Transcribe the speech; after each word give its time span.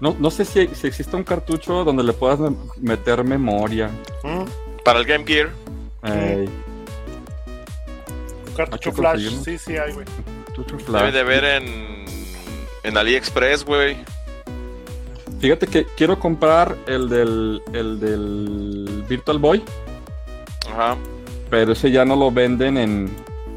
No, 0.00 0.16
no 0.18 0.30
sé 0.30 0.44
si, 0.44 0.66
si 0.74 0.86
existe 0.88 1.14
un 1.16 1.22
cartucho 1.22 1.84
donde 1.84 2.02
le 2.02 2.12
puedas 2.12 2.40
me- 2.40 2.56
meter 2.80 3.22
memoria. 3.22 3.88
¿Mm? 4.24 4.44
Para 4.84 4.98
el 4.98 5.04
Game 5.06 5.24
Gear. 5.24 5.50
Ey, 6.02 6.48
Un 8.48 8.54
cartucho 8.56 8.92
flash. 8.92 9.28
Sí, 9.44 9.58
sí, 9.58 9.76
hay, 9.76 9.92
güey. 9.92 10.06
cartucho 10.46 10.76
Debe 10.92 11.12
de 11.12 11.20
haber 11.20 11.44
en, 11.44 12.04
en 12.82 12.96
AliExpress, 12.96 13.64
güey. 13.64 13.96
Fíjate 15.38 15.66
que 15.68 15.86
quiero 15.96 16.18
comprar 16.18 16.76
el 16.86 17.08
del, 17.08 17.62
el 17.72 18.00
del 18.00 19.04
Virtual 19.08 19.38
Boy, 19.38 19.62
Ajá. 20.72 20.96
pero 21.50 21.72
ese 21.72 21.90
ya 21.90 22.04
no 22.04 22.14
lo 22.14 22.30
venden 22.30 22.76
en, 22.76 23.10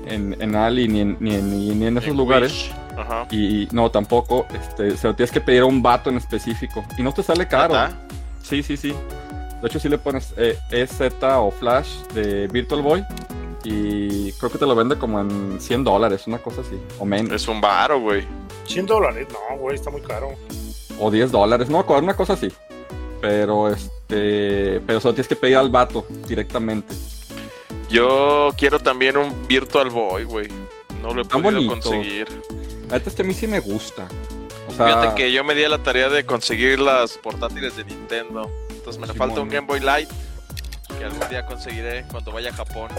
en, 0.07 0.35
en 0.39 0.55
Ali 0.55 0.87
ni 0.87 1.01
en, 1.01 1.17
ni 1.19 1.35
en, 1.35 1.79
ni 1.79 1.85
en 1.85 1.97
esos 1.97 2.09
En 2.11 2.17
lugares. 2.17 2.51
Wish. 2.53 2.71
Ajá. 2.97 3.27
Y 3.31 3.67
no, 3.71 3.91
tampoco, 3.91 4.45
este, 4.53 4.95
se 4.97 5.07
lo 5.07 5.15
tienes 5.15 5.31
que 5.31 5.41
pedir 5.41 5.61
a 5.61 5.65
un 5.65 5.81
vato 5.81 6.09
en 6.09 6.17
específico. 6.17 6.83
Y 6.97 7.03
no 7.03 7.13
te 7.13 7.23
sale 7.23 7.47
caro. 7.47 7.75
Sí, 8.41 8.63
sí, 8.63 8.77
sí. 8.77 8.93
De 9.61 9.67
hecho, 9.67 9.79
si 9.79 9.89
le 9.89 9.97
pones 9.97 10.33
eh, 10.37 10.57
EZ 10.69 11.01
o 11.21 11.51
Flash 11.51 11.89
de 12.13 12.47
Virtual 12.47 12.81
Boy. 12.81 13.03
Y 13.63 14.31
creo 14.33 14.51
que 14.51 14.59
te 14.59 14.65
lo 14.67 14.75
vende 14.75 14.95
como 14.95 15.19
en 15.19 15.59
100 15.59 15.83
dólares, 15.83 16.27
una 16.27 16.37
cosa 16.37 16.61
así. 16.61 16.79
O 16.99 17.05
menos. 17.05 17.31
Es 17.31 17.47
un 17.47 17.59
varo, 17.59 17.99
güey. 17.99 18.23
100 18.67 18.85
dólares. 18.85 19.27
No, 19.31 19.57
güey, 19.57 19.75
está 19.75 19.89
muy 19.89 20.01
caro. 20.01 20.33
O 20.99 21.09
10 21.09 21.31
dólares, 21.31 21.69
no 21.69 21.83
una 21.83 22.15
cosa 22.15 22.33
así. 22.33 22.51
Pero 23.21 23.69
este. 23.69 24.81
Pero 24.85 24.99
solo 24.99 25.15
tienes 25.15 25.27
que 25.27 25.35
pedir 25.35 25.57
al 25.57 25.69
vato 25.69 26.05
directamente. 26.27 26.93
Yo 27.89 28.51
quiero 28.57 28.79
también 28.79 29.17
un 29.17 29.47
Virtual 29.47 29.89
Boy, 29.89 30.25
güey. 30.25 30.47
No 31.01 31.13
lo 31.13 31.21
he 31.21 31.25
podido 31.25 31.51
bonitos. 31.51 31.79
conseguir. 31.79 32.27
A 32.91 32.97
este 32.97 33.21
a 33.21 33.25
mí 33.25 33.33
sí 33.33 33.47
me 33.47 33.59
gusta. 33.59 34.07
O 34.67 34.71
sea, 34.73 34.87
Fíjate 34.87 35.15
que 35.15 35.31
yo 35.31 35.43
me 35.43 35.55
di 35.55 35.63
a 35.63 35.69
la 35.69 35.79
tarea 35.83 36.09
de 36.09 36.25
conseguir 36.25 36.79
las 36.79 37.17
portátiles 37.17 37.75
de 37.77 37.83
Nintendo. 37.85 38.49
Entonces 38.69 38.99
me 38.99 39.07
Sí, 39.07 39.13
falta 39.13 39.41
un. 39.41 39.49
Game 39.49 39.67
Boy 39.67 39.79
Light. 39.79 40.09
Que 40.97 41.03
algún 41.05 41.27
día 41.29 41.45
conseguiré 41.45 42.05
cuando 42.11 42.31
vaya 42.31 42.49
a 42.49 42.53
Japón. 42.53 42.89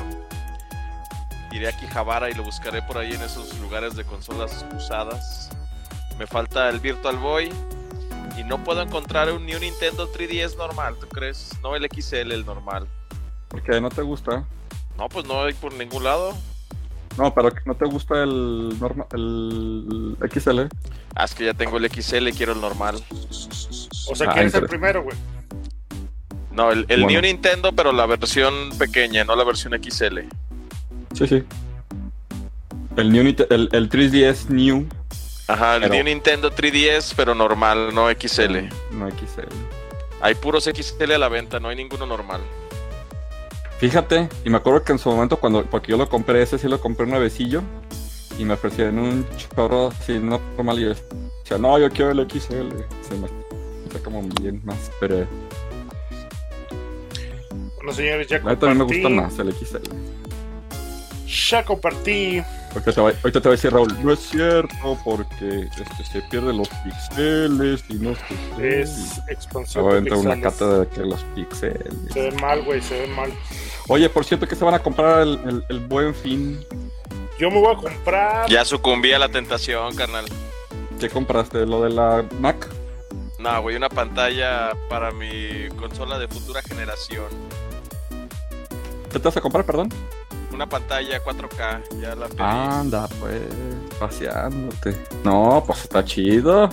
Iré 1.53 1.69
a 1.69 1.77
Kijabara 1.77 2.29
y 2.31 2.35
lo 2.35 2.43
buscaré 2.43 2.83
por 2.83 2.99
ahí 2.99 3.13
en 3.15 3.23
esos 3.23 3.57
lugares 3.61 3.95
de 3.97 4.05
consolas 4.05 4.65
usadas. 4.77 5.49
Me 6.19 6.27
falta 6.27 6.69
el 6.69 6.81
Virtual 6.81 7.17
Boy. 7.17 7.51
Y 8.37 8.45
no 8.45 8.63
puedo 8.63 8.83
encontrar 8.83 9.33
un, 9.33 9.47
ni 9.47 9.55
un 9.55 9.63
Nintendo 9.63 10.13
3DS 10.13 10.57
normal, 10.59 10.97
¿tú 11.01 11.09
crees? 11.09 11.51
No 11.63 11.75
el 11.75 11.89
XL, 11.91 12.33
el 12.33 12.45
normal. 12.45 12.87
porque 13.49 13.81
no 13.81 13.89
te 13.89 14.03
gusta. 14.03 14.45
No, 14.99 15.09
pues 15.09 15.25
no 15.27 15.43
hay 15.45 15.55
por 15.55 15.73
ningún 15.73 16.05
lado. 16.05 16.35
No, 17.17 17.33
pero 17.35 17.51
no 17.65 17.75
te 17.75 17.85
gusta 17.87 18.23
el, 18.23 18.79
norma, 18.79 19.07
el 19.13 20.17
XL. 20.31 20.61
Ah, 21.15 21.25
es 21.25 21.35
que 21.35 21.45
ya 21.47 21.55
tengo 21.55 21.79
el 21.79 21.91
XL 21.91 22.29
y 22.29 22.33
quiero 22.33 22.53
el 22.53 22.61
normal. 22.61 22.97
O 24.09 24.15
sea, 24.15 24.29
Ah, 24.31 24.35
¿quién 24.35 24.47
es 24.49 24.55
el 24.55 24.67
primero, 24.67 25.03
güey? 25.03 25.17
No, 26.53 26.71
el, 26.73 26.81
el 26.89 27.03
Bueno. 27.03 27.21
New 27.21 27.23
Nintendo, 27.23 27.73
pero 27.73 27.93
la 27.93 28.07
versión 28.07 28.53
pequeña, 28.79 29.25
no 29.25 29.35
la 29.37 29.45
versión 29.45 29.73
XL. 29.83 30.21
Sí, 31.15 31.27
sí. 31.27 31.45
El, 32.97 33.13
new, 33.13 33.23
el, 33.51 33.69
el 33.73 33.91
3DS 33.91 34.49
New, 34.49 34.87
Ajá, 35.49 35.77
el 35.77 35.83
Pero- 35.83 35.95
New 35.95 36.05
Nintendo 36.05 36.51
3DS, 36.51 37.13
pero 37.17 37.35
normal, 37.35 37.95
no 37.95 38.09
XL. 38.11 38.69
no 38.93 39.09
XL. 39.11 39.47
Hay 40.23 40.35
puros 40.35 40.65
XL 40.65 41.13
a 41.13 41.19
la 41.19 41.29
venta, 41.29 41.61
no 41.61 41.69
hay 41.69 41.77
ninguno 41.77 42.05
normal. 42.07 42.41
Fíjate, 43.79 44.29
y 44.45 44.51
me 44.51 44.57
acuerdo 44.57 44.83
que 44.83 44.93
en 44.93 44.99
su 44.99 45.11
momento, 45.11 45.37
cuando 45.39 45.65
porque 45.65 45.91
yo 45.93 45.99
lo 45.99 46.09
compré, 46.09 46.43
ese 46.43 46.59
sí 46.59 46.67
lo 46.69 46.81
compré 46.81 47.05
una 47.07 47.19
vecillo, 47.19 47.63
y 48.39 48.45
me 48.45 48.55
ofrecían 48.55 48.99
un 48.99 49.27
chorro 49.37 49.89
así 49.89 50.19
normal, 50.19 50.79
y 50.79 50.83
yo 50.83 50.89
decía, 50.89 51.59
no, 51.59 51.79
yo 51.79 51.91
quiero 51.91 52.11
el 52.13 52.21
XL. 52.31 52.71
Se 53.07 53.15
me 53.17 53.27
está 53.87 53.99
como 54.03 54.23
bien 54.41 54.63
más, 54.65 54.91
pero 54.99 55.27
Bueno, 57.77 57.93
señores, 57.93 58.27
ya 58.29 58.37
a 58.37 58.41
mí 58.41 58.57
también 58.57 58.79
me 58.79 58.85
compartí. 58.85 59.03
gusta 59.03 59.09
más 59.11 59.39
el 59.39 59.53
XL. 59.53 59.77
Ya 61.27 61.65
compartí. 61.65 62.43
Ahorita 62.73 62.93
te, 62.93 63.01
va, 63.01 63.09
ahorita 63.09 63.41
te 63.41 63.49
va 63.49 63.49
a 63.49 63.57
decir 63.57 63.73
Raúl, 63.73 64.05
no 64.05 64.13
es 64.13 64.21
cierto, 64.21 64.99
porque 65.05 65.61
este, 65.77 66.05
se 66.05 66.21
pierden 66.23 66.59
los 66.59 66.69
pixeles 66.69 67.83
y 67.89 67.95
no 67.95 68.15
sé 68.15 68.21
qué". 68.57 68.81
Es 68.83 68.91
Se 69.25 69.33
expansión 69.33 69.85
va 69.85 69.89
a 69.89 69.93
aventar 69.93 70.19
una 70.19 70.41
cata 70.41 70.81
de 70.81 70.87
que 70.89 71.01
los 71.01 71.23
pixeles. 71.35 71.95
Se 72.13 72.21
ven 72.31 72.37
mal, 72.41 72.63
güey, 72.63 72.81
se 72.83 73.01
ven 73.01 73.13
mal. 73.13 73.33
Oye, 73.89 74.09
por 74.11 74.25
cierto, 74.25 74.47
que 74.47 74.55
se 74.57 74.65
van 74.65 74.75
a 74.75 74.79
comprar 74.81 75.23
el, 75.23 75.41
el- 75.47 75.65
el 75.69 75.81
buen 75.81 76.15
fin. 76.15 76.61
Yo 77.39 77.51
me 77.51 77.61
voy 77.61 77.75
a 77.75 77.77
comprar. 77.77 78.49
Ya 78.51 78.65
sucumbí 78.65 79.13
a 79.13 79.19
la 79.19 79.29
tentación, 79.31 79.95
carnal. 79.97 80.25
¿Qué 81.01 81.09
compraste? 81.11 81.67
¿Lo 81.67 81.83
de 81.83 81.91
la 81.91 82.25
Mac? 82.41 82.69
No, 83.39 83.63
güey, 83.63 83.77
una 83.77 83.89
pantalla 83.89 84.71
para 84.89 85.11
mi 85.13 85.69
consola 85.77 86.19
de 86.19 86.29
futura 86.29 86.63
generación. 86.63 87.27
¿Qué 89.13 89.19
te 89.19 89.25
vas 89.29 89.37
a 89.37 89.41
comprar, 89.41 89.65
perdón? 89.65 89.89
Una 90.57 90.67
pantalla 90.67 91.23
4K, 91.23 92.01
ya 92.01 92.15
la 92.15 92.29
pedí. 92.29 92.39
Anda, 92.39 93.07
pues, 93.21 93.43
paseándote. 94.01 94.97
No, 95.23 95.63
pues 95.67 95.83
está 95.83 96.03
chido. 96.03 96.71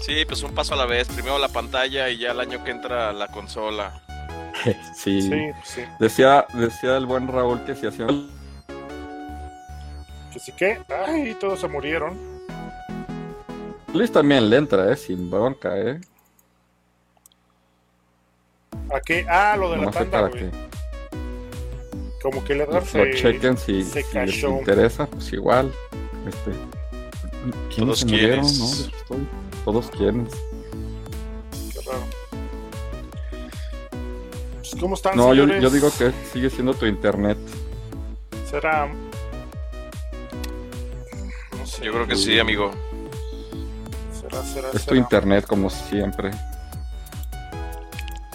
Sí, 0.00 0.24
pues 0.24 0.40
un 0.44 0.54
paso 0.54 0.74
a 0.74 0.76
la 0.76 0.86
vez. 0.86 1.08
Primero 1.08 1.36
la 1.36 1.48
pantalla 1.48 2.08
y 2.10 2.18
ya 2.18 2.30
el 2.30 2.38
año 2.38 2.62
que 2.62 2.70
entra 2.70 3.12
la 3.12 3.26
consola. 3.26 4.00
Sí. 4.94 5.20
Sí, 5.20 5.50
sí. 5.64 5.82
Decía, 5.98 6.46
decía 6.54 6.96
el 6.96 7.06
buen 7.06 7.26
Raúl 7.26 7.64
que 7.64 7.74
si 7.74 7.88
hacía... 7.88 8.06
Que 10.32 10.38
sí 10.38 10.52
que. 10.52 10.80
Ay, 11.06 11.36
todos 11.40 11.60
se 11.60 11.66
murieron. 11.66 12.16
Luis 13.92 14.12
también 14.12 14.48
le 14.48 14.58
entra, 14.58 14.92
¿eh? 14.92 14.96
Sin 14.96 15.28
bronca, 15.28 15.76
¿eh? 15.76 16.00
¿A 18.94 19.00
qué? 19.00 19.26
Ah, 19.28 19.56
lo 19.58 19.70
de 19.70 19.76
la 19.76 19.82
Nomás 19.82 19.96
que 19.96 20.04
tanda, 20.04 20.28
güey. 20.28 20.73
Como 22.24 22.42
que 22.42 22.54
le 22.54 22.64
lo 22.64 22.72
dan 22.72 22.86
se- 22.86 23.10
chequen 23.16 23.58
si, 23.58 23.84
se 23.84 24.02
si 24.02 24.16
les 24.18 24.42
interesa, 24.42 25.06
pues 25.06 25.30
igual. 25.34 25.70
Este, 26.26 26.52
¿Quiénes 27.68 27.76
Todos 27.76 27.98
se. 28.00 28.06
No, 28.42 28.46
estoy- 28.96 29.28
todos 29.66 29.90
quieren. 29.90 30.26
Qué 31.70 31.80
raro. 31.84 32.00
Pues, 34.54 34.74
¿Cómo 34.80 34.94
están, 34.94 35.16
No, 35.18 35.34
yo, 35.34 35.46
digo 35.68 35.90
que 35.98 36.12
sigue 36.32 36.48
siendo 36.48 36.72
tu 36.72 36.86
internet. 36.86 37.36
Será. 38.50 38.88
No 41.58 41.66
sé. 41.66 41.84
Yo 41.84 41.92
creo 41.92 42.06
que 42.06 42.16
sí, 42.16 42.38
amigo. 42.38 42.70
Será, 44.18 44.42
será, 44.44 44.68
Es 44.72 44.86
tu 44.86 44.94
internet, 44.94 45.44
como 45.46 45.68
siempre. 45.68 46.30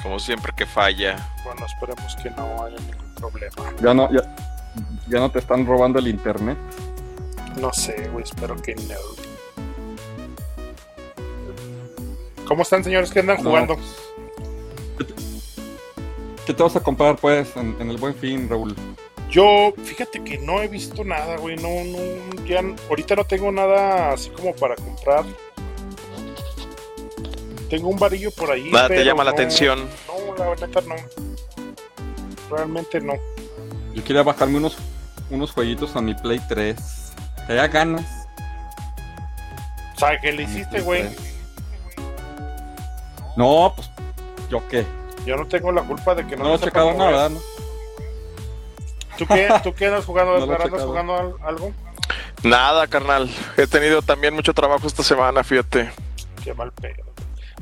Como 0.03 0.19
siempre 0.19 0.53
que 0.55 0.67
falla. 0.67 1.27
Bueno, 1.43 1.65
esperemos 1.65 2.15
que 2.21 2.29
no 2.29 2.63
haya 2.63 2.77
ningún 2.77 3.08
problema. 3.19 3.55
Ya 3.81 3.93
no, 3.93 4.11
ya, 4.11 4.35
ya 5.07 5.19
no 5.19 5.31
te 5.31 5.39
están 5.39 5.65
robando 5.65 5.99
el 5.99 6.07
internet. 6.07 6.57
No 7.59 7.71
sé, 7.73 8.09
güey, 8.11 8.23
espero 8.23 8.55
que 8.61 8.75
no. 8.75 8.95
¿Cómo 12.47 12.63
están, 12.63 12.83
señores? 12.83 13.11
¿Qué 13.11 13.19
andan 13.19 13.37
No, 13.43 13.49
jugando? 13.49 13.77
¿Qué 14.97 15.03
te, 15.03 15.13
qué 16.47 16.53
te 16.53 16.63
vas 16.63 16.75
a 16.75 16.79
comprar, 16.79 17.15
pues, 17.17 17.55
en, 17.55 17.75
en 17.79 17.89
el 17.91 17.97
buen 17.97 18.15
fin, 18.15 18.47
Raúl? 18.49 18.75
Yo, 19.29 19.71
fíjate 19.83 20.23
que 20.23 20.39
no 20.39 20.59
he 20.61 20.67
visto 20.67 21.03
nada, 21.03 21.37
güey. 21.37 21.55
No, 21.57 21.69
no, 21.69 22.45
ya, 22.45 22.61
ahorita 22.89 23.15
no 23.15 23.23
tengo 23.25 23.51
nada 23.51 24.13
así 24.13 24.29
como 24.31 24.55
para 24.55 24.75
comprar. 24.75 25.23
Tengo 27.69 27.89
un 27.89 27.99
varillo 27.99 28.31
por 28.31 28.49
ahí. 28.49 28.71
Nada 28.71 28.87
te 28.87 29.03
llama 29.05 29.23
la 29.23 29.29
no- 29.29 29.35
atención. 29.35 29.79
No, 30.07 30.35
la 30.35 30.55
neta 30.55 30.81
no. 30.81 30.95
Realmente 32.49 32.99
no. 33.01 33.13
Yo 33.93 34.03
quería 34.03 34.23
bajarme 34.23 34.57
unos, 34.57 34.77
unos 35.29 35.51
jueguitos 35.51 35.95
a 35.95 36.01
mi 36.01 36.13
Play 36.15 36.39
3. 36.47 36.75
Tenía 37.47 37.67
ganas. 37.67 38.05
¿Sabes 39.97 40.19
qué 40.21 40.31
le 40.31 40.43
a 40.43 40.47
mi 40.47 40.53
hiciste, 40.53 40.81
güey? 40.81 41.03
3. 41.03 41.19
No, 43.35 43.73
pues, 43.75 43.89
¿yo 44.49 44.67
qué? 44.67 44.85
Yo 45.25 45.35
no 45.37 45.45
tengo 45.47 45.71
la 45.71 45.81
culpa 45.83 46.15
de 46.15 46.25
que 46.25 46.35
no 46.35 46.43
No, 46.43 46.49
me 46.51 46.55
he 46.55 46.59
checado 46.59 46.93
nada, 46.93 47.29
¿no? 47.29 47.39
¿Tú 49.17 49.25
qué, 49.27 49.49
¿Tú 49.63 49.73
qué 49.73 49.87
andas 49.87 50.05
jugando, 50.05 50.39
No 50.39 50.45
lo? 50.45 50.53
¿Andas 50.63 50.81
jugando 50.83 51.15
al- 51.15 51.33
algo? 51.43 51.73
Nada, 52.43 52.87
carnal. 52.87 53.29
He 53.57 53.67
tenido 53.67 54.01
también 54.01 54.33
mucho 54.33 54.53
trabajo 54.53 54.87
esta 54.87 55.03
semana, 55.03 55.43
fíjate. 55.43 55.91
Qué 56.43 56.53
mal 56.53 56.71
pedo. 56.71 57.03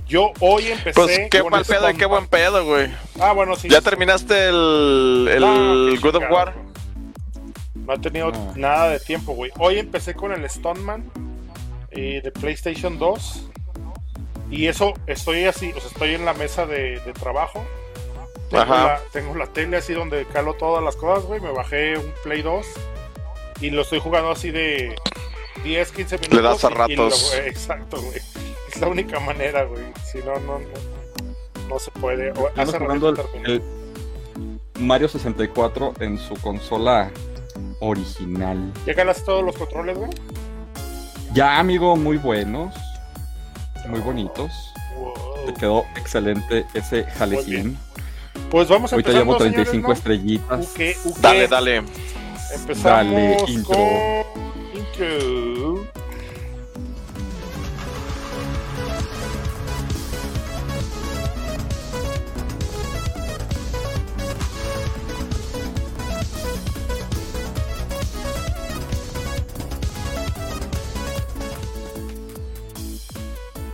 Yo 0.08 0.32
hoy 0.40 0.68
empecé. 0.68 0.94
Pues 0.94 1.20
qué 1.30 1.42
con 1.42 1.52
mal 1.52 1.66
pedo 1.66 1.90
y 1.90 1.94
qué 1.96 2.06
buen 2.06 2.28
pedo, 2.28 2.66
güey. 2.66 2.88
Ah, 3.20 3.34
bueno, 3.34 3.56
sí. 3.56 3.68
¿Ya 3.70 3.82
terminaste 3.82 4.48
el, 4.50 5.28
el 5.32 5.42
No, 5.42 5.92
qué 5.92 5.98
God 6.02 6.16
of 6.16 6.24
War? 6.32 6.54
No 7.76 7.94
he 7.94 8.00
tenido 8.00 8.32
No. 8.32 8.54
nada 8.56 8.90
de 8.90 9.00
tiempo, 9.00 9.34
güey. 9.34 9.52
Hoy 9.60 9.80
empecé 9.80 10.14
con 10.14 10.32
el 10.32 10.50
Stoneman 10.50 11.10
eh, 11.92 12.22
de 12.24 12.32
PlayStation 12.32 12.98
2. 12.98 13.50
Y 14.50 14.68
eso, 14.68 14.94
estoy 15.08 15.44
así, 15.44 15.72
o 15.76 15.80
sea, 15.82 15.90
estoy 15.90 16.14
en 16.16 16.24
la 16.24 16.34
mesa 16.34 16.66
de, 16.66 17.02
de 17.02 17.12
trabajo. 17.14 17.66
Tengo 18.50 18.64
Ajá. 18.64 18.86
la, 18.86 19.02
tengo 19.12 19.36
la 19.36 19.48
tele 19.48 19.76
así 19.76 19.92
donde 19.94 20.26
calo 20.26 20.54
todas 20.54 20.82
las 20.82 20.96
cosas, 20.96 21.26
güey. 21.26 21.42
Me 21.42 21.52
bajé 21.52 21.98
un 21.98 22.14
Play 22.24 22.42
2 22.44 22.66
y 23.60 23.72
lo 23.72 23.82
estoy 23.82 24.00
jugando 24.00 24.32
así 24.32 24.52
de 24.52 24.96
10, 25.66 25.92
15 25.92 26.18
minutos. 26.20 26.34
Le 26.38 26.42
das 26.42 26.64
a 26.64 26.70
y- 26.88 26.94
y 26.94 26.96
lo- 26.96 27.04
ratos. 27.10 27.34
exacto, 27.46 28.02
güey. 28.02 28.22
Es 28.78 28.82
la 28.82 28.90
única 28.90 29.20
manera, 29.20 29.64
güey. 29.64 29.86
Si 30.06 30.20
no, 30.20 30.36
no, 30.42 30.60
no, 30.60 31.68
no 31.68 31.80
se 31.80 31.90
puede. 31.90 32.30
O- 32.34 32.48
Estamos 32.50 32.70
hace 32.76 32.78
jugando 32.78 33.10
el, 33.44 33.62
Mario 34.80 35.08
64 35.08 35.96
en 36.00 36.20
su 36.20 36.36
consola 36.36 37.10
original. 37.80 38.72
¿Ya 38.86 38.94
ganas 38.94 39.26
todos 39.26 39.44
los 39.44 39.58
controles, 39.58 39.98
güey? 39.98 40.12
Ya, 41.34 41.58
amigo, 41.58 41.96
muy 41.96 42.18
buenos. 42.18 42.72
Muy 43.88 44.00
bonitos. 44.02 44.52
Wow. 45.00 45.14
Te 45.48 45.54
quedó 45.56 45.84
excelente 45.96 46.66
ese 46.76 47.04
jalejín. 47.06 47.80
Pues 48.52 48.68
vamos 48.70 48.92
a 48.92 48.96
Ahorita 48.96 49.10
empezar, 49.10 49.24
llevo 49.26 49.32
¿no, 49.34 49.38
35 49.40 49.72
señores, 49.72 49.88
¿no? 49.88 49.94
estrellitas. 49.94 50.72
Uke, 50.72 50.98
uke. 51.04 51.20
Dale, 51.22 51.48
dale. 51.48 51.76
Empezamos 52.54 52.84
Dale, 52.84 53.38
intro. 53.48 53.74
con 53.74 54.78
intro. 54.78 55.57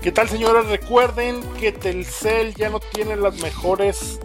¿Qué 0.03 0.11
tal, 0.11 0.27
señores? 0.27 0.67
Recuerden 0.67 1.41
que 1.53 1.71
Telcel 1.71 2.53
ya 2.55 2.69
no 2.69 2.81
tiene 2.81 3.15
las 3.15 3.41
mejores 3.41 4.19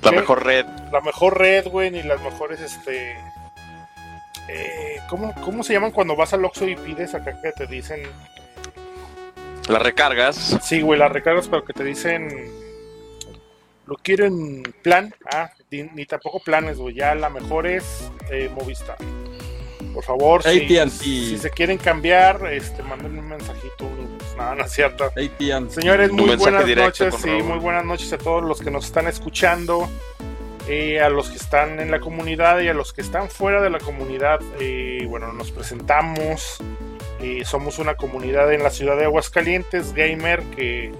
La 0.00 0.10
¿Qué? 0.10 0.16
mejor 0.16 0.46
red. 0.46 0.64
la 0.92 1.00
mejor 1.00 1.36
red, 1.36 1.66
güey, 1.66 1.90
ni 1.90 2.04
las 2.04 2.22
mejores, 2.22 2.60
este... 2.60 3.16
Eh, 4.48 5.00
¿cómo, 5.10 5.34
¿Cómo 5.42 5.64
se 5.64 5.72
llaman 5.72 5.90
cuando 5.90 6.14
vas 6.14 6.32
al 6.32 6.44
Oxxo 6.44 6.68
y 6.68 6.76
pides 6.76 7.16
acá 7.16 7.36
que 7.42 7.50
te 7.50 7.66
dicen... 7.66 8.00
Las 9.68 9.82
recargas. 9.82 10.56
Sí, 10.62 10.80
güey, 10.80 11.00
las 11.00 11.10
recargas, 11.10 11.48
pero 11.48 11.64
que 11.64 11.72
te 11.72 11.82
dicen... 11.82 12.28
Lo 13.86 13.96
quieren 13.96 14.62
plan. 14.82 15.12
Ah, 15.32 15.50
ni, 15.72 15.82
ni 15.82 16.06
tampoco 16.06 16.38
planes, 16.38 16.78
güey. 16.78 16.94
Ya 16.94 17.14
la 17.16 17.28
mejor 17.28 17.66
es 17.66 18.08
eh, 18.30 18.50
Movistar. 18.54 18.98
Por 19.94 20.04
favor, 20.04 20.42
si, 20.42 20.68
si 20.90 21.38
se 21.38 21.50
quieren 21.50 21.78
cambiar, 21.78 22.46
este, 22.52 22.82
mándenme 22.82 23.20
un 23.20 23.28
mensajito. 23.28 23.88
Nada, 24.36 24.54
no 24.54 24.64
es 24.64 24.72
cierto. 24.72 25.04
AT&T. 25.04 25.70
Señores, 25.70 26.12
muy 26.12 26.36
buenas 26.36 26.66
noches, 26.66 27.22
Raúl. 27.22 27.44
muy 27.44 27.58
buenas 27.58 27.84
noches 27.84 28.12
a 28.12 28.18
todos 28.18 28.44
los 28.44 28.60
que 28.60 28.70
nos 28.70 28.86
están 28.86 29.06
escuchando, 29.08 29.88
eh, 30.68 31.00
a 31.00 31.08
los 31.08 31.28
que 31.30 31.36
están 31.36 31.80
en 31.80 31.90
la 31.90 32.00
comunidad 32.00 32.60
y 32.60 32.68
a 32.68 32.74
los 32.74 32.92
que 32.92 33.00
están 33.00 33.30
fuera 33.30 33.60
de 33.60 33.70
la 33.70 33.78
comunidad. 33.78 34.40
eh, 34.60 35.04
bueno, 35.08 35.32
nos 35.32 35.50
presentamos, 35.50 36.58
eh, 37.20 37.44
somos 37.44 37.78
una 37.78 37.96
comunidad 37.96 38.52
en 38.52 38.62
la 38.62 38.70
ciudad 38.70 38.96
de 38.96 39.04
Aguascalientes, 39.04 39.92
gamer, 39.92 40.42
que, 40.54 40.92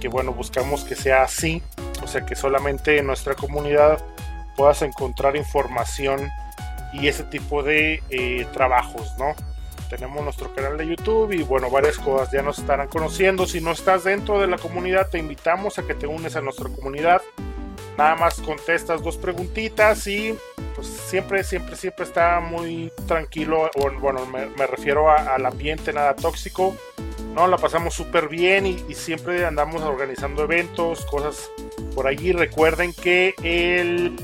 que 0.00 0.08
bueno, 0.08 0.32
buscamos 0.32 0.84
que 0.84 0.94
sea 0.94 1.22
así, 1.22 1.62
o 2.02 2.06
sea 2.06 2.26
que 2.26 2.34
solamente 2.34 2.98
en 2.98 3.06
nuestra 3.06 3.34
comunidad 3.34 4.04
puedas 4.56 4.82
encontrar 4.82 5.36
información 5.36 6.28
y 7.00 7.08
ese 7.08 7.24
tipo 7.24 7.62
de 7.62 8.02
eh, 8.10 8.46
trabajos, 8.52 9.12
¿no? 9.18 9.34
tenemos 9.88 10.24
nuestro 10.24 10.52
canal 10.52 10.76
de 10.76 10.84
YouTube 10.88 11.30
y 11.32 11.44
bueno, 11.44 11.70
varias 11.70 11.96
cosas 11.98 12.32
ya 12.32 12.42
nos 12.42 12.58
estarán 12.58 12.88
conociendo. 12.88 13.46
Si 13.46 13.60
no 13.60 13.70
estás 13.70 14.02
dentro 14.02 14.40
de 14.40 14.48
la 14.48 14.58
comunidad, 14.58 15.08
te 15.10 15.18
invitamos 15.18 15.78
a 15.78 15.86
que 15.86 15.94
te 15.94 16.08
unes 16.08 16.34
a 16.34 16.40
nuestra 16.40 16.68
comunidad. 16.68 17.22
Nada 17.96 18.16
más 18.16 18.40
contestas 18.40 19.00
dos 19.00 19.16
preguntitas 19.16 20.04
y 20.08 20.36
pues 20.74 20.88
siempre, 20.88 21.44
siempre, 21.44 21.76
siempre 21.76 22.04
está 22.04 22.40
muy 22.40 22.92
tranquilo. 23.06 23.70
Bueno, 24.00 24.26
me, 24.26 24.46
me 24.46 24.66
refiero 24.66 25.08
a- 25.08 25.34
al 25.36 25.46
ambiente, 25.46 25.92
nada 25.92 26.16
tóxico. 26.16 26.74
No, 27.32 27.46
la 27.46 27.56
pasamos 27.56 27.94
súper 27.94 28.28
bien 28.28 28.66
y, 28.66 28.84
y 28.88 28.94
siempre 28.94 29.44
andamos 29.46 29.82
organizando 29.82 30.42
eventos, 30.42 31.04
cosas 31.06 31.48
por 31.94 32.08
allí. 32.08 32.32
Recuerden 32.32 32.92
que 32.92 33.34
el, 33.42 34.16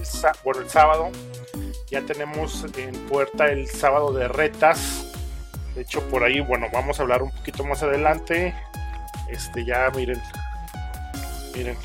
bueno, 0.43 0.61
el 0.61 0.69
sábado 0.69 1.11
ya 1.93 2.01
tenemos 2.01 2.65
en 2.79 2.95
puerta 3.07 3.49
el 3.49 3.69
sábado 3.69 4.15
de 4.15 4.27
retas. 4.27 5.13
De 5.75 5.83
hecho, 5.83 6.01
por 6.09 6.25
ahí, 6.25 6.41
bueno, 6.41 6.69
vamos 6.73 6.99
a 6.99 7.03
hablar 7.03 7.23
un 7.23 7.31
poquito 7.31 7.65
más 7.65 7.83
adelante. 7.83 8.55
Este, 9.29 9.63
ya 9.67 9.91
miren. 9.95 10.21
Miren. 11.55 11.77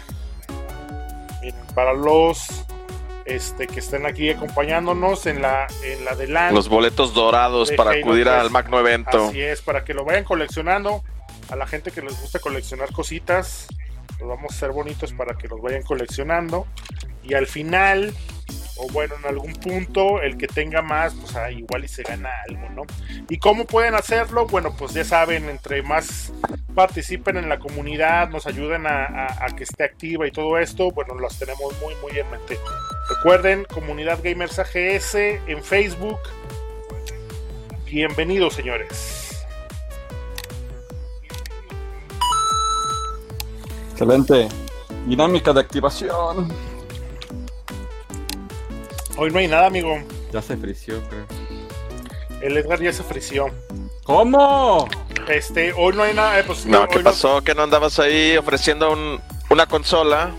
Miren, 1.41 1.61
para 1.75 1.93
los 1.93 2.65
este, 3.25 3.67
que 3.67 3.81
estén 3.81 4.05
aquí 4.05 4.29
acompañándonos 4.29 5.25
en 5.25 5.41
la, 5.41 5.67
en 5.83 6.05
la 6.05 6.15
de 6.15 6.27
LAN. 6.29 6.55
Los 6.55 6.69
boletos 6.69 7.13
dorados 7.13 7.69
para 7.73 7.91
Halo 7.91 7.99
acudir 7.99 8.27
3. 8.27 8.37
al 8.37 8.49
magno 8.49 8.79
evento. 8.79 9.27
Así 9.27 9.41
es, 9.41 9.61
para 9.61 9.83
que 9.83 9.93
lo 9.93 10.05
vayan 10.05 10.23
coleccionando. 10.23 11.03
A 11.49 11.57
la 11.57 11.67
gente 11.67 11.91
que 11.91 12.01
les 12.01 12.17
gusta 12.21 12.39
coleccionar 12.39 12.93
cositas, 12.93 13.67
los 14.19 14.29
vamos 14.29 14.53
a 14.53 14.55
hacer 14.55 14.71
bonitos 14.71 15.11
para 15.11 15.37
que 15.37 15.49
los 15.49 15.61
vayan 15.61 15.81
coleccionando. 15.81 16.65
Y 17.23 17.33
al 17.33 17.47
final, 17.47 18.13
o 18.77 18.87
bueno, 18.91 19.15
en 19.21 19.25
algún 19.25 19.53
punto, 19.53 20.21
el 20.21 20.37
que 20.37 20.47
tenga 20.47 20.81
más, 20.81 21.13
pues 21.13 21.35
ah, 21.35 21.51
igual 21.51 21.85
y 21.85 21.87
se 21.87 22.03
gana 22.03 22.29
algo, 22.47 22.69
¿no? 22.69 22.83
¿Y 23.29 23.37
cómo 23.37 23.65
pueden 23.65 23.95
hacerlo? 23.95 24.47
Bueno, 24.47 24.75
pues 24.77 24.93
ya 24.93 25.03
saben, 25.03 25.49
entre 25.49 25.81
más 25.81 26.31
participen 26.75 27.37
en 27.37 27.49
la 27.49 27.59
comunidad, 27.59 28.29
nos 28.29 28.45
ayuden 28.45 28.85
a, 28.85 29.45
que 29.55 29.63
esté 29.63 29.83
activa 29.83 30.27
y 30.27 30.31
todo 30.31 30.57
esto, 30.59 30.91
bueno, 30.91 31.19
las 31.19 31.39
tenemos 31.39 31.73
muy, 31.81 31.95
muy 31.95 32.19
en 32.19 32.29
mente. 32.29 32.59
Recuerden, 33.09 33.65
Comunidad 33.65 34.19
Gamers 34.23 34.59
AGS 34.59 35.15
en 35.15 35.63
Facebook. 35.63 36.19
Bienvenidos, 37.85 38.53
señores. 38.53 39.45
Excelente. 43.91 44.47
Dinámica 45.07 45.53
de 45.53 45.61
activación. 45.61 46.53
Hoy 49.17 49.31
no 49.31 49.39
hay 49.39 49.47
nada, 49.47 49.67
amigo. 49.67 49.97
Ya 50.31 50.41
se 50.41 50.55
frició, 50.57 51.01
creo. 51.09 51.25
El 52.41 52.55
Edgar 52.57 52.79
ya 52.81 52.93
se 52.93 53.03
frició. 53.03 53.47
¿Cómo? 54.03 54.87
Este, 55.27 55.73
hoy 55.73 55.95
no 55.95 56.03
hay 56.03 56.13
nada. 56.13 56.39
eh, 56.39 56.43
pues, 56.45 56.65
No, 56.65 56.81
hoy 56.81 56.87
¿qué 56.91 56.99
pasó? 56.99 57.41
¿Que 57.43 57.55
no 57.55 57.63
andabas 57.63 57.99
ahí 57.99 58.37
ofreciendo 58.37 58.91
un- 58.91 59.19
una 59.49 59.65
consola? 59.65 60.31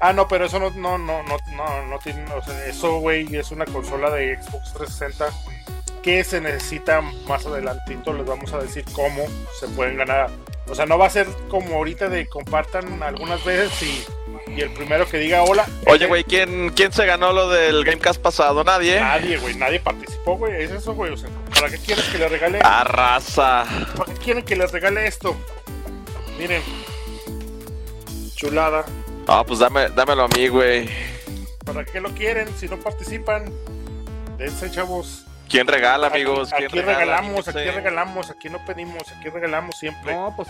Ah, 0.00 0.12
no, 0.12 0.26
pero 0.28 0.44
eso 0.46 0.58
no, 0.58 0.70
no, 0.70 0.98
no, 0.98 1.22
no, 1.22 1.36
no, 1.56 1.86
no 1.86 1.98
tiene. 2.00 2.24
o 2.34 2.42
sea, 2.42 2.66
eso, 2.66 2.98
güey, 2.98 3.34
es 3.36 3.50
una 3.52 3.64
consola 3.64 4.10
de 4.10 4.36
Xbox 4.42 4.72
360 4.74 5.30
que 6.02 6.22
se 6.24 6.40
necesita 6.40 7.00
más 7.26 7.46
adelantito. 7.46 8.12
Les 8.12 8.26
vamos 8.26 8.52
a 8.52 8.58
decir 8.58 8.84
cómo 8.92 9.24
se 9.58 9.68
pueden 9.68 9.96
ganar. 9.96 10.28
O 10.66 10.74
sea, 10.74 10.86
no 10.86 10.98
va 10.98 11.06
a 11.06 11.10
ser 11.10 11.26
como 11.48 11.76
ahorita 11.76 12.08
de 12.08 12.26
compartan 12.26 13.02
algunas 13.02 13.44
veces 13.44 13.70
y, 13.82 14.04
y 14.50 14.60
el 14.62 14.70
primero 14.70 15.06
que 15.06 15.18
diga 15.18 15.42
hola. 15.42 15.66
Oye, 15.86 16.06
güey, 16.06 16.24
¿quién, 16.24 16.70
¿quién 16.70 16.92
se 16.92 17.04
ganó 17.04 17.32
lo 17.32 17.48
del 17.48 17.84
Gamecast 17.84 18.20
pasado? 18.20 18.64
¿Nadie? 18.64 18.98
Nadie, 18.98 19.36
güey, 19.38 19.54
nadie 19.56 19.80
participó, 19.80 20.36
güey. 20.36 20.62
Es 20.62 20.70
eso, 20.70 20.94
güey. 20.94 21.12
O 21.12 21.16
sea, 21.16 21.28
¿para 21.54 21.70
qué 21.70 21.78
quieres 21.78 22.04
que 22.06 22.18
le 22.18 22.28
regale? 22.28 22.60
Raza. 22.60 23.64
¿Para 23.96 24.12
qué 24.14 24.20
quieren 24.20 24.44
que 24.44 24.56
les 24.56 24.72
regale 24.72 25.06
esto? 25.06 25.36
Miren. 26.38 26.62
Chulada. 28.34 28.84
Ah, 29.26 29.44
pues 29.46 29.58
dame, 29.58 29.88
dámelo 29.90 30.24
a 30.24 30.28
mí, 30.28 30.48
güey. 30.48 30.88
¿Para 31.64 31.84
qué 31.84 32.00
lo 32.00 32.10
quieren 32.10 32.48
si 32.58 32.68
no 32.68 32.78
participan? 32.78 33.52
Dense, 34.38 34.70
chavos. 34.70 35.24
¿Quién 35.54 35.68
regala, 35.68 36.08
Aquí- 36.08 36.16
amigos? 36.22 36.50
¿Quién 36.50 36.64
Aquí, 36.66 36.78
regala? 36.80 36.98
regalamos, 36.98 37.46
aquí 37.46 37.58
Sí. 37.60 37.70
regalamos, 37.70 38.28
aquí 38.30 38.48
no 38.50 38.58
pedimos, 38.64 39.02
aquí 39.16 39.28
regalamos 39.28 39.78
siempre. 39.78 40.12
No, 40.12 40.34
pues, 40.34 40.48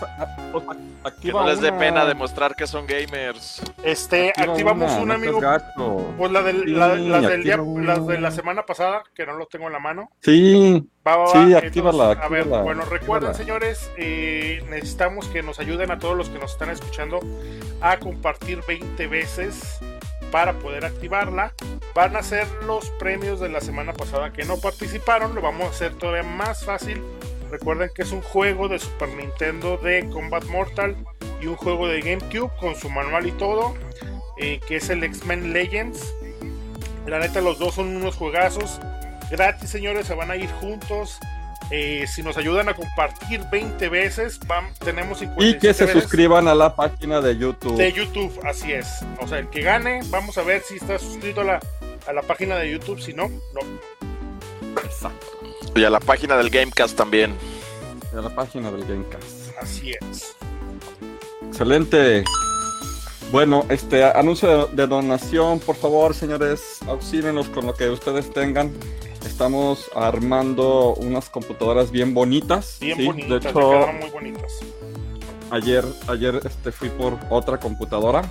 pues, 0.51 0.63
a- 0.67 0.73
Que 0.73 1.07
activa 1.09 1.41
no 1.43 1.47
les 1.47 1.61
dé 1.61 1.69
una. 1.69 1.77
pena 1.77 2.05
demostrar 2.05 2.55
que 2.55 2.65
son 2.65 2.87
gamers. 2.87 3.61
Este, 3.83 4.29
Activa 4.29 4.51
activamos 4.53 4.91
una, 4.93 5.01
un 5.01 5.07
no 5.09 5.13
amigo. 5.13 5.39
gacho. 5.39 6.07
Pues 6.17 6.31
la 6.31 6.41
del, 6.41 6.63
Sí, 6.63 6.71
la- 6.71 6.95
las 6.95 7.21
del 7.21 7.43
día, 7.43 7.57
las 7.57 8.07
de 8.07 8.19
la 8.19 8.31
semana 8.31 8.65
pasada, 8.65 9.03
que 9.13 9.27
no 9.27 9.33
lo 9.33 9.45
tengo 9.45 9.67
en 9.67 9.73
la 9.73 9.79
mano. 9.79 10.09
Sí, 10.21 10.89
Va, 11.07 11.17
va, 11.17 11.27
Sí, 11.27 11.51
va. 11.53 11.59
actívala, 11.59 12.03
a 12.05 12.27
ver, 12.27 12.39
actívala, 12.41 12.63
bueno, 12.63 12.81
recuerden, 12.85 13.29
actívala. 13.29 13.33
señores, 13.35 13.91
eh, 13.97 14.63
necesitamos 14.71 15.27
que 15.27 15.43
nos 15.43 15.59
ayuden 15.59 15.91
a 15.91 15.99
todos 15.99 16.17
los 16.17 16.29
que 16.29 16.39
nos 16.39 16.53
están 16.53 16.71
escuchando 16.71 17.19
a 17.79 17.97
compartir 17.99 18.61
20 18.67 19.05
veces 19.05 19.77
para 20.35 20.51
poder 20.51 20.83
activarla. 20.83 21.53
Van 21.93 22.17
a 22.17 22.21
ser 22.21 22.45
los 22.65 22.89
premios 22.99 23.39
de 23.39 23.47
la 23.47 23.61
semana 23.61 23.93
pasada 23.93 24.33
que 24.33 24.43
no 24.43 24.57
participaron, 24.57 25.33
lo 25.33 25.39
vamos 25.39 25.67
a 25.67 25.69
hacer 25.69 25.93
todavía 25.93 26.29
más 26.29 26.65
fácil. 26.65 27.01
Recuerden 27.49 27.89
que 27.95 28.01
es 28.01 28.11
un 28.11 28.21
juego 28.21 28.67
de 28.67 28.77
Super 28.77 29.07
Nintendo 29.15 29.77
de 29.77 30.09
Combat 30.09 30.43
Mortal 30.47 30.97
y 31.41 31.47
un 31.47 31.55
juego 31.55 31.87
de 31.87 32.01
GameCube 32.01 32.51
con 32.59 32.75
su 32.75 32.89
manual 32.89 33.27
y 33.27 33.31
todo, 33.31 33.75
eh, 34.37 34.59
que 34.67 34.75
es 34.75 34.89
el 34.89 35.05
X-Men 35.05 35.53
Legends. 35.53 36.13
La 37.07 37.19
neta, 37.19 37.39
los 37.39 37.57
dos 37.57 37.75
son 37.75 37.95
unos 37.95 38.17
juegazos 38.17 38.81
gratis, 39.31 39.69
señores, 39.69 40.05
se 40.05 40.15
van 40.15 40.31
a 40.31 40.35
ir 40.35 40.51
juntos. 40.59 41.17
Eh, 41.71 42.05
si 42.07 42.21
nos 42.21 42.37
ayudan 42.37 42.69
a 42.69 42.75
compartir 42.75 43.41
20 43.51 43.89
veces, 43.89 44.39
tenemos 44.83 45.19
57 45.19 45.57
y 45.57 45.59
que 45.59 45.73
se 45.73 45.85
veces 45.85 46.03
suscriban 46.03 46.47
a 46.47 46.53
la 46.53 46.75
página 46.75 47.21
de 47.21 47.37
YouTube. 47.37 47.75
de 47.75 47.91
YouTube, 47.91 48.39
así 48.43 48.71
es. 48.71 48.87
O 49.19 49.27
sea, 49.27 49.39
el 49.39 49.49
que 49.49 49.61
gane, 49.61 50.01
vamos 50.09 50.37
a 50.37 50.43
ver 50.43 50.61
si 50.61 50.75
está 50.75 50.99
suscrito 50.99 51.41
a 51.41 51.43
la, 51.43 51.59
a 52.07 52.13
la 52.13 52.21
página 52.21 52.55
de 52.57 52.71
YouTube, 52.71 53.01
si 53.01 53.13
no, 53.13 53.29
no. 53.29 53.61
Exacto. 54.83 55.25
Y 55.75 55.83
a 55.83 55.89
la 55.89 55.99
página 55.99 56.37
del 56.37 56.49
Gamecast 56.49 56.95
también. 56.95 57.35
a 58.15 58.21
la 58.21 58.29
página 58.33 58.71
del 58.71 58.85
Gamecast. 58.85 59.57
Así 59.59 59.91
es. 59.91 60.35
Excelente. 61.47 62.23
Bueno, 63.31 63.65
este 63.69 64.03
anuncio 64.03 64.67
de, 64.67 64.75
de 64.75 64.87
donación, 64.87 65.59
por 65.59 65.75
favor, 65.75 66.13
señores, 66.13 66.77
auxílenos 66.87 67.49
con 67.49 67.65
lo 67.65 67.73
que 67.73 67.89
ustedes 67.89 68.31
tengan. 68.31 68.71
Estamos 69.35 69.91
armando 69.93 70.93
unas 70.93 71.29
computadoras 71.29 71.91
bien 71.91 72.13
bonitas. 72.13 72.77
Bien 72.79 72.97
¿sí? 72.97 73.05
bonitas, 73.05 73.29
De 73.29 73.49
hecho, 73.49 73.53
quedaron 73.53 73.99
muy 73.99 74.09
bonitas. 74.09 74.59
ayer, 75.51 75.83
ayer 76.07 76.39
este, 76.45 76.71
fui 76.71 76.87
por 76.87 77.19
otra 77.29 77.57
computadora 77.57 78.21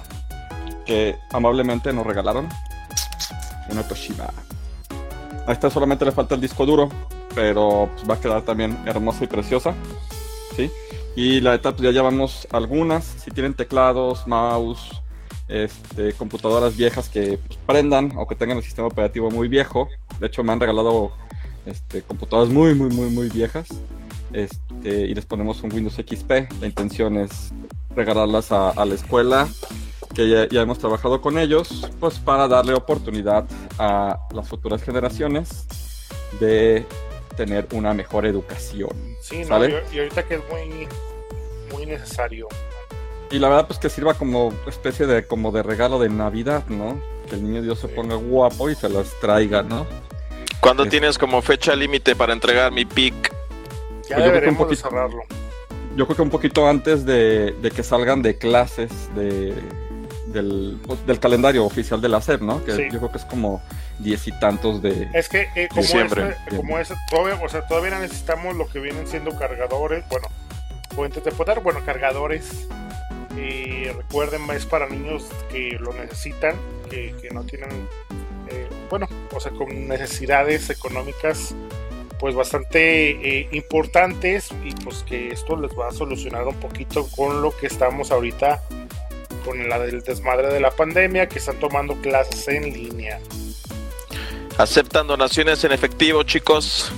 que 0.87 1.15
amablemente 1.31 1.93
nos 1.93 2.07
regalaron. 2.07 2.49
Una 3.69 3.87
Toshiba. 3.87 4.33
A 5.47 5.53
esta 5.53 5.69
solamente 5.69 6.07
le 6.07 6.13
falta 6.13 6.37
el 6.37 6.41
disco 6.41 6.65
duro, 6.65 6.89
pero 7.35 7.91
pues, 7.93 8.09
va 8.09 8.15
a 8.15 8.21
quedar 8.21 8.41
también 8.41 8.75
hermosa 8.87 9.25
y 9.25 9.27
preciosa. 9.27 9.75
¿sí? 10.57 10.71
Y 11.17 11.43
la 11.43 11.51
neta, 11.51 11.73
pues 11.73 11.83
ya 11.83 11.91
llevamos 11.91 12.49
algunas. 12.51 13.05
Si 13.05 13.31
tienen 13.31 13.53
teclados, 13.53 14.27
mouse, 14.27 15.03
este, 15.49 16.13
computadoras 16.15 16.77
viejas 16.77 17.09
que 17.09 17.39
pues, 17.39 17.59
prendan 17.67 18.13
o 18.17 18.27
que 18.27 18.35
tengan 18.35 18.57
el 18.57 18.65
sistema 18.65 18.89
operativo 18.89 19.31
muy 19.31 19.49
viejo. 19.49 19.89
De 20.21 20.27
hecho, 20.27 20.43
me 20.43 20.53
han 20.53 20.61
regalado 20.61 21.13
este, 21.67 22.03
computadoras 22.03 22.53
muy, 22.53 22.75
muy, 22.75 22.91
muy, 22.91 23.11
muy 23.11 23.29
viejas. 23.29 23.69
Este, 24.33 25.03
y 25.03 25.15
les 25.15 25.27
ponemos 25.27 25.63
un 25.63 25.73
Windows 25.73 25.95
XP. 25.95 26.31
La 26.61 26.67
intención 26.67 27.17
es 27.19 27.53
regalarlas 27.95 28.51
a, 28.53 28.71
a 28.71 28.85
la 28.85 28.95
escuela, 28.95 29.49
que 30.15 30.29
ya, 30.29 30.49
ya 30.49 30.63
hemos 30.63 30.79
trabajado 30.79 31.21
con 31.21 31.39
ellos, 31.39 31.89
pues 32.01 32.19
para 32.19 32.49
darle 32.49 32.75
oportunidad 32.75 33.45
a 33.79 34.19
las 34.33 34.49
futuras 34.49 34.83
generaciones 34.83 35.67
de 36.41 36.85
tener 37.37 37.69
una 37.73 37.95
mejor 37.95 38.27
educación. 38.27 38.91
Sí, 39.21 39.45
no, 39.45 39.65
y, 39.65 39.75
y 39.93 39.99
ahorita 39.99 40.25
que 40.25 40.35
es 40.35 40.43
muy, 40.51 40.89
muy 41.73 41.87
necesario. 41.87 42.49
Y 43.31 43.39
la 43.39 43.49
verdad 43.49 43.67
pues 43.67 43.79
que 43.79 43.89
sirva 43.89 44.15
como 44.15 44.53
especie 44.69 45.07
de 45.07 45.27
como 45.27 45.51
de 45.51 45.63
regalo 45.63 45.99
de 45.99 46.09
Navidad, 46.09 46.65
¿no? 46.69 47.01
Que 47.29 47.37
el 47.37 47.45
niño 47.45 47.63
Dios 47.63 47.79
se 47.81 47.89
ponga 47.89 48.15
guapo 48.17 48.71
y 48.71 48.75
se 48.75 48.89
las 48.89 49.09
traiga, 49.21 49.63
¿no? 49.63 49.87
¿Cuándo 50.61 50.85
Es- 50.85 50.91
tienes 50.91 51.19
como 51.19 51.43
fecha 51.43 51.75
límite 51.75 52.15
para 52.15 52.33
entregar 52.33 52.71
mi 52.73 52.85
pick? 52.85 53.15
Ya 53.23 53.31
Pues 53.31 54.09
yo 54.09 54.15
creo 54.17 54.17
que 54.17 54.21
un 54.21 54.33
deberemos 54.33 54.59
de 54.59 54.65
poquito. 54.77 54.89
cerrarlo. 54.89 55.23
Yo 55.97 56.07
creo 56.07 56.17
que 56.17 56.23
un 56.23 56.31
poquito 56.31 56.69
antes 56.69 57.05
de, 57.07 57.53
de 57.53 57.71
que 57.71 57.83
salgan 57.83 58.21
de 58.23 58.37
clases 58.37 58.91
de, 59.15 59.55
del, 60.27 60.79
pues, 60.87 61.07
del 61.07 61.19
calendario 61.21 61.65
oficial 61.65 62.01
de 62.01 62.09
la 62.09 62.21
SEP, 62.21 62.41
¿no? 62.43 62.65
Que 62.65 62.73
Sí. 62.73 62.83
yo 62.93 62.99
creo 62.99 63.11
que 63.13 63.19
es 63.19 63.25
como 63.25 63.63
diez 63.99 64.27
y 64.27 64.33
tantos 64.41 64.83
de... 64.83 65.09
Es 65.15 65.29
que 65.29 65.49
eh, 65.55 65.69
como, 65.69 65.83
Diciembre. 65.83 66.37
este- 66.47 66.57
como 66.57 66.79
es, 66.79 66.93
todavía, 67.11 67.41
o 67.43 67.49
sea, 67.49 67.67
todavía 67.67 67.99
necesitamos 67.99 68.57
lo 68.57 68.67
que 68.69 68.81
vienen 68.81 69.07
siendo 69.07 69.37
cargadores, 69.39 70.05
bueno, 70.11 70.29
fuentes 70.95 71.23
de 71.25 71.31
poder, 71.33 71.61
bueno, 71.61 71.81
cargadores. 71.87 72.67
Y 73.37 73.85
recuerden, 73.89 74.43
es 74.51 74.67
para 74.67 74.89
niños 74.89 75.25
que 75.51 75.79
lo 75.81 75.93
necesitan, 75.93 76.57
que, 76.89 77.15
que 77.21 77.31
no 77.31 77.45
tienen, 77.45 77.71
eh, 78.49 78.69
bueno, 78.91 79.09
o 79.35 79.41
sea, 79.41 79.53
con 79.53 79.89
necesidades 79.89 80.71
económicas 80.71 81.55
pues 82.19 82.35
bastante 82.35 83.11
eh, 83.11 83.49
importantes 83.53 84.51
y 84.65 84.73
pues 84.83 85.03
que 85.03 85.29
esto 85.29 85.57
les 85.57 85.77
va 85.79 85.89
a 85.89 85.93
solucionar 85.93 86.47
un 86.47 86.55
poquito 86.55 87.07
con 87.09 87.43
lo 87.43 87.55
que 87.55 87.67
estamos 87.67 88.11
ahorita 88.11 88.63
con 89.45 89.69
la 89.69 89.79
del 89.79 90.03
desmadre 90.03 90.49
de 90.49 90.61
la 90.61 90.71
pandemia 90.71 91.29
que 91.29 91.39
están 91.39 91.59
tomando 91.61 91.95
clases 91.97 92.49
en 92.49 92.73
línea. 92.73 93.21
¿Aceptan 94.57 95.07
donaciones 95.07 95.65
en 95.65 95.73
efectivo, 95.73 96.23
chicos? 96.23 96.93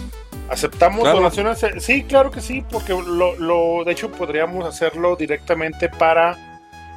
¿Aceptamos 0.49 1.01
Claro. 1.03 1.19
donaciones? 1.19 1.63
Eh, 1.63 1.81
Sí, 1.81 2.05
claro 2.05 2.31
que 2.31 2.41
sí, 2.41 2.63
porque 2.71 2.93
lo, 2.93 3.35
lo- 3.37 3.85
de 3.85 3.93
hecho 3.93 4.11
podríamos 4.13 4.65
hacerlo 4.65 5.17
directamente 5.17 5.89
para 5.89 6.37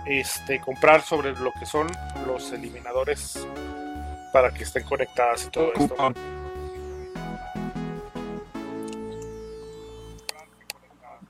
este 0.06 0.60
comprar 0.62 1.02
sobre 1.02 1.32
lo 1.34 1.52
que 1.60 1.66
son 1.66 1.88
los 2.28 2.52
eliminadores 2.52 3.46
para 4.32 4.52
que 4.54 4.64
estén 4.64 4.84
conectadas 4.84 5.46
y 5.46 5.50
todo 5.50 5.72
esto. 5.76 5.96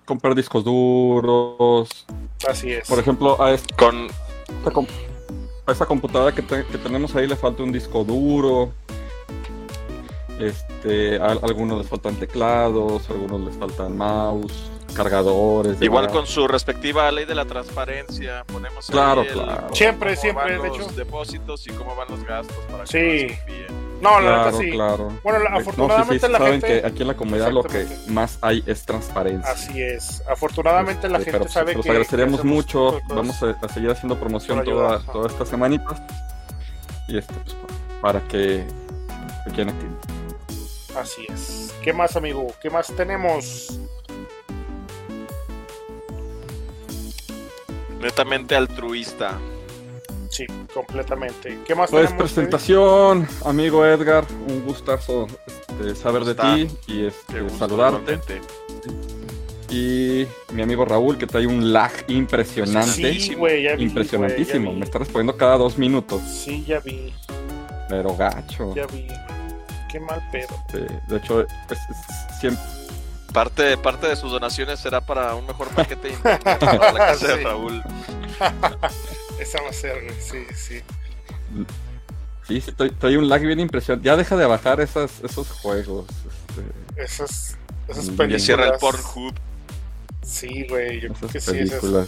Comprar 0.06 0.34
discos 0.36 0.64
duros. 0.64 2.06
Así 2.48 2.72
es. 2.72 2.88
Por 2.88 3.00
ejemplo, 3.00 3.42
a 3.42 3.52
esta, 3.52 3.76
Con 3.76 4.08
a 5.68 5.72
esta 5.72 5.86
computadora 5.86 6.34
que, 6.34 6.42
te- 6.42 6.66
que 6.66 6.78
tenemos 6.80 7.16
ahí 7.16 7.28
le 7.28 7.36
falta 7.36 7.62
un 7.62 7.72
disco 7.72 8.04
duro. 8.04 8.72
Este, 10.40 11.18
a, 11.20 11.26
a 11.26 11.32
algunos 11.44 11.78
les 11.80 11.88
faltan 11.88 12.16
teclados, 12.16 13.10
a 13.10 13.14
algunos 13.14 13.42
les 13.42 13.56
faltan 13.58 13.98
mouse, 13.98 14.72
cargadores. 14.94 15.82
igual 15.82 16.06
demás. 16.08 16.18
con 16.18 16.28
su 16.28 16.48
respectiva 16.48 17.12
ley 17.12 17.26
de 17.26 17.36
la 17.36 17.46
transparencia, 17.46 18.44
ponemos 18.46 18.90
ahí 18.90 18.94
Claro, 18.94 19.22
el- 19.22 19.28
claro. 19.28 19.62
cómo- 19.64 19.76
Siempre, 19.76 20.10
cómo 20.12 20.22
siempre, 20.22 20.54
van 20.58 20.62
de 20.64 20.68
los 20.70 20.80
hecho. 20.80 20.92
depósitos 20.96 21.68
y 21.68 21.72
cómo 21.72 21.96
van 21.96 22.08
los 22.10 22.24
gastos 22.24 22.56
para 22.72 22.84
que 22.86 22.90
Sí. 22.90 23.28
no 23.34 23.38
confíen. 23.38 23.90
no, 24.02 24.12
la 24.12 24.20
Claro, 24.30 24.46
neta 24.52 24.58
sí. 24.64 24.72
claro. 24.72 25.12
Bueno, 25.24 25.40
la- 25.40 25.46
Eh, 25.46 25.52
no, 25.52 25.56
sí, 25.58 25.62
afortunadamente 25.62 26.26
sí, 26.26 26.32
la 26.32 26.38
saben 26.38 26.52
gente 26.62 26.82
que 26.82 26.88
aquí 26.88 27.02
en 27.02 27.08
la 27.10 27.14
comunidad 27.18 27.52
lo 27.52 27.64
que 27.64 27.86
más 28.08 28.38
hay 28.42 28.64
es 28.66 28.86
transparencia. 28.86 29.52
así 29.52 29.82
es. 29.82 30.24
Afortunadamente 30.30 31.10
la 31.10 31.18
Este, 31.18 31.32
gente 31.32 31.40
pero 31.40 31.52
sabe 31.52 31.74
los 31.74 31.84
que 31.84 31.90
agradeceríamos 31.92 32.40
que 32.40 32.48
hacemos 32.48 32.56
mucho. 32.56 33.00
Vamos 33.10 33.44
a, 33.44 33.50
a 33.62 33.70
seguir 33.70 33.90
haciendo 33.92 34.18
promoción 34.18 34.64
toda, 34.64 35.02
estas 35.28 35.50
semanitas. 35.50 36.02
Y 37.10 37.18
este, 37.18 37.34
pues, 37.44 37.56
para 38.02 38.22
que 38.22 38.64
se 39.44 39.52
queden 39.52 39.70
activos. 39.70 39.98
Así 40.96 41.26
es. 41.30 41.74
¿Qué 41.84 41.94
más, 41.94 42.16
amigo? 42.16 42.48
¿Qué 42.62 42.70
más 42.70 42.88
tenemos? 42.96 43.80
Netamente 48.02 48.56
altruista. 48.56 49.38
Sí, 50.30 50.46
completamente. 50.74 51.60
¿Qué 51.66 51.76
más 51.76 51.90
Pues 51.90 52.08
tenemos? 52.08 52.32
presentación, 52.32 53.28
amigo 53.46 53.86
Edgar, 53.86 54.26
un 54.48 54.64
gustazo 54.64 55.28
este, 55.68 55.96
saber 55.96 56.24
de 56.24 56.36
ti 56.36 56.68
y 56.88 57.06
este, 57.06 57.42
gusto, 57.42 57.58
saludarte. 57.58 58.20
Y 59.70 60.26
mi 60.54 60.62
amigo 60.64 60.86
Raúl, 60.86 61.18
que 61.18 61.28
trae 61.28 61.46
un 61.46 61.74
lag 61.74 61.92
impresionante. 62.08 63.20
Sí, 63.20 63.34
güey, 63.36 63.64
ya 63.64 63.76
vi. 63.76 63.84
impresionantísimo. 63.84 64.72
Me 64.74 64.86
está 64.86 65.00
respondiendo 65.00 65.36
cada 65.38 65.58
dos 65.58 65.78
minutos. 65.78 66.22
Sí, 66.22 66.64
ya 66.66 66.80
vi. 66.80 67.14
pero 67.90 68.16
gacho. 68.16 68.74
Ya 68.76 68.86
vi. 68.88 69.08
Qué 69.90 70.00
mal 70.00 70.22
pedo. 70.32 70.48
Este, 70.68 70.80
de 71.08 71.18
hecho, 71.18 71.42
es- 71.42 71.48
es 71.72 72.40
siempre, 72.40 72.64
Parte, 73.34 73.78
parte 73.78 74.08
de 74.08 74.16
sus 74.16 74.32
donaciones 74.32 74.80
será 74.80 75.02
para 75.02 75.36
un 75.36 75.46
mejor 75.46 75.68
paquete 75.76 76.08
de 76.08 76.14
internet 76.16 76.60
para 76.60 76.92
la 76.92 76.98
casa 77.00 77.28
de 77.28 77.36
Sí. 77.38 77.44
Raúl. 77.44 77.84
Esa 79.40 79.62
va 79.62 79.70
a 79.70 79.74
ser, 79.74 80.04
güey. 80.04 80.16
Sí, 80.20 80.38
sí. 80.56 80.82
sí, 82.48 82.62
sí, 82.62 82.72
trae, 83.00 83.18
un 83.18 83.30
lag 83.30 83.42
bien 83.42 83.60
impresionante. 83.60 84.08
Ya 84.08 84.18
deja 84.18 84.36
de 84.36 84.46
bajar 84.48 84.82
esas, 84.82 85.20
esos 85.24 85.50
juegos. 85.52 86.08
este, 86.50 87.04
Esas, 87.04 87.58
esas 87.88 88.06
películas. 88.10 88.42
cierra 88.44 88.66
el 88.68 88.80
Pornhub. 88.80 89.34
Sí, 90.24 90.66
güey. 90.68 91.00
Yo 91.02 91.14
creo 91.14 91.30
que 91.30 91.40
sí. 91.40 91.52
esas- 91.58 91.80
películas. 91.80 92.08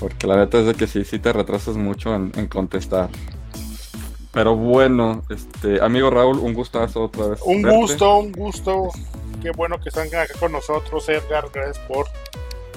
Porque 0.00 0.26
la 0.26 0.36
neta 0.36 0.58
es 0.58 0.66
de 0.66 0.74
que 0.74 0.86
sí, 0.86 1.04
sí 1.04 1.18
te 1.18 1.32
retrasas 1.32 1.76
mucho 1.76 2.14
en, 2.14 2.32
en 2.34 2.46
contestar. 2.48 3.08
Pero 4.34 4.56
bueno, 4.56 5.22
este 5.30 5.80
amigo 5.80 6.10
Raúl, 6.10 6.38
un 6.40 6.54
gustazo 6.54 7.04
otra 7.04 7.28
vez. 7.28 7.40
Un 7.44 7.62
verte. 7.62 7.76
gusto, 7.78 8.16
un 8.16 8.32
gusto. 8.32 8.88
Qué 9.40 9.52
bueno 9.52 9.78
que 9.80 9.90
están 9.90 10.08
acá 10.08 10.26
con 10.40 10.50
nosotros, 10.50 11.08
Edgar. 11.08 11.48
Gracias 11.52 11.78
por 11.86 12.06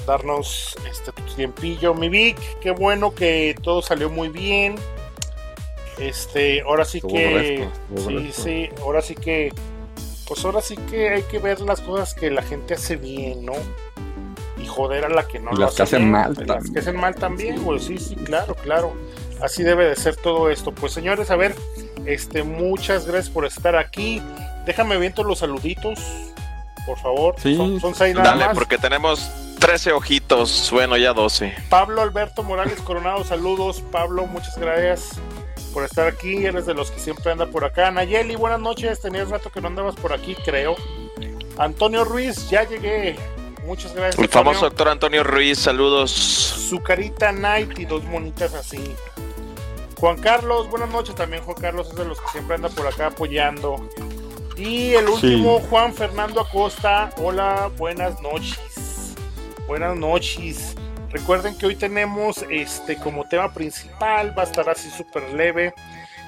darnos 0.06 0.76
este 0.90 1.12
tu 1.12 1.24
tiempillo. 1.36 1.96
Mi 1.96 2.10
Vic, 2.10 2.38
qué 2.60 2.72
bueno 2.72 3.14
que 3.14 3.56
todo 3.64 3.82
salió 3.82 4.10
muy 4.10 4.30
bien. 4.30 4.76
Este, 5.98 6.62
ahora 6.62 6.86
sí 6.86 7.00
Estuvo 7.00 7.14
que. 7.14 7.68
Sí, 7.96 8.32
sí, 8.32 8.70
ahora 8.82 9.02
sí 9.02 9.16
que. 9.16 9.52
Pues 10.28 10.46
ahora 10.46 10.62
sí 10.62 10.76
que 10.92 11.10
hay 11.10 11.24
que 11.24 11.40
ver 11.40 11.62
las 11.62 11.82
cosas 11.82 12.14
que 12.14 12.30
la 12.30 12.44
gente 12.44 12.76
hace 12.76 12.98
bien, 12.98 13.46
¿no? 13.46 13.54
Y 14.62 14.68
joder 14.68 15.06
a 15.06 15.10
la 15.10 15.28
que 15.28 15.40
no 15.40 15.52
Y 15.52 15.56
lo 15.56 15.62
las 15.62 15.76
que 15.76 15.84
hace 15.84 15.96
hacen 15.96 16.00
bien, 16.02 16.12
mal 16.12 16.30
Las 16.30 16.38
que 16.38 16.46
también. 16.46 16.78
hacen 16.78 16.98
mal 16.98 17.16
también, 17.16 17.64
güey. 17.64 17.80
Sí, 17.80 17.98
sí, 17.98 18.16
claro, 18.16 18.54
claro. 18.56 18.94
Así 19.42 19.64
debe 19.64 19.86
de 19.86 19.96
ser 19.96 20.16
todo 20.16 20.50
esto. 20.50 20.72
Pues 20.74 20.94
señores, 20.94 21.30
a 21.32 21.36
ver, 21.36 21.56
este, 22.06 22.44
muchas 22.44 23.06
gracias 23.06 23.30
por 23.30 23.46
estar 23.46 23.76
aquí. 23.76 24.22
Déjame 24.66 24.98
viento 24.98 25.24
los 25.24 25.40
saluditos, 25.40 26.00
por 26.86 26.98
favor. 27.00 27.36
Sí. 27.38 27.56
Son, 27.56 27.80
son 27.80 27.96
seis 27.96 28.16
nada 28.16 28.32
Dale, 28.32 28.46
más. 28.48 28.56
porque 28.56 28.78
tenemos 28.78 29.30
13 29.60 29.92
ojitos. 29.94 30.70
Bueno, 30.72 30.98
ya 30.98 31.14
12. 31.14 31.54
Pablo 31.70 32.02
Alberto 32.02 32.44
Morales 32.44 32.80
Coronado, 32.82 33.24
saludos. 33.24 33.82
Pablo, 33.92 34.26
muchas 34.26 34.58
gracias 34.58 35.12
por 35.74 35.84
estar 35.84 36.08
aquí. 36.08 36.46
Eres 36.46 36.66
de 36.66 36.74
los 36.74 36.90
que 36.92 37.00
siempre 37.00 37.32
anda 37.32 37.46
por 37.46 37.64
acá. 37.64 37.92
Nayeli, 37.92 38.36
buenas 38.36 38.60
noches. 38.60 39.00
Tenías 39.00 39.30
rato 39.30 39.52
que 39.52 39.62
no 39.62 39.68
andabas 39.68 39.96
por 39.96 40.14
aquí, 40.14 40.36
creo. 40.44 40.76
Antonio 41.58 42.04
Ruiz, 42.04 42.50
ya 42.50 42.64
llegué. 42.68 43.16
Muchas 43.66 43.94
gracias. 43.94 44.18
El 44.18 44.26
Antonio. 44.26 44.30
famoso 44.30 44.66
doctor 44.66 44.88
Antonio 44.90 45.24
Ruiz, 45.24 45.60
saludos. 45.60 46.12
Su 46.12 46.80
carita 46.82 47.32
Night 47.32 47.78
y 47.80 47.86
dos 47.86 48.04
monitas 48.06 48.54
así. 48.54 48.96
Juan 50.00 50.18
Carlos, 50.22 50.70
buenas 50.70 50.90
noches 50.90 51.16
también. 51.16 51.42
Juan 51.42 51.58
Carlos 51.60 51.90
es 51.90 51.96
de 51.96 52.06
los 52.06 52.22
que 52.22 52.28
siempre 52.28 52.56
anda 52.56 52.70
por 52.70 52.86
acá 52.86 53.08
apoyando. 53.08 53.90
Y 54.56 54.94
el 54.94 55.10
último, 55.10 55.60
Juan 55.60 55.92
Fernando 55.92 56.42
Acosta. 56.42 57.10
Hola, 57.18 57.72
buenas 57.78 58.22
noches. 58.22 59.16
Buenas 59.68 59.98
noches. 59.98 60.76
Recuerden 61.10 61.58
que 61.58 61.66
hoy 61.66 61.76
tenemos 61.76 62.46
este 62.52 62.98
como 62.98 63.28
tema 63.28 63.52
principal, 63.54 64.38
va 64.38 64.44
a 64.44 64.46
estar 64.46 64.70
así 64.70 64.88
súper 64.92 65.34
leve, 65.34 65.74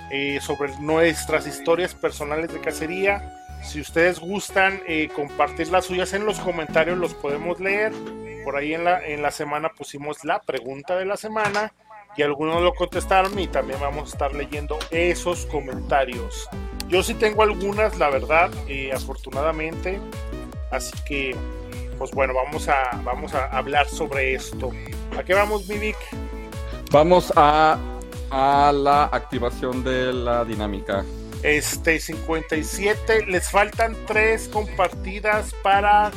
eh, 0.10 0.40
sobre 0.42 0.76
nuestras 0.80 1.46
historias 1.46 1.94
personales 1.94 2.52
de 2.52 2.62
cacería. 2.62 3.36
Si 3.62 3.80
ustedes 3.80 4.20
gustan 4.20 4.82
eh, 4.88 5.10
compartir 5.16 5.68
las 5.68 5.86
suyas 5.86 6.14
en 6.14 6.26
los 6.26 6.40
comentarios, 6.40 6.98
los 6.98 7.14
podemos 7.14 7.60
leer. 7.60 7.94
Por 8.44 8.56
ahí 8.56 8.74
en 8.74 8.84
la, 8.84 9.06
en 9.06 9.22
la 9.22 9.30
semana 9.30 9.70
pusimos 9.70 10.26
la 10.26 10.42
pregunta 10.42 10.96
de 10.96 11.06
la 11.06 11.18
semana 11.18 11.72
y 12.18 12.22
algunos 12.22 12.62
lo 12.62 12.74
contestaron 12.74 13.38
y 13.40 13.48
también 13.48 13.80
vamos 13.80 14.10
a 14.10 14.14
estar 14.14 14.36
leyendo 14.36 14.78
esos 14.92 15.46
comentarios. 15.46 16.50
Yo 16.88 17.04
sí 17.04 17.14
tengo 17.14 17.44
algunas, 17.44 17.98
la 17.98 18.10
verdad, 18.10 18.52
eh, 18.68 18.92
afortunadamente. 18.94 20.00
Así 20.72 20.92
que, 21.06 21.36
pues 21.98 22.12
bueno, 22.12 22.34
vamos 22.34 22.68
a, 22.68 23.00
vamos 23.04 23.34
a 23.34 23.46
hablar 23.46 23.88
sobre 23.88 24.34
esto. 24.34 24.72
¿A 25.18 25.24
qué 25.24 25.34
vamos, 25.34 25.68
Vivik? 25.68 25.98
Vamos 26.92 27.32
a, 27.36 27.78
a 28.32 28.72
la 28.72 29.06
activación 29.06 29.84
de 29.84 30.12
la 30.12 30.44
dinámica. 30.44 31.06
Este 31.44 32.00
57, 32.00 33.28
les 33.28 33.50
faltan 33.50 33.96
tres 34.06 34.50
compartidas 34.50 35.54
para 35.64 36.12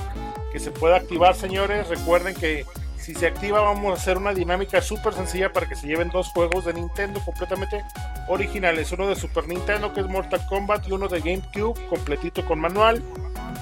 que 0.52 0.58
se 0.58 0.70
pueda 0.70 0.96
activar, 0.96 1.34
señores. 1.37 1.88
Recuerden 1.88 2.34
que 2.34 2.64
si 3.02 3.14
se 3.14 3.26
activa 3.26 3.61
vamos 3.61 3.90
a 3.90 4.00
hacer 4.00 4.16
una 4.16 4.32
dinámica 4.32 4.80
súper 4.80 5.12
sencilla 5.12 5.52
para 5.52 5.68
que 5.68 5.75
se 5.75 5.88
lleven 5.88 6.09
dos 6.11 6.28
juegos 6.28 6.64
de 6.64 6.75
Nintendo 6.75 7.21
completamente 7.25 7.85
originales. 8.28 8.92
Uno 8.92 9.09
de 9.09 9.16
Super 9.16 9.49
Nintendo 9.49 9.92
que 9.92 10.00
es 10.00 10.06
Mortal 10.06 10.40
Kombat 10.49 10.88
y 10.88 10.92
uno 10.92 11.09
de 11.09 11.21
GameCube 11.21 11.87
completito 11.88 12.44
con 12.47 12.61
manual 12.61 13.02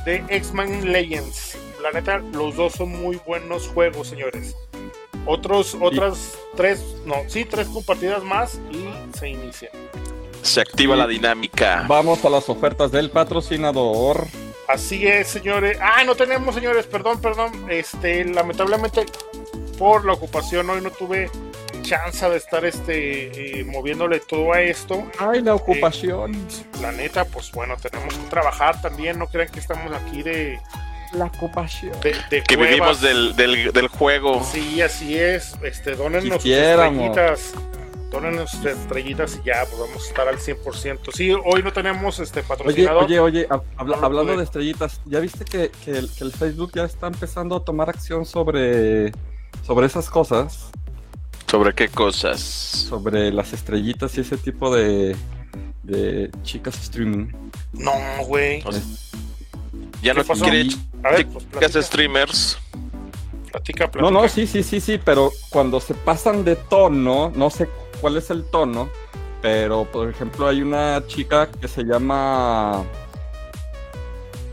de 0.05 0.23
X-Men 0.29 0.93
Legends. 0.93 1.57
La 1.83 1.91
neta, 1.91 2.19
los 2.19 2.57
dos 2.57 2.75
son 2.75 2.91
muy 2.91 3.19
buenos 3.27 3.69
juegos, 3.69 4.09
señores. 4.09 4.55
Otros, 5.25 5.77
otras 5.81 6.35
tres, 6.57 6.83
no, 7.07 7.17
sí, 7.27 7.47
tres 7.47 7.69
compartidas 7.69 8.23
más 8.23 8.61
y 8.71 9.17
se 9.17 9.31
inicia. 9.31 9.71
Se 10.43 10.61
activa 10.61 10.97
la 10.97 11.07
dinámica. 11.07 11.85
Vamos 11.89 12.25
a 12.25 12.31
las 12.31 12.49
ofertas 12.49 12.91
del 12.91 13.11
patrocinador. 13.11 14.27
Así 14.71 15.07
es, 15.07 15.27
señores. 15.27 15.79
Ah, 15.81 16.05
no 16.05 16.15
tenemos, 16.15 16.55
señores, 16.55 16.87
perdón, 16.87 17.21
perdón. 17.21 17.67
Este, 17.69 18.25
lamentablemente, 18.25 19.05
por 19.81 20.05
la 20.05 20.13
ocupación, 20.13 20.69
hoy 20.69 20.83
no 20.83 20.91
tuve 20.91 21.31
chance 21.81 22.29
de 22.29 22.37
estar 22.37 22.63
este 22.67 23.61
eh, 23.61 23.65
moviéndole 23.65 24.21
todo 24.21 24.53
a 24.53 24.61
esto. 24.61 25.03
Ay, 25.19 25.41
la 25.41 25.55
ocupación. 25.55 26.35
Eh, 26.35 26.65
la 26.83 26.93
neta, 26.93 27.25
pues 27.25 27.51
bueno, 27.51 27.77
tenemos 27.81 28.13
que 28.13 28.29
trabajar 28.29 28.81
también. 28.83 29.19
No 29.19 29.27
crean 29.27 29.49
que 29.49 29.59
estamos 29.59 29.91
aquí 29.95 30.23
de. 30.23 30.61
La 31.15 31.25
ocupación. 31.25 31.99
De, 32.03 32.15
de 32.31 32.43
que 32.43 32.57
cuevas. 32.57 32.69
vivimos 32.69 33.01
del, 33.01 33.35
del, 33.37 33.73
del 33.73 33.89
juego. 33.89 34.45
Sí, 34.45 34.83
así 34.83 35.17
es. 35.19 35.55
Este, 35.63 35.97
Quisiéramos. 35.97 37.09
estrellitas. 37.09 37.53
Dónennos 38.11 38.51
sus 38.51 38.67
estrellitas 38.67 39.39
y 39.41 39.47
ya, 39.47 39.65
pues 39.71 39.81
vamos 39.89 40.05
a 40.05 40.09
estar 40.09 40.29
al 40.29 40.39
100%. 40.39 41.13
Sí, 41.15 41.33
hoy 41.33 41.63
no 41.63 41.73
tenemos 41.73 42.19
este 42.19 42.41
Oye, 42.41 42.49
patrocinador. 42.49 43.05
oye, 43.05 43.21
oye, 43.21 43.47
habla- 43.77 43.97
No, 43.99 44.05
hablando 44.05 44.37
de 44.37 44.43
estrellitas, 44.43 45.01
¿ya 45.07 45.21
viste 45.21 45.45
que, 45.45 45.71
que 45.85 45.93
el, 45.93 46.11
que 46.13 46.25
el 46.25 46.33
Facebook 46.33 46.73
ya 46.75 46.85
está 46.85 47.07
empezando 47.07 47.55
a 47.55 47.65
tomar 47.65 47.89
acción 47.89 48.27
sobre, 48.27 49.13
sobre 49.71 49.87
esas 49.87 50.11
cosas? 50.11 50.69
¿Sobre 51.49 51.73
qué 51.73 51.87
cosas? 51.89 52.41
Sobre 52.41 53.31
las 53.31 53.53
estrellitas 53.53 54.19
y 54.19 54.23
ese 54.23 54.37
tipo 54.37 54.75
de, 54.75 55.15
de 55.85 56.29
chicas 56.43 56.75
streaming. 56.83 57.29
No, 57.75 57.93
güey. 58.27 58.65
O 58.67 58.73
sea, 58.73 58.83
Ya 60.03 60.13
¿Qué 60.13 60.25
no 60.25 60.35
quiere 60.35 60.67
A 61.05 61.11
ver, 61.13 61.27
pues 61.29 61.45
chicas 61.45 61.61
platica, 61.61 61.83
streamers. 61.83 62.59
platica, 63.53 63.85
No, 63.85 63.91
platica. 63.93 64.11
no, 64.11 64.29
sí, 64.29 64.49
sí, 64.49 64.65
sí, 64.65 64.81
sí, 64.81 64.99
pero 65.05 65.31
cuando 65.51 65.79
se 65.79 65.95
pasan 65.95 66.43
de 66.43 66.57
tono, 66.57 67.31
no 67.37 67.49
sé 67.49 67.69
cuál 68.01 68.17
es 68.17 68.29
el 68.31 68.43
tono, 68.51 68.89
pero 69.41 69.85
por 69.85 70.09
ejemplo 70.11 70.49
hay 70.49 70.63
una 70.63 71.07
chica 71.07 71.49
que 71.49 71.69
se 71.69 71.85
llama 71.85 72.83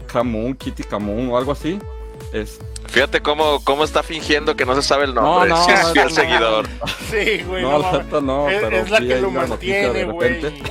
Camun, 0.06 0.54
Kitty 0.54 0.84
Camun 0.84 1.30
o 1.32 1.38
algo 1.40 1.54
así. 1.54 1.80
Es, 2.34 2.60
Fíjate 2.90 3.22
cómo, 3.22 3.64
cómo 3.64 3.84
está 3.84 4.02
fingiendo 4.04 4.56
que 4.56 4.66
no 4.66 4.74
se 4.76 4.82
sabe 4.82 5.06
el 5.06 5.14
nombre. 5.14 5.50
No, 5.50 5.58
no, 5.58 5.66
si 5.66 5.72
es 5.74 5.92
fiel 5.92 6.06
no, 6.08 6.14
seguidor. 6.16 6.68
Sí, 7.12 7.44
güey. 7.44 7.62
no, 7.64 7.72
no 7.72 7.80
la 7.80 7.92
neta 8.04 8.22
no, 8.22 8.50
es, 8.50 8.62
pero 8.64 8.78
es 8.78 8.90
la 8.90 8.98
sí 9.00 9.08
que 9.08 9.22
lo 9.22 9.32
mantiene, 9.32 9.90
de 9.94 10.04
güey. 10.06 10.30
repente. 10.42 10.64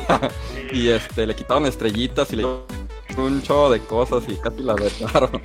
y- 0.73 0.77
Y 0.87 0.91
este, 0.91 1.27
le 1.27 1.35
quitaron 1.37 1.65
estrellitas 1.67 2.33
y 2.33 2.37
le 2.37 2.45
un 3.17 3.41
chorro 3.43 3.71
de 3.71 3.81
cosas 3.81 4.25
y 4.29 4.37
casi 4.37 4.63
la 4.63 4.75
vetaron. 4.75 5.41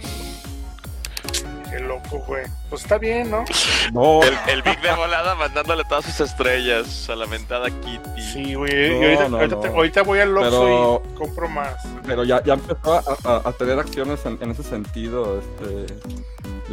Qué 1.69 1.79
loco, 1.79 2.17
güey. 2.27 2.43
Pues 2.69 2.81
está 2.81 2.97
bien, 2.97 3.29
¿no? 3.31 3.45
No, 3.93 4.21
El, 4.23 4.33
el 4.47 4.61
Big 4.61 4.81
de 4.81 4.91
volada 4.93 5.35
mandándole 5.35 5.83
todas 5.85 6.03
sus 6.05 6.19
estrellas 6.21 7.07
a 7.09 7.15
la 7.15 7.27
mentada 7.27 7.69
Kitty. 7.69 8.21
Sí, 8.33 8.55
güey. 8.55 8.89
No, 8.89 9.01
y 9.01 9.05
ahorita, 9.05 9.29
no, 9.29 9.37
ahorita 9.37 9.55
no. 9.55 9.61
te- 9.61 9.67
ahorita 9.69 10.01
voy 10.03 10.19
al 10.19 10.35
Oxxo 10.37 10.49
Pero- 10.49 11.03
y 11.05 11.13
compro 11.17 11.49
más. 11.49 11.75
pero 12.05 12.23
ya, 12.25 12.43
ya 12.43 12.55
empezó 12.55 12.93
a, 12.95 13.03
a- 13.23 13.41
a 13.49 13.51
tener 13.53 13.79
acciones 13.79 14.25
en, 14.25 14.37
en 14.41 14.51
ese 14.51 14.63
sentido, 14.63 15.39
este, 15.39 15.85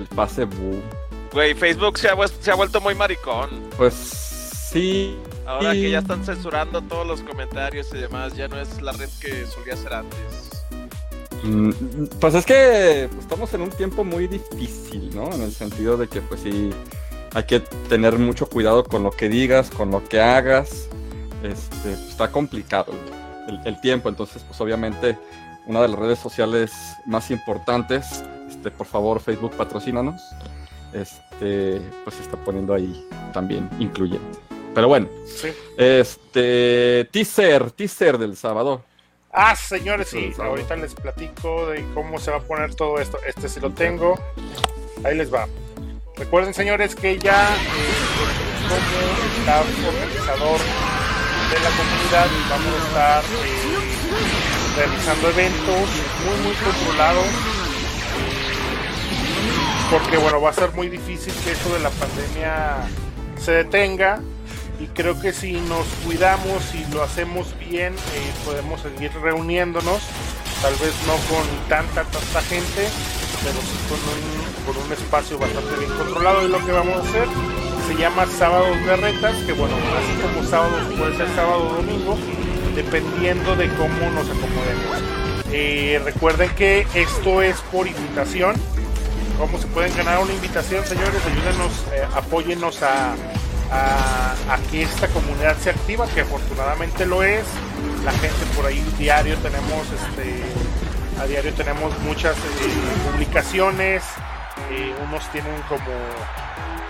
el 0.01 0.07
pase 0.07 0.45
Boo. 0.45 0.81
Güey, 1.33 1.55
Facebook 1.55 1.99
se 1.99 2.09
ha, 2.09 2.15
vues- 2.17 2.33
se 2.41 2.51
ha 2.51 2.55
vuelto 2.55 2.81
muy 2.81 2.95
maricón. 2.95 3.51
Pues 3.77 3.95
sí, 3.95 5.17
Ahora 5.47 5.73
que 5.73 5.91
ya 5.91 5.99
están 6.01 6.25
censurando 6.25 6.81
todos 6.83 7.07
los 7.07 7.21
comentarios 7.23 7.89
y 7.95 7.99
demás, 7.99 8.35
ya 8.35 8.49
no 8.49 8.61
es 8.61 8.81
la 8.83 8.93
red 8.93 9.09
que 9.21 9.47
solía 9.47 9.77
ser 9.77 9.95
antes. 9.95 10.65
Mm, 11.43 11.71
Pues 12.21 12.35
es 12.35 12.45
que 12.45 13.05
estamos 13.19 13.53
en 13.55 13.63
un 13.63 13.71
tiempo 13.71 14.05
muy 14.05 14.27
difícil, 14.27 15.15
¿no? 15.15 15.33
En 15.33 15.43
el 15.43 15.53
sentido 15.53 15.97
de 15.97 16.09
que 16.09 16.21
pues 16.21 16.41
sí, 16.43 16.71
hay 17.35 17.45
que 17.45 17.61
tener 17.89 18.19
mucho 18.19 18.47
cuidado 18.47 18.85
con 18.85 19.03
lo 19.03 19.11
que 19.11 19.29
digas, 19.29 19.71
con 19.71 19.91
lo 19.91 20.03
que 20.09 20.21
hagas. 20.21 20.89
Este, 21.43 21.91
pues, 21.91 22.09
está 22.11 22.33
complicado 22.33 22.93
el, 23.49 23.61
el 23.65 23.81
tiempo, 23.81 24.09
entonces 24.09 24.43
pues 24.47 24.61
obviamente 24.61 25.17
una 25.67 25.81
de 25.83 25.89
las 25.89 25.99
redes 25.99 26.19
sociales 26.19 26.73
más 27.07 27.31
importantes, 27.31 28.25
este, 28.59 28.71
por 28.73 28.87
favor 28.87 29.21
Facebook 29.21 29.53
patrocínanos, 29.57 30.21
este, 30.93 31.81
pues 32.05 32.17
se 32.17 32.23
está 32.23 32.37
poniendo 32.39 32.75
ahí 32.75 33.07
también 33.33 33.69
incluyente. 33.79 34.39
Pero 34.75 34.89
bueno, 34.89 35.09
Sí. 35.27 35.49
este, 35.77 37.09
teaser, 37.13 37.71
teaser 37.71 38.19
del 38.19 38.37
sábado. 38.37 38.85
Ah, 39.33 39.55
señores, 39.55 40.09
sí. 40.09 40.33
Ahorita 40.39 40.75
les 40.77 40.95
platico 40.95 41.67
de 41.69 41.85
cómo 41.95 42.19
se 42.19 42.31
va 42.31 42.39
a 42.39 42.41
poner 42.41 42.75
todo 42.75 42.99
esto. 42.99 43.19
Este 43.27 43.49
sí 43.49 43.61
lo 43.61 43.71
tengo. 43.71 44.19
Ahí 45.05 45.17
les 45.17 45.33
va. 45.33 45.47
Recuerden, 46.17 46.53
señores, 46.55 46.95
que 46.97 47.19
ya 47.19 47.55
eh, 47.55 48.69
como 48.69 48.77
staff 49.41 49.67
organizador 49.87 50.59
de 50.59 51.61
la 51.61 51.71
comunidad 51.77 52.27
vamos 52.51 52.75
a 52.75 52.87
estar 52.89 53.25
eh, 53.25 54.77
realizando 54.77 55.29
eventos 55.31 55.89
muy, 56.25 56.37
muy 56.47 56.55
controlados. 56.55 57.27
Porque, 59.91 60.19
bueno, 60.19 60.41
va 60.41 60.51
a 60.51 60.53
ser 60.53 60.73
muy 60.73 60.89
difícil 60.89 61.33
que 61.45 61.53
esto 61.53 61.73
de 61.73 61.81
la 61.81 61.91
pandemia 61.91 62.77
se 63.39 63.53
detenga. 63.53 64.21
Y 64.79 64.87
creo 64.89 65.19
que 65.21 65.33
si 65.33 65.53
nos 65.53 65.87
cuidamos 66.05 66.75
y 66.75 66.85
lo 66.93 67.03
hacemos 67.03 67.59
bien, 67.59 67.95
eh, 67.95 68.33
podemos 68.45 68.81
seguir 68.83 69.11
reuniéndonos. 69.21 70.01
Tal 70.63 70.75
vez 70.75 70.95
no 71.07 71.15
con 71.35 71.47
tanta, 71.69 72.05
tanta 72.05 72.43
gente, 72.43 72.89
pero 73.43 73.61
sí 73.61 73.79
con 73.89 73.99
un, 73.99 74.75
con 74.75 74.85
un 74.85 74.93
espacio 74.93 75.39
bastante 75.39 75.77
bien 75.77 75.91
controlado. 75.97 76.45
Y 76.45 76.49
lo 76.49 76.65
que 76.65 76.73
vamos 76.73 76.97
a 76.97 77.09
hacer 77.09 77.27
se 77.89 77.95
llama 77.97 78.27
Sábados 78.27 78.77
de 78.85 78.97
Retas, 78.97 79.35
que 79.47 79.53
bueno, 79.53 79.75
así 79.75 80.21
como 80.21 80.47
sábados 80.47 80.83
puede 80.99 81.17
ser 81.17 81.29
sábado 81.35 81.71
o 81.71 81.75
domingo, 81.77 82.19
dependiendo 82.75 83.57
de 83.57 83.69
cómo 83.71 84.11
nos 84.11 84.29
acomodemos. 84.29 85.03
Eh, 85.51 86.01
recuerden 86.05 86.51
que 86.51 86.87
esto 86.95 87.41
es 87.41 87.57
por 87.73 87.87
invitación. 87.87 88.55
¿Cómo 89.39 89.57
se 89.57 89.69
pueden 89.69 89.97
ganar 89.97 90.19
una 90.19 90.33
invitación, 90.33 90.85
señores? 90.85 91.23
Ayúdenos, 91.25 91.73
eh, 91.93 92.05
apóyennos 92.17 92.83
a, 92.83 93.15
que 94.73 94.83
esta 94.83 95.07
comunidad 95.09 95.57
se 95.59 95.71
activa, 95.71 96.09
que 96.09 96.23
afortunadamente 96.23 97.07
lo 97.07 97.23
es. 97.23 97.45
La 98.05 98.11
gente 98.11 98.45
por 98.57 98.67
ahí 98.67 98.85
diario 98.99 99.37
tenemos, 99.39 99.87
este, 99.93 100.43
a 101.23 101.27
diario 101.27 101.55
tenemos 101.55 101.97
muchas 102.01 102.37
eh, 102.37 103.11
publicaciones. 103.13 104.03
eh, 104.73 104.93
unos 105.07 105.31
tienen 105.31 105.55
como, 105.69 105.85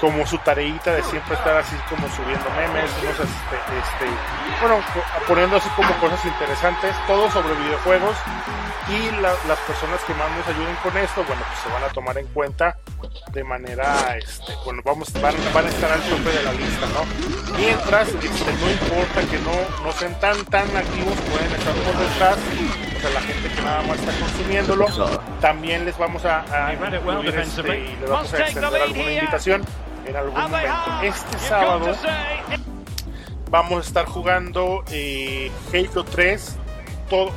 como 0.01 0.27
su 0.27 0.39
tareita 0.39 0.93
de 0.95 1.03
siempre 1.03 1.35
estar 1.35 1.57
así 1.57 1.75
como 1.91 2.09
subiendo 2.11 2.49
memes, 2.57 2.91
unos 3.03 3.13
este, 3.19 3.57
este, 3.79 4.07
bueno, 4.61 4.81
poniendo 5.27 5.57
así 5.57 5.69
como 5.71 5.93
cosas 5.99 6.25
interesantes, 6.25 6.95
todo 7.07 7.31
sobre 7.31 7.55
videojuegos 7.55 8.17
y 8.89 9.11
la- 9.21 9.35
las 9.47 9.59
personas 9.67 10.01
que 10.07 10.15
más 10.15 10.31
nos 10.31 10.47
ayuden 10.49 10.75
con 10.83 10.97
esto, 10.97 11.23
bueno, 11.25 11.43
pues 11.47 11.59
se 11.61 11.69
van 11.69 11.83
a 11.85 11.89
tomar 11.93 12.17
en 12.19 12.27
cuenta 12.29 12.77
de 13.33 13.45
manera, 13.45 14.17
este, 14.17 14.55
bueno, 14.65 14.81
vamos, 14.85 15.13
van, 15.21 15.35
van 15.53 15.67
a 15.67 15.69
estar 15.69 15.91
al 15.93 16.01
tope 16.03 16.31
de 16.31 16.43
la 16.43 16.53
lista, 16.53 16.87
¿no? 16.95 17.55
Mientras, 17.59 18.09
este, 18.09 18.53
no 18.53 18.71
importa 18.71 19.21
que 19.31 19.39
no, 19.41 19.85
no 19.85 19.93
sean 19.93 20.19
tan, 20.21 20.43
tan 20.47 20.75
activos, 20.77 21.15
pueden 21.31 21.53
estar 21.53 21.75
por 21.75 21.97
detrás 21.99 22.39
a 23.05 23.11
la 23.15 23.21
gente 23.21 23.49
que 23.49 23.61
nada 23.63 23.83
más 23.83 23.99
está 23.99 24.13
consumiéndolo. 24.19 24.87
También 25.41 25.85
les 25.85 25.97
vamos 25.99 26.25
a, 26.25 26.41
a 26.67 26.73
incluir 27.19 27.35
este, 27.75 27.79
y 27.93 27.97
les 28.01 28.09
vamos 28.09 28.33
a 28.33 28.37
extender 28.47 28.83
alguna 28.83 29.13
invitación 29.21 29.65
en 30.09 30.17
algún 30.17 30.41
momento. 30.41 31.03
Este 31.03 31.39
sábado 31.39 31.95
vamos 33.51 33.85
a 33.85 33.89
estar 33.89 34.07
jugando 34.07 34.85
eh, 34.91 35.51
Halo 35.73 36.05
3. 36.05 36.57
Todo, 37.09 37.33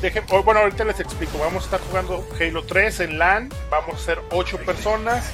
bueno, 0.00 0.26
oh, 0.30 0.42
bueno, 0.42 0.60
ahorita 0.60 0.84
les 0.84 1.00
explico. 1.00 1.38
Vamos 1.38 1.62
a 1.62 1.64
estar 1.66 1.80
jugando 1.80 2.26
Halo 2.40 2.64
3 2.64 3.00
en 3.00 3.18
LAN. 3.18 3.48
Vamos 3.70 3.94
a 3.96 3.98
ser 3.98 4.20
8 4.30 4.58
personas, 4.58 5.30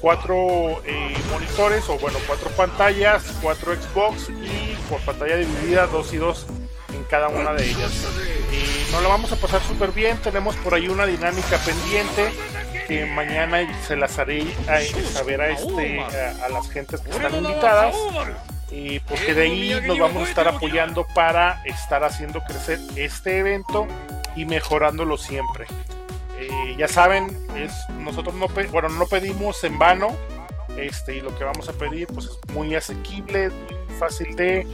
4 0.00 0.82
monitores, 1.30 1.88
o 1.88 1.98
bueno, 1.98 2.18
4 2.26 2.50
pantallas, 2.50 3.24
4 3.42 3.74
Xbox 3.76 4.28
y 4.30 4.76
por 4.88 5.00
pantalla 5.00 5.36
dividida 5.36 5.86
2 5.86 6.12
y 6.14 6.16
2 6.16 6.46
en 6.94 7.04
cada 7.04 7.28
una 7.28 7.52
de 7.52 7.70
ellas. 7.70 7.92
Y 8.52 8.92
nos 8.92 9.02
la 9.02 9.08
vamos 9.08 9.32
a 9.32 9.36
pasar 9.36 9.62
súper 9.62 9.92
bien. 9.92 10.18
Tenemos 10.18 10.56
por 10.56 10.74
ahí 10.74 10.88
una 10.88 11.06
dinámica 11.06 11.56
pendiente 11.58 12.32
mañana 13.14 13.58
se 13.86 13.96
las 13.96 14.18
haré 14.18 14.42
a, 14.68 14.80
saber 15.12 15.40
a, 15.40 15.50
este, 15.50 16.00
a, 16.00 16.46
a 16.46 16.48
las 16.48 16.70
gentes 16.70 17.00
que 17.00 17.10
están 17.10 17.34
invitadas. 17.34 17.94
Y 18.70 19.00
porque 19.00 19.34
de 19.34 19.42
ahí 19.42 19.80
nos 19.86 19.98
vamos 19.98 20.26
a 20.26 20.28
estar 20.28 20.46
apoyando 20.46 21.06
para 21.14 21.62
estar 21.64 22.04
haciendo 22.04 22.40
crecer 22.44 22.78
este 22.96 23.38
evento 23.38 23.86
y 24.36 24.44
mejorándolo 24.44 25.16
siempre. 25.16 25.66
Eh, 26.38 26.74
ya 26.78 26.88
saben, 26.88 27.36
es, 27.56 27.72
nosotros 27.98 28.34
no, 28.34 28.48
bueno, 28.70 28.88
no 28.88 29.06
pedimos 29.06 29.62
en 29.64 29.78
vano. 29.78 30.16
Este, 30.76 31.16
y 31.16 31.20
lo 31.20 31.36
que 31.36 31.44
vamos 31.44 31.68
a 31.68 31.72
pedir 31.72 32.06
pues 32.06 32.26
es 32.26 32.54
muy 32.54 32.74
asequible, 32.74 33.50
fácil 33.98 34.36
de, 34.36 34.66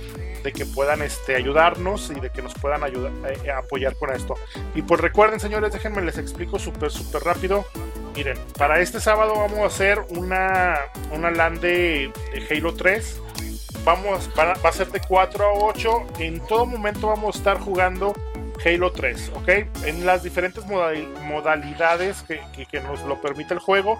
de 0.44 0.52
que 0.52 0.66
puedan 0.66 1.02
este, 1.02 1.34
ayudarnos 1.34 2.12
y 2.14 2.20
de 2.20 2.30
que 2.30 2.42
nos 2.42 2.54
puedan 2.54 2.84
ayudar, 2.84 3.12
eh, 3.44 3.50
apoyar 3.50 3.96
con 3.96 4.12
esto. 4.12 4.34
Y 4.74 4.82
pues 4.82 5.00
recuerden, 5.00 5.40
señores, 5.40 5.72
déjenme 5.72 6.02
les 6.02 6.18
explico 6.18 6.58
súper, 6.58 6.90
súper 6.90 7.22
rápido. 7.22 7.66
Miren, 8.16 8.38
para 8.56 8.80
este 8.80 8.98
sábado 8.98 9.34
vamos 9.36 9.58
a 9.60 9.66
hacer 9.66 10.00
una, 10.08 10.78
una 11.12 11.30
LAN 11.30 11.60
de, 11.60 12.10
de 12.32 12.46
Halo 12.50 12.74
3. 12.74 13.20
Vamos, 13.84 14.30
va, 14.38 14.54
va 14.54 14.68
a 14.70 14.72
ser 14.72 14.88
de 14.90 15.00
4 15.06 15.44
a 15.44 15.52
8. 15.52 16.06
En 16.20 16.40
todo 16.46 16.64
momento 16.66 17.08
vamos 17.08 17.36
a 17.36 17.38
estar 17.38 17.58
jugando 17.58 18.14
Halo 18.64 18.90
3, 18.92 19.32
¿ok? 19.34 19.48
En 19.84 20.06
las 20.06 20.22
diferentes 20.22 20.64
modal- 20.66 21.06
modalidades 21.24 22.22
que, 22.22 22.40
que- 22.54 22.64
que 22.66 22.80
nos 22.80 23.02
lo 23.02 23.20
permite 23.20 23.52
el 23.52 23.60
juego. 23.60 23.98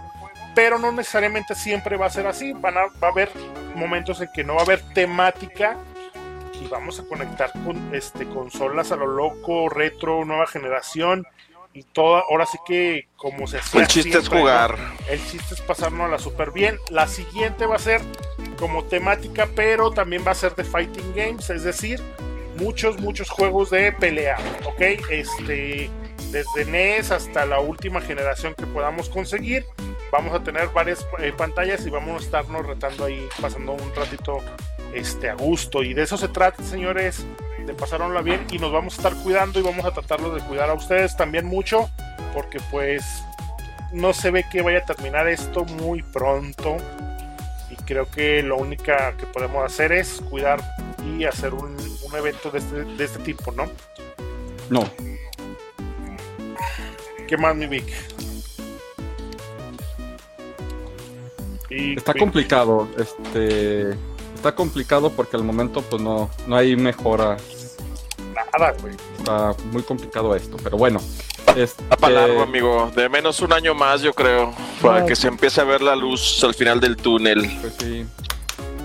Pero 0.55 0.79
no 0.79 0.90
necesariamente 0.92 1.55
siempre 1.55 1.98
va 1.98 2.07
a 2.07 2.11
ser 2.11 2.26
así. 2.26 2.55
Van 2.55 2.79
a, 2.79 2.87
va 3.02 3.09
a 3.09 3.11
haber 3.11 3.31
momentos 3.74 4.22
en 4.22 4.29
que 4.35 4.42
no 4.44 4.55
va 4.55 4.61
a 4.62 4.64
haber 4.64 4.81
temática 4.94 5.76
y 6.59 6.66
vamos 6.68 6.98
a 6.98 7.05
conectar 7.05 7.52
con 7.66 7.94
este 7.94 8.26
consolas 8.31 8.90
a 8.90 8.96
lo 8.96 9.07
loco, 9.07 9.68
retro, 9.68 10.24
nueva 10.24 10.46
generación 10.46 11.26
y 11.77 11.83
todo. 11.83 12.17
Ahora 12.31 12.47
sí 12.47 12.59
que 12.67 13.09
como 13.17 13.47
se 13.47 13.59
hacía 13.59 13.83
El 13.83 13.87
chiste 13.87 14.19
es 14.19 14.29
jugar. 14.29 14.77
El 15.09 15.25
chiste 15.27 15.55
es 15.55 15.61
pasárnosla 15.61 16.19
súper 16.19 16.51
bien. 16.51 16.79
La 16.91 17.07
siguiente 17.07 17.67
va 17.67 17.77
a 17.77 17.79
ser 17.79 18.01
como 18.59 18.85
temática, 18.85 19.49
pero 19.55 19.91
también 19.91 20.25
va 20.27 20.31
a 20.31 20.35
ser 20.35 20.55
de 20.55 20.65
fighting 20.65 21.15
games, 21.15 21.51
es 21.51 21.62
decir, 21.62 22.01
muchos, 22.57 22.99
muchos 22.99 23.29
juegos 23.29 23.69
de 23.69 23.93
pelea, 23.93 24.39
¿ok? 24.65 24.81
Este, 25.11 25.91
desde 26.31 26.65
NES 26.65 27.11
hasta 27.11 27.45
la 27.45 27.61
última 27.61 28.01
generación 28.01 28.55
que 28.55 28.67
podamos 28.67 29.11
conseguir. 29.11 29.67
Vamos 30.11 30.35
a 30.35 30.43
tener 30.43 30.69
varias 30.69 31.07
eh, 31.19 31.35
pantallas 31.37 31.85
y 31.87 31.91
vamos 31.91 32.23
a 32.23 32.25
estarnos 32.25 32.65
retando 32.65 33.05
ahí, 33.05 33.29
pasando 33.41 33.73
un 33.73 33.95
ratito 33.95 34.39
este, 34.95 35.29
a 35.29 35.35
gusto. 35.35 35.83
Y 35.83 35.93
de 35.93 36.05
eso 36.05 36.17
se 36.17 36.29
trata, 36.29 36.62
señores, 36.62 37.27
de 37.66 37.74
pasárnosla 37.74 38.22
bien 38.22 38.46
y 38.50 38.59
nos 38.59 38.72
vamos 38.72 38.94
a 38.94 38.96
estar 38.98 39.22
cuidando 39.22 39.59
y 39.59 39.62
vamos 39.62 39.85
a 39.85 39.90
tratarlos 39.90 40.35
de 40.35 40.40
cuidar 40.40 40.70
a 40.70 40.74
ustedes 40.74 41.16
también 41.16 41.46
mucho, 41.46 41.90
porque 42.33 42.59
pues 42.70 43.05
no 43.92 44.12
se 44.12 44.31
ve 44.31 44.44
que 44.50 44.62
vaya 44.62 44.79
a 44.79 44.85
terminar 44.85 45.29
esto 45.29 45.64
muy 45.64 46.02
pronto 46.02 46.76
y 47.70 47.76
creo 47.85 48.11
que 48.11 48.42
lo 48.42 48.57
único 48.57 48.85
que 48.85 49.26
podemos 49.33 49.64
hacer 49.64 49.92
es 49.92 50.22
cuidar 50.31 50.61
y 51.18 51.24
hacer 51.24 51.55
un, 51.55 51.76
un 51.76 52.16
evento 52.16 52.50
de 52.50 52.59
este, 52.59 52.85
de 52.85 53.05
este 53.05 53.18
tipo, 53.20 53.52
¿no? 53.52 53.64
No, 54.68 54.83
¿Qué 57.26 57.37
más, 57.37 57.57
mi 57.57 57.66
Vic? 57.66 57.87
Y, 61.70 61.96
está 61.96 62.12
Vic, 62.12 62.20
complicado. 62.20 62.88
Este. 62.96 63.90
Está 64.35 64.55
complicado 64.55 65.11
porque 65.11 65.37
al 65.37 65.42
momento 65.42 65.83
pues 65.83 66.00
no, 66.00 66.31
no 66.46 66.57
hay 66.57 66.76
mejora. 66.76 67.37
Nada, 68.53 68.75
güey. 68.81 68.94
Está 69.18 69.55
muy 69.72 69.83
complicado 69.83 70.35
esto. 70.35 70.57
Pero 70.62 70.77
bueno. 70.77 71.01
Este, 71.57 71.83
Va 71.87 71.96
para 71.96 72.14
largo, 72.14 72.42
amigo. 72.42 72.90
De 72.94 73.09
menos 73.09 73.40
un 73.40 73.53
año 73.53 73.75
más, 73.75 74.03
yo 74.03 74.12
creo. 74.12 74.53
Para 74.83 75.01
No. 75.01 75.07
que 75.07 75.16
se 75.16 75.29
empiece 75.29 75.61
a 75.61 75.64
ver 75.64 75.81
la 75.83 75.96
luz 75.96 76.42
al 76.44 76.55
final 76.55 76.81
del 76.81 76.96
túnel. 76.96 77.51
Pues 77.61 77.75
sí. 77.79 78.07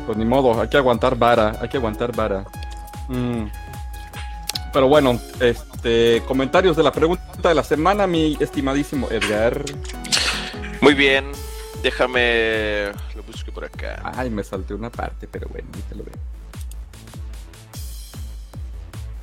Pues 0.06 0.18
ni 0.18 0.26
modo, 0.26 0.60
hay 0.60 0.68
que 0.70 0.78
aguantar 0.78 1.16
vara, 1.18 1.58
hay 1.62 1.70
que 1.70 1.78
aguantar 1.78 2.16
vara. 2.16 2.46
Mm. 3.08 3.46
Pero 4.74 4.88
bueno, 4.88 5.20
este 5.40 6.24
comentarios 6.28 6.78
de 6.78 6.84
la 6.84 6.92
pregunta 6.94 7.50
de 7.50 7.56
la 7.56 7.64
semana, 7.64 8.08
mi 8.08 8.38
estimadísimo 8.40 9.10
Edgar. 9.12 9.64
Muy 10.80 10.94
bien. 10.94 11.32
Déjame. 11.84 12.92
Lo 13.16 13.24
busco 13.28 13.52
por 13.52 13.66
acá. 13.66 14.02
Ay, 14.16 14.30
me 14.30 14.44
salté 14.44 14.74
una 14.74 14.90
parte, 14.90 15.28
pero 15.28 15.48
bueno, 15.50 15.68
ahorita 15.74 15.96
lo 15.96 16.04
veo. 16.04 16.14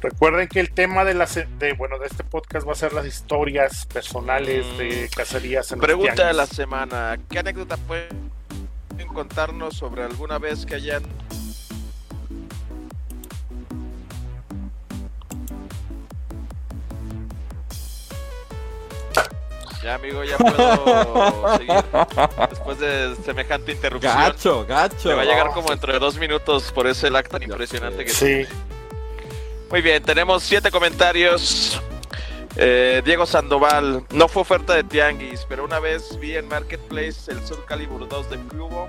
Recuerden 0.01 0.47
que 0.49 0.61
el 0.61 0.71
tema 0.71 1.05
de, 1.05 1.15
la, 1.15 1.27
se- 1.27 1.49
de, 1.59 1.73
bueno, 1.73 1.99
de 1.99 2.07
este 2.07 2.23
podcast 2.23 2.67
va 2.67 2.73
a 2.73 2.77
ser 2.77 2.93
las 2.93 3.05
historias 3.05 3.85
personales 3.87 4.65
de 4.79 5.09
cacerías 5.15 5.73
en 5.73 5.79
los 5.79 5.87
Pregunta 5.87 6.27
de 6.29 6.35
la 6.35 6.47
semana. 6.47 7.19
¿Qué 7.29 7.41
anécdota 7.41 7.77
pueden 7.77 8.31
contarnos 9.13 9.75
sobre 9.77 10.05
alguna 10.05 10.39
vez 10.39 10.65
que 10.65 10.77
hayan... 10.77 11.03
Ya, 19.83 19.95
amigo, 19.95 20.25
ya 20.25 20.37
puedo 20.39 21.57
seguir. 21.57 21.75
Después 22.51 22.79
de 22.81 23.15
semejante 23.25 23.73
interrupción. 23.73 24.13
Gacho, 24.13 24.67
gacho. 24.67 25.09
Me 25.11 25.15
va 25.15 25.23
a 25.23 25.25
llegar 25.25 25.51
como 25.53 25.69
dentro 25.71 25.93
de 25.93 26.01
dos 26.01 26.19
minutos 26.19 26.73
por 26.73 26.89
ese 26.89 27.11
lag 27.11 27.29
tan 27.29 27.43
impresionante 27.45 28.05
que 28.05 28.11
Sí, 28.11 28.45
muy 29.71 29.83
bien, 29.83 30.03
tenemos 30.03 30.43
siete 30.43 30.71
comentarios. 30.71 31.81
Eh, 32.57 33.03
Diego 33.05 33.27
Sandoval, 33.27 34.05
no 34.11 34.27
fue 34.27 34.43
oferta 34.43 34.75
de 34.75 34.83
Tianguis, 34.83 35.47
pero 35.49 35.65
una 35.65 35.79
vez 35.79 36.19
vi 36.19 36.35
en 36.37 36.49
Marketplace 36.49 37.31
el 37.31 37.41
Soul 37.47 37.65
Calibur 37.67 38.09
2 38.09 38.31
de 38.31 38.39
Cubo. 38.39 38.89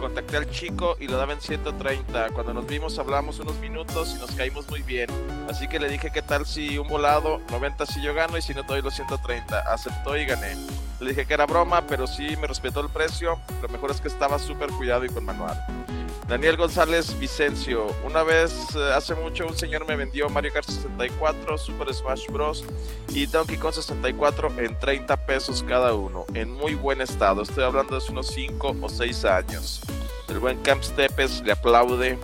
Contacté 0.00 0.36
al 0.36 0.50
chico 0.50 0.96
y 1.00 1.06
lo 1.06 1.16
daba 1.16 1.32
en 1.32 1.40
130. 1.40 2.30
Cuando 2.30 2.52
nos 2.52 2.66
vimos 2.66 2.98
hablamos 2.98 3.38
unos 3.38 3.56
minutos 3.58 4.14
y 4.16 4.20
nos 4.20 4.32
caímos 4.32 4.68
muy 4.68 4.82
bien. 4.82 5.08
Así 5.48 5.68
que 5.68 5.78
le 5.78 5.88
dije 5.88 6.10
qué 6.12 6.22
tal 6.22 6.44
si 6.44 6.76
un 6.76 6.88
volado, 6.88 7.40
90 7.50 7.86
si 7.86 8.02
yo 8.02 8.12
gano 8.12 8.36
y 8.36 8.42
si 8.42 8.52
no 8.52 8.64
doy 8.64 8.82
los 8.82 8.94
130. 8.94 9.60
Aceptó 9.72 10.16
y 10.16 10.26
gané. 10.26 10.56
Le 11.00 11.10
dije 11.10 11.24
que 11.24 11.34
era 11.34 11.46
broma, 11.46 11.86
pero 11.86 12.06
sí 12.06 12.36
me 12.36 12.46
respetó 12.46 12.80
el 12.80 12.88
precio. 12.88 13.38
Lo 13.62 13.68
mejor 13.68 13.92
es 13.92 14.00
que 14.00 14.08
estaba 14.08 14.38
súper 14.38 14.70
cuidado 14.70 15.04
y 15.04 15.08
con 15.08 15.24
manual. 15.24 15.56
Daniel 16.28 16.56
González 16.56 17.16
Vicencio. 17.20 17.86
Una 18.04 18.24
vez, 18.24 18.74
eh, 18.74 18.92
hace 18.92 19.14
mucho, 19.14 19.46
un 19.46 19.56
señor 19.56 19.86
me 19.86 19.94
vendió 19.94 20.28
Mario 20.28 20.52
Kart 20.52 20.66
64, 20.68 21.56
Super 21.56 21.94
Smash 21.94 22.26
Bros. 22.28 22.64
y 23.10 23.26
Donkey 23.26 23.56
Kong 23.56 23.72
64 23.72 24.52
en 24.58 24.76
30 24.76 25.16
pesos 25.24 25.62
cada 25.62 25.94
uno, 25.94 26.26
en 26.34 26.50
muy 26.50 26.74
buen 26.74 27.00
estado. 27.00 27.42
Estoy 27.42 27.62
hablando 27.62 27.98
de 27.98 28.10
unos 28.10 28.26
5 28.26 28.76
o 28.80 28.88
6 28.88 29.24
años. 29.24 29.80
El 30.28 30.40
buen 30.40 30.60
Camp 30.62 30.82
Stepes 30.82 31.42
le 31.42 31.52
aplaude. 31.52 32.18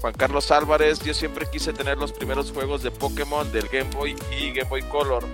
Juan 0.00 0.14
Carlos 0.14 0.50
Álvarez, 0.50 0.98
yo 1.04 1.14
siempre 1.14 1.46
quise 1.50 1.72
tener 1.72 1.96
los 1.96 2.12
primeros 2.12 2.50
juegos 2.50 2.82
de 2.82 2.90
Pokémon 2.90 3.50
del 3.52 3.68
Game 3.68 3.90
Boy 3.94 4.16
y 4.36 4.50
Game 4.50 4.68
Boy 4.68 4.82
Color, 4.82 5.24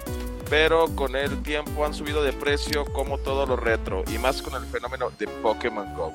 pero 0.51 0.95
con 0.95 1.17
el 1.17 1.43
tiempo 1.43 1.85
han 1.85 1.95
subido 1.95 2.23
de 2.23 2.35
precio 2.35 2.85
como 2.85 3.19
todo 3.19 3.47
lo 3.47 3.57
retro, 3.57 4.05
y 4.15 4.19
más 4.19 4.43
con 4.43 4.55
el 4.63 4.69
fenómeno 4.69 5.11
de 5.19 5.27
Pokémon 5.27 5.95
Go. 5.95 6.13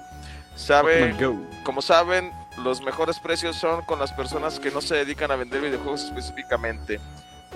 ¿Sabe? 0.59 1.15
Como 1.63 1.81
saben, 1.81 2.31
los 2.63 2.81
mejores 2.81 3.17
precios 3.19 3.55
son 3.55 3.81
con 3.83 3.97
las 3.97 4.11
personas 4.11 4.59
que 4.59 4.69
no 4.69 4.81
se 4.81 4.95
dedican 4.95 5.31
a 5.31 5.35
vender 5.35 5.61
videojuegos 5.61 6.03
específicamente. 6.03 6.99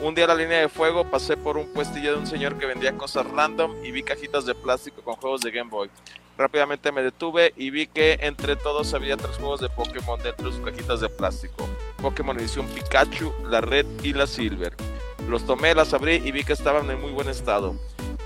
Un 0.02 0.16
día 0.16 0.26
a 0.26 0.30
la 0.30 0.36
línea 0.36 0.60
de 0.60 0.70
fuego 0.70 1.04
pasé 1.04 1.38
por 1.38 1.58
un 1.58 1.72
puestillo 1.74 2.14
de 2.14 2.20
un 2.20 2.28
señor 2.28 2.58
que 2.58 2.66
vendía 2.66 2.98
cosas 2.98 3.28
random 3.28 3.84
y 3.84 3.92
vi 3.92 4.04
cajitas 4.04 4.46
de 4.46 4.56
plástico 4.56 5.02
con 5.04 5.16
juegos 5.16 5.42
de 5.42 5.52
Game 5.52 5.70
Boy. 5.70 5.92
Rápidamente 6.38 6.92
me 6.92 7.04
detuve 7.04 7.54
y 7.56 7.70
vi 7.70 7.88
que 7.88 8.18
entre 8.22 8.56
todos 8.56 8.94
había 8.94 9.18
tres 9.18 9.38
juegos 9.38 9.60
de 9.60 9.70
Pokémon 9.70 10.20
dentro 10.24 10.50
de 10.50 10.56
sus 10.56 10.66
cajitas 10.66 11.02
de 11.02 11.10
plástico. 11.10 11.70
Pokémon 12.02 12.40
edición 12.40 12.66
Pikachu, 12.68 13.32
la 13.48 13.62
Red 13.62 13.86
y 14.02 14.14
la 14.14 14.26
Silver. 14.26 14.76
Los 15.28 15.46
tomé, 15.46 15.76
las 15.76 15.94
abrí 15.94 16.16
y 16.16 16.32
vi 16.32 16.44
que 16.44 16.54
estaban 16.54 16.90
en 16.90 17.00
muy 17.00 17.12
buen 17.12 17.30
estado. 17.30 17.76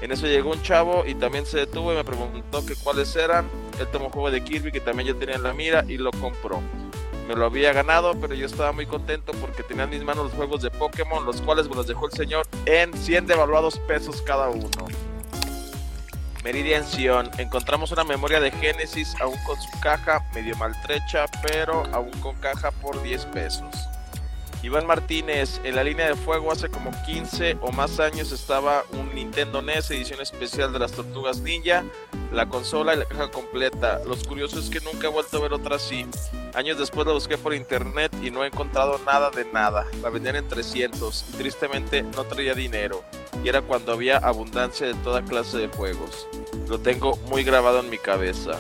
En 0.01 0.11
eso 0.11 0.27
llegó 0.27 0.51
un 0.51 0.61
chavo 0.61 1.05
y 1.05 1.15
también 1.15 1.45
se 1.45 1.57
detuvo 1.57 1.91
y 1.91 1.95
me 1.95 2.03
preguntó 2.03 2.65
que 2.65 2.75
cuáles 2.75 3.15
eran. 3.15 3.49
Él 3.79 3.87
tomó 3.91 4.09
juego 4.09 4.29
de 4.29 4.43
Kirby 4.43 4.71
que 4.71 4.79
también 4.79 5.07
ya 5.07 5.19
tenía 5.19 5.35
en 5.35 5.43
la 5.43 5.53
mira 5.53 5.83
y 5.87 5.97
lo 5.97 6.11
compró. 6.11 6.61
me 7.27 7.35
lo 7.35 7.45
había 7.45 7.73
ganado, 7.73 8.13
pero 8.19 8.33
yo 8.35 8.45
estaba 8.45 8.71
muy 8.71 8.85
contento 8.85 9.33
porque 9.41 9.63
tenía 9.63 9.83
en 9.85 9.89
mis 9.89 10.03
manos 10.03 10.25
los 10.25 10.33
juegos 10.33 10.61
de 10.61 10.69
Pokémon, 10.69 11.25
los 11.25 11.41
cuales 11.41 11.67
me 11.67 11.75
los 11.75 11.87
dejó 11.87 12.05
el 12.05 12.13
señor 12.13 12.47
en 12.65 12.93
100 12.93 13.27
devaluados 13.27 13.79
pesos 13.79 14.21
cada 14.21 14.49
uno. 14.49 14.69
Meridian 16.43 16.85
Sion, 16.85 17.29
encontramos 17.39 17.91
una 17.91 18.05
memoria 18.05 18.39
de 18.39 18.51
Genesis 18.51 19.13
aún 19.19 19.35
con 19.45 19.59
su 19.59 19.79
caja 19.81 20.23
medio 20.33 20.55
maltrecha, 20.55 21.25
pero 21.41 21.83
aún 21.91 22.11
con 22.21 22.35
caja 22.37 22.71
por 22.71 23.01
10 23.01 23.25
pesos. 23.25 23.75
Iván 24.63 24.87
Martínez, 24.87 25.61
en 25.63 25.75
la 25.75 25.83
línea 25.83 26.07
de 26.07 26.15
fuego 26.15 26.51
hace 26.51 26.67
como 26.69 26.91
15 27.05 27.57
o 27.61 27.71
más 27.71 27.99
años 27.99 28.31
estaba 28.31 28.83
un 28.91 29.13
Nintendo 29.13 29.61
NES 29.61 29.91
edición 29.91 30.19
especial 30.19 30.73
de 30.73 30.79
las 30.79 30.91
Tortugas 30.91 31.39
Ninja, 31.41 31.85
la 32.33 32.47
consola 32.47 32.95
y 32.95 32.97
la 32.97 33.05
caja 33.05 33.29
completa. 33.29 34.01
Los 34.05 34.23
curiosos 34.23 34.65
es 34.65 34.69
que 34.69 34.81
nunca 34.81 35.07
he 35.07 35.11
vuelto 35.11 35.37
a 35.37 35.41
ver 35.41 35.53
otra 35.53 35.75
así. 35.75 36.05
Años 36.55 36.79
después 36.79 37.05
la 37.05 37.13
busqué 37.13 37.37
por 37.37 37.53
internet 37.53 38.11
y 38.21 38.31
no 38.31 38.43
he 38.43 38.47
encontrado 38.47 38.99
nada 39.05 39.29
de 39.29 39.45
nada. 39.45 39.85
La 40.01 40.09
vendían 40.09 40.37
en 40.37 40.47
300 40.47 41.25
y 41.29 41.37
tristemente 41.37 42.01
no 42.03 42.23
traía 42.23 42.55
dinero. 42.55 43.03
Y 43.43 43.49
era 43.49 43.61
cuando 43.61 43.93
había 43.93 44.17
abundancia 44.17 44.87
de 44.87 44.95
toda 44.95 45.23
clase 45.23 45.59
de 45.59 45.67
juegos. 45.67 46.27
Lo 46.67 46.79
tengo 46.79 47.15
muy 47.29 47.43
grabado 47.43 47.79
en 47.79 47.89
mi 47.89 47.99
cabeza. 47.99 48.59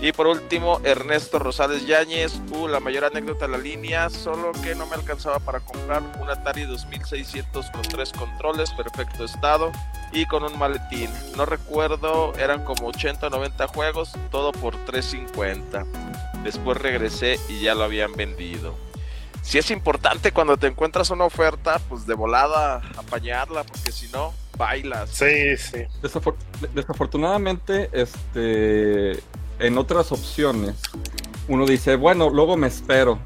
Y 0.00 0.12
por 0.12 0.28
último, 0.28 0.80
Ernesto 0.84 1.40
Rosales 1.40 1.84
Yáñez, 1.84 2.40
uh, 2.52 2.68
la 2.68 2.78
mayor 2.78 3.04
anécdota 3.04 3.46
de 3.46 3.52
la 3.52 3.58
línea, 3.58 4.10
solo 4.10 4.52
que 4.62 4.76
no 4.76 4.86
me 4.86 4.94
alcanzaba 4.94 5.40
para 5.40 5.58
comprar 5.58 6.02
un 6.20 6.30
Atari 6.30 6.66
2600 6.66 7.68
con 7.70 7.82
tres 7.82 8.12
controles, 8.12 8.70
perfecto 8.70 9.24
estado 9.24 9.72
y 10.12 10.24
con 10.26 10.44
un 10.44 10.56
maletín. 10.56 11.10
No 11.36 11.46
recuerdo, 11.46 12.32
eran 12.38 12.64
como 12.64 12.88
80 12.88 13.26
o 13.26 13.30
90 13.30 13.66
juegos, 13.68 14.12
todo 14.30 14.52
por 14.52 14.76
350. 14.84 15.84
Después 16.44 16.78
regresé 16.78 17.40
y 17.48 17.60
ya 17.60 17.74
lo 17.74 17.82
habían 17.82 18.12
vendido. 18.12 18.76
Si 19.42 19.58
es 19.58 19.70
importante 19.72 20.30
cuando 20.30 20.56
te 20.56 20.68
encuentras 20.68 21.10
una 21.10 21.24
oferta, 21.24 21.80
pues 21.88 22.06
de 22.06 22.14
volada 22.14 22.82
apañarla, 22.96 23.64
porque 23.64 23.90
si 23.90 24.06
no, 24.12 24.32
bailas. 24.56 25.10
Sí, 25.10 25.56
sí. 25.56 25.78
desafortunadamente, 26.74 27.88
este 27.92 29.20
en 29.58 29.78
otras 29.78 30.12
opciones, 30.12 30.76
uno 31.48 31.66
dice, 31.66 31.96
bueno, 31.96 32.30
luego 32.30 32.56
me 32.56 32.66
espero. 32.66 33.18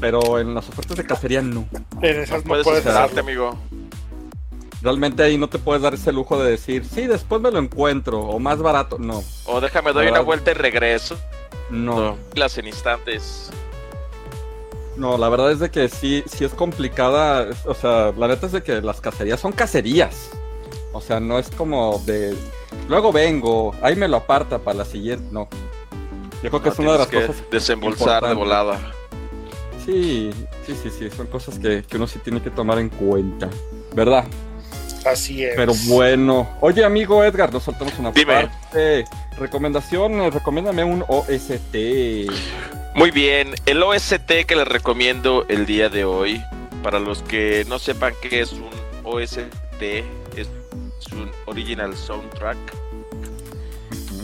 Pero 0.00 0.38
en 0.38 0.54
las 0.54 0.68
ofertas 0.68 0.96
de 0.96 1.04
cacería 1.04 1.40
no. 1.40 1.66
En 2.02 2.20
esas 2.20 2.44
no, 2.44 2.48
puedes, 2.48 2.66
esperarte, 2.66 3.20
amigo. 3.20 3.56
Realmente 4.82 5.22
ahí 5.22 5.38
no 5.38 5.48
te 5.48 5.58
puedes 5.58 5.82
dar 5.82 5.94
ese 5.94 6.12
lujo 6.12 6.42
de 6.42 6.50
decir, 6.50 6.84
sí, 6.84 7.06
después 7.06 7.40
me 7.40 7.50
lo 7.50 7.58
encuentro, 7.58 8.20
o 8.20 8.38
más 8.38 8.58
barato, 8.58 8.98
no. 8.98 9.24
O 9.46 9.60
déjame 9.60 9.92
doy 9.92 10.08
una 10.08 10.20
vuelta 10.20 10.50
y 10.50 10.54
regreso. 10.54 11.16
No. 11.70 12.16
Las 12.34 12.58
en 12.58 12.66
instantes. 12.66 13.50
No, 14.96 15.18
la 15.18 15.28
verdad 15.28 15.52
es 15.52 15.58
de 15.58 15.70
que 15.70 15.88
sí, 15.88 16.22
sí 16.26 16.44
es 16.44 16.52
complicada. 16.52 17.48
O 17.64 17.74
sea, 17.74 18.12
la 18.16 18.28
neta 18.28 18.46
es 18.46 18.52
de 18.52 18.62
que 18.62 18.80
las 18.80 19.00
cacerías 19.00 19.40
son 19.40 19.52
cacerías. 19.52 20.30
O 20.92 21.00
sea, 21.00 21.20
no 21.20 21.38
es 21.38 21.50
como 21.50 22.02
de 22.06 22.34
luego 22.88 23.12
vengo, 23.12 23.74
ahí 23.82 23.96
me 23.96 24.08
lo 24.08 24.18
aparta 24.18 24.58
para 24.58 24.78
la 24.78 24.84
siguiente, 24.84 25.24
no. 25.30 25.48
Yo 26.42 26.50
creo 26.50 26.62
que 26.62 26.68
es 26.68 26.78
una 26.78 26.92
de 26.92 26.98
las 26.98 27.08
cosas. 27.08 27.36
Desembolsar 27.50 28.26
de 28.26 28.34
volada. 28.34 28.78
Sí, 29.84 30.30
sí, 30.66 30.74
sí, 30.82 30.90
sí, 30.90 31.10
son 31.10 31.28
cosas 31.28 31.58
que, 31.58 31.84
uno 31.94 32.06
sí 32.06 32.18
tiene 32.18 32.42
que 32.42 32.50
tomar 32.50 32.78
en 32.78 32.88
cuenta, 32.88 33.48
¿verdad? 33.94 34.24
Así 35.04 35.44
es. 35.44 35.54
Pero 35.54 35.72
bueno, 35.86 36.48
oye 36.60 36.84
amigo 36.84 37.22
Edgar, 37.22 37.52
nos 37.52 37.62
saltamos 37.62 37.96
una 37.98 38.12
parte. 38.12 39.04
Recomendación, 39.38 40.32
recomiéndame 40.32 40.82
un 40.82 41.04
OST. 41.06 41.76
Muy 42.94 43.10
bien, 43.12 43.54
el 43.66 43.82
OST 43.82 44.46
que 44.46 44.56
les 44.56 44.66
recomiendo 44.66 45.44
el 45.48 45.66
día 45.66 45.88
de 45.88 46.04
hoy, 46.04 46.42
para 46.82 46.98
los 46.98 47.22
que 47.22 47.64
no 47.68 47.78
sepan 47.78 48.14
qué 48.20 48.40
es 48.40 48.52
un 48.52 48.70
OST, 49.04 49.82
es 51.00 51.12
un 51.12 51.30
original 51.46 51.96
soundtrack. 51.96 52.56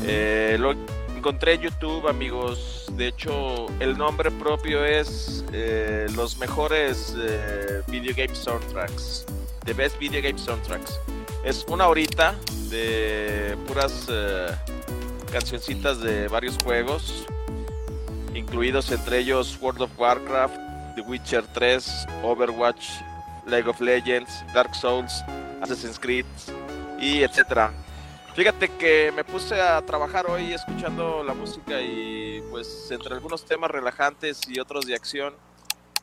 Eh, 0.04 0.56
lo 0.58 0.74
encontré 1.16 1.54
en 1.54 1.62
YouTube, 1.62 2.08
amigos. 2.08 2.86
De 2.92 3.08
hecho, 3.08 3.66
el 3.80 3.96
nombre 3.96 4.30
propio 4.30 4.84
es 4.84 5.44
eh, 5.52 6.06
Los 6.14 6.36
mejores 6.38 7.16
eh, 7.18 7.82
video 7.88 8.14
game 8.16 8.34
soundtracks. 8.34 9.24
The 9.64 9.74
Best 9.74 9.98
Video 9.98 10.20
Game 10.20 10.38
Soundtracks. 10.38 10.98
Es 11.44 11.64
una 11.68 11.86
horita 11.86 12.34
de 12.68 13.56
puras 13.68 14.08
cancioncitas 15.30 16.00
de 16.00 16.28
varios 16.28 16.58
juegos, 16.62 17.24
incluidos 18.34 18.90
entre 18.90 19.18
ellos 19.18 19.56
World 19.60 19.82
of 19.82 19.90
Warcraft, 19.98 20.54
The 20.96 21.02
Witcher 21.02 21.44
3, 21.54 22.06
Overwatch, 22.22 22.88
League 23.46 23.68
of 23.68 23.80
Legends, 23.80 24.44
Dark 24.52 24.74
Souls, 24.74 25.24
Assassin's 25.62 25.98
Creed, 25.98 26.26
y 27.02 27.22
etcétera. 27.22 27.72
Fíjate 28.34 28.68
que 28.70 29.12
me 29.14 29.24
puse 29.24 29.60
a 29.60 29.82
trabajar 29.82 30.26
hoy 30.30 30.54
escuchando 30.54 31.22
la 31.22 31.34
música 31.34 31.82
y 31.82 32.42
pues 32.50 32.88
entre 32.90 33.14
algunos 33.14 33.44
temas 33.44 33.70
relajantes 33.70 34.40
y 34.48 34.58
otros 34.58 34.86
de 34.86 34.94
acción, 34.94 35.34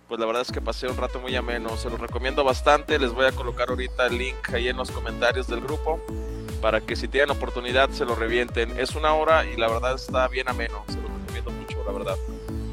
pues 0.07 0.19
la 0.19 0.27
verdad 0.27 0.43
es 0.43 0.51
que 0.51 0.61
pasé 0.61 0.87
un 0.87 0.97
rato 0.97 1.19
muy 1.19 1.35
ameno. 1.35 1.75
Se 1.77 1.89
los 1.89 1.99
recomiendo 1.99 2.43
bastante. 2.43 2.99
Les 2.99 3.13
voy 3.13 3.25
a 3.25 3.31
colocar 3.31 3.69
ahorita 3.69 4.07
el 4.07 4.17
link 4.19 4.53
ahí 4.53 4.67
en 4.67 4.77
los 4.77 4.91
comentarios 4.91 5.47
del 5.47 5.61
grupo 5.61 5.99
para 6.61 6.81
que 6.81 6.95
si 6.95 7.07
tienen 7.07 7.31
oportunidad 7.31 7.89
se 7.89 8.05
lo 8.05 8.13
revienten. 8.13 8.77
Es 8.77 8.95
una 8.95 9.13
hora 9.13 9.45
y 9.45 9.55
la 9.55 9.67
verdad 9.69 9.95
está 9.95 10.27
bien 10.27 10.49
ameno. 10.49 10.83
Se 10.87 11.01
los 11.01 11.09
recomiendo 11.09 11.51
mucho, 11.51 11.83
la 11.83 11.91
verdad. 11.93 12.17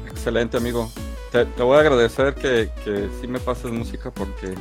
Excelente, 0.07 0.57
amigo. 0.57 0.91
Te, 1.31 1.45
voy 1.45 1.77
a 1.77 1.79
agradecer 1.79 2.35
que, 2.35 2.69
que 2.83 3.09
sí 3.19 3.27
me 3.27 3.39
pases 3.39 3.71
música 3.71 4.11
porque 4.11 4.53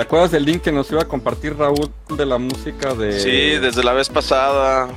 ¿Te 0.00 0.04
acuerdas 0.04 0.30
del 0.30 0.46
link 0.46 0.62
que 0.62 0.72
nos 0.72 0.90
iba 0.90 1.02
a 1.02 1.04
compartir 1.04 1.58
Raúl 1.58 1.92
de 2.16 2.24
la 2.24 2.38
música 2.38 2.94
de. 2.94 3.20
Sí, 3.20 3.58
desde 3.58 3.84
la 3.84 3.92
vez 3.92 4.08
pasada. 4.08 4.88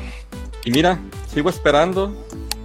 Y 0.63 0.71
mira, 0.71 0.97
sigo 1.27 1.49
esperando. 1.49 2.15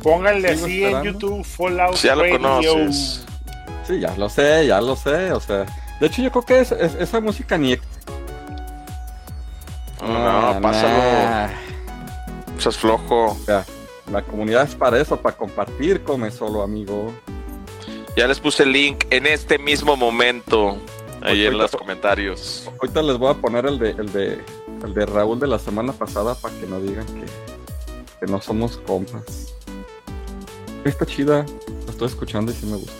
Pónganle 0.05 0.51
así 0.51 0.85
en 0.85 1.03
YouTube 1.03 1.45
Fallout 1.45 1.97
ya 1.97 2.15
lo 2.15 2.31
conoces. 2.31 3.25
Sí, 3.85 3.99
ya 3.99 4.17
lo 4.17 4.29
sé, 4.29 4.69
ya 4.69 4.81
lo 4.81 4.95
sé. 4.95 5.33
O 5.33 5.41
sea, 5.41 5.67
de 5.99 6.07
hecho, 6.07 6.23
yo 6.23 6.31
creo 6.31 6.45
que 6.45 6.61
es, 6.61 6.71
esa 6.71 7.21
música 7.21 7.59
ni. 7.59 7.75
No, 10.01 10.07
no, 10.07 10.49
ah, 10.49 10.59
pásalo. 10.63 11.53
Eso 12.57 12.69
es 12.69 12.77
flojo. 12.77 13.33
O 13.33 13.39
sea, 13.47 13.65
la 14.13 14.23
comunidad 14.23 14.63
es 14.63 14.77
para 14.77 15.01
eso, 15.01 15.21
para 15.21 15.37
compartir, 15.37 16.05
come 16.05 16.31
solo, 16.31 16.63
amigo. 16.63 17.13
Ya 18.17 18.29
les 18.29 18.39
puse 18.39 18.63
el 18.63 18.71
link 18.71 19.07
en 19.11 19.27
este 19.27 19.59
mismo 19.59 19.97
momento. 19.97 20.79
Ahí 21.23 21.47
en 21.47 21.59
los 21.59 21.71
comentarios. 21.73 22.69
Ahorita 22.81 23.03
les 23.03 23.19
voy 23.19 23.31
a 23.31 23.35
poner 23.35 23.67
el 23.67 23.79
de, 23.79 23.91
el 23.91 24.13
de, 24.13 24.45
el 24.85 24.95
de 24.95 25.07
Raúl 25.07 25.41
de 25.41 25.47
la 25.47 25.59
semana 25.59 25.93
pasada 25.93 26.35
para 26.35 26.55
que 26.59 26.67
no 26.67 26.81
digan 26.81 27.07
que, 27.07 27.25
que 28.21 28.31
no 28.31 28.41
somos 28.41 28.77
compas. 28.79 29.55
Está 30.85 31.05
chida, 31.05 31.45
la 31.87 31.91
estoy 31.91 32.09
escuchando 32.09 32.53
y 32.53 32.55
sí 32.55 32.67
me 32.67 32.77
gusta. 32.77 32.93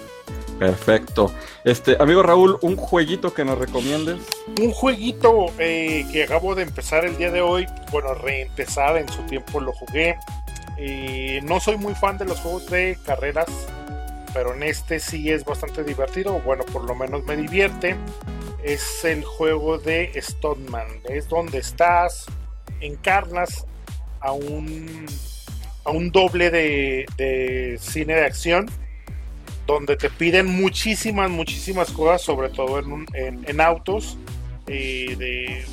Perfecto. 0.59 1.33
Este, 1.65 1.97
amigo 2.01 2.23
Raúl, 2.23 2.59
un 2.63 2.77
jueguito 2.77 3.33
que 3.33 3.45
nos 3.45 3.59
recomiendes. 3.59 4.19
Un 4.61 4.73
jueguito 4.73 5.47
eh, 5.59 6.05
que 6.13 6.25
acabo 6.25 6.55
de 6.57 6.63
empezar 6.63 7.05
el 7.05 7.17
día 7.17 7.31
de 7.31 7.41
hoy. 7.41 7.67
Bueno, 7.93 8.15
reempezar, 8.15 8.97
en 8.97 9.09
su 9.09 9.23
tiempo 9.23 9.61
lo 9.61 9.73
jugué. 9.73 10.17
Eh, 10.77 11.41
no 11.45 11.61
soy 11.61 11.77
muy 11.77 11.95
fan 11.95 12.19
de 12.19 12.25
los 12.25 12.41
juegos 12.41 12.67
de 12.67 12.99
carreras 13.05 13.47
pero 14.33 14.55
en 14.55 14.63
este 14.63 15.01
sí 15.01 15.31
es 15.31 15.45
bastante 15.45 15.85
divertido, 15.85 16.41
bueno, 16.41 16.65
por 16.65 16.85
lo 16.85 16.95
menos 16.95 17.25
me 17.25 17.37
divierte. 17.37 17.97
Es 18.63 19.05
el 19.05 19.25
juego 19.25 19.79
de 19.79 20.11
Stoneman, 20.21 20.89
es 21.09 21.29
donde 21.29 21.59
estás, 21.59 22.27
encarnas 22.81 23.67
a 24.21 24.33
un, 24.33 25.07
a 25.85 25.91
un 25.91 26.11
doble 26.11 26.51
de, 26.51 27.79
cine 27.81 28.15
de 28.15 28.25
acción, 28.25 28.67
donde 29.67 29.97
te 29.97 30.11
piden 30.11 30.47
muchísimas, 30.47 31.31
muchísimas 31.31 31.91
cosas, 31.91 32.23
sobre 32.23 32.49
todo 32.49 32.79
en, 32.79 33.61
autos. 33.61 34.19
Eh, 34.67 35.65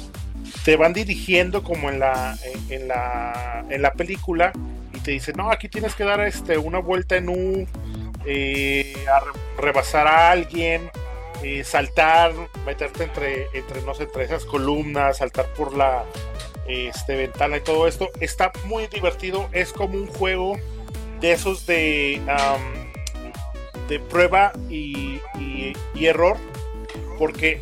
te 0.63 0.77
van 0.77 0.93
dirigiendo 0.93 1.63
como 1.63 1.89
en 1.89 1.99
la, 1.99 2.37
en, 2.69 2.87
la, 2.87 3.65
en 3.69 3.81
la 3.81 3.93
película 3.93 4.51
y 4.93 4.99
te 4.99 5.11
dicen, 5.11 5.35
no, 5.37 5.51
aquí 5.51 5.69
tienes 5.69 5.95
que 5.95 6.03
dar 6.03 6.21
este, 6.21 6.57
una 6.57 6.79
vuelta 6.79 7.17
en 7.17 7.29
un 7.29 7.67
eh, 8.25 8.93
a 9.07 9.21
rebasar 9.61 10.07
a 10.07 10.31
alguien, 10.31 10.89
eh, 11.43 11.63
saltar, 11.63 12.33
meterte 12.65 13.03
entre, 13.03 13.47
entre, 13.53 13.81
no 13.81 13.93
sé, 13.93 14.03
entre 14.03 14.23
esas 14.23 14.45
columnas, 14.45 15.17
saltar 15.17 15.47
por 15.53 15.75
la 15.75 16.05
este, 16.67 17.15
ventana 17.15 17.57
y 17.57 17.61
todo 17.61 17.87
esto. 17.87 18.09
Está 18.19 18.51
muy 18.65 18.87
divertido, 18.87 19.47
es 19.51 19.73
como 19.73 19.97
un 19.97 20.07
juego 20.07 20.57
de 21.21 21.31
esos 21.31 21.65
de, 21.65 22.21
de 23.87 23.99
prueba 23.99 24.53
y, 24.69 25.21
error, 25.99 26.37
porque 27.17 27.61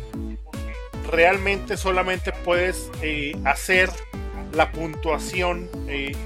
realmente 1.10 1.76
solamente 1.76 2.32
puedes 2.32 2.90
eh, 3.02 3.36
hacer 3.44 3.90
la 4.52 4.70
puntuación 4.72 5.68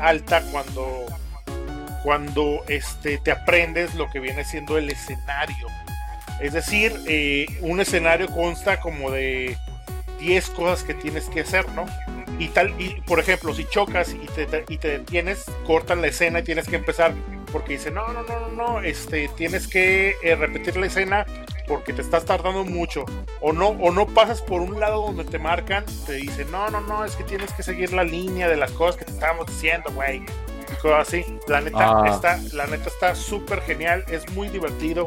alta 0.01 0.43
cuando 0.51 1.07
cuando 2.03 2.65
este, 2.69 3.19
te 3.19 3.31
aprendes 3.31 3.95
lo 3.95 4.09
que 4.11 4.21
viene 4.21 4.45
siendo 4.45 4.79
el 4.79 4.91
escenario. 4.91 5.67
Es 6.41 6.53
decir, 6.53 6.95
eh, 7.07 7.47
un 7.61 7.81
escenario 7.81 8.29
consta 8.29 8.81
como 8.81 9.11
de 9.11 9.57
10 10.21 10.51
cosas 10.51 10.85
que 10.85 10.95
tienes 10.95 11.29
que 11.29 11.41
hacer, 11.41 11.69
¿no? 11.71 11.87
Y 12.39 12.49
tal, 12.49 12.73
y 12.81 13.01
por 13.01 13.19
ejemplo, 13.19 13.53
si 13.55 13.65
chocas 13.65 14.15
y 14.15 14.27
te, 14.27 14.65
y 14.69 14.79
te 14.79 14.99
detienes, 14.99 15.45
cortan 15.67 16.01
la 16.01 16.09
escena 16.09 16.41
y 16.41 16.45
tienes 16.45 16.69
que 16.69 16.77
empezar 16.77 17.13
porque 17.53 17.73
dice, 17.73 17.91
no, 17.91 18.07
no, 18.13 18.23
no, 18.23 18.41
no, 18.41 18.49
no, 18.51 18.81
este, 18.83 19.29
tienes 19.29 19.67
que 19.67 20.17
eh, 20.23 20.37
repetir 20.37 20.77
la 20.77 20.87
escena 20.87 21.27
porque 21.67 21.93
te 21.93 22.03
estás 22.03 22.25
tardando 22.25 22.65
mucho. 22.65 23.05
O 23.41 23.53
no, 23.53 23.69
o 23.69 23.91
no 23.91 24.07
pasas 24.07 24.41
por 24.43 24.61
un 24.61 24.79
lado 24.81 25.03
donde 25.03 25.25
te 25.25 25.39
marcan, 25.39 25.85
te 26.07 26.15
dice, 26.15 26.45
no, 26.47 26.71
no, 26.71 26.81
no, 26.81 27.05
es 27.05 27.17
que 27.17 27.25
tienes 27.25 27.53
que 27.53 27.63
seguir 27.63 27.93
la 27.93 28.05
línea 28.05 28.49
de 28.49 28.57
las 28.57 28.71
cosas 28.73 28.97
que 28.97 29.05
te 29.05 29.13
estábamos 29.13 29.47
diciendo, 29.47 29.91
güey. 29.95 30.23
Cosas 30.77 31.09
así. 31.09 31.25
La 31.49 31.61
neta 31.61 32.03
Ah. 32.03 32.09
está, 32.09 32.39
la 32.55 32.67
neta 32.67 32.89
está 32.89 33.15
súper 33.15 33.61
genial, 33.63 34.05
es 34.09 34.29
muy 34.33 34.49
divertido. 34.49 35.07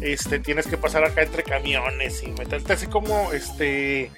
Este, 0.00 0.38
tienes 0.40 0.66
que 0.66 0.76
pasar 0.76 1.04
acá 1.04 1.22
entre 1.22 1.42
camiones 1.42 2.22
y 2.22 2.28
meterte 2.32 2.72
así 2.74 2.86
como 2.86 3.32
este. 3.32 4.10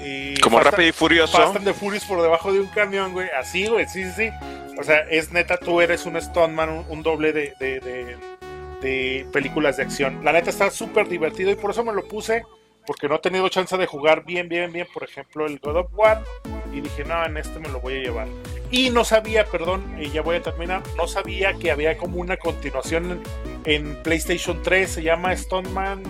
eh, 0.00 0.34
Como 0.42 0.58
Rápido 0.60 0.88
y 0.88 0.92
Furioso. 0.92 1.36
Fast 1.38 1.56
and 1.56 1.64
the 1.64 1.72
Furious 1.74 2.04
por 2.04 2.20
debajo 2.20 2.52
de 2.52 2.60
un 2.60 2.66
camión, 2.68 3.12
güey. 3.12 3.28
Así, 3.38 3.66
güey, 3.68 3.86
sí, 3.88 4.04
sí, 4.04 4.10
sí. 4.16 4.30
O 4.78 4.82
sea, 4.82 4.98
es 5.10 5.30
neta, 5.32 5.56
tú 5.58 5.80
eres 5.80 6.04
un 6.06 6.20
stuntman, 6.20 6.68
un, 6.70 6.84
un 6.88 7.02
doble 7.02 7.32
de, 7.32 7.54
de, 7.60 7.80
de- 7.80 8.16
de 8.80 9.24
películas 9.32 9.76
de 9.76 9.84
acción. 9.84 10.24
La 10.24 10.32
neta 10.32 10.50
está 10.50 10.68
súper 10.70 11.08
divertido 11.08 11.50
y 11.52 11.54
por 11.54 11.70
eso 11.70 11.84
me 11.84 11.92
lo 11.92 12.08
puse, 12.08 12.42
porque 12.84 13.08
no 13.08 13.14
he 13.14 13.18
tenido 13.20 13.48
chance 13.48 13.76
de 13.76 13.86
jugar 13.86 14.24
bien, 14.24 14.48
bien, 14.48 14.72
bien, 14.72 14.88
por 14.92 15.04
ejemplo, 15.04 15.46
el 15.46 15.60
God 15.60 15.76
of 15.76 15.86
War. 15.94 16.24
Y 16.72 16.80
dije, 16.80 17.04
no, 17.04 17.24
en 17.24 17.36
este 17.36 17.58
me 17.60 17.68
lo 17.68 17.80
voy 17.80 17.94
a 17.98 18.02
llevar. 18.02 18.26
Y 18.70 18.90
no 18.90 19.04
sabía, 19.04 19.44
perdón, 19.44 19.82
y 20.00 20.10
ya 20.10 20.22
voy 20.22 20.36
a 20.36 20.42
terminar, 20.42 20.82
no 20.96 21.06
sabía 21.06 21.52
que 21.54 21.70
había 21.70 21.96
como 21.98 22.16
una 22.18 22.36
continuación 22.38 23.20
en, 23.64 23.72
en 23.90 24.02
PlayStation 24.02 24.60
3, 24.62 24.90
se 24.90 25.02
llama 25.02 25.36
Stuntman 25.36 26.02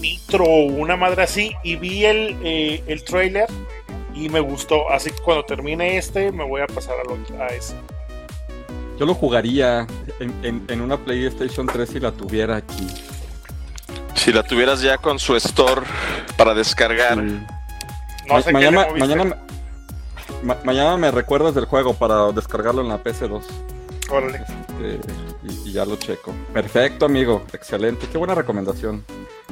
Nitro 0.00 0.44
o 0.44 0.64
una 0.66 0.96
madre 0.96 1.22
así, 1.22 1.52
y 1.62 1.76
vi 1.76 2.04
el, 2.04 2.36
eh, 2.42 2.82
el 2.86 3.02
trailer 3.04 3.46
y 4.14 4.28
me 4.28 4.40
gustó. 4.40 4.90
Así 4.90 5.10
que 5.10 5.18
cuando 5.22 5.44
termine 5.44 5.96
este, 5.98 6.32
me 6.32 6.44
voy 6.44 6.60
a 6.62 6.66
pasar 6.66 6.96
al 7.04 7.12
otro- 7.20 7.42
a 7.42 7.46
ese. 7.48 7.74
Yo 8.98 9.04
lo 9.04 9.14
jugaría 9.14 9.86
en, 10.20 10.32
en- 10.42 10.64
en 10.68 10.80
una 10.80 10.96
PlayStation 10.96 11.66
3 11.66 11.88
si 11.88 12.00
la 12.00 12.12
tuviera 12.12 12.56
aquí. 12.56 12.86
Si 14.14 14.32
la 14.32 14.42
tuvieras 14.42 14.80
ya 14.80 14.96
con 14.98 15.18
su 15.18 15.36
store 15.36 15.82
para 16.38 16.54
descargar. 16.54 17.18
Sí. 17.18 17.38
No 18.28 18.34
Ma- 18.34 18.42
sé 18.42 18.52
mañana, 18.52 18.86
qué 18.88 18.98
mañana, 19.00 19.36
ma- 20.42 20.58
mañana 20.64 20.96
me 20.96 21.10
recuerdas 21.10 21.54
del 21.54 21.64
juego 21.66 21.94
para 21.94 22.32
descargarlo 22.32 22.82
en 22.82 22.88
la 22.88 23.02
PC2. 23.02 23.42
Órale. 24.10 24.38
Este, 24.38 25.00
y, 25.44 25.68
y 25.68 25.72
ya 25.72 25.84
lo 25.84 25.96
checo. 25.96 26.32
Perfecto, 26.52 27.06
amigo. 27.06 27.42
Excelente. 27.52 28.06
Qué 28.10 28.18
buena 28.18 28.34
recomendación 28.34 29.04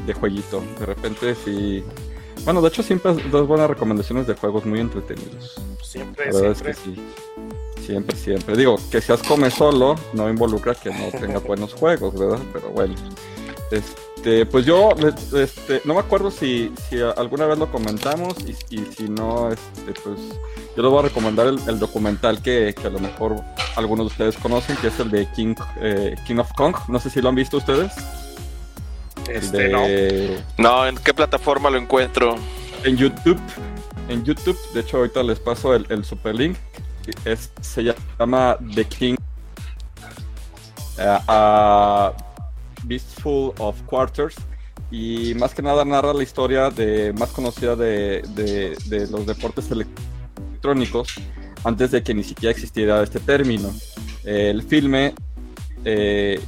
de 0.06 0.12
jueguito. 0.14 0.62
De 0.78 0.86
repente 0.86 1.34
sí. 1.34 1.84
Bueno, 2.44 2.60
de 2.60 2.68
hecho 2.68 2.82
siempre 2.82 3.14
das 3.30 3.46
buenas 3.46 3.68
recomendaciones 3.70 4.26
de 4.26 4.34
juegos 4.34 4.64
muy 4.66 4.80
entretenidos. 4.80 5.54
Siempre, 5.82 6.26
La 6.32 6.40
verdad 6.40 6.54
siempre. 6.54 6.70
es 6.72 6.78
que 6.78 6.84
sí. 6.84 7.00
Siempre, 7.86 8.16
siempre. 8.16 8.56
Digo, 8.56 8.76
que 8.90 9.00
seas 9.00 9.22
come 9.22 9.50
solo 9.50 9.94
no 10.12 10.28
involucra 10.30 10.74
que 10.74 10.90
no 10.90 11.10
tenga 11.18 11.38
buenos 11.46 11.74
juegos, 11.74 12.18
¿verdad? 12.18 12.38
Pero 12.52 12.68
bueno. 12.70 12.94
Este, 13.70 14.00
pues 14.50 14.64
yo 14.64 14.90
este, 15.36 15.82
no 15.84 15.94
me 15.94 16.00
acuerdo 16.00 16.30
si, 16.30 16.72
si 16.88 16.98
alguna 17.16 17.46
vez 17.46 17.58
lo 17.58 17.70
comentamos 17.70 18.34
y, 18.46 18.52
y 18.74 18.84
si 18.96 19.08
no, 19.08 19.50
este, 19.50 19.92
pues 20.02 20.18
yo 20.76 20.82
les 20.82 20.90
voy 20.90 21.00
a 21.00 21.02
recomendar 21.02 21.46
el, 21.46 21.58
el 21.68 21.78
documental 21.78 22.40
que, 22.40 22.74
que 22.80 22.86
a 22.86 22.90
lo 22.90 23.00
mejor 23.00 23.36
algunos 23.76 24.06
de 24.06 24.12
ustedes 24.12 24.36
conocen, 24.38 24.76
que 24.78 24.88
es 24.88 24.98
el 24.98 25.10
de 25.10 25.26
King, 25.32 25.54
eh, 25.80 26.14
King 26.26 26.36
of 26.36 26.52
Kong. 26.54 26.74
No 26.88 26.98
sé 26.98 27.10
si 27.10 27.20
lo 27.20 27.28
han 27.28 27.34
visto 27.34 27.58
ustedes. 27.58 27.92
El 29.28 29.36
Este, 29.36 29.68
no. 29.68 29.82
de, 29.82 30.42
No, 30.58 30.86
¿en 30.86 30.96
qué 30.96 31.12
plataforma 31.12 31.70
lo 31.70 31.78
encuentro? 31.78 32.36
en 32.84 32.96
YouTube. 32.96 33.40
En 34.08 34.24
YouTube, 34.24 34.58
de 34.74 34.80
hecho 34.80 34.98
ahorita 34.98 35.22
les 35.22 35.38
paso 35.40 35.74
el, 35.74 35.86
el 35.88 36.04
super 36.04 36.34
link. 36.34 36.56
Es, 37.24 37.50
se 37.60 37.82
llama 38.18 38.56
The 38.74 38.84
King 38.84 39.16
a 40.98 42.12
Beastful 42.84 43.52
of 43.58 43.80
Quarters. 43.82 44.36
Y 44.90 45.34
más 45.34 45.54
que 45.54 45.62
nada 45.62 45.84
narra 45.84 46.12
la 46.14 46.22
historia 46.22 46.70
de 46.70 47.12
más 47.14 47.30
conocida 47.30 47.74
de, 47.76 48.22
de- 48.34 49.06
los 49.10 49.26
deportes 49.26 49.70
electrónicos 49.70 51.08
antes 51.64 51.90
de 51.90 52.02
que 52.02 52.14
ni 52.14 52.22
siquiera 52.22 52.50
existiera 52.52 53.02
este 53.02 53.18
término. 53.20 53.70
El 54.24 54.62
filme 54.62 55.14
eh, 55.84 56.40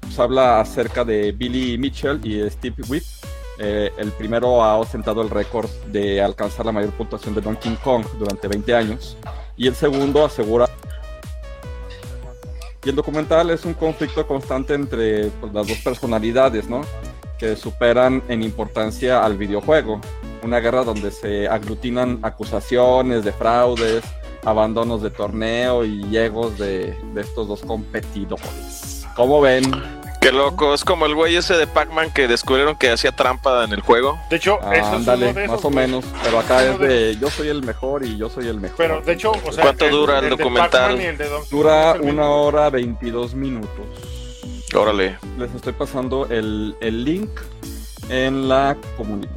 pues, 0.00 0.18
habla 0.18 0.60
acerca 0.60 1.04
de 1.04 1.32
Billy 1.32 1.78
Mitchell 1.78 2.20
y 2.24 2.48
Steve 2.50 2.82
Whip, 2.88 3.02
eh, 3.58 3.90
el 3.98 4.10
primero 4.12 4.62
ha 4.62 4.76
ostentado 4.76 5.22
el 5.22 5.30
récord 5.30 5.68
de 5.92 6.20
alcanzar 6.22 6.66
la 6.66 6.72
mayor 6.72 6.90
puntuación 6.92 7.34
de 7.34 7.40
Donkey 7.40 7.76
Kong 7.84 8.04
durante 8.18 8.48
20 8.48 8.74
años. 8.74 9.16
Y 9.56 9.66
el 9.68 9.74
segundo 9.74 10.24
asegura. 10.24 10.68
Y 12.84 12.88
el 12.88 12.96
documental 12.96 13.50
es 13.50 13.64
un 13.64 13.74
conflicto 13.74 14.26
constante 14.26 14.74
entre 14.74 15.26
pues, 15.40 15.52
las 15.52 15.68
dos 15.68 15.78
personalidades, 15.78 16.68
¿no? 16.68 16.80
Que 17.38 17.56
superan 17.56 18.22
en 18.28 18.42
importancia 18.42 19.22
al 19.24 19.36
videojuego. 19.36 20.00
Una 20.42 20.60
guerra 20.60 20.84
donde 20.84 21.10
se 21.10 21.46
aglutinan 21.46 22.20
acusaciones 22.22 23.24
de 23.24 23.32
fraudes, 23.32 24.02
abandonos 24.44 25.02
de 25.02 25.10
torneo 25.10 25.84
y 25.84 26.16
egos 26.16 26.58
de, 26.58 26.96
de 27.12 27.20
estos 27.20 27.48
dos 27.48 27.60
competidores. 27.60 29.06
¿Cómo 29.14 29.42
ven? 29.42 29.64
Qué 30.20 30.32
loco, 30.32 30.74
es 30.74 30.84
como 30.84 31.06
el 31.06 31.14
güey 31.14 31.34
ese 31.36 31.54
de 31.54 31.66
Pac-Man 31.66 32.10
que 32.12 32.28
descubrieron 32.28 32.76
que 32.76 32.90
hacía 32.90 33.10
trampa 33.12 33.64
en 33.64 33.72
el 33.72 33.80
juego. 33.80 34.18
De 34.28 34.36
hecho, 34.36 34.58
eso 34.70 34.96
es 34.96 35.06
uno 35.08 35.16
de 35.16 35.48
más 35.48 35.64
o 35.64 35.70
menos. 35.70 36.04
Pero 36.22 36.38
acá 36.38 36.62
es 36.62 36.78
de- 36.78 37.16
yo 37.18 37.30
soy 37.30 37.48
el 37.48 37.62
mejor 37.62 38.04
y 38.04 38.18
yo 38.18 38.28
soy 38.28 38.46
el 38.48 38.60
mejor. 38.60 38.76
Pero 38.76 39.00
de 39.00 39.12
hecho, 39.14 39.32
o 39.32 39.50
sea, 39.52 39.62
¿Cuánto 39.64 39.88
dura 39.88 40.18
el 40.18 40.28
documental? 40.28 40.70
Pac-Man 40.70 41.00
y 41.00 41.04
el 41.06 41.16
de 41.16 41.28
Donkey 41.28 41.48
Dura 41.50 41.92
una 41.94 42.02
mismo. 42.04 42.42
hora 42.44 42.68
22 42.68 43.34
minutos. 43.34 43.70
Órale. 44.74 45.18
Les 45.38 45.54
estoy 45.54 45.72
pasando 45.72 46.26
el, 46.30 46.76
el 46.82 47.02
link 47.04 47.30
en 48.10 48.46
la 48.46 48.76
comunidad. 48.98 49.30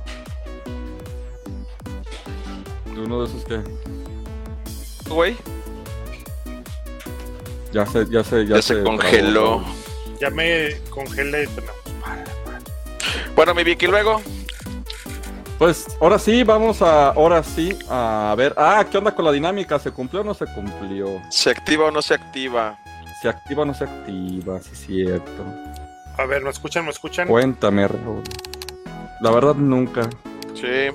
De 2.94 3.00
uno 3.02 3.24
de 3.24 3.30
esos 3.30 3.46
que 3.46 3.60
Güey, 5.10 5.36
ya 7.72 7.86
se, 7.86 8.06
ya 8.10 8.24
se, 8.24 8.46
ya 8.46 8.56
ya 8.58 8.62
se 8.62 8.84
congeló. 8.84 9.62
trabó. 9.62 9.83
Ya 10.24 10.30
me 10.30 10.78
congelé. 10.90 11.50
pero 11.54 11.68
no. 11.68 11.74
Bueno, 13.36 13.54
mi 13.54 13.66
Vicky, 13.66 13.88
luego. 13.88 14.22
Pues 15.58 15.86
ahora 16.00 16.18
sí, 16.18 16.44
vamos 16.44 16.82
a, 16.82 17.10
ahora 17.10 17.44
sí, 17.44 17.78
a 17.90 18.34
ver. 18.38 18.54
Ah, 18.56 18.86
¿qué 18.90 18.98
onda 18.98 19.14
con 19.14 19.26
la 19.26 19.34
dinámica? 19.34 19.78
¿Se 19.80 19.92
cumplió 19.92 20.22
o 20.22 20.24
no 20.24 20.34
se 20.34 20.46
cumplió? 20.46 21.22
¿Se 21.30 21.50
activa 21.50 21.88
o 21.88 21.92
no 21.92 22.02
se 22.02 22.14
activa? 22.14 22.80
¿Se 23.22 23.28
activa 23.28 23.64
o 23.64 23.66
no 23.66 23.74
se 23.74 23.84
activa? 23.84 24.62
Sí, 24.62 24.70
es 24.72 24.80
cierto. 24.80 25.46
A 26.18 26.26
ver, 26.26 26.42
¿me 26.42 26.52
escuchan? 26.52 26.86
¿Me 26.86 26.92
escuchan? 26.92 27.28
Cuéntame, 27.28 27.86
Raúl. 27.86 28.24
La 29.20 29.30
verdad, 29.30 29.56
nunca. 29.56 30.10
Sí. 30.54 30.88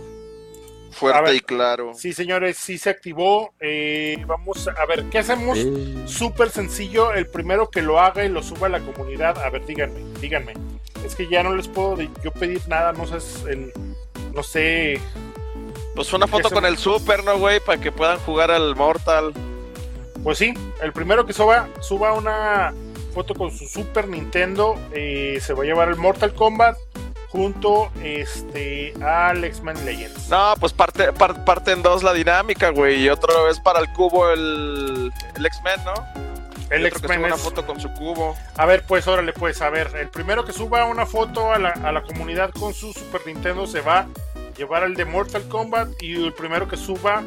Fuerte 0.90 1.22
ver. 1.22 1.34
y 1.36 1.40
claro. 1.40 1.92
Sí, 1.94 2.12
señores, 2.12 2.56
sí 2.56 2.78
se 2.78 2.90
activó. 2.90 3.52
Eh, 3.60 4.22
vamos 4.26 4.66
a 4.68 4.86
ver, 4.86 5.04
¿qué 5.10 5.18
hacemos? 5.18 5.58
Eh, 5.58 6.02
Súper 6.06 6.50
sencillo, 6.50 7.12
el 7.12 7.26
primero 7.26 7.70
que 7.70 7.82
lo 7.82 8.00
haga 8.00 8.24
y 8.24 8.28
lo 8.28 8.42
suba 8.42 8.66
a 8.66 8.70
la 8.70 8.80
comunidad. 8.80 9.38
A 9.38 9.50
ver, 9.50 9.64
díganme, 9.66 10.00
díganme. 10.20 10.54
Es 11.04 11.14
que 11.14 11.28
ya 11.28 11.42
no 11.42 11.54
les 11.54 11.68
puedo 11.68 11.96
de- 11.96 12.10
yo 12.24 12.30
pedir 12.32 12.60
nada, 12.68 12.92
no 12.92 13.06
sé, 13.06 13.72
no 14.34 14.42
sé. 14.42 15.00
Pues 15.94 16.12
una 16.12 16.26
foto 16.26 16.50
con 16.50 16.64
el 16.64 16.76
Super, 16.78 17.22
¿no, 17.24 17.38
güey? 17.38 17.60
Para 17.60 17.80
que 17.80 17.92
puedan 17.92 18.18
jugar 18.20 18.50
al 18.50 18.74
Mortal. 18.76 19.32
Pues 20.22 20.38
sí, 20.38 20.52
el 20.82 20.92
primero 20.92 21.24
que 21.26 21.32
suba, 21.32 21.68
suba 21.80 22.12
una 22.12 22.74
foto 23.14 23.34
con 23.34 23.50
su 23.50 23.66
Super 23.66 24.08
Nintendo, 24.08 24.76
eh, 24.92 25.38
se 25.40 25.52
va 25.54 25.62
a 25.62 25.66
llevar 25.66 25.88
el 25.88 25.96
Mortal 25.96 26.34
Kombat 26.34 26.76
junto 27.28 27.90
este 28.02 28.94
al 29.02 29.44
X-Men 29.44 29.84
Legends. 29.84 30.28
No, 30.28 30.54
pues 30.58 30.72
parte, 30.72 31.12
par- 31.12 31.44
parte 31.44 31.72
en 31.72 31.82
dos 31.82 32.02
la 32.02 32.12
dinámica, 32.12 32.70
güey. 32.70 33.02
Y 33.04 33.08
otra 33.08 33.42
vez 33.42 33.60
para 33.60 33.80
el 33.80 33.92
cubo 33.92 34.30
el, 34.30 35.12
el 35.36 35.46
X-Men, 35.46 35.80
¿no? 35.84 35.94
el 36.70 36.84
X-Men 36.84 37.24
una 37.24 37.34
es- 37.36 37.40
foto 37.40 37.64
con 37.64 37.80
su 37.80 37.90
cubo. 37.94 38.36
A 38.56 38.66
ver, 38.66 38.84
pues 38.86 39.06
órale, 39.08 39.32
pues, 39.32 39.62
a 39.62 39.70
ver, 39.70 39.90
el 39.96 40.08
primero 40.08 40.44
que 40.44 40.52
suba 40.52 40.84
una 40.84 41.06
foto 41.06 41.50
a 41.50 41.58
la, 41.58 41.70
a 41.70 41.92
la 41.92 42.02
comunidad 42.02 42.50
con 42.50 42.74
su 42.74 42.92
Super 42.92 43.22
Nintendo 43.26 43.66
se 43.66 43.80
va 43.80 44.00
a 44.00 44.06
llevar 44.56 44.82
el 44.82 44.94
de 44.94 45.06
Mortal 45.06 45.48
Kombat 45.48 45.88
y 46.02 46.22
el 46.22 46.34
primero 46.34 46.68
que 46.68 46.76
suba 46.76 47.22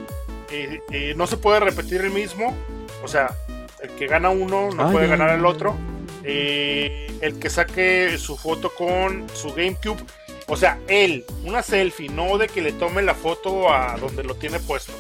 eh, 0.52 0.82
eh, 0.92 1.14
no 1.16 1.26
se 1.26 1.38
puede 1.38 1.60
repetir 1.60 2.02
el 2.02 2.12
mismo, 2.12 2.56
o 3.04 3.08
sea, 3.08 3.34
el 3.82 3.90
que 3.92 4.06
gana 4.06 4.30
uno 4.30 4.70
no 4.76 4.92
puede 4.92 5.08
ganar 5.08 5.32
el 5.32 5.44
otro. 5.46 5.76
Eh, 6.24 7.08
el 7.22 7.40
que 7.40 7.50
saque 7.50 8.18
su 8.18 8.38
foto 8.38 8.72
con 8.74 9.28
su 9.34 9.54
GameCube, 9.54 10.04
o 10.48 10.56
sea, 10.58 10.80
él, 10.88 11.26
una 11.44 11.64
selfie, 11.64 12.10
no 12.10 12.38
de 12.38 12.48
que 12.48 12.62
le 12.62 12.74
tome 12.74 13.02
la 13.02 13.16
foto 13.16 13.72
a 13.74 13.98
donde 13.98 14.24
lo 14.24 14.36
tiene 14.36 14.60
puesto. 14.60 14.94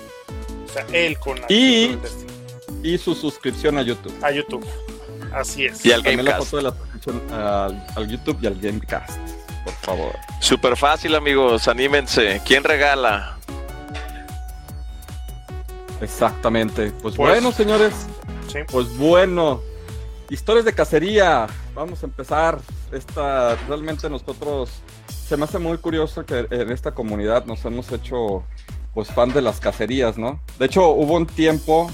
O 0.65 0.73
sea, 0.73 0.85
él 0.93 1.17
con 1.19 1.39
la 1.41 1.45
Y- 1.49 1.97
y 2.83 2.97
su 2.97 3.13
suscripción 3.13 3.77
a 3.77 3.81
YouTube. 3.81 4.13
A 4.23 4.31
YouTube. 4.31 4.65
Así 5.33 5.65
es. 5.65 5.85
Y 5.85 5.91
al 5.91 6.03
También 6.03 6.25
la 6.25 6.31
Gamecast. 6.31 6.49
foto 6.51 6.57
de 6.57 6.63
la 6.63 6.71
suscripción 6.77 7.21
al, 7.33 7.87
al 7.95 8.07
YouTube 8.09 8.37
y 8.41 8.47
al 8.47 8.59
Gamecast, 8.59 9.19
por 9.63 9.73
favor. 9.75 10.15
Súper 10.39 10.75
fácil, 10.77 11.15
amigos. 11.15 11.67
Anímense. 11.67 12.41
¿Quién 12.45 12.63
regala? 12.63 13.37
Exactamente. 16.01 16.91
Pues, 17.01 17.15
Pues- 17.15 17.17
bueno, 17.17 17.51
señores, 17.51 17.93
Sí. 18.51 18.59
pues 18.71 18.95
bueno. 18.97 19.61
Historias 20.31 20.63
de 20.63 20.71
cacería. 20.71 21.45
Vamos 21.75 22.01
a 22.03 22.05
empezar. 22.05 22.57
Esta 22.93 23.57
realmente 23.67 24.09
nosotros 24.09 24.69
se 25.27 25.35
me 25.35 25.43
hace 25.43 25.59
muy 25.59 25.77
curioso 25.77 26.25
que 26.25 26.47
en 26.49 26.71
esta 26.71 26.93
comunidad 26.93 27.45
nos 27.45 27.65
hemos 27.65 27.91
hecho 27.91 28.45
pues 28.93 29.09
fan 29.09 29.33
de 29.33 29.41
las 29.41 29.59
cacerías, 29.59 30.17
¿no? 30.17 30.39
De 30.57 30.67
hecho, 30.67 30.87
hubo 30.91 31.17
un 31.17 31.25
tiempo, 31.27 31.91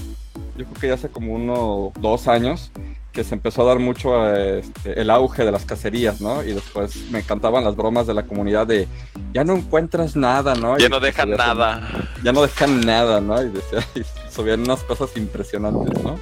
yo 0.56 0.66
creo 0.66 0.80
que 0.80 0.86
ya 0.86 0.94
hace 0.94 1.08
como 1.08 1.34
uno 1.34 1.92
dos 1.98 2.28
años, 2.28 2.70
que 3.10 3.24
se 3.24 3.34
empezó 3.34 3.62
a 3.62 3.74
dar 3.74 3.80
mucho 3.80 4.32
este, 4.32 5.00
el 5.00 5.10
auge 5.10 5.44
de 5.44 5.50
las 5.50 5.64
cacerías, 5.64 6.20
¿no? 6.20 6.44
Y 6.44 6.52
después 6.52 7.10
me 7.10 7.18
encantaban 7.18 7.64
las 7.64 7.74
bromas 7.74 8.06
de 8.06 8.14
la 8.14 8.22
comunidad 8.22 8.68
de 8.68 8.86
ya 9.34 9.42
no 9.42 9.56
encuentras 9.56 10.14
nada, 10.14 10.54
¿no? 10.54 10.78
Ya 10.78 10.86
Y 10.86 10.88
no 10.88 11.00
dejan 11.00 11.30
nada. 11.30 12.08
ya 12.22 12.32
no 12.32 12.42
dejan 12.42 12.82
nada, 12.82 13.20
¿no? 13.20 13.42
Y, 13.42 13.48
decía, 13.48 13.80
y 13.96 14.02
subían 14.32 14.60
unas 14.60 14.84
cosas 14.84 15.16
impresionantes, 15.16 16.04
¿no? 16.04 16.16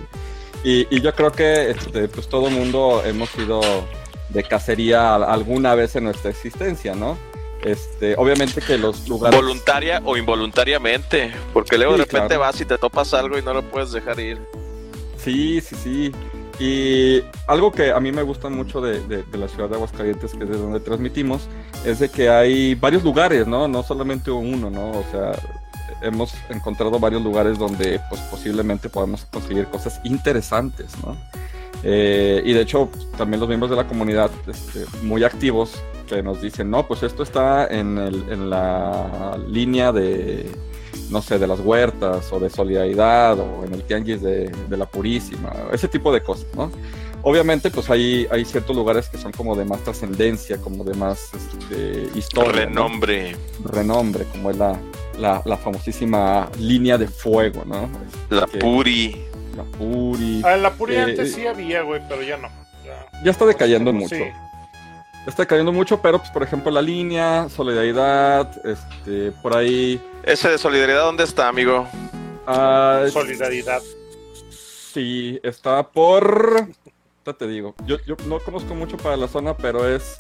Y, 0.66 0.88
y 0.90 1.00
yo 1.00 1.14
creo 1.14 1.30
que 1.30 1.70
este, 1.70 2.08
pues 2.08 2.26
todo 2.28 2.50
mundo 2.50 3.00
hemos 3.06 3.32
ido 3.38 3.60
de 4.30 4.42
cacería 4.42 5.14
al- 5.14 5.22
alguna 5.22 5.76
vez 5.76 5.94
en 5.94 6.02
nuestra 6.04 6.30
existencia, 6.30 6.96
¿no? 6.96 7.16
Este, 7.62 8.16
obviamente 8.16 8.60
que 8.60 8.76
los 8.76 9.08
lugares... 9.08 9.38
Voluntaria 9.40 10.02
o 10.04 10.16
involuntariamente. 10.16 11.32
Porque 11.52 11.78
luego 11.78 11.92
Sí, 11.92 11.98
de 12.00 12.04
repente 12.06 12.26
claro. 12.34 12.40
vas 12.40 12.60
y 12.60 12.64
te 12.64 12.78
topas 12.78 13.14
algo 13.14 13.38
y 13.38 13.42
no 13.42 13.54
lo 13.54 13.62
puedes 13.62 13.92
dejar 13.92 14.18
ir. 14.18 14.40
Sí, 15.16 15.60
sí, 15.60 15.76
sí. 15.76 16.12
Y 16.58 17.22
algo 17.46 17.70
que 17.70 17.92
a 17.92 18.00
mí 18.00 18.10
me 18.10 18.22
gusta 18.22 18.48
mucho 18.48 18.80
de, 18.80 19.00
de- 19.06 19.22
de 19.22 19.38
la 19.38 19.46
ciudad 19.46 19.68
de 19.68 19.76
Aguascalientes, 19.76 20.32
que 20.32 20.42
es 20.44 20.50
de 20.50 20.56
donde 20.58 20.80
transmitimos, 20.80 21.42
es 21.84 22.00
de 22.00 22.08
que 22.08 22.28
hay 22.28 22.74
varios 22.74 23.04
lugares, 23.04 23.46
¿no? 23.46 23.68
No 23.68 23.84
solamente 23.84 24.30
uno, 24.32 24.68
¿no? 24.70 24.90
O 24.90 25.04
sea, 25.12 25.32
hemos 26.02 26.34
encontrado 26.50 26.98
varios 26.98 27.22
lugares 27.22 27.58
donde 27.58 28.00
pues 28.08 28.20
posiblemente 28.22 28.88
podamos 28.88 29.24
conseguir 29.26 29.66
cosas 29.66 30.00
interesantes, 30.04 30.92
¿no? 31.04 31.16
Eh, 31.82 32.42
y 32.44 32.52
de 32.52 32.62
hecho, 32.62 32.88
también 33.16 33.38
los 33.40 33.48
miembros 33.48 33.70
de 33.70 33.76
la 33.76 33.86
comunidad 33.86 34.30
este, 34.46 34.84
muy 35.02 35.24
activos 35.24 35.72
que 36.08 36.22
nos 36.22 36.40
dicen, 36.40 36.70
no, 36.70 36.86
pues 36.86 37.02
esto 37.02 37.22
está 37.22 37.66
en, 37.66 37.98
el- 37.98 38.24
en 38.30 38.48
la 38.50 39.38
línea 39.48 39.92
de, 39.92 40.50
no 41.10 41.20
sé, 41.20 41.38
de 41.38 41.46
las 41.46 41.60
huertas 41.60 42.32
o 42.32 42.40
de 42.40 42.48
solidaridad 42.48 43.38
o 43.38 43.64
en 43.64 43.74
el 43.74 43.82
tianguis 43.82 44.22
de, 44.22 44.48
de 44.50 44.76
la 44.76 44.86
Purísima, 44.86 45.52
ese 45.72 45.88
tipo 45.88 46.12
de 46.12 46.22
cosas, 46.22 46.46
¿no? 46.56 46.70
Obviamente, 47.22 47.70
pues 47.70 47.90
hay, 47.90 48.26
hay 48.30 48.44
ciertos 48.44 48.76
lugares 48.76 49.08
que 49.08 49.18
son 49.18 49.32
como 49.32 49.56
de 49.56 49.64
más 49.64 49.80
trascendencia, 49.82 50.58
como 50.58 50.84
de 50.84 50.94
más 50.94 51.18
este, 51.34 52.08
historia. 52.16 52.66
¿no? 52.66 52.86
Renombre. 52.86 53.36
Renombre, 53.64 54.24
como 54.30 54.50
es 54.50 54.56
la, 54.56 54.78
la, 55.18 55.42
la 55.44 55.56
famosísima 55.56 56.48
línea 56.58 56.98
de 56.98 57.08
fuego, 57.08 57.64
¿no? 57.64 57.88
La 58.30 58.46
Que- 58.46 58.58
Puri. 58.58 59.24
La 59.56 59.64
Puri. 59.64 60.42
Ah, 60.44 60.56
la 60.56 60.70
Puri 60.72 60.94
Eh, 60.96 61.00
antes 61.00 61.30
eh, 61.30 61.32
sí 61.34 61.46
había, 61.46 61.82
güey, 61.82 62.02
pero 62.08 62.22
ya 62.22 62.36
no. 62.36 62.48
Ya, 62.84 63.06
Ya 63.24 63.30
está 63.30 63.46
decayendo 63.46 63.92
mucho. 63.92 64.14
Sí. 64.14 64.22
Ya 64.22 65.30
está 65.30 65.42
decayendo 65.42 65.72
mucho, 65.72 66.00
pero 66.00 66.18
pues 66.18 66.30
por 66.30 66.42
ejemplo 66.42 66.70
la 66.70 66.82
línea, 66.82 67.48
solidaridad, 67.48 68.50
este, 68.66 69.32
por 69.42 69.56
ahí. 69.56 70.00
Ese 70.22 70.48
de 70.50 70.58
solidaridad, 70.58 71.02
¿dónde 71.02 71.24
está, 71.24 71.48
amigo? 71.48 71.86
ah, 72.46 73.04
Solidaridad. 73.12 73.82
Sí, 74.92 75.40
está 75.42 75.82
por. 75.88 76.68
Ya 77.26 77.32
te 77.32 77.46
digo. 77.48 77.74
Yo, 77.86 77.96
yo 78.06 78.14
no 78.28 78.38
conozco 78.38 78.74
mucho 78.74 78.96
para 78.96 79.16
la 79.16 79.26
zona, 79.28 79.56
pero 79.56 79.88
es. 79.88 80.14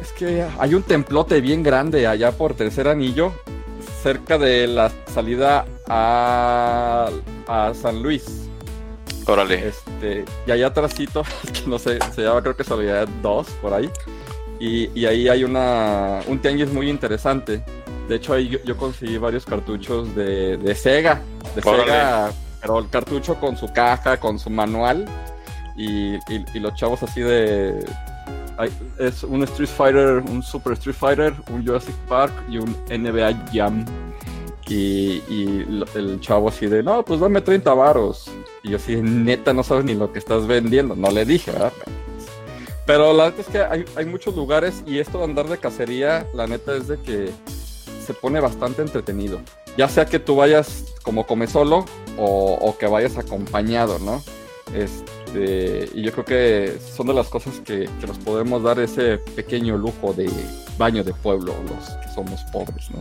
Es 0.00 0.12
que 0.12 0.46
hay 0.58 0.74
un 0.74 0.82
templote 0.82 1.40
bien 1.40 1.62
grande 1.62 2.06
allá 2.06 2.30
por 2.32 2.54
Tercer 2.54 2.86
Anillo, 2.88 3.32
cerca 4.04 4.36
de 4.36 4.66
la 4.66 4.92
salida 5.12 5.64
a, 5.88 7.08
a 7.48 7.72
San 7.74 8.02
Luis. 8.02 8.42
Órale. 9.26 9.68
Este, 9.68 10.26
y 10.46 10.50
allá 10.50 10.66
atrásito, 10.66 11.22
que 11.54 11.62
no 11.66 11.78
sé, 11.78 11.98
se 12.14 12.20
llama 12.22 12.42
creo 12.42 12.54
que 12.54 12.64
Solidaridad 12.64 13.08
2, 13.22 13.46
por 13.62 13.72
ahí. 13.72 13.88
Y, 14.60 14.90
y 14.98 15.06
ahí 15.06 15.28
hay 15.30 15.42
una, 15.42 16.20
un 16.26 16.38
tianguis 16.38 16.70
muy 16.70 16.90
interesante. 16.90 17.64
De 18.06 18.16
hecho, 18.16 18.34
ahí 18.34 18.48
yo, 18.50 18.58
yo 18.66 18.76
conseguí 18.76 19.16
varios 19.16 19.46
cartuchos 19.46 20.14
de, 20.14 20.58
de 20.58 20.74
Sega. 20.74 21.22
De 21.56 21.62
Órale. 21.64 21.84
Sega, 21.84 22.30
pero 22.60 22.78
el 22.80 22.90
cartucho 22.90 23.36
con 23.40 23.56
su 23.56 23.72
caja, 23.72 24.18
con 24.20 24.38
su 24.38 24.50
manual. 24.50 25.06
Y, 25.78 26.14
y- 26.16 26.44
y 26.52 26.60
los 26.60 26.74
chavos 26.74 27.02
así 27.02 27.20
de... 27.22 27.84
es 28.98 29.22
un 29.22 29.42
Street 29.44 29.68
Fighter, 29.68 30.22
un 30.28 30.42
Super 30.42 30.74
Street 30.74 30.96
Fighter, 30.96 31.34
un 31.50 31.64
Jurassic 31.64 31.94
Park 32.08 32.32
y 32.48 32.58
un 32.58 32.76
NBA 32.88 33.50
Jam. 33.52 33.84
Y, 34.66 35.20
el 35.94 36.18
chavo 36.20 36.48
así 36.48 36.66
de, 36.66 36.82
no, 36.82 37.04
pues 37.04 37.20
dame 37.20 37.40
30 37.40 37.74
varos. 37.74 38.30
Y 38.62 38.70
yo 38.70 38.76
así, 38.76 38.96
neta, 38.96 39.52
no 39.52 39.62
sabes 39.62 39.84
ni 39.84 39.94
lo 39.94 40.12
que 40.12 40.18
estás 40.18 40.46
vendiendo. 40.46 40.96
No 40.96 41.10
le 41.10 41.24
dije, 41.24 41.50
¿verdad? 41.50 41.72
Pero 42.86 43.12
la 43.12 43.26
neta 43.26 43.40
es 43.42 43.48
que 43.48 43.58
hay, 43.58 43.84
hay 43.96 44.06
muchos 44.06 44.34
lugares 44.34 44.82
y 44.86 44.98
esto 44.98 45.18
de 45.18 45.24
andar 45.24 45.48
de 45.48 45.58
cacería, 45.58 46.26
la 46.34 46.46
neta 46.46 46.76
es 46.76 46.88
de 46.88 46.98
que 47.00 47.30
se 48.04 48.14
pone 48.14 48.40
bastante 48.40 48.82
entretenido. 48.82 49.40
Ya 49.76 49.88
sea 49.88 50.06
que 50.06 50.18
tú 50.18 50.36
vayas 50.36 50.94
como 51.02 51.26
come 51.26 51.46
solo 51.46 51.84
o, 52.16 52.54
o 52.54 52.78
que 52.78 52.86
vayas 52.86 53.16
acompañado, 53.16 53.98
¿no? 53.98 54.22
Este, 54.74 55.23
y 55.36 56.02
yo 56.02 56.12
creo 56.12 56.24
que 56.24 56.78
son 56.96 57.06
de 57.06 57.14
las 57.14 57.28
cosas 57.28 57.54
que, 57.64 57.88
que 58.00 58.06
nos 58.06 58.18
podemos 58.18 58.62
dar 58.62 58.78
ese 58.78 59.18
pequeño 59.18 59.76
lujo 59.76 60.12
de 60.12 60.30
baño 60.78 61.02
de 61.04 61.12
pueblo, 61.14 61.54
los 61.68 61.90
que 61.90 62.08
somos 62.14 62.42
pobres, 62.52 62.90
¿no? 62.90 63.00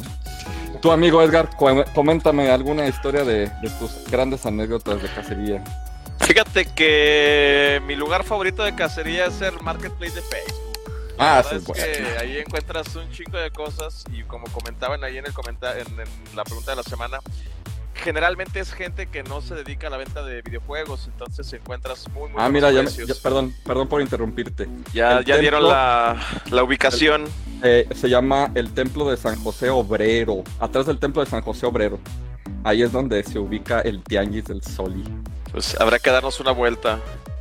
Tu 0.82 0.92
amigo 0.92 1.22
Edgar, 1.22 1.50
coméntame 1.94 2.50
alguna 2.52 2.88
historia 2.88 3.24
de, 3.24 3.48
de 3.62 3.70
tus 3.80 4.06
grandes 4.10 4.46
anécdotas 4.46 5.02
de 5.02 5.08
cacería. 5.10 5.64
Fíjate 6.20 6.66
que 6.66 7.82
mi 7.86 7.96
lugar 7.96 8.24
favorito 8.24 8.64
de 8.64 8.76
cacería 8.76 9.26
es 9.28 9.42
el 9.42 9.60
marketplace 9.62 10.14
de 10.16 10.22
Facebook. 10.22 10.60
Ah, 11.18 11.42
La 11.44 11.44
sí, 11.60 11.66
verdad 11.68 11.88
es 11.88 11.98
que 11.98 12.18
ahí 12.18 12.38
encuentras 12.38 12.96
un 12.96 13.10
chingo 13.12 13.38
de 13.38 13.52
cosas 13.52 14.04
y 14.12 14.24
como 14.24 14.46
comentaban 14.52 15.04
ahí 15.04 15.18
en 15.18 15.26
el 15.26 15.34
comenta- 15.34 15.78
en, 15.78 15.88
en 16.00 16.36
la 16.36 16.44
pregunta 16.44 16.72
de 16.72 16.78
la 16.78 16.84
semana, 16.84 17.20
generalmente 17.94 18.60
es 18.60 18.74
gente 18.74 19.08
que 19.08 19.24
no 19.24 19.42
se 19.42 19.56
dedica 19.56 19.88
a 19.88 19.90
la 19.90 19.98
venta 19.98 20.24
de 20.24 20.42
videojuegos, 20.42 21.08
entonces 21.08 21.52
encuentras 21.54 22.08
muy 22.10 22.30
muy 22.30 22.42
Ah, 22.42 22.50
mira, 22.50 22.72
ya, 22.72 22.80
me- 22.80 22.84
precios. 22.86 23.08
ya- 23.08 23.16
perdón, 23.22 23.54
perdón 23.66 23.88
por 23.88 24.02
interrumpirte. 24.02 24.68
ya, 24.94 25.20
el 25.20 25.26
ya 25.26 25.38
dieron 25.38 25.68
la, 25.68 26.18
la 26.52 26.64
ubicación. 26.64 27.26
Eh, 27.64 27.88
se 27.96 28.10
llama 28.10 28.52
el 28.56 28.74
Templo 28.74 29.10
de 29.10 29.18
San 29.18 29.42
José 29.44 29.70
Obrero. 29.70 30.44
Atrás 30.60 30.86
del 30.86 31.00
Templo 31.00 31.24
de 31.24 31.30
San 31.30 31.42
José 31.42 31.66
Obrero. 31.66 32.00
Ahí 32.66 32.82
es 32.82 32.92
donde 32.92 33.24
se 33.24 33.40
ubica 33.40 33.80
el 33.82 34.04
Tianguis 34.04 34.46
del 34.46 34.62
Soli. 34.64 35.04
Pues 35.52 35.80
habrá 35.80 36.00
que 36.00 36.10
darnos 36.10 36.40
una 36.40 36.52
vuelta. 36.52 37.00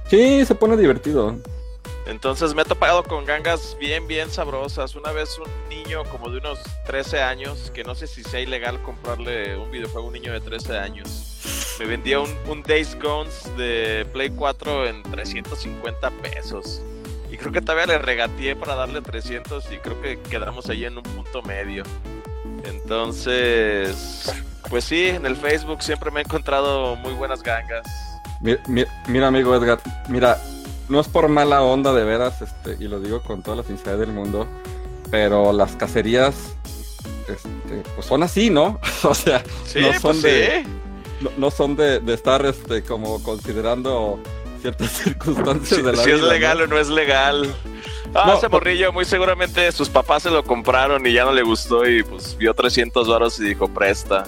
Sí, 0.08 0.44
se 0.44 0.54
pone 0.54 0.76
divertido. 0.76 1.36
Entonces 2.06 2.52
me 2.54 2.62
he 2.62 2.64
topado 2.64 3.02
con 3.04 3.24
gangas 3.24 3.76
bien, 3.78 4.06
bien 4.08 4.28
sabrosas. 4.30 4.96
Una 4.96 5.12
vez 5.12 5.38
un 5.38 5.48
niño 5.68 6.02
como 6.10 6.30
de 6.30 6.38
unos 6.38 6.58
13 6.86 7.22
años, 7.22 7.70
que 7.72 7.84
no 7.84 7.94
sé 7.94 8.06
si 8.08 8.22
sea 8.24 8.40
ilegal 8.40 8.82
comprarle 8.82 9.56
un 9.56 9.70
videojuego 9.70 10.06
a 10.06 10.08
un 10.08 10.12
niño 10.14 10.32
de 10.32 10.40
13 10.40 10.78
años, 10.78 11.76
me 11.78 11.86
vendía 11.86 12.18
un, 12.20 12.62
Days 12.64 12.96
Gone 13.00 13.30
de 13.56 14.04
Play 14.12 14.30
4 14.30 14.88
en 14.88 15.02
350 15.04 16.10
pesos. 16.22 16.82
Y 17.30 17.36
creo 17.38 17.52
que 17.52 17.60
todavía 17.62 17.86
le 17.86 17.98
regateé 17.98 18.56
para 18.56 18.74
darle 18.74 19.00
300 19.00 19.64
y 19.72 19.78
creo 19.78 20.00
que 20.02 20.20
quedamos 20.20 20.68
ahí 20.68 20.84
en 20.84 20.96
un 20.98 21.02
punto 21.04 21.40
medio. 21.42 21.84
Entonces, 22.64 24.30
pues 24.68 24.84
sí, 24.84 25.06
en 25.08 25.24
el 25.24 25.36
Facebook 25.36 25.82
siempre 25.82 26.10
me 26.10 26.20
he 26.20 26.24
encontrado 26.24 26.96
muy 26.96 27.12
buenas 27.14 27.42
gangas. 27.42 27.86
Mi- 28.40 28.56
mi- 28.68 28.84
mira, 29.08 29.28
amigo 29.28 29.54
Edgar, 29.56 29.80
mira, 30.08 30.36
no 30.92 31.00
es 31.00 31.08
por 31.08 31.28
mala 31.28 31.62
onda 31.62 31.92
de 31.92 32.04
veras, 32.04 32.40
este, 32.42 32.76
y 32.82 32.86
lo 32.88 33.00
digo 33.00 33.22
con 33.22 33.42
toda 33.42 33.56
la 33.56 33.62
sinceridad 33.64 33.98
del 33.98 34.12
mundo, 34.12 34.46
pero 35.10 35.52
las 35.52 35.72
cacerías, 35.76 36.34
este, 37.28 37.82
pues 37.94 38.06
son 38.06 38.22
así, 38.22 38.50
¿no? 38.50 38.78
o 39.02 39.14
sea, 39.14 39.42
Sí, 39.66 39.80
No 39.80 39.92
son 39.94 40.00
pues 40.02 40.22
de- 40.22 40.62
sí. 40.64 40.70
no, 41.22 41.30
no 41.38 41.50
son 41.50 41.76
de, 41.76 42.00
de 42.00 42.14
estar, 42.14 42.44
este, 42.46 42.82
como 42.82 43.22
considerando 43.22 44.18
ciertas 44.60 44.90
circunstancias 45.04 45.80
Si, 45.80 45.82
de 45.84 45.92
la 45.92 46.02
si 46.04 46.10
es 46.10 46.16
vida, 46.16 46.26
¿no? 46.26 46.32
legal 46.32 46.60
o 46.62 46.66
no 46.66 46.78
es 46.78 46.88
legal. 46.88 47.54
Ah, 48.14 48.24
No, 48.26 48.34
ese 48.38 48.48
morrillo, 48.48 48.92
muy 48.92 49.04
seguramente 49.06 49.72
sus 49.72 49.88
papás 49.88 50.24
se 50.24 50.30
lo 50.30 50.44
compraron 50.44 51.06
y 51.06 51.12
ya 51.14 51.24
no 51.24 51.32
le 51.32 51.42
gustó 51.42 51.88
y 51.88 52.02
pues 52.02 52.36
vio 52.36 52.52
300 52.54 53.08
varos 53.08 53.40
y 53.40 53.44
dijo, 53.44 53.68
presta. 53.68 54.24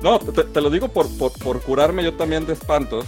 No, 0.00 0.18
te, 0.18 0.44
te 0.44 0.60
lo 0.60 0.70
digo 0.70 0.88
por, 0.88 1.06
por, 1.18 1.32
por 1.32 1.60
curarme 1.60 2.02
yo 2.04 2.14
también 2.14 2.46
de 2.46 2.52
espantos, 2.54 3.04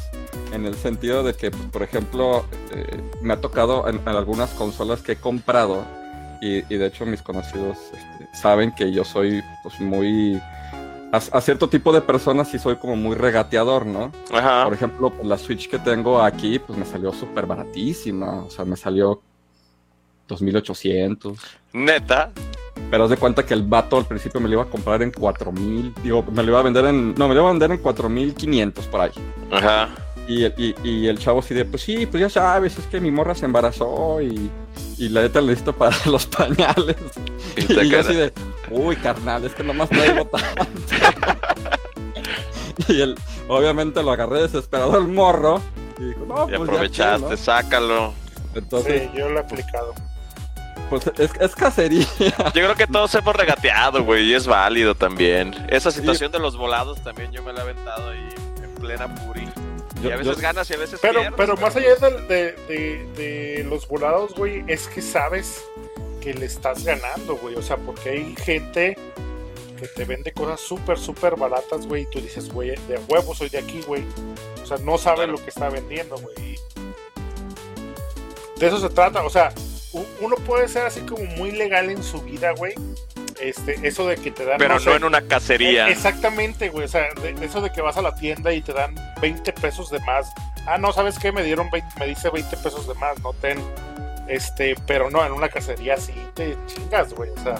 en 0.53 0.66
el 0.66 0.74
sentido 0.74 1.22
de 1.22 1.35
que, 1.35 1.51
por 1.51 1.83
ejemplo, 1.83 2.45
eh, 2.72 3.01
me 3.22 3.35
ha 3.35 3.41
tocado 3.41 3.89
en, 3.89 3.97
en 3.97 4.09
algunas 4.09 4.51
consolas 4.51 5.03
que 5.03 5.12
he 5.12 5.16
comprado, 5.16 5.85
y, 6.41 6.59
y 6.72 6.78
de 6.78 6.87
hecho 6.87 7.05
mis 7.05 7.20
conocidos 7.20 7.76
este, 7.93 8.28
saben 8.35 8.72
que 8.72 8.91
yo 8.91 9.05
soy 9.05 9.43
pues, 9.62 9.78
muy 9.78 10.41
a, 11.12 11.16
a 11.16 11.41
cierto 11.41 11.68
tipo 11.68 11.93
de 11.93 12.01
personas 12.01 12.49
sí 12.49 12.59
soy 12.59 12.76
como 12.76 12.97
muy 12.97 13.16
regateador, 13.16 13.85
¿no? 13.87 14.12
Ajá. 14.33 14.64
Por 14.64 14.74
ejemplo, 14.74 15.12
la 15.24 15.37
Switch 15.37 15.68
que 15.68 15.78
tengo 15.78 16.22
aquí, 16.22 16.59
pues 16.59 16.78
me 16.78 16.85
salió 16.85 17.12
súper 17.12 17.47
baratísima. 17.47 18.45
O 18.45 18.51
sea, 18.51 18.64
me 18.64 18.76
salió 18.76 19.20
2800. 20.28 21.39
Neta. 21.72 22.31
Pero 22.91 23.05
haz 23.05 23.11
de 23.11 23.16
cuenta 23.16 23.45
que 23.45 23.55
el 23.55 23.62
vato 23.62 23.99
al 23.99 24.07
principio 24.07 24.41
me 24.41 24.49
lo 24.49 24.55
iba 24.55 24.62
a 24.62 24.66
comprar 24.66 25.03
en 25.03 25.11
4000. 25.11 25.95
Digo, 26.03 26.24
me 26.31 26.43
lo 26.43 26.51
iba 26.51 26.61
a 26.61 26.62
vender 26.62 26.85
en. 26.87 27.14
No, 27.14 27.28
me 27.28 27.35
lo 27.35 27.41
iba 27.41 27.49
a 27.51 27.53
vender 27.53 27.72
en 27.72 27.78
4500 27.78 28.87
por 28.87 29.01
ahí. 29.01 29.12
Ajá. 29.51 29.89
Y, 30.31 30.45
el- 30.45 30.55
y, 30.57 30.74
y 30.85 31.09
el 31.09 31.18
chavo 31.18 31.41
así 31.41 31.55
de, 31.55 31.64
pues 31.64 31.83
sí, 31.83 32.07
pues 32.07 32.20
ya 32.20 32.31
sabes, 32.31 32.78
es 32.78 32.87
que 32.87 33.01
mi 33.01 33.11
morra 33.11 33.35
se 33.35 33.47
embarazó 33.47 34.20
y, 34.22 34.49
y 34.99 35.09
la 35.09 35.22
neta 35.22 35.41
le 35.41 35.49
necesito 35.49 35.72
para 35.74 35.97
los 36.07 36.26
pañales. 36.26 36.97
Y 37.57 37.72
Y, 37.72 37.89
yo 37.91 38.01
así 38.01 38.14
de, 38.14 38.33
uy, 38.70 38.95
carnal, 38.97 39.45
es 39.45 39.55
que 39.55 39.64
nomás 39.64 39.89
traigo 39.89 40.26
tanto. 40.26 40.61
y 42.89 43.01
él, 43.01 43.16
obviamente 43.49 44.03
lo 44.03 44.12
agarré 44.12 44.43
desesperado 44.43 44.97
el 44.99 45.09
morro. 45.09 45.61
Y 45.99 46.05
dijo, 46.05 46.24
no, 46.26 46.45
Y 46.49 46.57
pues 46.57 46.68
aprovechaste, 46.70 47.24
qué, 47.26 47.31
¿no?". 47.33 47.37
sácalo. 47.37 48.14
Entonces, 48.55 49.03
Sí, 49.12 49.18
yo 49.18 49.28
lo 49.28 49.39
he 49.39 49.43
aplicado. 49.43 49.95
pues 50.89 51.07
es, 51.18 51.31
es 51.41 51.55
cacería. 51.55 52.07
Yo 52.18 52.51
creo 52.53 52.74
que 52.74 52.87
todos 52.87 53.14
hemos 53.14 53.35
regateado, 53.37 54.03
güey, 54.05 54.24
y 54.31 54.35
es 54.35 54.47
válido 54.47 54.95
también. 54.95 55.55
Esa 55.68 55.91
situación 55.91 56.33
de 56.33 56.39
los 56.39 56.57
volados 56.57 57.03
también 57.03 57.31
yo 57.33 57.43
me 57.43 57.53
la 57.53 57.61
he 57.61 57.62
aventado 57.62 58.11
ahí 58.11 58.28
en 58.62 58.74
plena 58.76 59.12
puri. 59.14 59.49
Y 60.03 60.11
a 60.11 60.16
veces 60.16 60.36
yo- 60.36 60.42
ganas 60.42 60.70
y 60.70 60.74
a 60.74 60.76
veces 60.78 60.98
Pero, 61.03 61.20
pierdes. 61.20 61.34
pero 61.36 61.57
más 61.57 61.76
allá 61.76 61.94
de, 61.96 62.11
de- 62.22 62.53
de- 62.68 63.07
de 63.57 63.64
los 63.64 63.86
volados, 63.86 64.34
güey, 64.34 64.64
es 64.66 64.86
que 64.88 65.03
sabes 65.03 65.62
que 66.20 66.32
le 66.34 66.46
estás 66.46 66.84
ganando, 66.84 67.36
güey. 67.36 67.55
O 67.57 67.62
sea, 67.62 67.76
porque 67.76 68.11
hay 68.11 68.34
gente 68.36 68.96
que 69.78 69.88
te 69.88 70.05
vende 70.05 70.32
cosas 70.32 70.61
súper, 70.61 70.98
súper 70.98 71.36
baratas, 71.36 71.86
güey, 71.86 72.03
y 72.03 72.07
tú 72.07 72.20
dices, 72.20 72.53
güey, 72.53 72.70
de 72.88 72.98
huevo 73.09 73.34
soy 73.34 73.48
de 73.48 73.59
aquí, 73.59 73.80
güey. 73.86 74.05
O 74.62 74.66
sea, 74.66 74.76
no 74.78 74.98
sabe 74.98 75.18
Claro. 75.18 75.32
lo 75.32 75.38
que 75.42 75.48
está 75.51 75.68
vendiendo, 75.70 76.16
güey. 76.18 76.59
De 78.57 78.66
eso 78.66 78.78
se 78.78 78.90
trata, 78.90 79.22
o 79.22 79.30
sea, 79.30 79.53
uno 80.20 80.36
puede 80.36 80.68
ser 80.68 80.84
así 80.86 81.01
como 81.01 81.24
muy 81.24 81.51
legal 81.53 81.88
en 81.90 82.03
su 82.03 82.20
vida, 82.20 82.53
güey. 82.53 82.74
Este, 83.43 83.78
eso 83.86 84.07
de 84.07 84.16
que 84.16 84.30
te 84.30 84.45
dan. 84.45 84.59
Pero 84.59 84.78
sé, 84.78 84.91
no 84.91 84.97
en 84.97 85.05
una 85.05 85.22
cacería. 85.22 85.88
eh, 85.88 85.93
Exactamente, 85.93 86.68
güey. 86.68 86.84
O 86.84 86.88
sea, 86.88 87.07
de 87.22 87.34
eso 87.45 87.61
de 87.61 87.70
que 87.70 87.80
vas 87.80 87.97
a 87.97 88.03
la 88.03 88.14
tienda 88.14 88.53
y 88.53 88.61
te 88.61 88.72
dan 88.72 88.95
20 89.20 89.53
pesos 89.55 89.91
de 89.91 89.99
más. 90.01 90.30
Ah, 90.66 90.78
no, 90.78 90.93
¿sabes 90.93 91.18
qué? 91.18 91.32
Me 91.32 91.43
dieron 91.43 91.70
20, 91.70 91.88
me 91.99 92.07
dice 92.07 92.28
20 92.30 92.57
pesos 92.59 92.86
de 92.86 92.95
más, 92.95 93.18
no 93.22 93.32
ten. 93.34 93.59
Este, 94.28 94.74
pero 94.86 95.11
no, 95.11 95.24
en 95.24 95.32
una 95.32 95.49
cacería 95.49 95.97
sí 95.97 96.12
te 96.34 96.57
chingas, 96.66 97.12
güey. 97.14 97.30
O 97.30 97.43
sea, 97.43 97.55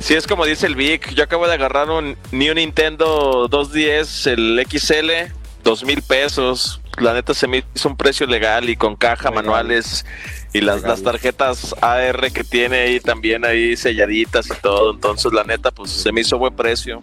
Sí, 0.00 0.14
es 0.14 0.26
como 0.26 0.44
dice 0.44 0.66
el 0.66 0.74
Vic. 0.76 1.12
Yo 1.14 1.24
acabo 1.24 1.46
de 1.48 1.54
agarrar 1.54 1.90
un 1.90 2.16
New 2.30 2.54
Nintendo 2.54 3.48
210, 3.48 4.26
el 4.28 4.66
XL, 4.70 5.32
dos 5.64 5.84
mil 5.84 6.02
pesos. 6.02 6.80
La 7.00 7.14
neta 7.14 7.34
se 7.34 7.46
me 7.46 7.64
hizo 7.74 7.88
un 7.88 7.96
precio 7.96 8.26
legal 8.26 8.68
y 8.68 8.76
con 8.76 8.96
caja, 8.96 9.30
Legal. 9.30 9.44
manuales 9.44 10.04
y 10.52 10.60
las, 10.60 10.76
Legal. 10.76 10.90
las 10.90 11.02
tarjetas 11.02 11.74
AR 11.80 12.30
que 12.32 12.44
tiene 12.44 12.78
ahí 12.78 13.00
también 13.00 13.44
ahí 13.44 13.76
selladitas 13.76 14.46
y 14.50 14.54
todo. 14.60 14.92
Entonces, 14.92 15.32
la 15.32 15.44
neta, 15.44 15.70
pues 15.70 15.90
se 15.90 16.12
me 16.12 16.20
hizo 16.22 16.38
buen 16.38 16.54
precio. 16.54 17.02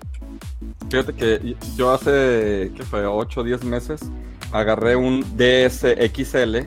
Fíjate 0.90 1.14
que 1.14 1.56
yo 1.76 1.92
hace, 1.92 2.72
¿qué 2.76 2.84
fue? 2.90 3.06
8 3.06 3.42
o 3.42 3.44
10 3.44 3.64
meses, 3.64 4.02
agarré 4.52 4.96
un 4.96 5.22
DS 5.36 5.84
XL. 6.14 6.58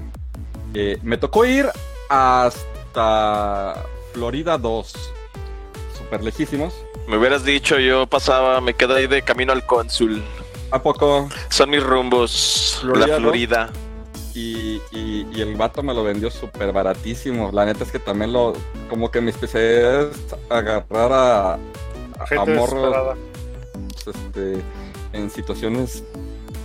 eh, 0.75 0.99
me 1.03 1.17
tocó 1.17 1.45
ir 1.45 1.67
hasta 2.09 3.83
Florida 4.13 4.59
2. 4.59 4.93
Súper 5.97 6.23
lejísimos. 6.23 6.75
Me 7.07 7.17
hubieras 7.17 7.45
dicho, 7.45 7.79
yo 7.79 8.07
pasaba, 8.07 8.61
me 8.61 8.75
quedo 8.75 8.95
ahí 8.97 9.07
de 9.07 9.23
camino 9.23 9.53
al 9.53 9.65
cónsul. 9.65 10.23
¿A 10.71 10.83
poco? 10.83 11.29
Son 11.49 11.71
mis 11.71 11.83
rumbos, 11.83 12.79
Florida, 12.81 13.07
la 13.07 13.13
¿no? 13.15 13.21
Florida. 13.21 13.71
Y, 14.35 14.81
y- 14.93 15.27
y 15.33 15.41
el 15.41 15.55
vato 15.57 15.83
me 15.83 15.93
lo 15.95 16.05
vendió 16.05 16.31
súper 16.31 16.73
baratísimo. 16.73 17.51
La 17.53 17.65
neta 17.65 17.85
es 17.85 17.91
que 17.91 17.99
también 17.99 18.33
lo... 18.33 18.53
Como 18.89 19.11
que 19.11 19.21
mi 19.21 19.31
especialidad 19.31 20.03
es 20.11 20.19
agarrar 20.51 21.13
a, 21.13 21.53
a, 21.55 22.45
morros 22.47 23.17
pues, 24.05 24.17
este, 24.17 24.63
en 25.13 25.31
situaciones 25.31 26.05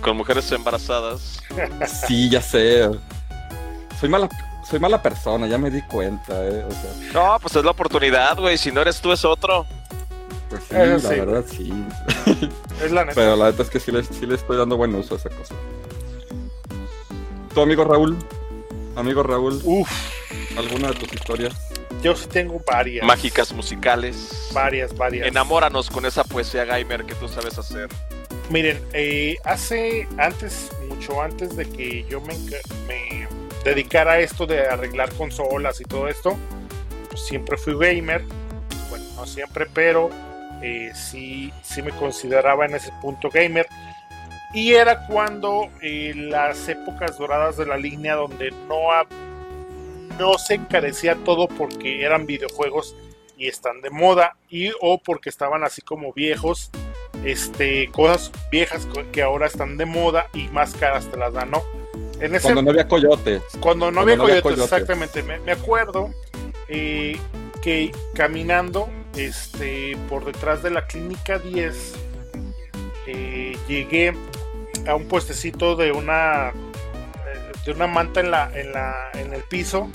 Con 0.02 0.16
mujeres 0.18 0.50
embarazadas. 0.52 1.40
Sí, 2.06 2.28
ya 2.30 2.40
sé. 2.42 2.88
Soy 3.98 4.08
mala, 4.08 4.28
soy 4.68 4.78
mala 4.78 5.00
persona, 5.02 5.46
ya 5.46 5.56
me 5.58 5.70
di 5.70 5.80
cuenta, 5.82 6.32
eh. 6.46 6.64
O 6.68 6.70
sea, 6.70 6.90
No, 7.12 7.38
pues 7.40 7.56
es 7.56 7.64
la 7.64 7.70
oportunidad, 7.70 8.38
güey. 8.38 8.56
Si 8.58 8.70
no 8.70 8.82
eres 8.82 9.00
tú, 9.00 9.12
es 9.12 9.24
otro. 9.24 9.66
Pues 10.58 11.00
sí, 11.00 11.06
la 11.08 11.14
sí. 11.14 11.20
verdad 11.20 11.44
sí. 11.48 11.72
Es 12.84 12.90
la 12.92 13.04
neta. 13.04 13.14
Pero 13.14 13.36
la 13.36 13.50
neta 13.50 13.62
es 13.62 13.70
que 13.70 13.80
sí 13.80 13.92
le, 13.92 14.02
sí 14.04 14.26
le 14.26 14.34
estoy 14.34 14.56
dando 14.56 14.76
buen 14.76 14.94
uso 14.94 15.14
a 15.14 15.18
esa 15.18 15.30
cosa. 15.30 15.54
¿Tu 17.54 17.60
amigo 17.60 17.84
Raúl? 17.84 18.16
Amigo 18.96 19.22
Raúl, 19.22 19.60
Uf, 19.64 19.90
¿alguna 20.56 20.88
de 20.88 20.94
tus 20.94 21.12
historias? 21.12 21.54
yo 22.02 22.14
sí 22.14 22.26
tengo 22.28 22.60
varias. 22.66 23.06
Mágicas 23.06 23.52
musicales. 23.52 24.50
Varias, 24.52 24.94
varias. 24.96 25.26
Enamóranos 25.26 25.88
con 25.90 26.04
esa 26.04 26.22
poesía 26.22 26.64
gamer 26.64 27.04
que 27.04 27.14
tú 27.14 27.28
sabes 27.28 27.58
hacer. 27.58 27.88
Miren, 28.50 28.80
eh, 28.92 29.36
hace 29.44 30.06
antes, 30.18 30.70
mucho 30.88 31.22
antes 31.22 31.56
de 31.56 31.64
que 31.64 32.04
yo 32.08 32.20
me 32.20 32.34
dedicara 33.64 34.12
a 34.12 34.18
esto 34.20 34.46
de 34.46 34.66
arreglar 34.68 35.10
consolas 35.14 35.80
y 35.80 35.84
todo 35.84 36.08
esto, 36.08 36.36
pues 37.08 37.22
siempre 37.24 37.56
fui 37.56 37.74
gamer. 37.78 38.22
Bueno, 38.90 39.04
no 39.16 39.26
siempre, 39.26 39.66
pero 39.72 40.10
eh, 40.64 40.92
sí, 40.94 41.52
sí 41.62 41.82
me 41.82 41.90
consideraba 41.92 42.64
en 42.66 42.74
ese 42.74 42.90
punto 43.02 43.28
gamer. 43.28 43.66
Y 44.52 44.72
era 44.74 45.06
cuando 45.06 45.68
eh, 45.82 46.12
las 46.14 46.68
épocas 46.68 47.18
doradas 47.18 47.56
de 47.56 47.66
la 47.66 47.76
línea 47.76 48.14
donde 48.14 48.50
no, 48.68 48.92
ha- 48.92 49.06
no 50.18 50.38
se 50.38 50.54
encarecía 50.54 51.16
todo 51.16 51.48
porque 51.48 52.02
eran 52.04 52.24
videojuegos 52.24 52.94
y 53.36 53.48
están 53.48 53.80
de 53.80 53.90
moda 53.90 54.36
y 54.48 54.70
o 54.80 54.98
porque 54.98 55.28
estaban 55.28 55.64
así 55.64 55.82
como 55.82 56.12
viejos 56.12 56.70
este, 57.24 57.88
cosas 57.90 58.30
viejas 58.50 58.86
que 59.12 59.22
ahora 59.22 59.46
están 59.48 59.76
de 59.76 59.86
moda 59.86 60.28
y 60.34 60.46
más 60.48 60.74
caras 60.74 61.06
te 61.10 61.16
las 61.16 61.32
dan, 61.32 61.50
¿no? 61.50 61.62
En 62.20 62.32
ese, 62.34 62.44
Cuando 62.44 62.62
no 62.62 62.70
había 62.70 62.86
coyotes. 62.86 63.42
cuando 63.60 63.90
no 63.90 63.96
cuando 63.96 64.00
había 64.02 64.16
no 64.16 64.22
había 64.24 64.40
coyotes, 64.42 64.68
coyotes. 64.68 64.72
exactamente. 64.72 65.22
Me, 65.24 65.40
me 65.40 65.50
acuerdo 65.52 66.10
eh, 66.68 67.18
que 67.60 67.90
caminando 68.14 68.88
este, 69.16 69.96
por 70.08 70.24
detrás 70.24 70.62
de 70.62 70.70
la 70.70 70.86
clínica 70.86 71.38
10, 71.38 71.94
eh, 73.06 73.56
llegué 73.68 74.14
a 74.86 74.94
un 74.94 75.06
puestecito 75.06 75.76
de 75.76 75.92
una 75.92 76.48
eh, 76.48 77.52
de 77.64 77.72
una 77.72 77.86
manta 77.86 78.20
en 78.20 78.30
la, 78.30 78.50
en 78.54 78.72
la 78.72 79.10
en 79.14 79.32
el 79.32 79.42
piso 79.42 79.88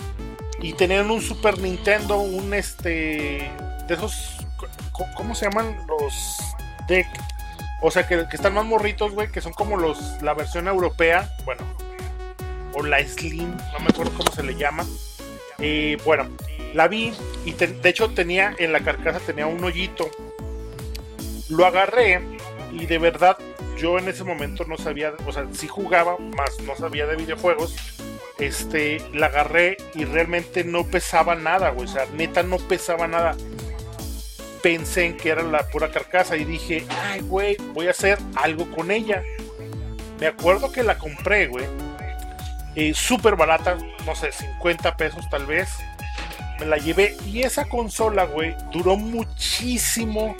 y 0.61 0.74
tenían 0.74 1.09
un 1.09 1.22
Super 1.22 1.59
Nintendo, 1.59 2.20
un 2.20 2.53
este 2.53 3.51
de 3.88 3.93
esos 3.93 4.38
¿cómo 5.15 5.36
se 5.36 5.45
llaman 5.45 5.78
los 5.88 6.38
deck? 6.88 7.07
O 7.82 7.91
sea, 7.91 8.05
que, 8.07 8.28
que 8.28 8.36
están 8.36 8.53
más 8.53 8.65
morritos, 8.65 9.13
güey, 9.13 9.32
que 9.32 9.41
son 9.41 9.53
como 9.53 9.78
los 9.78 10.22
la 10.22 10.34
versión 10.34 10.67
europea, 10.67 11.32
bueno, 11.45 11.63
o 12.74 12.84
la 12.84 12.99
Slim, 13.05 13.55
no 13.74 13.80
me 13.80 13.88
acuerdo 13.88 14.11
cómo 14.17 14.32
se 14.34 14.43
le 14.43 14.55
llama. 14.55 14.86
Bueno, 16.05 16.30
la 16.74 16.88
vi 16.88 17.14
y 17.45 17.53
de 17.53 17.89
hecho 17.89 18.10
tenía 18.12 18.55
en 18.60 18.72
la 18.72 18.82
carcasa 18.82 19.20
tenía 19.20 19.47
un 19.47 19.64
hoyito. 19.64 20.10
Lo 21.49 21.66
agarré 21.66 22.22
y 22.72 22.86
de 22.86 22.97
verdad 22.97 23.38
yo 23.78 23.97
en 23.97 24.07
ese 24.07 24.24
momento 24.24 24.66
no 24.66 24.78
sabía, 24.78 25.14
o 25.26 25.32
sea, 25.32 25.47
sí 25.53 25.68
jugaba, 25.68 26.18
más 26.18 26.60
no 26.62 26.76
sabía 26.76 27.07
de 27.07 27.16
videojuegos. 27.16 27.76
Este, 28.38 29.01
la 29.14 29.28
agarré 29.28 29.78
y 29.95 30.05
realmente 30.05 30.64
no 30.64 30.86
pesaba 30.86 31.36
nada, 31.36 31.72
güey, 31.72 31.88
o 31.88 31.91
sea, 31.91 32.05
neta 32.14 32.43
no 32.43 32.57
pesaba 32.57 33.07
nada. 33.07 33.36
Pensé 34.62 35.05
en 35.05 35.18
que 35.18 35.30
era 35.30 35.41
la 35.41 35.68
pura 35.70 35.91
carcasa 35.91 36.36
y 36.38 36.45
dije, 36.45 36.86
ay, 36.89 37.22
güey, 37.22 37.57
voy 37.74 37.88
a 37.88 37.91
hacer 37.91 38.18
algo 38.36 38.70
con 38.72 38.91
ella. 38.91 39.24
Me 40.20 40.28
acuerdo 40.28 40.72
que 40.72 40.84
la 40.84 40.97
compré, 40.97 41.47
güey. 41.47 41.66
Eh, 42.76 42.93
Súper 42.93 43.36
barata, 43.36 43.78
no 44.05 44.15
sé, 44.15 44.32
50 44.32 44.95
pesos 44.97 45.30
tal 45.30 45.45
vez. 45.45 45.70
Me 46.59 46.65
la 46.65 46.78
llevé 46.78 47.15
y 47.26 47.41
esa 47.43 47.65
consola, 47.65 48.26
güey, 48.26 48.55
duró 48.72 48.97
muchísimo, 48.97 50.36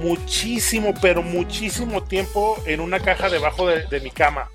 muchísimo, 0.00 0.92
pero 1.00 1.22
muchísimo 1.22 2.02
tiempo 2.02 2.56
en 2.66 2.80
una 2.80 3.00
caja 3.00 3.28
debajo 3.30 3.66
de, 3.66 3.86
de 3.86 4.00
mi 4.00 4.10
cama. 4.10 4.48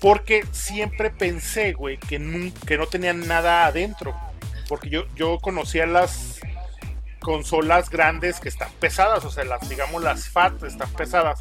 Porque 0.00 0.44
siempre 0.52 1.10
pensé, 1.10 1.72
güey, 1.72 1.96
que, 1.98 2.18
nun- 2.20 2.52
que 2.66 2.76
no 2.78 2.86
tenía 2.86 3.12
nada 3.12 3.66
adentro. 3.66 4.14
Porque 4.68 4.88
yo, 4.90 5.04
yo 5.16 5.38
conocía 5.40 5.86
las 5.86 6.38
consolas 7.20 7.88
grandes 7.90 8.40
que 8.40 8.48
están 8.48 8.70
pesadas, 8.80 9.24
o 9.24 9.30
sea, 9.30 9.44
las, 9.44 9.68
digamos, 9.68 10.02
las 10.02 10.28
FAT 10.28 10.62
están 10.64 10.90
pesadas. 10.90 11.40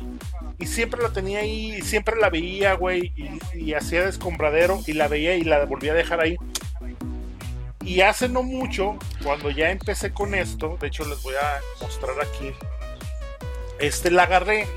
Y 0.61 0.67
siempre 0.67 1.01
la 1.01 1.09
tenía 1.09 1.39
ahí, 1.39 1.73
y 1.73 1.81
siempre 1.81 2.15
la 2.17 2.29
veía, 2.29 2.75
güey, 2.75 3.11
y, 3.53 3.73
hacía 3.73 4.05
descombradero 4.05 4.79
y 4.85 4.93
la 4.93 5.07
veía 5.07 5.35
y 5.35 5.43
la 5.43 5.65
volvía 5.65 5.91
a 5.91 5.95
dejar 5.95 6.21
ahí. 6.21 6.37
Y 7.83 8.01
hace 8.01 8.29
no 8.29 8.43
mucho, 8.43 8.97
cuando 9.23 9.49
ya 9.49 9.71
empecé 9.71 10.13
con 10.13 10.35
esto, 10.35 10.77
de 10.79 10.87
hecho 10.87 11.03
les 11.05 11.21
voy 11.23 11.33
a 11.33 11.59
mostrar 11.83 12.15
aquí, 12.21 12.53
este 13.79 14.11
la 14.11 14.23
agarré 14.23 14.67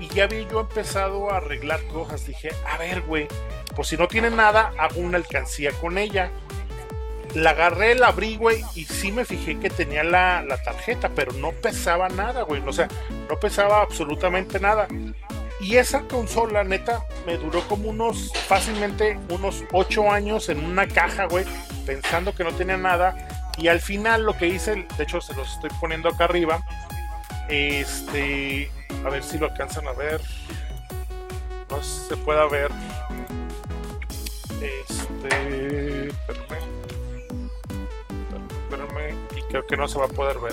y 0.00 0.08
ya 0.08 0.24
había 0.24 0.48
yo 0.48 0.60
empezado 0.60 1.30
a 1.30 1.36
arreglar 1.36 1.80
cosas. 1.86 2.26
Dije, 2.26 2.50
a 2.66 2.76
ver, 2.78 3.02
güey, 3.02 3.28
pues 3.76 3.86
si 3.88 3.96
no 3.96 4.08
tiene 4.08 4.30
nada, 4.30 4.72
hago 4.78 5.00
una 5.00 5.18
alcancía 5.18 5.70
con 5.72 5.96
ella. 5.96 6.32
La 7.34 7.50
agarré, 7.50 7.94
la 7.94 8.08
abrí, 8.08 8.36
güey, 8.36 8.64
y 8.74 8.84
sí 8.84 9.12
me 9.12 9.24
fijé 9.24 9.58
que 9.58 9.70
tenía 9.70 10.02
la, 10.02 10.42
la 10.42 10.60
tarjeta, 10.62 11.10
pero 11.14 11.32
no 11.32 11.52
pesaba 11.52 12.08
nada, 12.08 12.42
güey. 12.42 12.62
O 12.66 12.72
sea, 12.72 12.88
no 13.28 13.38
pesaba 13.38 13.82
absolutamente 13.82 14.58
nada. 14.58 14.88
Y 15.60 15.76
esa 15.76 16.00
consola, 16.02 16.64
neta, 16.64 17.04
me 17.26 17.36
duró 17.36 17.60
como 17.68 17.90
unos, 17.90 18.32
fácilmente, 18.48 19.18
unos 19.28 19.62
8 19.72 20.10
años 20.10 20.48
en 20.48 20.64
una 20.64 20.88
caja, 20.88 21.26
güey, 21.26 21.44
pensando 21.84 22.34
que 22.34 22.44
no 22.44 22.52
tenía 22.52 22.78
nada. 22.78 23.14
Y 23.58 23.68
al 23.68 23.80
final 23.80 24.24
lo 24.24 24.36
que 24.36 24.46
hice, 24.46 24.86
de 24.96 25.04
hecho 25.04 25.20
se 25.20 25.34
los 25.34 25.52
estoy 25.52 25.70
poniendo 25.78 26.08
acá 26.08 26.24
arriba, 26.24 26.60
este, 27.50 28.70
a 29.04 29.10
ver 29.10 29.22
si 29.22 29.38
lo 29.38 29.46
alcanzan 29.46 29.86
a 29.86 29.92
ver. 29.92 30.20
No 31.68 31.82
se 31.82 32.16
pueda 32.16 32.46
ver. 32.48 32.70
Este, 34.62 36.08
espérame. 36.08 36.79
Espérame, 38.70 39.16
y 39.36 39.42
creo 39.42 39.66
que 39.66 39.76
no 39.76 39.88
se 39.88 39.98
va 39.98 40.04
a 40.04 40.08
poder 40.08 40.38
ver. 40.38 40.52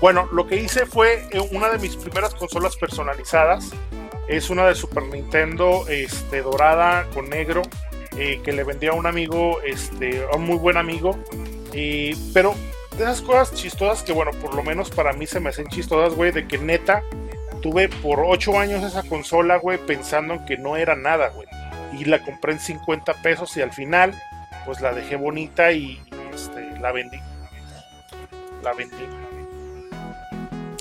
Bueno, 0.00 0.28
lo 0.32 0.46
que 0.46 0.56
hice 0.56 0.86
fue 0.86 1.26
eh, 1.30 1.40
una 1.52 1.68
de 1.68 1.78
mis 1.78 1.96
primeras 1.96 2.34
consolas 2.34 2.76
personalizadas. 2.76 3.70
Es 4.28 4.50
una 4.50 4.66
de 4.66 4.74
Super 4.74 5.04
Nintendo 5.04 5.86
este, 5.88 6.42
dorada 6.42 7.06
con 7.12 7.28
negro 7.28 7.62
eh, 8.16 8.40
que 8.42 8.52
le 8.52 8.64
vendía 8.64 8.90
a 8.90 8.94
un 8.94 9.06
amigo, 9.06 9.60
este, 9.62 10.24
a 10.24 10.36
un 10.36 10.44
muy 10.44 10.56
buen 10.56 10.76
amigo. 10.76 11.18
Eh, 11.72 12.16
pero 12.34 12.54
de 12.96 13.04
esas 13.04 13.22
cosas 13.22 13.54
chistosas 13.54 14.02
que, 14.02 14.12
bueno, 14.12 14.32
por 14.32 14.54
lo 14.54 14.62
menos 14.62 14.90
para 14.90 15.12
mí 15.12 15.26
se 15.26 15.40
me 15.40 15.50
hacen 15.50 15.68
chistosas, 15.68 16.14
güey, 16.14 16.32
de 16.32 16.46
que 16.46 16.58
neta 16.58 17.02
tuve 17.62 17.88
por 17.88 18.20
8 18.20 18.58
años 18.58 18.82
esa 18.82 19.02
consola, 19.04 19.56
güey, 19.56 19.78
pensando 19.78 20.34
en 20.34 20.44
que 20.44 20.58
no 20.58 20.76
era 20.76 20.96
nada, 20.96 21.28
güey. 21.28 21.46
Y 21.92 22.04
la 22.04 22.22
compré 22.24 22.52
en 22.52 22.60
50 22.60 23.14
pesos 23.22 23.56
y 23.56 23.62
al 23.62 23.72
final, 23.72 24.14
pues 24.66 24.80
la 24.80 24.92
dejé 24.92 25.16
bonita 25.16 25.72
y, 25.72 26.02
este, 26.34 26.78
la 26.80 26.92
vendí. 26.92 27.18
La 28.62 28.72
vendí. 28.72 29.08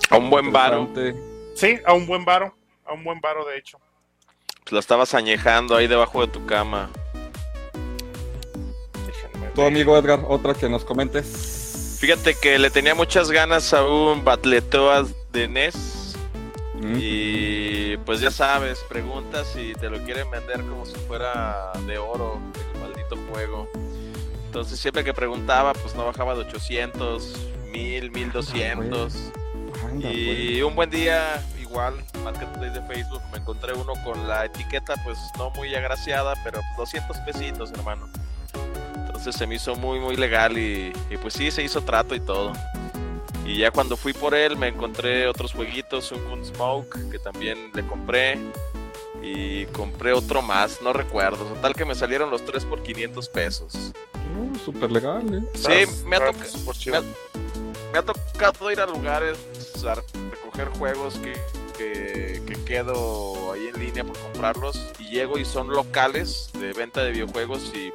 A 0.10 0.18
un 0.18 0.30
buen 0.30 0.52
varo. 0.52 0.90
Sí, 1.56 1.80
a 1.86 1.94
un 1.94 2.06
buen 2.06 2.26
varo. 2.26 2.56
A 2.86 2.94
un 2.94 3.04
buen 3.04 3.20
varo, 3.20 3.46
de 3.46 3.58
hecho. 3.58 3.80
Pues 4.64 4.74
la 4.74 4.80
estabas 4.80 5.14
añejando 5.14 5.76
ahí 5.76 5.88
debajo 5.88 6.26
de 6.26 6.32
tu 6.32 6.46
cama. 6.46 6.90
Tu 9.56 9.62
amigo 9.62 9.98
Edgar, 9.98 10.22
otra 10.28 10.54
que 10.54 10.70
nos 10.70 10.86
comentes. 10.86 11.98
Fíjate 12.00 12.36
que 12.36 12.58
le 12.58 12.70
tenía 12.70 12.96
muchas 12.96 13.30
ganas 13.32 13.74
a 13.74 13.86
un 13.86 14.24
Batletoad 14.24 15.08
de 15.34 15.48
NES. 15.48 16.16
Mm. 16.76 16.96
Y 17.00 17.98
pues 17.98 18.22
ya 18.22 18.32
sabes, 18.32 18.80
preguntas 18.90 19.48
si 19.54 19.74
te 19.74 19.90
lo 19.90 20.00
quieren 20.04 20.32
vender 20.32 20.62
como 20.62 20.86
si 20.86 20.96
fuera 20.96 21.74
de 21.86 21.98
oro, 21.98 22.40
el 22.74 22.80
maldito 22.80 23.18
juego. 23.30 23.70
Entonces 24.46 24.80
siempre 24.80 25.04
que 25.04 25.14
preguntaba, 25.14 25.74
pues 25.74 25.96
no 25.96 26.06
bajaba 26.06 26.34
de 26.34 26.42
800, 26.42 27.51
1000, 27.72 28.12
1200. 28.12 29.32
Anda. 29.86 30.12
Y 30.12 30.62
un 30.62 30.76
buen 30.76 30.90
día, 30.90 31.44
igual, 31.60 31.96
Marketplace 32.24 32.80
de 32.80 32.82
Facebook, 32.88 33.22
me 33.32 33.38
encontré 33.38 33.74
uno 33.74 33.94
con 34.04 34.28
la 34.28 34.46
etiqueta, 34.46 34.96
pues 35.04 35.18
no 35.38 35.50
muy 35.52 35.74
agraciada, 35.74 36.34
pero 36.44 36.62
200 36.78 37.18
pesitos, 37.20 37.72
hermano. 37.72 38.10
Entonces 38.96 39.36
se 39.36 39.48
me 39.48 39.56
hizo 39.56 39.76
muy, 39.76 40.00
muy 40.00 40.16
legal 40.16 40.58
y, 40.58 40.94
y 41.10 41.18
pues 41.18 41.34
sí, 41.34 41.52
se 41.52 41.64
hizo 41.64 41.82
trato 41.82 42.16
y 42.16 42.20
todo. 42.20 42.54
Y 43.46 43.58
ya 43.58 43.72
cuando 43.72 43.98
fui 43.98 44.14
por 44.14 44.34
él 44.36 44.56
me 44.58 44.68
encontré 44.68 45.28
otros 45.28 45.54
jueguitos, 45.54 46.12
un 46.12 46.24
Gunsmoke 46.30 47.10
que 47.10 47.20
también 47.20 47.72
le 47.74 47.86
compré. 47.86 48.38
Y 49.24 49.66
compré 49.68 50.14
otro 50.14 50.42
más, 50.42 50.82
no 50.82 50.94
recuerdo. 50.94 51.46
Total 51.46 51.76
que 51.76 51.86
me 51.86 51.94
salieron 51.94 52.32
los 52.32 52.44
tres 52.44 52.66
por 52.66 52.82
500 52.82 53.30
pesos. 53.30 53.94
Uh, 54.36 54.58
súper 54.58 54.92
legal, 54.92 55.22
¿eh? 55.34 55.44
Sí, 55.54 56.06
me 56.08 56.16
ha, 56.16 56.20
me, 56.22 56.98
ha, 56.98 57.02
me 57.92 58.00
ha 58.00 58.04
tocado 58.04 58.72
ir 58.72 58.80
a 58.80 58.86
lugares 58.86 59.38
a 59.88 59.96
recoger 59.96 60.70
juegos 60.78 61.16
que, 61.16 61.34
que, 61.78 62.42
que 62.46 62.64
quedo 62.66 63.52
ahí 63.54 63.68
en 63.74 63.80
línea 63.80 64.04
por 64.04 64.18
comprarlos. 64.18 64.92
Y 65.00 65.10
llego 65.10 65.38
y 65.38 65.46
son 65.46 65.70
locales 65.70 66.50
de 66.54 66.74
venta 66.74 67.04
de 67.04 67.12
videojuegos 67.12 67.72
y 67.76 67.92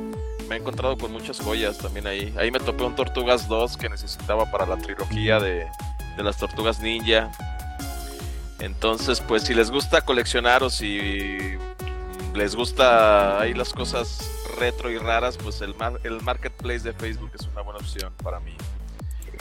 me 0.49 0.57
he 0.57 0.59
encontrado 0.59 0.97
con 0.99 1.13
muchas 1.13 1.41
joyas 1.41 1.79
también 1.79 2.07
ahí. 2.07 2.35
Ahí 2.39 2.51
me 2.51 2.61
topé 2.61 2.85
un 2.85 2.95
Tortugas 2.95 3.49
2 3.49 3.77
que 3.77 3.89
necesitaba 3.89 4.51
para 4.51 4.67
la 4.67 4.77
trilogía 4.77 5.39
de, 5.41 5.67
de 6.17 6.23
las 6.23 6.37
Tortugas 6.39 6.81
Ninja. 6.81 7.31
Entonces, 8.61 9.21
pues 9.21 9.43
si 9.45 9.55
les 9.55 9.71
gusta 9.71 10.01
coleccionar 10.03 10.63
o 10.63 10.71
si 10.71 11.39
les 12.35 12.55
gusta 12.57 13.41
ahí 13.41 13.55
las 13.55 13.73
cosas 13.73 14.31
retro 14.59 14.91
y 14.91 14.99
raras, 14.99 15.37
pues 15.37 15.61
el, 15.61 15.75
mar- 15.75 16.01
el 16.05 16.21
marketplace 16.23 16.81
de 16.81 16.93
Facebook 16.95 17.31
es 17.39 17.47
una 17.49 17.61
buena 17.63 17.79
opción 17.81 18.13
para 18.23 18.41
mí. 18.41 18.57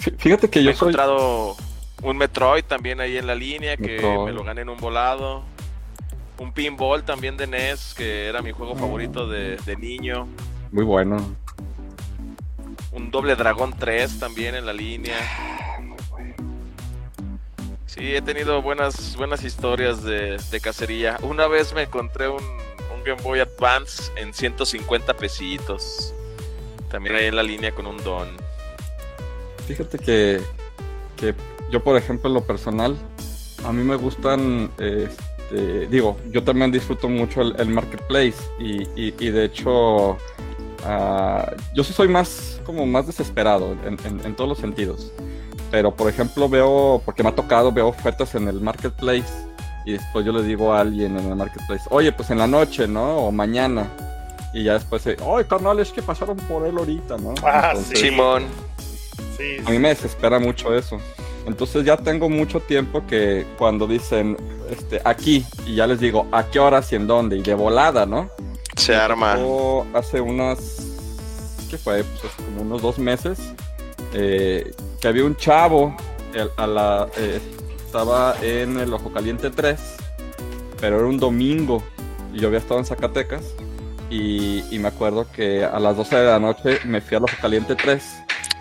Fí- 0.05 0.15
Fíjate 0.17 0.49
que 0.49 0.59
He 0.59 0.63
yo 0.63 0.73
soy. 0.73 0.89
encontrado 0.89 1.55
un 2.03 2.17
Metroid 2.17 2.63
también 2.63 2.99
ahí 3.01 3.17
en 3.17 3.25
la 3.27 3.35
línea 3.35 3.75
que 3.77 3.95
Metroid. 3.95 4.25
me 4.25 4.31
lo 4.31 4.43
gané 4.43 4.61
en 4.61 4.69
un 4.69 4.77
volado. 4.77 5.43
Un 6.37 6.51
pinball 6.51 7.03
también 7.03 7.37
de 7.37 7.47
NES, 7.47 7.93
que 7.95 8.27
era 8.27 8.41
mi 8.41 8.51
juego 8.51 8.75
Mm. 8.75 8.79
favorito 8.79 9.27
de, 9.27 9.55
de 9.57 9.75
niño. 9.77 10.27
Muy 10.71 10.83
bueno. 10.83 11.17
Un 12.91 13.09
doble 13.11 13.35
dragón 13.35 13.73
3 13.77 14.19
también 14.19 14.55
en 14.55 14.65
la 14.65 14.73
línea. 14.73 15.15
Sí, 17.85 18.13
he 18.15 18.21
tenido 18.21 18.61
buenas, 18.61 19.15
buenas 19.15 19.43
historias 19.43 20.03
de, 20.03 20.37
de 20.51 20.59
cacería. 20.59 21.17
Una 21.21 21.47
vez 21.47 21.73
me 21.73 21.83
encontré 21.83 22.27
un, 22.27 22.43
un 22.43 23.03
Game 23.05 23.21
Boy 23.21 23.39
Advance 23.39 24.11
en 24.17 24.33
150 24.33 25.13
pesitos. 25.15 26.13
También 26.91 27.15
ahí 27.15 27.25
en 27.25 27.35
la 27.37 27.43
línea 27.43 27.71
con 27.71 27.87
un 27.87 27.97
don. 28.03 28.27
Fíjate 29.67 29.97
que, 29.97 30.41
que 31.15 31.33
yo, 31.71 31.83
por 31.83 31.97
ejemplo, 31.97 32.27
en 32.29 32.33
lo 32.35 32.41
personal, 32.41 32.95
a 33.65 33.71
mí 33.71 33.83
me 33.83 33.95
gustan, 33.95 34.69
este, 34.77 35.87
digo, 35.87 36.17
yo 36.31 36.43
también 36.43 36.71
disfruto 36.71 37.09
mucho 37.09 37.41
el, 37.41 37.55
el 37.59 37.69
marketplace 37.69 38.35
y, 38.59 38.83
y- 38.95 39.13
y 39.19 39.29
de 39.31 39.45
hecho, 39.45 40.17
ah, 40.85 41.51
yo 41.73 41.83
sí 41.83 41.93
soy 41.93 42.07
más, 42.07 42.61
como 42.65 42.85
más 42.85 43.07
desesperado 43.07 43.75
en, 43.85 43.97
en- 44.05 44.25
en 44.25 44.35
todos 44.35 44.49
los 44.49 44.57
sentidos. 44.59 45.11
Pero, 45.71 45.95
por 45.95 46.09
ejemplo, 46.09 46.47
veo, 46.47 47.01
porque 47.03 47.23
me 47.23 47.29
ha 47.29 47.35
tocado, 47.35 47.71
veo 47.71 47.87
ofertas 47.87 48.35
en 48.35 48.47
el 48.47 48.61
marketplace 48.61 49.25
y 49.85 49.93
después 49.93 50.25
yo 50.25 50.31
le 50.31 50.43
digo 50.43 50.73
a 50.73 50.79
alguien 50.81 51.17
en 51.17 51.25
el 51.27 51.35
marketplace, 51.35 51.83
oye, 51.89 52.11
pues 52.11 52.29
en 52.29 52.37
la 52.37 52.47
noche, 52.47 52.87
¿no? 52.87 53.17
O 53.17 53.31
mañana. 53.31 53.87
Y 54.53 54.63
ya 54.63 54.73
después, 54.75 55.03
oye, 55.21 55.45
carnal, 55.47 55.79
es 55.79 55.91
que 55.91 56.01
pasaron 56.01 56.37
por 56.37 56.65
él 56.65 56.77
ahorita, 56.77 57.17
¿no? 57.17 57.33
Ah, 57.43 57.73
Sí. 57.83 57.95
Sí, 59.37 59.57
a 59.65 59.69
mí 59.69 59.79
me 59.79 59.89
desespera 59.89 60.39
mucho 60.39 60.75
eso. 60.75 60.99
Entonces 61.47 61.85
ya 61.85 61.95
tengo 61.97 62.27
mucho 62.29 62.59
tiempo 62.59 63.05
que 63.05 63.45
cuando 63.57 63.85
dicen 63.85 64.35
este, 64.71 64.99
aquí 65.05 65.45
y 65.67 65.75
ya 65.75 65.85
les 65.87 65.99
digo 65.99 66.27
a 66.31 66.45
qué 66.45 66.59
horas 66.59 66.91
y 66.91 66.95
en 66.95 67.05
dónde 67.05 67.37
y 67.37 67.41
de 67.43 67.53
volada, 67.53 68.05
¿no? 68.05 68.29
Se 68.75 68.95
arma. 68.95 69.37
O 69.39 69.85
hace 69.93 70.19
unas, 70.19 70.87
¿qué 71.69 71.77
fue? 71.77 72.03
Pues 72.03 72.33
hace 72.33 72.43
como 72.43 72.61
unos 72.63 72.81
dos 72.81 72.97
meses 72.97 73.37
eh, 74.13 74.73
que 74.99 75.07
había 75.07 75.23
un 75.23 75.35
chavo, 75.35 75.95
el- 76.33 76.49
a 76.57 76.65
la, 76.67 77.07
eh, 77.17 77.39
estaba 77.85 78.35
en 78.41 78.79
el 78.79 78.91
Ojo 78.93 79.11
Caliente 79.13 79.49
3, 79.51 79.79
pero 80.81 80.97
era 80.97 81.05
un 81.07 81.17
domingo 81.19 81.83
y 82.33 82.39
yo 82.39 82.47
había 82.47 82.59
estado 82.59 82.79
en 82.79 82.85
Zacatecas 82.85 83.43
y, 84.09 84.63
y 84.75 84.79
me 84.79 84.87
acuerdo 84.87 85.27
que 85.31 85.63
a 85.63 85.79
las 85.79 85.95
12 85.95 86.15
de 86.15 86.25
la 86.25 86.39
noche 86.39 86.79
me 86.85 87.01
fui 87.01 87.17
al 87.17 87.23
Ojo 87.23 87.35
Caliente 87.41 87.75
3 87.75 88.03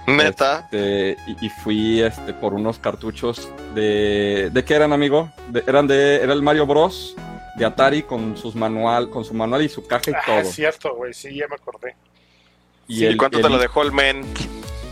Neta. 0.07 0.61
este, 0.71 1.17
y, 1.27 1.47
y 1.47 1.49
fui 1.49 2.03
este, 2.03 2.33
por 2.35 2.55
unos 2.55 2.79
cartuchos 2.79 3.49
de... 3.75 4.51
¿De 4.53 4.65
qué 4.65 4.75
eran, 4.75 4.93
amigo? 4.93 5.31
De- 5.51 5.65
eran 5.67 5.87
de... 5.87 6.17
Era 6.17 6.33
el 6.33 6.43
Mario 6.43 6.67
Bros. 6.67 7.15
de 7.57 7.65
Atari 7.65 8.03
con 8.03 8.37
sus 8.37 8.55
manual, 8.55 9.09
con 9.11 9.25
su 9.25 9.33
manual 9.35 9.63
y 9.63 9.69
su 9.69 9.87
caja 9.87 10.11
y 10.11 10.15
Ah, 10.15 10.23
todo. 10.27 10.39
es 10.41 10.51
cierto, 10.55 10.95
güey, 10.95 11.15
sí, 11.15 11.35
ya 11.37 11.47
me 11.49 11.55
acordé. 11.55 11.95
¿Y, 12.89 13.05
el- 13.05 13.17
cuánto 13.17 13.39
el- 13.39 13.45
te 13.45 13.49
lo 13.51 13.59
dejó 13.59 13.83
el 13.83 13.93
men? 13.93 14.23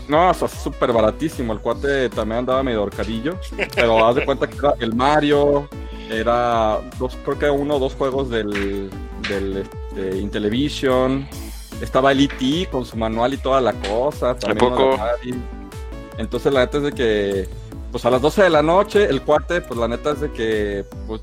No, 0.07 0.29
o 0.31 0.33
sea, 0.33 0.47
súper 0.47 0.91
baratísimo. 0.91 1.53
El 1.53 1.59
cuate 1.59 2.09
también 2.09 2.39
andaba 2.39 2.61
medio 2.63 2.83
horcadillo. 2.83 3.39
Pero 3.75 4.05
haz 4.05 4.15
de 4.15 4.25
cuenta 4.25 4.47
que 4.47 4.57
era 4.57 4.73
el 4.79 4.93
Mario. 4.95 5.69
Era 6.09 6.79
dos, 6.99 7.15
creo 7.23 7.39
que 7.39 7.49
uno 7.49 7.75
o 7.75 7.79
dos 7.79 7.93
juegos 7.93 8.29
del, 8.29 8.89
del 9.29 9.57
este, 9.57 10.17
Intellivision. 10.17 11.27
Estaba 11.83 12.13
el 12.13 12.21
E.T. 12.21 12.69
con 12.71 12.85
su 12.85 12.95
manual 12.95 13.33
y 13.33 13.37
toda 13.37 13.59
la 13.59 13.73
cosa. 13.73 14.35
también 14.35 14.57
poco? 14.57 14.97
Entonces 16.17 16.53
la 16.53 16.61
neta 16.61 16.77
es 16.77 16.83
de 16.83 16.91
que, 16.93 17.49
pues 17.91 18.05
a 18.05 18.09
las 18.09 18.21
12 18.21 18.43
de 18.43 18.49
la 18.49 18.61
noche, 18.61 19.03
el 19.03 19.21
cuate, 19.21 19.59
pues 19.59 19.77
la 19.77 19.89
neta 19.89 20.11
es 20.11 20.21
de 20.21 20.31
que, 20.31 20.85
pues, 21.07 21.21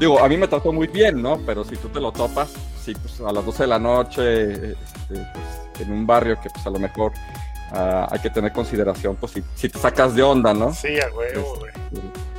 digo, 0.00 0.18
a 0.18 0.28
mí 0.28 0.36
me 0.36 0.48
trató 0.48 0.72
muy 0.72 0.88
bien, 0.88 1.22
¿no? 1.22 1.38
Pero 1.46 1.62
si 1.62 1.76
tú 1.76 1.88
te 1.88 2.00
lo 2.00 2.10
topas, 2.10 2.52
sí, 2.82 2.94
pues 2.94 3.20
a 3.20 3.32
las 3.32 3.44
12 3.44 3.62
de 3.62 3.66
la 3.68 3.78
noche, 3.78 4.72
este, 4.72 4.74
pues, 5.08 5.80
en 5.86 5.92
un 5.92 6.04
barrio 6.04 6.40
que 6.40 6.50
pues 6.50 6.66
a 6.66 6.70
lo 6.70 6.80
mejor 6.80 7.12
ah, 7.70 8.08
hay 8.10 8.18
que 8.18 8.30
tener 8.30 8.52
consideración, 8.52 9.14
pues 9.14 9.32
si, 9.32 9.44
si 9.54 9.68
te 9.68 9.78
sacas 9.78 10.16
de 10.16 10.22
onda, 10.24 10.52
¿no? 10.52 10.74
Sí, 10.74 10.98
a 10.98 11.14
huevo, 11.14 11.58
güey. 11.60 11.72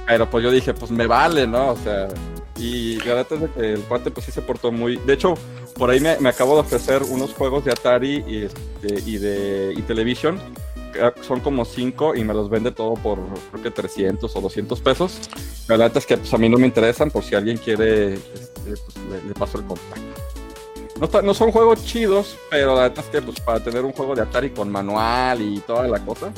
Pero 0.06 0.30
pues 0.30 0.43
yo 0.43 0.52
dije, 0.52 0.74
pues 0.74 0.91
me 0.91 1.08
vale, 1.08 1.48
¿no? 1.48 1.72
O 1.72 1.78
sea, 1.78 2.10
y 2.58 2.95
la 2.97 3.14
verdad 3.16 3.28
es 3.32 3.41
de 3.41 3.49
que 3.49 3.74
el 3.74 3.82
cuate 3.82 4.12
pues 4.12 4.26
sí 4.26 4.32
se 4.32 4.41
portó 4.41 4.72
muy... 4.72 4.97
De 4.97 5.14
hecho, 5.14 5.36
por 5.76 5.89
ahí 5.89 5.99
me, 5.99 6.18
me 6.20 6.30
acabo 6.30 6.55
de 6.55 6.62
ofrecer 6.62 7.03
unos 7.03 7.34
juegos 7.34 7.66
de 7.66 7.72
Atari 7.72 8.24
y, 8.28 8.43
este, 8.43 9.01
y 9.10 9.18
de 9.18 9.74
y 9.76 9.82
Television. 9.84 10.39
que 10.93 11.24
Son 11.24 11.39
como 11.39 11.66
cinco 11.66 12.16
y 12.16 12.24
me 12.24 12.34
los 12.34 12.49
vende 12.49 12.72
todo 12.72 12.95
por 12.95 13.20
creo 13.51 13.64
que 13.64 13.72
300 13.72 14.36
o 14.36 14.41
200 14.41 14.82
pesos. 14.82 15.20
La 15.68 15.78
verdad 15.78 15.97
es 15.97 16.05
que 16.05 16.18
pues, 16.18 16.34
a 16.34 16.38
mí 16.38 16.49
no 16.49 16.58
me 16.58 16.66
interesan 16.66 17.12
por 17.12 17.24
si 17.24 17.36
alguien 17.36 17.58
quiere, 17.58 18.14
este, 18.16 18.62
pues, 18.64 18.97
le, 19.12 19.28
le 19.28 19.34
paso 19.34 19.60
el 19.60 19.66
contacto. 19.66 20.01
No, 20.99 21.22
no 21.22 21.34
son 21.36 21.51
juegos 21.51 21.86
chidos, 21.86 22.38
pero 22.49 22.76
la 22.76 22.88
verdad 22.88 23.05
es 23.05 23.12
que 23.12 23.22
pues, 23.22 23.39
para 23.39 23.64
tener 23.64 23.86
un 23.86 23.91
juego 23.91 24.16
de 24.16 24.24
Atari 24.24 24.49
con 24.49 24.72
manual 24.72 25.41
y 25.41 25.60
toda 25.60 25.88
la 25.88 25.99
cosa, 26.03 26.32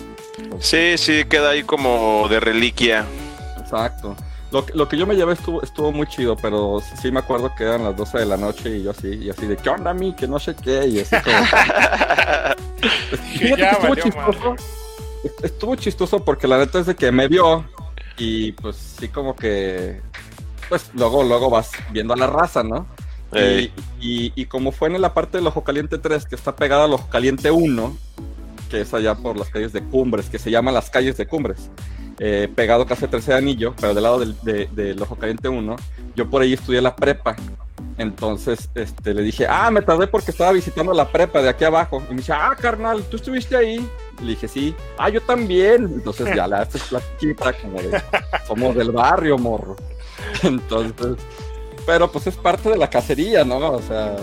Sí, 0.59 0.97
sí, 0.97 1.26
queda 1.26 1.51
ahí 1.51 1.63
como 1.63 2.28
de 2.30 2.39
reliquia. 2.39 3.05
Exacto. 3.57 4.15
Lo, 4.52 4.66
que- 4.66 4.74
lo 4.74 4.88
que 4.89 4.97
yo 4.97 5.06
me 5.06 5.16
llevé 5.16 5.34
estuvo, 5.34 5.62
estuvo 5.62 5.91
muy 5.91 6.08
chido, 6.08 6.36
pero 6.36 6.80
sí, 6.82 6.95
sí 7.02 7.12
me 7.12 7.20
acuerdo 7.20 7.54
que 7.56 7.64
eran 7.66 7.84
las 7.84 7.95
12 7.95 8.20
de 8.20 8.26
la 8.26 8.38
noche 8.38 8.78
y 8.78 8.84
yo 8.84 8.91
así, 8.91 9.08
y 9.10 9.30
así 9.30 9.45
de, 9.45 9.58
¿qué 9.58 9.70
onda, 9.70 9.93
mi? 9.93 10.14
Que 10.16 10.28
no 10.28 10.39
sé 10.39 10.56
qué, 10.56 10.88
y 10.88 11.00
así 11.02 11.16
como... 11.24 11.38
Fíjate 13.34 13.56
que 13.56 13.62
ya 13.62 13.72
estuvo 13.72 13.95
chistoso. 13.95 14.56
Estuvo 15.43 15.76
chistoso 15.76 16.24
porque 16.24 16.47
la 16.47 16.58
neta 16.58 16.80
es 16.80 16.86
de 16.86 16.95
que 16.95 17.12
me 17.12 17.28
vio 17.28 17.66
y 18.18 18.52
pues 18.54 18.76
sí 19.00 19.08
como 19.10 19.36
que... 19.36 20.02
Pues 20.70 20.91
luego, 20.93 21.24
luego 21.24 21.50
vas 21.50 21.72
viendo 21.91 22.14
a 22.14 22.18
la 22.18 22.28
raza, 22.28 22.64
¿no? 22.64 22.88
Y, 23.32 23.72
y- 24.02 24.34
y 24.36 24.45
como 24.45 24.72
fue 24.72 24.89
en 24.89 25.00
la 25.02 25.14
parte 25.14 25.38
del 25.38 25.47
Ojo 25.47 25.64
Caliente 25.64 25.97
3, 25.97 26.26
que 26.26 26.36
está 26.36 26.56
pegada 26.56 26.86
al 26.86 26.93
Ojo 26.93 27.08
Caliente 27.10 27.52
1, 27.52 27.97
que 28.70 28.82
es 28.82 28.93
allá 28.93 29.16
por 29.16 29.38
las 29.38 29.50
calles 29.50 29.74
de 29.74 29.84
Cumbres, 29.84 30.30
que 30.30 30.39
se 30.39 30.50
llama 30.52 30.72
las 30.72 30.89
calles 30.89 31.18
de 31.18 31.28
Cumbres, 31.28 31.70
eh, 32.20 32.49
pegado 32.53 32.86
casi 32.86 33.05
a 33.05 33.09
tercer 33.09 33.36
anillo, 33.36 33.74
pero 33.80 33.93
del 33.93 34.03
lado 34.03 34.20
del, 34.20 34.36
de- 34.43 34.95
Ojo 35.01 35.15
Caliente 35.15 35.47
1, 35.49 35.76
yo 36.15 36.30
por 36.30 36.41
ahí 36.41 36.53
estudié 36.53 36.82
la 36.82 36.95
prepa. 36.95 37.36
Entonces 37.97 38.70
este, 38.76 39.13
le 39.13 39.22
dije, 39.22 39.45
ah, 39.49 39.70
me 39.72 39.82
tardé 39.82 40.07
porque 40.07 40.32
estaba 40.32 40.51
visitando 40.53 40.93
la 40.93 41.09
prepa 41.09 41.41
de 41.41 41.49
aquí 41.49 41.65
abajo. 41.65 42.01
Y 42.09 42.11
me 42.13 42.17
dice, 42.17 42.32
ah, 42.34 42.55
carnal, 42.59 43.03
¿tú 43.03 43.17
estuviste 43.17 43.55
ahí? 43.55 43.86
Le 44.22 44.32
dije, 44.32 44.47
sí. 44.47 44.74
Ah, 44.97 45.09
yo 45.09 45.22
también. 45.22 45.84
Entonces 45.86 46.34
ya 46.36 46.47
la 46.47 46.61
haces 46.61 46.82
como 47.61 47.82
de, 47.82 48.01
somos 48.47 48.76
del 48.76 48.91
barrio, 48.91 49.38
morro. 49.38 49.76
Entonces, 50.43 51.17
pero 51.86 52.09
pues 52.11 52.28
es 52.28 52.36
parte 52.36 52.70
de 52.70 52.78
la 52.78 52.89
cacería, 52.89 53.43
¿no? 53.43 53.57
O 53.72 53.82
sea, 53.82 54.15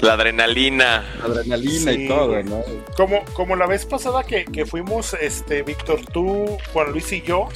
La 0.00 0.12
adrenalina. 0.14 1.04
adrenalina 1.22 1.92
Sí. 1.92 2.04
y 2.04 2.08
todo, 2.08 2.42
¿no? 2.44 2.62
Como, 2.96 3.24
como 3.34 3.56
la 3.56 3.66
vez 3.66 3.84
pasada 3.86 4.22
que, 4.24 4.44
que 4.44 4.64
fuimos, 4.66 5.14
este, 5.20 5.62
Víctor, 5.62 6.00
tú, 6.12 6.56
Juan 6.72 6.92
Luis 6.92 7.10
y 7.12 7.22
yo, 7.22 7.48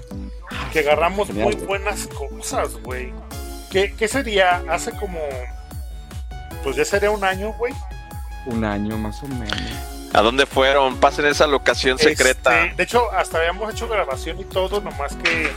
que 0.72 0.80
agarramos 0.80 1.28
Genial, 1.28 1.45
muy 1.47 1.55
güey. 1.55 1.66
buenas 1.66 2.09
cosas, 2.09 2.74
güey. 2.82 3.12
¿Qué, 3.70 3.95
¿Qué 3.97 4.09
sería? 4.09 4.62
Hace 4.68 4.90
como. 4.93 5.18
Pues 6.62 6.76
ya 6.76 6.84
sería 6.84 7.11
un 7.11 7.24
año, 7.24 7.53
güey. 7.59 7.72
Un 8.47 8.64
año 8.64 8.97
más 8.99 9.22
o 9.22 9.28
menos. 9.28 9.57
¿A 10.12 10.20
dónde 10.20 10.45
fueron? 10.47 10.97
Pasen 10.99 11.24
esa 11.26 11.47
locación 11.47 11.99
secreta. 11.99 12.64
Este, 12.64 12.76
de 12.76 12.82
hecho, 12.82 13.11
hasta 13.12 13.38
habíamos 13.38 13.72
hecho 13.72 13.88
grabación 13.88 14.38
y 14.40 14.45
todo, 14.45 14.80
nomás 14.80 15.14
que. 15.16 15.51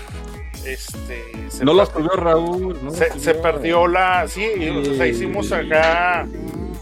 Este. 0.65 1.23
se 1.49 1.63
No 1.65 1.73
las 1.73 1.89
perdió- 1.89 2.09
subió 2.11 2.23
Raúl, 2.23 2.79
¿no? 2.83 2.91
se, 2.91 3.35
perdió 3.35 3.85
la. 3.87 4.27
Sí, 4.27 4.45
y, 4.57 4.69
o 4.69 4.83
sea, 4.85 5.05
Sí. 5.05 5.11
hicimos 5.11 5.51
acá. 5.51 6.25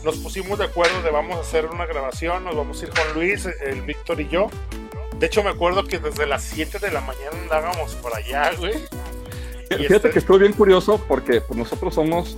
Nos 0.04 0.18
pusimos 0.18 0.60
de 0.60 0.66
acuerdo 0.66 1.02
de 1.02 1.12
vamos 1.12 1.38
a 1.38 1.42
hacer 1.42 1.66
una 1.68 1.86
grabación, 1.86 2.44
nos 2.44 2.56
vamos 2.56 2.82
a 2.82 2.86
ir 2.86 2.92
con 2.92 3.14
Luis, 3.14 3.46
el 3.66 3.82
Víctor 3.84 4.20
y 4.20 4.28
yo. 4.28 4.48
De 5.18 5.28
hecho, 5.28 5.44
me 5.44 5.50
acuerdo 5.52 5.86
que 5.86 6.00
desde 6.00 6.26
las 6.26 6.44
7 6.44 6.80
de 6.80 6.92
la 6.92 7.00
mañana 7.02 7.32
andábamos 7.42 7.96
por 7.96 8.14
allá, 8.16 8.52
güey. 8.58 8.74
Fíjate 9.70 9.96
este- 9.96 10.10
que 10.12 10.20
estuvo 10.20 10.38
bien 10.38 10.54
curioso 10.54 11.00
porque 11.08 11.40
pues, 11.42 11.58
nosotros 11.58 11.96
somos, 11.96 12.38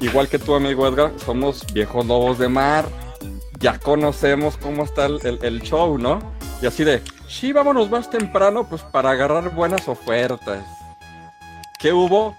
igual 0.00 0.28
que 0.28 0.38
tu 0.38 0.54
amigo 0.54 0.86
Edgar, 0.88 1.12
somos 1.24 1.66
viejos 1.72 2.06
lobos 2.06 2.38
de 2.38 2.48
mar. 2.48 2.86
Ya 3.58 3.78
conocemos 3.78 4.56
cómo 4.56 4.84
está 4.84 5.06
el, 5.06 5.20
el- 5.24 5.44
el 5.44 5.62
show, 5.62 5.98
¿no? 5.98 6.20
Y 6.62 6.66
así 6.66 6.82
de, 6.84 7.02
sí, 7.28 7.52
vámonos 7.52 7.90
más 7.90 8.08
temprano 8.10 8.66
pues 8.68 8.82
para 8.82 9.10
agarrar 9.10 9.50
buenas 9.50 9.86
ofertas. 9.86 10.64
¿Qué 11.78 11.92
hubo? 11.92 12.34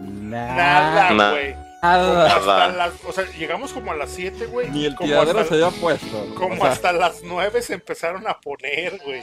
Nada, 0.00 1.10
Nada. 1.12 1.30
güey. 1.30 1.56
Nada. 1.84 2.26
hasta 2.36 2.46
Nada. 2.46 2.72
las- 2.72 3.04
o 3.06 3.12
sea, 3.12 3.24
llegamos 3.32 3.72
como 3.72 3.92
a 3.92 3.96
las 3.96 4.10
7, 4.10 4.46
güey. 4.46 4.70
Ni 4.70 4.84
el 4.86 4.94
como 4.94 5.08
tiradero 5.08 5.44
se 5.44 5.54
había 5.54 5.70
puesto. 5.70 6.24
¿no? 6.28 6.34
Como 6.34 6.54
O 6.54 6.56
sea, 6.56 6.72
hasta 6.72 6.92
las 6.92 7.22
9 7.22 7.62
se 7.62 7.74
empezaron 7.74 8.26
a 8.26 8.40
poner, 8.40 8.98
güey. 9.04 9.22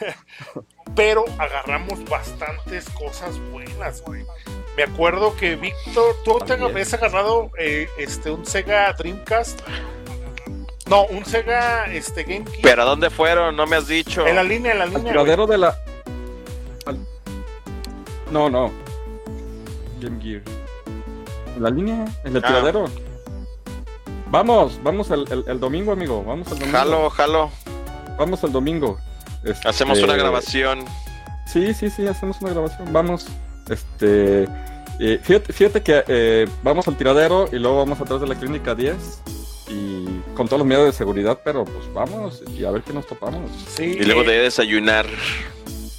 Pero 0.96 1.24
agarramos 1.38 2.04
bastantes 2.08 2.88
cosas 2.90 3.38
buenas, 3.50 4.02
güey. 4.02 4.24
Me 4.76 4.82
acuerdo 4.84 5.36
que 5.36 5.56
Víctor, 5.56 6.16
tú 6.24 6.38
te 6.44 6.54
habías 6.54 6.92
agarrado 6.94 7.50
eh, 7.58 7.88
este, 7.98 8.30
un 8.30 8.44
Sega 8.44 8.92
Dreamcast. 8.92 9.60
No, 10.86 11.04
un 11.06 11.24
Sega 11.24 11.86
este, 11.92 12.24
Game 12.24 12.44
Gear. 12.46 12.60
¿Pero 12.62 12.82
a 12.82 12.84
dónde 12.84 13.08
fueron? 13.10 13.56
No 13.56 13.66
me 13.66 13.76
has 13.76 13.86
dicho. 13.88 14.26
En 14.26 14.36
la 14.36 14.42
línea, 14.42 14.72
en 14.72 14.78
la 14.80 14.86
línea. 14.86 15.00
güey. 15.00 15.12
tiradero 15.12 15.46
de 15.46 15.58
la. 15.58 15.78
No, 18.30 18.50
no. 18.50 18.72
Game 20.00 20.20
Gear. 20.22 20.42
La 21.58 21.70
línea, 21.70 22.04
en 22.24 22.36
el 22.36 22.44
Ah. 22.44 22.46
tiradero. 22.48 22.84
Vamos, 24.30 24.80
vamos 24.82 25.10
el, 25.10 25.24
el- 25.30 25.44
el 25.46 25.60
domingo, 25.60 25.92
amigo. 25.92 26.24
Vamos 26.24 26.50
el 26.52 26.58
domingo. 26.58 26.76
Jalo, 26.78 27.10
jalo. 27.10 27.50
Vamos 28.18 28.42
el 28.44 28.52
domingo. 28.52 28.98
Este, 29.44 29.68
Hacemos 29.68 30.02
una 30.02 30.16
grabación. 30.16 30.84
Sí, 31.46 31.74
sí, 31.74 31.90
sí, 31.90 32.06
hacemos 32.06 32.40
una 32.40 32.50
grabación. 32.50 32.92
Vamos. 32.92 33.26
Este. 33.68 34.44
eh, 35.00 35.20
fíjate, 35.22 35.52
fíjate 35.52 35.82
que 35.82 36.04
eh, 36.08 36.48
vamos 36.62 36.88
al 36.88 36.96
tiradero 36.96 37.48
y 37.52 37.56
luego 37.56 37.78
vamos 37.78 38.00
atrás 38.00 38.20
de 38.20 38.26
la 38.26 38.34
clínica 38.34 38.74
10. 38.74 39.22
Y 39.68 40.04
con 40.34 40.46
todos 40.46 40.58
los 40.58 40.66
medios 40.66 40.84
de 40.86 40.92
seguridad, 40.92 41.38
pero 41.44 41.64
pues 41.64 41.90
vamos 41.94 42.42
y 42.54 42.64
a 42.64 42.70
ver 42.70 42.82
qué 42.82 42.92
nos 42.92 43.06
topamos. 43.06 43.50
Sí, 43.76 43.96
Y 43.98 44.04
luego 44.04 44.22
eh, 44.22 44.26
de 44.26 44.38
desayunar. 44.42 45.06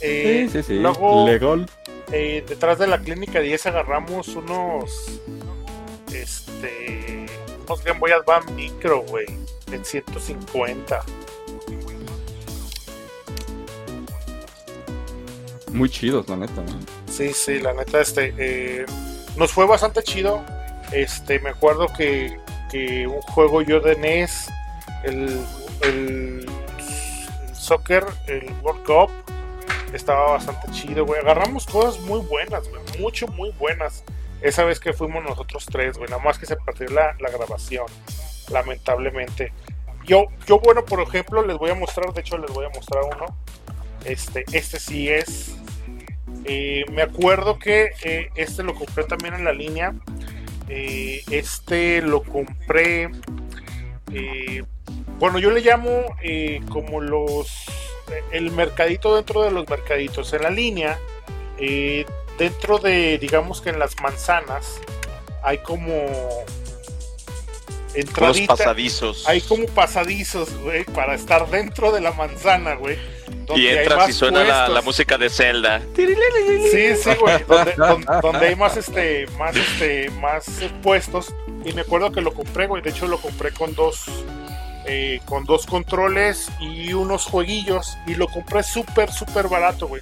eh, 0.02 0.48
sí, 0.52 0.62
sí, 0.62 0.68
sí. 0.68 0.80
Luego, 0.80 1.26
Legal. 1.28 1.66
Eh, 2.12 2.44
detrás 2.48 2.80
de 2.80 2.88
la 2.88 3.00
clínica 3.00 3.40
10 3.40 3.66
agarramos 3.68 4.28
unos. 4.30 5.22
Este. 6.14 7.26
Unos 7.66 7.84
Game 7.84 8.00
Boy 8.00 8.12
Advance 8.12 8.52
Micro, 8.54 9.02
güey. 9.04 9.26
En 9.72 9.84
150. 9.84 11.04
Muy 15.72 15.90
chidos, 15.90 16.30
la 16.30 16.38
neta. 16.38 16.62
¿no? 16.62 16.80
Sí, 17.12 17.34
sí, 17.34 17.60
la 17.60 17.74
neta, 17.74 18.00
este. 18.00 18.34
eh, 18.38 18.86
nos 19.36 19.52
fue 19.52 19.66
bastante 19.66 20.04
chido. 20.04 20.42
Este, 20.92 21.40
me 21.40 21.50
acuerdo 21.50 21.88
que, 21.98 22.38
que 22.72 23.08
un 23.08 23.22
juego 23.22 23.62
yo 23.62 23.80
de 23.80 23.96
NES, 23.98 24.50
el, 25.04 25.42
el, 25.82 26.46
el 26.48 27.56
soccer, 27.56 28.06
el 28.28 28.54
World 28.62 28.84
Cup, 28.86 29.10
estaba 29.94 30.32
bastante 30.32 30.72
chido, 30.72 31.06
güey. 31.06 31.22
Agarramos 31.22 31.66
cosas 31.66 32.00
muy 32.02 32.20
buenas, 32.22 32.68
güey. 32.70 32.82
Mucho, 33.00 33.28
muy 33.28 33.52
buenas. 33.52 34.04
Esa 34.42 34.64
vez 34.64 34.80
que 34.80 34.94
fuimos 34.94 35.24
nosotros 35.24 35.66
tres, 35.66 35.98
güey. 35.98 36.10
Nada 36.10 36.22
más 36.22 36.38
que 36.38 36.46
se 36.46 36.56
perdió 36.56 36.90
la, 36.90 37.16
la 37.20 37.30
grabación, 37.30 37.86
lamentablemente. 38.52 39.52
Yo, 40.06 40.26
yo, 40.46 40.60
bueno, 40.60 40.86
por 40.86 41.00
ejemplo, 41.02 41.46
les 41.46 41.58
voy 41.58 41.72
a 41.72 41.76
mostrar, 41.76 42.14
de 42.14 42.22
hecho, 42.22 42.38
les 42.38 42.52
voy 42.52 42.66
a 42.66 42.70
mostrar 42.70 43.04
uno. 43.04 43.26
Este, 44.06 44.46
este 44.52 44.80
sí 44.80 45.10
es. 45.10 45.56
Eh, 46.46 46.84
me 46.92 47.02
acuerdo 47.02 47.58
que 47.58 47.92
eh, 48.04 48.30
este 48.36 48.62
lo 48.62 48.76
compré 48.76 49.04
también 49.06 49.34
en 49.34 49.44
la 49.44 49.54
línea. 49.54 49.94
Eh, 50.70 51.24
este 51.32 52.02
lo 52.02 52.24
compré. 52.24 53.10
bueno, 55.20 55.40
yo 55.40 55.50
le 55.52 55.62
llamo 55.62 56.16
como 56.70 57.02
los. 57.02 57.66
El 58.32 58.52
mercadito 58.52 59.16
dentro 59.16 59.44
de 59.44 59.52
los 59.52 59.68
mercaditos. 59.68 60.32
En 60.34 60.44
la 60.44 60.50
línea, 60.50 61.00
eh, 61.58 62.06
dentro 62.38 62.78
de, 62.78 63.18
digamos 63.18 63.62
que 63.62 63.70
en 63.70 63.80
las 63.80 64.00
manzanas, 64.02 64.80
hay 65.44 65.60
como. 65.60 65.94
Unos 67.96 68.08
Entradita, 68.10 68.58
pasadizos. 68.58 69.26
hay 69.26 69.40
como 69.40 69.68
pasadizos, 69.68 70.54
güey, 70.58 70.84
para 70.84 71.16
estar 71.16 71.50
dentro 71.50 71.94
de 71.94 72.02
la 72.02 72.12
manzana, 72.12 72.76
güey. 72.76 72.98
Y 73.56 73.68
entras 73.68 74.10
y 74.10 74.14
suena 74.14 74.68
la, 74.68 74.82
música 74.82 75.18
de 75.18 75.30
Zelda. 75.30 75.82
Sí, 75.96 76.96
sí, 76.98 77.10
güey. 77.20 77.44
Donde, 77.48 77.74
don- 77.74 78.06
donde 78.22 78.48
hay 78.48 78.56
más, 78.58 78.76
este, 78.76 79.28
más, 79.38 79.56
este, 79.56 80.10
más 80.20 80.46
puestos. 80.84 81.34
Y 81.64 81.72
me 81.72 81.82
acuerdo 81.82 82.12
que 82.12 82.20
lo 82.22 82.34
compré, 82.34 82.68
güey. 82.68 82.82
De 82.82 82.90
hecho, 82.90 83.08
lo 83.08 83.18
compré 83.18 83.52
con 83.52 83.74
dos, 83.76 84.06
eh, 84.86 85.20
con 85.26 85.46
dos 85.46 85.66
controles 85.66 86.50
y 86.60 86.94
unos 86.94 87.26
jueguillos. 87.26 87.98
Y 88.08 88.16
lo 88.16 88.28
compré 88.28 88.64
súper, 88.64 89.12
súper 89.12 89.48
barato, 89.48 89.88
güey. 89.88 90.02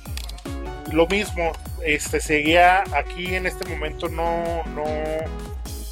Lo 0.92 1.08
mismo, 1.08 1.52
este, 1.84 2.20
seguía 2.20 2.84
aquí 2.94 3.36
en 3.36 3.46
este 3.48 3.68
momento 3.68 4.10
no, 4.10 4.64
no, 4.76 4.84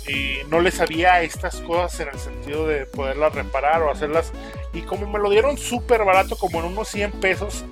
eh, 0.07 0.45
no 0.49 0.59
le 0.59 0.71
sabía 0.71 1.21
estas 1.21 1.55
cosas 1.61 1.99
en 2.01 2.09
el 2.09 2.19
sentido 2.19 2.67
de 2.67 2.85
poderlas 2.85 3.33
reparar 3.33 3.81
o 3.83 3.91
hacerlas. 3.91 4.31
Y 4.73 4.81
como 4.81 5.07
me 5.07 5.19
lo 5.19 5.29
dieron 5.29 5.57
súper 5.57 6.03
barato, 6.03 6.35
como 6.37 6.59
en 6.59 6.65
unos 6.65 6.87
100 6.89 7.11
pesos, 7.13 7.63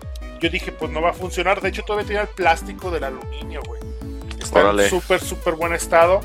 yo 0.41 0.49
dije, 0.49 0.71
pues 0.71 0.91
no 0.91 1.01
va 1.01 1.09
a 1.11 1.13
funcionar. 1.13 1.61
De 1.61 1.69
hecho, 1.69 1.83
todavía 1.83 2.07
tenía 2.07 2.21
el 2.21 2.27
plástico 2.29 2.89
del 2.91 3.03
aluminio, 3.03 3.61
güey. 3.67 3.81
Está 4.39 4.61
Órale. 4.61 4.85
en 4.85 4.89
súper, 4.89 5.19
súper 5.21 5.55
buen 5.55 5.73
estado. 5.73 6.21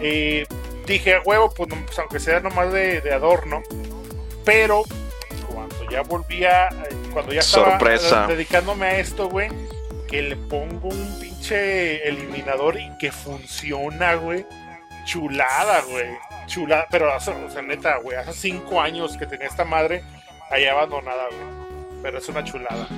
Eh, 0.00 0.46
dije, 0.86 1.16
a 1.16 1.20
huevo, 1.22 1.52
pues, 1.54 1.68
no- 1.68 1.76
pues, 1.84 1.98
aunque 1.98 2.18
sea 2.18 2.40
nomás 2.40 2.72
de, 2.72 3.00
de 3.02 3.12
adorno. 3.12 3.62
Pero 4.48 4.82
cuando 5.52 5.90
ya 5.90 6.02
volvía, 6.02 6.68
eh, 6.68 6.96
cuando 7.12 7.32
ya 7.32 7.40
estaba 7.40 7.72
Sorpresa. 7.72 8.24
eh, 8.24 8.28
dedicándome 8.34 8.86
a 8.86 8.98
esto, 8.98 9.28
güey, 9.28 9.50
que 10.08 10.22
le 10.22 10.36
pongo 10.36 10.88
un 10.88 11.20
pinche 11.20 12.08
eliminador 12.08 12.80
y 12.80 12.90
que 12.98 13.12
funciona, 13.12 14.14
güey. 14.14 14.46
Chulada, 15.04 15.82
güey. 15.82 16.06
Chulada, 16.46 16.86
pero 16.90 17.12
hace, 17.12 17.30
o 17.30 17.50
sea, 17.50 17.60
neta, 17.60 17.98
güey, 17.98 18.16
hace 18.16 18.32
cinco 18.32 18.80
años 18.80 19.18
que 19.18 19.26
tenía 19.26 19.46
esta 19.48 19.66
madre 19.66 20.02
ahí 20.50 20.64
abandonada, 20.64 21.26
güey. 21.26 22.02
Pero 22.02 22.16
es 22.18 22.28
una 22.30 22.42
chulada. 22.42 22.88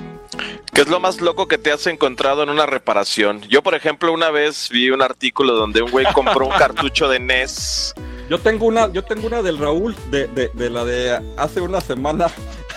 ¿Qué 0.73 0.81
es 0.81 0.87
lo 0.87 1.01
más 1.01 1.19
loco 1.19 1.49
que 1.49 1.57
te 1.57 1.71
has 1.73 1.85
encontrado 1.87 2.43
en 2.43 2.49
una 2.49 2.65
reparación? 2.65 3.41
Yo, 3.41 3.61
por 3.61 3.75
ejemplo, 3.75 4.13
una 4.13 4.31
vez 4.31 4.69
vi 4.69 4.89
un 4.89 5.01
artículo 5.01 5.53
donde 5.53 5.81
un 5.81 5.91
güey 5.91 6.05
compró 6.13 6.45
un 6.47 6.53
cartucho 6.57 7.09
de 7.09 7.19
NES. 7.19 7.93
Yo 8.31 8.39
tengo 8.39 8.65
una, 8.65 8.89
yo 8.93 9.03
tengo 9.03 9.27
una 9.27 9.41
del 9.41 9.57
Raúl, 9.57 9.93
de, 10.09 10.25
de, 10.27 10.47
de 10.53 10.69
la 10.69 10.85
de 10.85 11.19
hace 11.35 11.59
una 11.59 11.81
semana. 11.81 12.27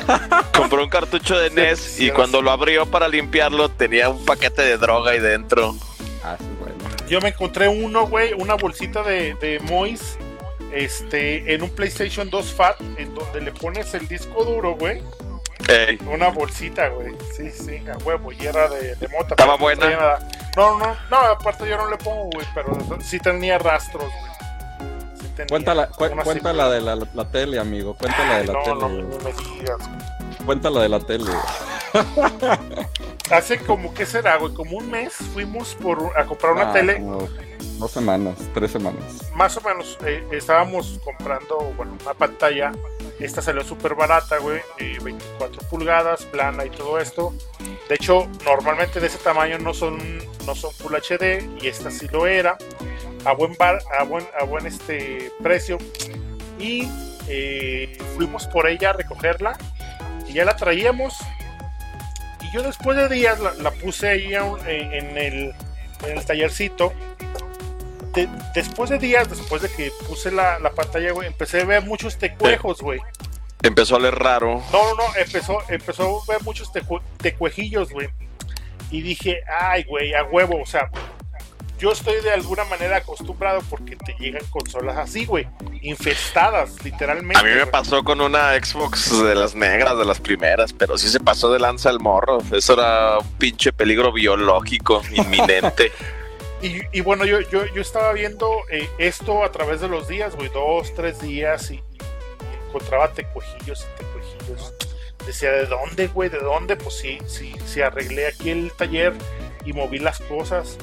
Compró 0.53 0.83
un 0.83 0.89
cartucho 0.89 1.39
de 1.39 1.51
NES 1.51 1.79
sí, 1.79 2.07
y 2.07 2.11
cuando 2.11 2.43
lo 2.43 2.51
abrió 2.51 2.87
para 2.87 3.07
limpiarlo 3.07 3.69
tenía 3.69 4.09
un 4.09 4.25
paquete 4.25 4.63
de 4.63 4.79
droga 4.79 5.13
ahí 5.13 5.21
dentro. 5.21 5.77
Ah, 6.25 6.35
sí, 6.41 6.47
bueno. 6.59 6.75
Yo 7.09 7.21
me 7.21 7.29
encontré 7.29 7.69
uno, 7.69 8.09
güey, 8.09 8.33
una 8.33 8.55
bolsita 8.55 9.05
de, 9.05 9.35
de 9.35 9.61
Mois, 9.61 10.19
este, 10.73 11.55
en 11.55 11.63
un 11.63 11.71
PlayStation 11.71 12.29
2 12.29 12.53
Fat, 12.53 12.81
en 12.99 13.15
donde 13.15 13.41
le 13.41 13.53
pones 13.53 13.95
el 13.95 14.09
disco 14.09 14.45
duro, 14.45 14.75
güey. 14.75 15.05
Ey, 15.69 16.01
Una 16.09 16.31
bolsita, 16.31 16.89
güey. 16.89 17.13
Sí, 17.33 17.53
sí, 17.53 17.81
a 17.89 17.97
huevo, 17.99 18.33
y 18.33 18.45
era 18.45 18.67
de, 18.67 18.97
de 18.97 19.07
mota. 19.07 19.29
¿Estaba 19.31 19.53
no 19.53 19.59
buena? 19.59 19.89
nada. 19.89 20.29
No, 20.57 20.81
no, 20.81 20.97
no, 21.09 21.17
aparte 21.17 21.69
yo 21.69 21.77
no 21.77 21.89
le 21.89 21.97
pongo, 21.99 22.29
güey, 22.33 22.47
pero 22.57 22.77
sí 23.01 23.21
tenía 23.21 23.57
rastros, 23.57 24.03
güey. 24.03 24.34
Tenía 25.37 25.47
Cuéntala, 25.49 25.89
cu- 25.89 26.11
cuéntala 26.23 26.71
de 26.71 26.81
la, 26.81 26.97
la 26.97 27.25
tele, 27.31 27.59
amigo. 27.59 27.95
Cuéntala 27.95 28.39
de 28.39 28.47
la 28.47 28.53
no, 28.53 28.63
tele. 28.63 28.79
no, 28.81 28.89
no 28.89 29.19
me 29.19 29.33
digas. 29.33 29.79
Cuéntala 30.47 30.81
de 30.83 30.89
la 30.89 31.01
tele. 31.01 31.31
Hace 33.31 33.59
como, 33.59 33.95
¿qué 33.95 34.05
será, 34.07 34.37
güey? 34.37 34.53
Como 34.53 34.77
un 34.79 34.91
mes 34.91 35.15
fuimos 35.33 35.75
por, 35.77 36.13
a 36.19 36.25
comprar 36.27 36.53
una 36.53 36.71
Ah, 36.71 36.73
tele. 36.73 37.01
dos 37.79 37.91
semanas, 37.91 38.35
tres 38.53 38.71
semanas. 38.71 39.03
más 39.35 39.57
o 39.57 39.61
menos 39.63 39.99
eh, 40.05 40.25
estábamos 40.33 41.01
comprando, 41.05 41.73
bueno, 41.77 41.97
una 42.03 42.15
pantalla. 42.15 42.73
Esta 43.21 43.41
salió 43.41 43.63
súper 43.65 43.95
barata, 43.95 44.39
güey. 44.39 44.61
eh, 44.79 44.99
24 45.03 45.63
pulgadas, 45.71 46.25
plana 46.27 46.65
y 46.67 46.71
todo 46.71 46.99
esto. 46.99 47.33
De 47.89 47.95
hecho, 47.95 48.29
normalmente 48.45 49.01
de 49.01 49.07
ese 49.07 49.19
tamaño 49.19 49.59
no 49.59 49.73
son, 49.73 49.99
no 50.47 50.55
son 50.55 50.73
Full 50.73 50.95
HD 50.95 51.49
y 51.63 51.69
esta 51.69 51.91
sí 51.91 52.07
lo 52.13 52.27
era. 52.27 52.59
A 53.25 53.33
buen, 53.33 53.55
bar, 53.59 53.79
a 53.99 54.05
buen, 54.05 54.27
a 54.39 54.45
buen 54.45 54.67
este 54.67 55.31
precio. 55.43 55.79
Y 56.59 56.89
eh, 57.29 57.99
fuimos 58.17 58.47
por 58.47 58.69
ella 58.69 58.91
a 58.91 58.93
recogerla 58.93 59.57
y 60.29 60.35
ya 60.35 60.45
la 60.45 60.57
traíamos. 60.57 61.17
Y 62.43 62.55
yo 62.55 62.63
después 62.63 62.97
de 62.97 63.09
días 63.09 63.41
la, 63.41 63.55
la 63.55 63.71
puse 63.71 64.09
ahí 64.09 64.35
en, 64.35 64.93
en 64.93 65.19
el, 65.19 65.55
en 66.07 66.19
el 66.19 66.25
tallercito 66.25 66.93
de- 68.13 68.29
después 68.55 68.91
de 68.91 68.99
días, 68.99 69.29
después 69.29 69.63
de 69.63 69.71
que 69.71 69.91
puse 70.07 70.31
la, 70.31 70.59
la 70.59 70.71
pantalla, 70.71 71.13
güey, 71.13 71.27
empecé 71.27 71.63
a 71.63 71.65
ver 71.65 71.83
muchos 71.83 72.17
tecuejos, 72.19 72.81
güey. 72.81 73.01
empezó 73.63 73.97
a 73.97 74.01
leer 74.01 74.15
raro. 74.17 74.63
No, 74.71 74.85
no, 74.91 74.95
no, 74.97 75.17
empezó, 75.17 75.59
empezó 75.69 76.23
a 76.23 76.33
ver 76.33 76.43
muchos 76.45 76.71
tecue- 76.73 77.03
tecuejillos, 77.17 77.91
güey. 77.91 78.09
Y 78.91 79.01
dije, 79.03 79.41
ay, 79.51 79.83
güey, 79.85 80.15
a 80.15 80.23
huevo, 80.25 80.61
o 80.63 80.67
sea, 80.67 80.91
yo 81.85 81.93
estoy 81.93 82.19
de 82.23 82.31
alguna 82.33 82.65
manera 82.65 82.97
acostumbrado 82.97 83.61
porque 83.69 83.95
te 83.95 84.15
llegan 84.19 84.43
consolas 84.47 84.97
así, 84.97 85.27
güey, 85.27 85.47
infestadas, 85.83 86.83
literalmente. 86.83 87.39
A 87.39 87.43
mí 87.43 87.51
me 87.51 87.57
güey. 87.57 87.71
pasó 87.71 88.03
con 88.03 88.23
una 88.23 88.55
Xbox 88.55 89.23
de 89.23 89.35
las 89.35 89.55
negras, 89.55 89.99
de 89.99 90.07
las 90.07 90.19
primeras, 90.19 90.73
pero 90.73 90.97
sí 90.97 91.11
se 91.11 91.21
pasó 91.21 91.53
de 91.53 91.59
lanza 91.59 91.91
el 91.91 92.01
morro. 92.01 92.39
Eso 92.53 92.73
era 92.73 93.19
un 93.19 93.31
pinche 93.35 93.71
peligro 93.71 94.15
biológico 94.15 95.03
inminente. 95.13 95.93
Y, 96.63 96.81
y 96.91 97.03
bueno, 97.03 97.27
yo, 97.27 97.43
yo, 97.43 97.67
yo 97.67 97.83
estaba 97.83 98.15
viendo 98.15 98.51
eh, 98.71 98.89
esto 98.97 99.45
a 99.45 99.53
través 99.53 99.83
de 99.83 99.89
los 99.89 100.09
días, 100.09 100.35
güey, 100.37 100.49
dos, 100.55 100.95
tres 100.95 101.21
días, 101.21 101.71
y, 101.71 101.75
y 101.75 102.67
encontraba 102.67 103.13
tecuejillos 103.13 103.85
y 103.85 103.99
tecuejillos. 103.99 104.73
Decía, 105.27 105.51
¿de 105.51 105.67
dónde, 105.67 106.07
güey? 106.07 106.31
¿De 106.31 106.39
dónde? 106.39 106.77
Pues 106.77 106.97
sí, 106.97 107.19
sí, 107.27 107.55
sí, 107.67 107.83
arreglé 107.83 108.29
aquí 108.29 108.49
el 108.49 108.73
taller 108.73 109.13
y 109.67 109.75
moví 109.75 109.99
las 109.99 110.21
cosas. 110.21 110.79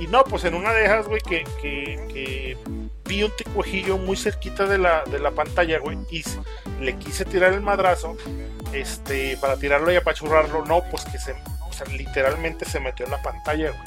Y 0.00 0.06
no, 0.06 0.24
pues 0.24 0.44
en 0.44 0.54
una 0.54 0.72
de 0.72 0.86
esas, 0.86 1.06
güey, 1.06 1.20
que, 1.20 1.44
que, 1.60 2.00
que 2.08 2.56
vi 3.04 3.22
un 3.22 3.36
tecuejillo 3.36 3.98
muy 3.98 4.16
cerquita 4.16 4.64
de 4.64 4.78
la, 4.78 5.04
de 5.04 5.18
la 5.18 5.30
pantalla, 5.30 5.78
güey, 5.78 5.98
y 6.10 6.24
le 6.80 6.96
quise 6.96 7.26
tirar 7.26 7.52
el 7.52 7.60
madrazo, 7.60 8.16
este, 8.72 9.36
para 9.36 9.58
tirarlo 9.58 9.92
y 9.92 9.96
apachurrarlo, 9.96 10.64
no, 10.64 10.82
pues 10.90 11.04
que 11.04 11.18
se, 11.18 11.32
o 11.68 11.72
sea, 11.72 11.86
literalmente 11.88 12.64
se 12.64 12.80
metió 12.80 13.04
en 13.04 13.12
la 13.12 13.20
pantalla, 13.20 13.72
güey. 13.72 13.82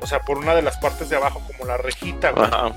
O 0.00 0.06
sea, 0.06 0.20
por 0.20 0.38
una 0.38 0.54
de 0.54 0.62
las 0.62 0.78
partes 0.78 1.10
de 1.10 1.16
abajo, 1.16 1.42
como 1.46 1.66
la 1.66 1.76
rejita, 1.76 2.30
güey. 2.30 2.46
Ajá. 2.46 2.72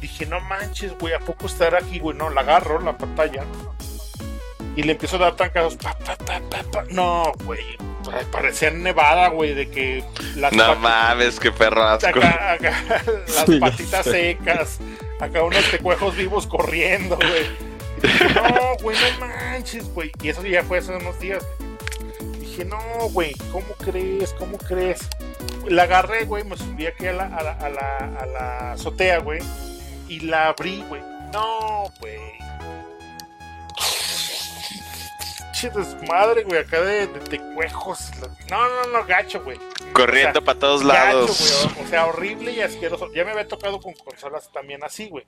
Dije, 0.00 0.26
no 0.26 0.40
manches, 0.40 0.98
güey, 0.98 1.14
¿a 1.14 1.20
poco 1.20 1.46
estará 1.46 1.78
aquí, 1.78 2.00
güey? 2.00 2.16
No, 2.16 2.28
la 2.28 2.40
agarro, 2.40 2.80
la 2.80 2.98
pantalla. 2.98 3.44
Y 4.76 4.82
le 4.82 4.92
empiezo 4.92 5.16
a 5.16 5.20
dar 5.20 5.36
tancazos. 5.36 5.76
Pa, 5.76 5.94
pa, 5.98 6.16
pa, 6.16 6.40
pa, 6.50 6.62
pa. 6.70 6.84
No, 6.90 7.32
güey. 7.44 7.76
pa- 8.04 8.20
Parecía 8.32 8.70
nevada, 8.70 9.28
güey, 9.28 9.54
de 9.54 9.70
que 9.70 10.04
las 10.36 10.52
No 10.52 10.64
patitas- 10.74 10.78
mames, 10.80 11.40
qué 11.40 11.52
perro 11.52 11.84
asco. 11.84 12.08
acá, 12.08 12.52
acá, 12.52 12.74
las 13.28 13.44
Sí, 13.46 13.58
patitas 13.60 14.04
secas. 14.04 14.78
Acá 15.20 15.42
unos 15.44 15.70
tecuejos 15.70 16.16
vivos 16.16 16.46
corriendo, 16.46 17.16
güey. 17.16 17.46
Y 18.02 18.06
dije, 18.06 18.24
no, 18.34 18.76
güey, 18.82 18.96
no 19.18 19.26
manches, 19.26 19.88
güey. 19.94 20.10
Y 20.22 20.28
eso 20.28 20.44
ya 20.44 20.62
fue 20.64 20.78
hace 20.78 20.94
unos 20.96 21.18
días. 21.20 21.46
Dije, 22.40 22.64
no, 22.64 22.78
güey, 23.10 23.32
¿cómo 23.52 23.66
crees? 23.84 24.32
¿Cómo 24.34 24.58
crees? 24.58 25.08
La 25.68 25.84
agarré, 25.84 26.24
güey, 26.24 26.44
me 26.44 26.56
subí 26.58 26.86
aquí 26.86 27.06
a 27.06 27.12
la, 27.12 27.24
a 27.26 27.42
la, 27.42 27.52
a 27.52 27.68
la, 27.70 27.96
a 28.20 28.26
la 28.26 28.72
azotea, 28.72 29.18
güey. 29.20 29.40
Y 30.08 30.20
la 30.20 30.48
abrí, 30.48 30.84
güey. 30.88 31.00
No, 31.32 31.84
güey. 32.00 32.18
Che 35.54 35.70
desmadre, 35.70 36.42
güey, 36.42 36.60
acá 36.60 36.80
de, 36.80 37.06
de 37.06 37.20
tecuejos. 37.20 38.10
No, 38.50 38.68
no, 38.68 38.86
no, 38.92 39.06
gacho, 39.06 39.42
güey. 39.44 39.58
Corriendo 39.92 40.40
O 40.40 40.42
sea, 40.42 40.44
para 40.44 40.58
todos 40.58 40.82
Gacho, 40.84 40.92
lados. 41.18 41.70
güey, 41.74 41.86
o 41.86 41.88
sea, 41.88 42.06
horrible 42.06 42.52
y 42.52 42.60
asqueroso. 42.60 43.12
Ya 43.14 43.24
me 43.24 43.30
había 43.30 43.46
tocado 43.46 43.80
con 43.80 43.92
consolas 43.94 44.50
también 44.52 44.82
así, 44.82 45.08
güey. 45.08 45.24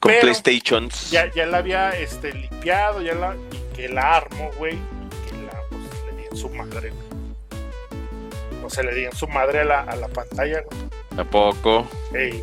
con 0.00 0.12
PlayStations. 0.20 1.10
Ya, 1.12 1.30
ya 1.32 1.46
la 1.46 1.58
había 1.58 1.90
este, 1.90 2.32
limpiado, 2.32 3.00
ya 3.00 3.14
la, 3.14 3.36
y 3.52 3.76
que 3.76 3.88
la 3.88 4.16
armo, 4.16 4.50
güey. 4.58 4.74
Y 4.74 5.30
que 5.30 5.36
la, 5.46 5.52
pues, 5.70 5.82
le 6.06 6.20
di 6.20 6.26
en 6.28 6.36
su 6.36 6.48
madre, 6.50 6.90
güey. 6.90 8.64
O 8.64 8.70
sea, 8.70 8.82
le 8.82 8.94
di 8.94 9.04
en 9.04 9.14
su 9.14 9.28
madre 9.28 9.60
a 9.60 9.64
la, 9.64 9.80
a 9.82 9.94
la 9.94 10.08
pantalla, 10.08 10.62
güey. 10.62 10.80
¿A 11.16 11.24
poco? 11.24 11.86
Ey. 12.12 12.42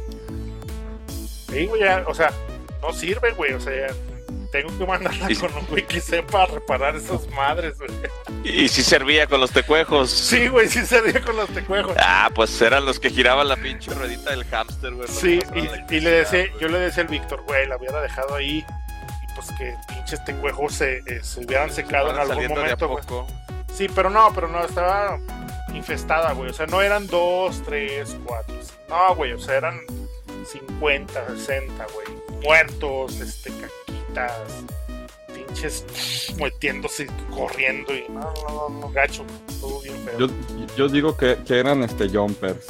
Ey, 1.51 1.65
güey, 1.67 1.81
ya, 1.81 2.05
o 2.07 2.13
sea, 2.13 2.31
no 2.81 2.93
sirve, 2.93 3.31
güey. 3.31 3.51
O 3.53 3.59
sea, 3.59 3.87
ya 3.89 3.93
tengo 4.51 4.75
que 4.77 4.85
mandarla 4.85 5.31
Y- 5.31 5.35
con 5.35 5.53
un 5.55 5.65
güey 5.67 5.85
que 5.85 6.01
sepa 6.01 6.45
reparar 6.45 6.95
esas 6.95 7.27
madres, 7.29 7.77
güey. 7.77 7.91
Y 8.43 8.67
sí 8.69 8.83
servía 8.83 9.27
con 9.27 9.39
los 9.41 9.51
tecuejos. 9.51 10.09
Sí, 10.09 10.47
güey, 10.47 10.67
sí 10.67 10.85
se 10.85 11.01
dio 11.01 11.23
con 11.23 11.35
los 11.35 11.49
tecuejos. 11.49 11.95
Ah, 11.99 12.29
pues 12.33 12.59
eran 12.61 12.85
los 12.85 12.99
que 12.99 13.09
giraban 13.09 13.47
la 13.47 13.55
pinche 13.57 13.93
ruedita 13.93 14.31
del 14.31 14.45
hámster, 14.45 14.93
güey. 14.93 15.07
Sí, 15.07 15.39
y, 15.55 15.95
y 15.95 15.99
le 15.99 16.09
decía, 16.09 16.45
yo 16.59 16.67
le 16.67 16.79
decía 16.79 17.03
al 17.03 17.09
Víctor, 17.09 17.41
güey, 17.43 17.67
la 17.67 17.77
hubiera 17.77 18.01
dejado 18.01 18.35
ahí. 18.35 18.65
Y 19.23 19.33
pues 19.35 19.47
que 19.57 19.75
pinches 19.87 20.23
tecuejos 20.25 20.73
se, 20.73 20.97
eh, 21.05 21.19
se 21.21 21.41
hubieran 21.41 21.71
secado 21.71 22.11
en 22.11 22.17
algún 22.19 22.47
momento, 22.47 22.87
güey. 22.87 23.03
Sí, 23.73 23.87
pero 23.93 24.09
no, 24.09 24.31
pero 24.33 24.47
no, 24.47 24.63
estaba 24.65 25.19
infestada, 25.73 26.31
güey. 26.33 26.49
O 26.49 26.53
sea, 26.53 26.65
no 26.65 26.81
eran 26.81 27.05
dos, 27.07 27.61
tres, 27.63 28.17
cuatro. 28.25 28.55
No, 28.89 29.15
güey, 29.15 29.33
o 29.33 29.39
sea, 29.39 29.55
eran 29.57 29.79
50, 30.51 31.27
60, 31.37 31.85
güey. 31.93 32.07
Muertos, 32.43 33.19
este, 33.19 33.51
pinches 35.33 35.85
metiéndose, 36.37 37.07
corriendo 37.29 37.93
y 37.95 38.05
no, 38.09 38.33
no, 38.47 38.69
no, 38.69 38.89
gacho, 38.91 39.25
todo 39.59 39.81
bien 39.81 39.95
feo. 40.05 40.19
Yo, 40.19 40.27
yo 40.75 40.87
digo 40.87 41.15
que, 41.17 41.37
que 41.45 41.59
eran 41.59 41.83
este 41.83 42.09
jumpers 42.09 42.65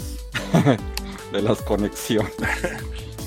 de 1.32 1.42
las 1.42 1.62
conexiones. 1.62 2.34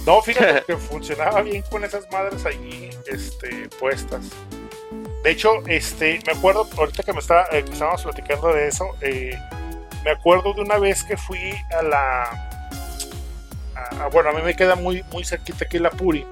No, 0.04 0.20
fíjate 0.20 0.64
que 0.66 0.76
funcionaba 0.76 1.42
bien 1.42 1.62
con 1.70 1.84
esas 1.84 2.10
madres 2.10 2.44
ahí 2.44 2.90
este, 3.06 3.68
puestas. 3.78 4.22
De 5.22 5.30
hecho, 5.30 5.64
este, 5.68 6.18
me 6.26 6.32
acuerdo, 6.32 6.68
ahorita 6.76 7.04
que 7.04 7.12
me 7.12 7.20
estaba, 7.20 7.44
eh, 7.52 7.64
estábamos 7.70 8.02
platicando 8.02 8.48
de 8.48 8.66
eso, 8.66 8.84
eh, 9.00 9.38
me 10.04 10.10
acuerdo 10.10 10.54
de 10.54 10.62
una 10.62 10.78
vez 10.78 11.04
que 11.04 11.16
fui 11.16 11.54
a 11.78 11.82
la 11.84 12.22
a- 13.76 14.08
bueno, 14.12 14.30
a 14.30 14.32
mí 14.32 14.42
me 14.42 14.56
queda 14.56 14.74
muy, 14.74 15.04
muy 15.12 15.24
cerquita 15.24 15.66
aquí 15.66 15.78
la 15.78 15.90
Puri. 15.90 16.26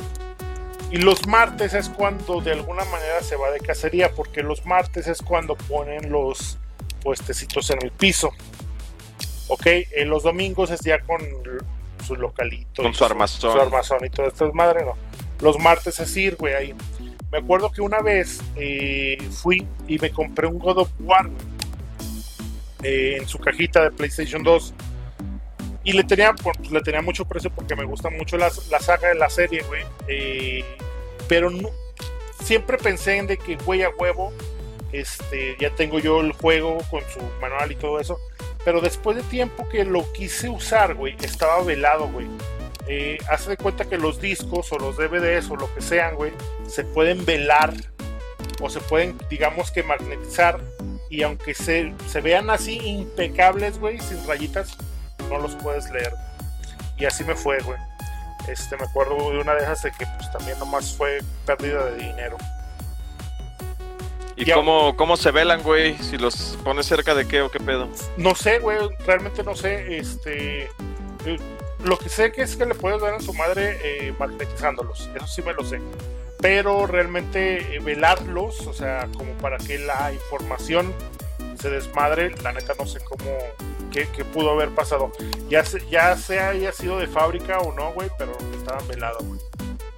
Y 0.91 0.99
los 0.99 1.27
martes 1.27 1.75
es 1.75 1.89
cuando 1.89 2.41
de 2.41 2.53
alguna 2.53 2.85
manera 2.85 3.23
se 3.23 3.37
va 3.37 3.51
de 3.51 3.61
cacería, 3.61 4.13
porque 4.13 4.43
los 4.43 4.67
martes 4.67 5.07
es 5.07 5.23
cuando 5.23 5.55
ponen 5.55 6.11
los 6.11 6.59
puestecitos 7.03 7.71
en 7.71 7.83
el 7.83 7.93
piso. 7.93 8.31
Ok, 9.49 9.67
Eh, 9.67 10.05
los 10.05 10.23
domingos 10.23 10.71
es 10.71 10.81
ya 10.81 11.01
con 11.01 11.21
su 12.07 12.17
localito. 12.17 12.83
Con 12.83 12.93
y 12.93 12.95
su 12.95 13.05
armazón. 13.05 13.53
Su 13.53 13.61
armazón 13.61 14.05
y 14.05 14.11
todo 14.11 14.27
esto 14.27 14.47
es 14.47 14.55
madre, 14.55 14.85
no. 14.85 14.95
Los 15.41 15.59
martes 15.59 15.99
es 16.01 16.17
ir, 16.17 16.37
güey, 16.37 16.55
ahí. 16.55 16.75
Me 17.31 17.39
acuerdo 17.39 17.71
que 17.71 17.81
una 17.81 18.01
vez 18.01 18.41
eh, 18.57 19.17
fui 19.31 19.67
y 19.87 19.99
me 19.99 20.11
compré 20.11 20.47
un 20.49 20.59
God 20.59 20.79
of 20.79 20.91
War 21.01 21.31
eh, 22.83 23.19
en 23.21 23.29
su 23.29 23.39
cajita 23.39 23.85
de 23.85 23.91
PlayStation 23.93 24.43
2. 24.43 24.75
Y 25.83 25.93
le 25.93 26.05
tenía, 26.05 26.35
le 26.71 26.81
tenía 26.83 27.01
mucho 27.01 27.25
precio 27.25 27.51
porque 27.51 27.75
me 27.75 27.85
gusta 27.85 28.11
mucho 28.11 28.37
la, 28.37 28.51
la 28.71 28.81
saga 28.81 29.09
de 29.09 29.15
la 29.15 29.31
serie, 29.31 29.63
güey. 29.63 29.83
Eh, 30.09 30.65
pero 31.27 31.51
siempre 32.43 32.77
pensé 32.77 33.17
en 33.17 33.27
de 33.27 33.39
que, 33.39 33.57
güey, 33.57 33.83
a 33.83 33.91
huevo, 33.91 34.33
este, 34.93 35.57
ya 35.59 35.71
tengo 35.75 35.99
yo 35.99 36.21
el 36.21 36.33
juego 36.33 36.79
con 36.91 37.03
su 37.03 37.21
manual 37.41 37.73
y 37.73 37.77
todo 37.77 38.01
eso. 38.01 38.19
Pero 38.65 38.81
después 38.81 39.17
de 39.17 39.23
tiempo 39.23 39.69
que 39.69 39.85
lo 39.85 40.11
quise 40.13 40.49
usar, 40.51 40.95
güey, 40.95 41.17
estaba 41.23 41.63
velado, 41.63 42.09
güey. 42.09 42.27
Eh, 42.87 43.19
hace 43.31 43.51
de 43.51 43.57
cuenta 43.57 43.85
que 43.85 43.97
los 43.97 44.21
discos 44.21 44.73
o 44.73 44.79
los 44.79 44.97
DVDs 44.97 45.51
o 45.51 45.57
lo 45.57 45.73
que 45.75 45.81
sean, 45.81 46.17
güey, 46.17 46.33
se 46.67 46.85
pueden 46.85 47.25
velar 47.25 47.73
o 48.61 48.69
se 48.69 48.81
pueden, 48.81 49.17
digamos 49.31 49.71
que 49.71 49.83
magnetizar. 49.83 50.61
Y 51.09 51.23
aunque 51.23 51.55
se, 51.55 51.95
se 52.09 52.21
vean 52.21 52.51
así 52.51 52.79
impecables, 52.79 53.79
güey, 53.79 53.99
sin 54.01 54.27
rayitas, 54.27 54.77
no 55.31 55.39
los 55.39 55.55
puedes 55.57 55.91
leer. 55.91 56.13
Y 56.99 57.07
así 57.07 57.25
me 57.25 57.35
fue, 57.35 57.59
güey. 57.63 57.79
Este, 58.49 58.77
me 58.77 58.85
acuerdo 58.85 59.31
de 59.31 59.39
una 59.39 59.55
de 59.55 59.63
esas 59.63 59.83
de 59.83 59.93
que 59.93 60.07
pues 60.19 60.31
también 60.33 60.59
nomás 60.59 60.95
fue 60.95 61.21
pérdida 61.47 61.87
de 61.87 61.97
dinero. 61.97 62.37
¿Y 64.37 64.45
Ya. 64.45 64.55
cómo, 64.55 64.97
cómo 64.97 65.17
se 65.17 65.31
velan, 65.31 65.63
güey? 65.63 65.97
Si 65.99 66.17
los 66.17 66.59
pones 66.65 66.87
cerca 66.87 67.15
de 67.15 67.27
qué 67.29 67.43
o 67.43 67.51
qué 67.51 67.61
pedo. 67.61 67.89
No 68.17 68.35
sé, 68.35 68.59
güey, 68.59 68.79
realmente 69.07 69.43
no 69.43 69.55
sé. 69.55 69.99
Este, 69.99 70.65
eh, 71.27 71.39
lo 71.85 71.99
que 71.99 72.09
sé 72.09 72.33
que 72.33 72.43
es 72.43 72.57
que 72.57 72.65
le 72.67 72.75
puedes 72.75 73.01
dar 73.01 73.15
a 73.15 73.21
su 73.21 73.35
madre 73.35 73.79
eh, 73.83 74.15
magnetizándolos. 74.19 75.11
Eso 75.15 75.27
sí 75.27 75.43
me 75.43 75.53
lo 75.53 75.65
sé. 75.65 75.81
Pero 76.41 76.87
realmente 76.87 77.77
eh, 77.77 77.81
velarlos, 77.81 78.67
o 78.67 78.73
sea, 78.73 79.09
como 79.17 79.33
para 79.35 79.59
que 79.59 79.79
la 79.79 80.11
información 80.13 80.95
se 81.61 81.71
desmadre, 81.71 82.35
la 82.43 82.53
neta 82.53 82.75
no 82.79 82.87
sé 82.87 83.01
cómo, 83.01 83.25
qué, 83.93 84.07
pudo 84.33 84.51
haber 84.51 84.71
pasado. 84.71 85.13
Ya, 85.49 85.65
se, 85.65 85.87
ya 85.89 86.17
sea 86.17 86.51
haya 86.51 86.73
sido 86.73 86.99
de 86.99 87.07
fábrica 87.07 87.59
o 87.59 87.73
no, 87.73 87.93
güey, 87.93 88.11
pero 88.19 88.33
estaban 88.57 88.87
velados, 88.89 89.23
güey. 89.25 89.41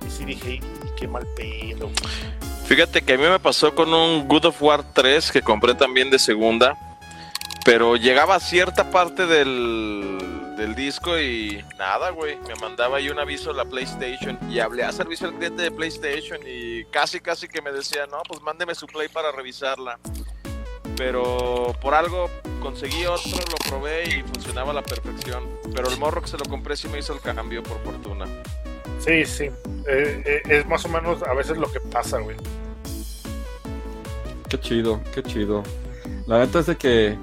Y 0.07 0.11
sí 0.11 0.25
dije, 0.25 0.55
"Y 0.55 0.61
qué 0.97 1.07
mal 1.07 1.27
pedo. 1.37 1.87
güey". 1.87 2.43
Fíjate 2.67 3.03
que 3.03 3.15
a 3.15 3.19
mí 3.19 3.25
me 3.25 3.39
pasó 3.39 3.75
con 3.75 3.93
un 3.93 4.27
Good 4.27 4.47
of 4.47 4.63
War 4.63 4.83
3 4.95 5.31
que 5.31 5.43
compré 5.43 5.75
también 5.75 6.11
de 6.11 6.19
segunda, 6.19 6.77
pero 7.65 7.97
llegaba 7.97 8.37
a 8.37 8.41
cierta 8.41 8.91
parte 8.91 9.27
del, 9.27 10.55
del 10.57 10.75
disco 10.75 11.19
y 11.19 11.63
nada, 11.79 12.11
güey. 12.11 12.39
Me 12.49 12.55
mandaba 12.57 12.97
ahí 12.97 13.11
un 13.11 13.19
aviso 13.19 13.51
a 13.51 13.55
la 13.55 13.65
PlayStation 13.65 14.39
y 14.51 14.59
hablé 14.61 14.85
a 14.85 14.93
servicio 14.93 15.29
al 15.29 15.35
cliente 15.35 15.63
de 15.63 15.71
PlayStation 15.71 16.41
y 16.47 16.85
casi, 16.87 17.21
casi 17.21 17.47
que 17.49 17.61
me 17.61 17.73
decía, 17.73 18.07
no, 18.07 18.23
pues 18.27 18.41
mándeme 18.41 18.75
su 18.75 18.87
Play 18.87 19.09
para 19.09 19.33
revisarla. 19.33 19.99
Pero 20.97 21.74
por 21.80 21.95
algo 21.95 22.28
conseguí 22.61 23.07
otro, 23.07 23.30
lo 23.38 23.57
probé 23.68 24.05
y 24.09 24.22
funcionaba 24.22 24.70
a 24.70 24.74
la 24.74 24.82
perfección. 24.82 25.45
Pero 25.74 25.88
el 25.88 25.99
morro 25.99 26.20
que 26.22 26.28
se 26.28 26.36
lo 26.38 26.45
compré 26.45 26.76
sí 26.76 26.88
me 26.88 26.99
hizo 26.99 27.14
el 27.14 27.20
cambio 27.20 27.62
por 27.62 27.78
fortuna. 27.82 28.26
Sí, 28.99 29.24
sí. 29.24 29.45
Eh, 29.88 30.22
eh, 30.24 30.43
es 30.49 30.66
más 30.66 30.84
o 30.84 30.88
menos 30.88 31.22
a 31.22 31.34
veces 31.34 31.57
lo 31.59 31.70
que 31.72 31.80
pasa, 31.80 32.18
güey. 32.18 32.36
Qué 34.49 34.61
chido, 34.61 35.01
qué 35.14 35.22
chido. 35.22 35.62
La 36.26 36.38
neta 36.38 36.61
es 36.61 36.66
de 36.66 36.76
que, 36.76 37.18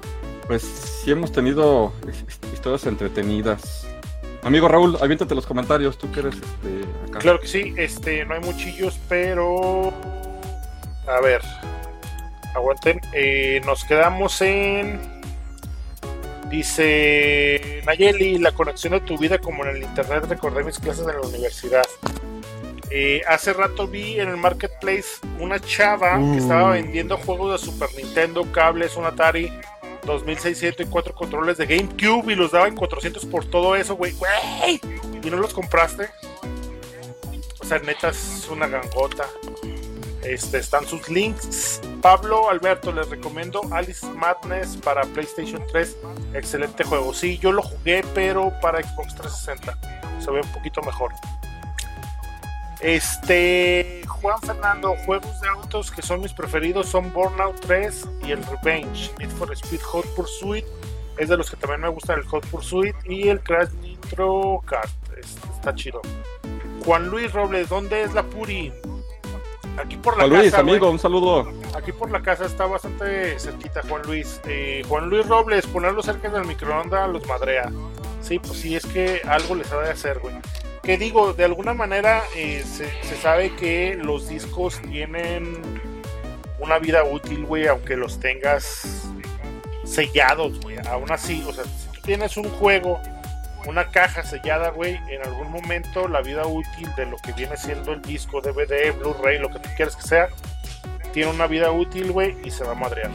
pues, 0.46 0.62
sí 0.62 1.12
hemos 1.12 1.32
tenido 1.32 1.92
his- 2.08 2.52
historias 2.52 2.84
entretenidas. 2.86 3.86
Amigo 4.42 4.68
Raúl, 4.68 4.96
aviéntate 5.00 5.34
los 5.34 5.46
comentarios, 5.46 5.96
tú 5.96 6.10
que 6.12 6.20
eres 6.20 6.34
este, 6.34 6.84
acá. 7.08 7.18
Claro 7.20 7.40
que 7.40 7.46
sí, 7.46 7.74
este, 7.76 8.24
no 8.24 8.34
hay 8.34 8.40
muchillos, 8.40 8.98
pero. 9.08 9.92
A 11.06 11.20
ver. 11.22 11.40
Aguanten. 12.54 13.00
eh, 13.12 13.60
nos 13.64 13.84
quedamos 13.84 14.40
en. 14.42 15.20
Dice 16.48 17.80
Nayeli, 17.86 18.38
la 18.38 18.50
conexión 18.50 18.92
de 18.94 19.00
tu 19.00 19.16
vida 19.16 19.38
como 19.38 19.64
en 19.64 19.76
el 19.76 19.82
internet, 19.84 20.24
recordé 20.28 20.64
mis 20.64 20.80
clases 20.80 21.06
en 21.06 21.14
la 21.14 21.20
universidad. 21.20 21.84
Eh, 22.90 23.22
hace 23.28 23.52
rato 23.52 23.86
vi 23.86 24.18
en 24.18 24.28
el 24.30 24.36
marketplace 24.36 25.04
una 25.38 25.60
chava 25.60 26.18
que 26.18 26.38
estaba 26.38 26.72
vendiendo 26.72 27.16
juegos 27.18 27.52
de 27.60 27.64
Super 27.64 27.88
Nintendo, 27.96 28.50
cables, 28.50 28.96
un 28.96 29.04
Atari 29.04 29.52
2600 30.04 30.86
y 30.86 30.90
cuatro 30.90 31.14
controles 31.14 31.56
de 31.56 31.66
GameCube 31.66 32.32
y 32.32 32.34
los 32.34 32.50
daba 32.50 32.66
en 32.66 32.74
400 32.74 33.26
por 33.26 33.44
todo 33.44 33.76
eso, 33.76 33.94
güey. 33.94 34.12
¡Güey! 34.14 34.80
¿Y 35.22 35.30
no 35.30 35.36
los 35.36 35.54
compraste? 35.54 36.08
O 37.60 37.64
sea, 37.64 37.78
neta 37.78 38.08
es 38.08 38.48
una 38.50 38.66
gangota. 38.66 39.24
Este, 40.22 40.58
están 40.58 40.86
sus 40.86 41.08
links. 41.08 41.80
Pablo 42.02 42.50
Alberto, 42.50 42.92
les 42.92 43.08
recomiendo 43.08 43.62
Alice 43.72 44.06
Madness 44.06 44.76
para 44.76 45.02
PlayStation 45.02 45.62
3. 45.72 45.96
Excelente 46.34 46.84
juego. 46.84 47.14
Sí, 47.14 47.38
yo 47.38 47.52
lo 47.52 47.62
jugué, 47.62 48.04
pero 48.14 48.52
para 48.60 48.82
Xbox 48.82 49.14
360. 49.14 49.78
Se 50.22 50.30
ve 50.30 50.40
un 50.42 50.52
poquito 50.52 50.82
mejor. 50.82 51.12
Este, 52.80 54.02
Juan 54.08 54.40
Fernando, 54.40 54.94
juegos 55.04 55.38
de 55.40 55.48
autos 55.48 55.90
que 55.90 56.00
son 56.02 56.20
mis 56.20 56.32
preferidos 56.32 56.88
son 56.88 57.12
Burnout 57.12 57.60
3 57.60 58.06
y 58.26 58.32
el 58.32 58.44
Revenge. 58.46 59.10
Need 59.18 59.30
for 59.30 59.52
Speed 59.52 59.80
Hot 59.82 60.06
Pursuit 60.14 60.64
es 61.18 61.28
de 61.28 61.36
los 61.36 61.50
que 61.50 61.56
también 61.56 61.80
me 61.82 61.88
gusta 61.88 62.14
el 62.14 62.24
Hot 62.24 62.46
Pursuit 62.46 62.94
y 63.04 63.28
el 63.28 63.40
Crash 63.42 63.70
Nitro 63.82 64.62
Kart. 64.66 64.90
Es- 65.18 65.36
está 65.54 65.74
chido. 65.74 66.00
Juan 66.84 67.08
Luis 67.08 67.30
Robles, 67.32 67.68
¿dónde 67.68 68.02
es 68.02 68.14
la 68.14 68.22
Puri? 68.22 68.72
Aquí 69.78 69.96
por 69.96 70.16
la 70.16 70.24
Juan 70.24 70.30
Luis, 70.40 70.50
casa, 70.50 70.62
güey. 70.62 70.74
amigo, 70.74 70.90
un 70.90 70.98
saludo. 70.98 71.52
Aquí 71.74 71.92
por 71.92 72.10
la 72.10 72.20
casa 72.22 72.44
está 72.44 72.66
bastante 72.66 73.38
cerquita, 73.38 73.82
Juan 73.88 74.02
Luis. 74.02 74.40
Eh, 74.46 74.82
Juan 74.88 75.08
Luis 75.08 75.26
Robles, 75.26 75.66
ponerlo 75.66 76.02
cerca 76.02 76.28
del 76.28 76.44
microondas 76.44 77.08
los 77.08 77.26
madrea. 77.26 77.70
Sí, 78.20 78.38
pues 78.38 78.58
sí, 78.58 78.76
es 78.76 78.84
que 78.86 79.22
algo 79.26 79.54
les 79.54 79.70
ha 79.72 79.80
de 79.80 79.90
hacer, 79.90 80.18
güey. 80.18 80.34
Que 80.82 80.98
digo, 80.98 81.32
de 81.32 81.44
alguna 81.44 81.72
manera 81.74 82.22
eh, 82.36 82.62
se, 82.66 82.90
se 83.02 83.16
sabe 83.16 83.54
que 83.56 83.94
los 83.94 84.28
discos 84.28 84.80
tienen 84.82 85.62
una 86.58 86.78
vida 86.78 87.04
útil, 87.04 87.44
güey, 87.46 87.66
aunque 87.66 87.96
los 87.96 88.20
tengas 88.20 89.08
sellados, 89.84 90.60
güey. 90.60 90.76
Aún 90.88 91.10
así, 91.10 91.42
o 91.46 91.52
sea, 91.52 91.64
si 91.64 91.88
tú 91.92 92.00
tienes 92.02 92.36
un 92.36 92.48
juego, 92.50 93.00
una 93.66 93.88
caja 93.90 94.22
sellada, 94.22 94.70
güey, 94.70 94.98
en 95.08 95.22
algún 95.24 95.50
momento 95.50 96.08
la 96.08 96.20
vida 96.22 96.46
útil 96.46 96.88
de 96.96 97.06
lo 97.06 97.16
que 97.18 97.32
viene 97.32 97.56
siendo 97.56 97.92
el 97.92 98.02
disco, 98.02 98.40
DVD, 98.40 98.92
Blu-ray, 98.98 99.38
lo 99.38 99.48
que 99.50 99.58
tú 99.58 99.68
quieras 99.76 99.96
que 99.96 100.02
sea, 100.02 100.28
tiene 101.12 101.30
una 101.30 101.46
vida 101.46 101.70
útil, 101.70 102.10
güey, 102.12 102.36
y 102.44 102.50
se 102.50 102.64
va 102.64 102.72
a 102.72 102.74
madrear. 102.76 103.10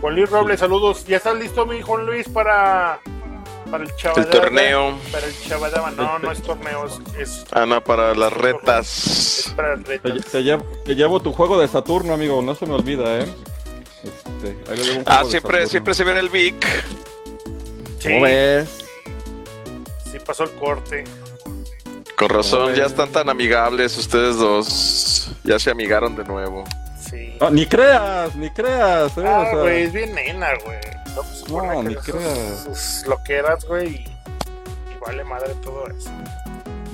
Juan 0.00 0.14
Luis 0.16 0.30
Robles, 0.30 0.60
saludos. 0.60 1.04
¿Ya 1.06 1.18
estás 1.18 1.36
listo, 1.36 1.64
mi 1.64 1.80
Juan 1.80 2.04
Luis, 2.06 2.28
para, 2.28 2.98
para 3.70 3.84
el 3.84 3.94
chaval? 3.96 4.24
El 4.24 4.30
torneo. 4.30 4.98
Para 5.12 5.26
el 5.26 5.34
chavadama. 5.48 5.90
No, 5.92 6.18
no 6.18 6.32
es 6.32 6.42
torneo, 6.42 6.86
es, 6.86 7.16
es, 7.18 7.44
Ah, 7.52 7.66
no, 7.66 7.82
para 7.82 8.14
las 8.14 8.32
es 8.32 8.38
retas. 8.38 9.52
para 9.56 9.76
Te, 9.76 9.98
retas. 9.98 10.24
te 10.26 10.42
llevo, 10.42 10.64
te 10.84 10.94
llevo 10.96 11.20
tu 11.20 11.32
juego 11.32 11.60
de 11.60 11.68
Saturno, 11.68 12.14
amigo, 12.14 12.42
no 12.42 12.54
se 12.54 12.66
me 12.66 12.74
olvida, 12.74 13.20
¿eh? 13.20 13.26
Este, 14.02 14.58
ahí 14.72 14.76
le 14.78 14.84
llevo 14.84 14.98
un 14.98 15.04
Ah, 15.06 15.22
siempre, 15.24 15.66
siempre 15.68 15.94
se 15.94 16.02
ve 16.02 16.10
en 16.12 16.18
el 16.18 16.28
Vic. 16.28 16.66
Sí, 18.02 18.08
¿Cómo 18.08 18.22
ves? 18.22 18.68
sí 20.10 20.18
pasó 20.24 20.44
el 20.44 20.50
corte. 20.52 21.04
Con 22.16 22.28
razón, 22.28 22.74
ya 22.74 22.86
están 22.86 23.10
tan 23.10 23.28
amigables 23.28 23.96
ustedes 23.96 24.36
dos. 24.36 25.30
Ya 25.44 25.58
se 25.58 25.70
amigaron 25.70 26.14
de 26.16 26.24
nuevo. 26.24 26.64
Sí. 27.00 27.36
No, 27.40 27.50
ni 27.50 27.66
creas, 27.66 28.34
ni 28.36 28.50
creas, 28.50 29.16
¿eh? 29.18 29.24
Ah, 29.26 29.40
o 29.40 29.44
sea, 29.50 29.60
güey, 29.60 29.82
es 29.82 29.92
bien 29.92 30.14
nena, 30.14 30.48
güey. 30.64 30.78
No, 31.14 31.22
pues, 31.22 31.48
No, 31.48 31.82
que 31.82 31.88
ni 31.88 31.94
creas. 31.96 32.64
sus 32.64 33.06
loqueras, 33.06 33.64
güey, 33.66 33.88
y, 33.88 33.98
y 33.98 34.98
vale 35.04 35.24
madre 35.24 35.54
todo 35.62 35.86
eso. 35.88 36.10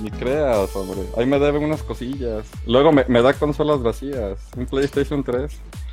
Ni 0.01 0.09
creas, 0.11 0.75
hombre. 0.75 1.01
Ahí 1.17 1.25
me 1.25 1.39
deben 1.39 1.63
unas 1.63 1.83
cosillas. 1.83 2.45
Luego 2.65 2.91
me, 2.91 3.03
me 3.07 3.21
da 3.21 3.33
consolas 3.33 3.81
vacías. 3.83 4.37
Un 4.55 4.65
PlayStation 4.65 5.23
3. 5.23 5.51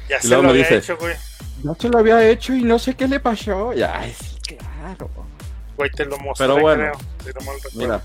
Ya 0.08 0.16
Y 0.18 0.20
se 0.22 0.28
luego 0.28 0.42
lo 0.44 0.48
me 0.48 0.52
había 0.52 0.62
dice, 0.62 0.76
hecho, 0.78 0.96
güey. 0.98 1.14
No 1.64 1.74
se 1.78 1.88
lo 1.88 1.98
había 1.98 2.28
hecho 2.28 2.54
y 2.54 2.62
no 2.62 2.78
sé 2.78 2.94
qué 2.94 3.08
le 3.08 3.18
pasó. 3.18 3.72
Y, 3.74 3.82
Ay, 3.82 4.14
claro. 4.94 5.10
Güey, 5.76 5.90
te 5.90 6.04
lo 6.06 6.16
mostré, 6.18 6.46
Pero 6.46 6.60
bueno. 6.60 6.92
creo. 7.22 7.34
Mira, 7.74 8.02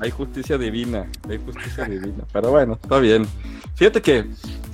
hay 0.00 0.10
justicia 0.10 0.56
divina. 0.56 1.06
Hay 1.28 1.38
justicia 1.38 1.84
divina. 1.84 2.24
Pero 2.32 2.50
bueno, 2.50 2.78
está 2.82 2.98
bien. 2.98 3.26
Fíjate 3.74 4.00
que 4.00 4.24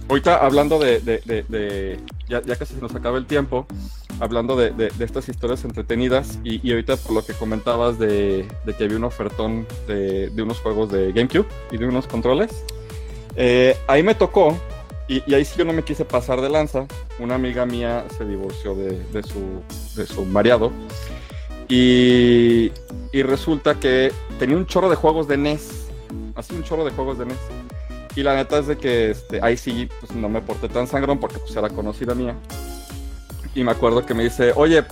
ahorita 0.08 0.36
hablando 0.44 0.78
de. 0.78 1.00
de- 1.00 1.22
de- 1.24 1.42
de- 1.48 2.00
ya, 2.28 2.42
ya 2.42 2.56
casi 2.56 2.74
se 2.74 2.80
nos 2.80 2.94
acaba 2.94 3.18
el 3.18 3.26
tiempo. 3.26 3.66
hablando 4.18 4.56
de, 4.56 4.70
de- 4.70 4.88
de 4.88 5.04
estas 5.04 5.28
historias 5.28 5.62
entretenidas 5.64 6.38
y, 6.42 6.66
y 6.66 6.70
ahorita 6.72 6.96
por 6.96 7.12
lo 7.12 7.24
que 7.26 7.34
comentabas 7.34 7.98
de, 7.98 8.48
de 8.64 8.72
que 8.74 8.84
había 8.84 8.96
un 8.96 9.04
ofertón 9.04 9.66
de, 9.86 10.30
de 10.30 10.42
unos 10.42 10.58
juegos 10.60 10.90
de 10.90 11.12
GameCube 11.12 11.44
y 11.70 11.76
de 11.76 11.86
unos 11.86 12.06
controles, 12.06 12.50
eh, 13.36 13.76
ahí 13.88 14.02
me 14.02 14.14
tocó 14.14 14.56
y, 15.06 15.22
y 15.30 15.34
ahí 15.34 15.44
sí 15.44 15.54
yo 15.58 15.66
no 15.66 15.74
me 15.74 15.82
quise 15.82 16.04
pasar 16.06 16.40
de 16.40 16.48
lanza. 16.48 16.86
Una 17.18 17.34
amiga 17.34 17.66
mía 17.66 18.06
se 18.16 18.24
divorció 18.24 18.74
de, 18.74 18.98
de 19.12 19.22
su, 19.22 19.62
de 19.96 20.06
su 20.06 20.24
marido 20.24 20.72
y, 21.68 22.72
resulta 23.22 23.74
que 23.76 24.12
tenía 24.38 24.56
un 24.56 24.66
chorro 24.66 24.88
de 24.90 24.96
juegos 24.96 25.26
de 25.28 25.36
NES, 25.36 25.86
así 26.34 26.54
un 26.54 26.62
chorro 26.62 26.84
de 26.84 26.90
juegos 26.92 27.18
de 27.18 27.26
NES. 27.26 27.38
Y 28.14 28.22
la 28.22 28.34
neta 28.34 28.58
es 28.58 28.66
de 28.66 28.78
que 28.78 29.10
este, 29.10 29.40
ahí 29.42 29.56
sí 29.56 29.88
pues, 30.00 30.12
no 30.14 30.28
me 30.28 30.40
porté 30.40 30.68
tan 30.68 30.86
sangrón 30.86 31.18
porque 31.18 31.38
pues 31.38 31.54
era 31.56 31.68
conocida 31.68 32.14
mía. 32.14 32.34
Y 33.54 33.62
me 33.64 33.72
acuerdo 33.72 34.04
que 34.06 34.14
me 34.14 34.24
dice, 34.24 34.52
oye, 34.56 34.84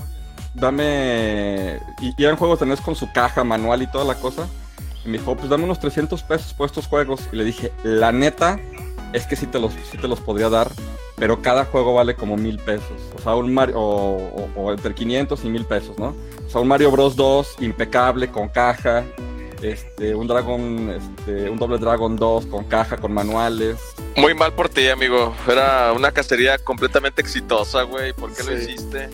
dame... 0.54 1.80
Y, 2.00 2.12
y 2.16 2.24
eran 2.24 2.36
juegos 2.36 2.60
de 2.60 2.66
NES 2.66 2.80
con 2.80 2.94
su 2.94 3.10
caja, 3.12 3.44
manual 3.44 3.82
y 3.82 3.86
toda 3.90 4.04
la 4.04 4.14
cosa. 4.14 4.46
Y 5.04 5.08
me 5.08 5.18
dijo, 5.18 5.36
pues 5.36 5.48
dame 5.48 5.64
unos 5.64 5.78
300 5.80 6.22
pesos 6.22 6.54
por 6.54 6.66
estos 6.66 6.86
juegos. 6.86 7.20
Y 7.32 7.36
le 7.36 7.44
dije, 7.44 7.72
la 7.82 8.10
neta 8.12 8.58
es 9.12 9.26
que 9.26 9.36
sí 9.36 9.46
te 9.46 9.58
los, 9.58 9.72
sí 9.90 9.98
te 9.98 10.08
los 10.08 10.20
podría 10.20 10.48
dar, 10.48 10.70
pero 11.16 11.40
cada 11.42 11.64
juego 11.66 11.94
vale 11.94 12.14
como 12.16 12.36
mil 12.36 12.58
pesos. 12.58 13.00
O 13.16 13.22
sea, 13.22 13.34
un 13.36 13.52
Mario, 13.52 13.78
o, 13.78 14.16
o- 14.16 14.50
o 14.62 14.72
entre 14.72 14.94
500 14.94 15.44
y 15.44 15.48
mil 15.50 15.64
pesos, 15.66 15.98
¿no? 15.98 16.14
Sea, 16.54 16.60
un 16.60 16.68
Mario 16.68 16.92
Bros 16.92 17.16
2 17.16 17.56
impecable, 17.62 18.30
con 18.30 18.48
caja. 18.48 19.02
Este, 19.60 20.14
un 20.14 20.28
Dragon, 20.28 20.88
este, 20.90 21.50
un 21.50 21.58
doble 21.58 21.78
Dragon 21.78 22.14
2 22.14 22.46
con 22.46 22.62
caja, 22.66 22.96
con 22.96 23.12
manuales. 23.12 23.76
Muy 24.14 24.34
mal 24.34 24.52
por 24.52 24.68
ti, 24.68 24.86
amigo. 24.88 25.34
Era 25.50 25.92
una 25.92 26.12
cacería 26.12 26.56
completamente 26.58 27.20
exitosa, 27.22 27.82
güey. 27.82 28.12
¿Por 28.12 28.32
qué 28.32 28.44
lo 28.44 28.50
Sí. 28.56 28.70
hiciste? 28.70 29.10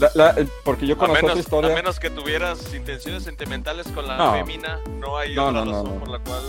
La- 0.00 0.10
la- 0.14 0.30
eh, 0.40 0.48
porque 0.64 0.84
yo 0.88 0.98
conozco 0.98 1.14
menos, 1.22 1.30
esa 1.30 1.38
a 1.38 1.42
historia. 1.42 1.72
menos 1.76 2.00
que 2.00 2.10
tuvieras 2.10 2.74
intenciones 2.74 3.22
sentimentales 3.22 3.86
con 3.94 4.08
la 4.08 4.16
No. 4.16 4.32
fémina, 4.32 4.80
no 4.98 5.16
hay 5.16 5.36
No, 5.36 5.46
otra 5.50 5.60
no, 5.60 5.64
no, 5.66 5.70
razón 5.82 5.94
no. 5.94 6.00
por 6.00 6.08
la 6.08 6.18
cual. 6.18 6.42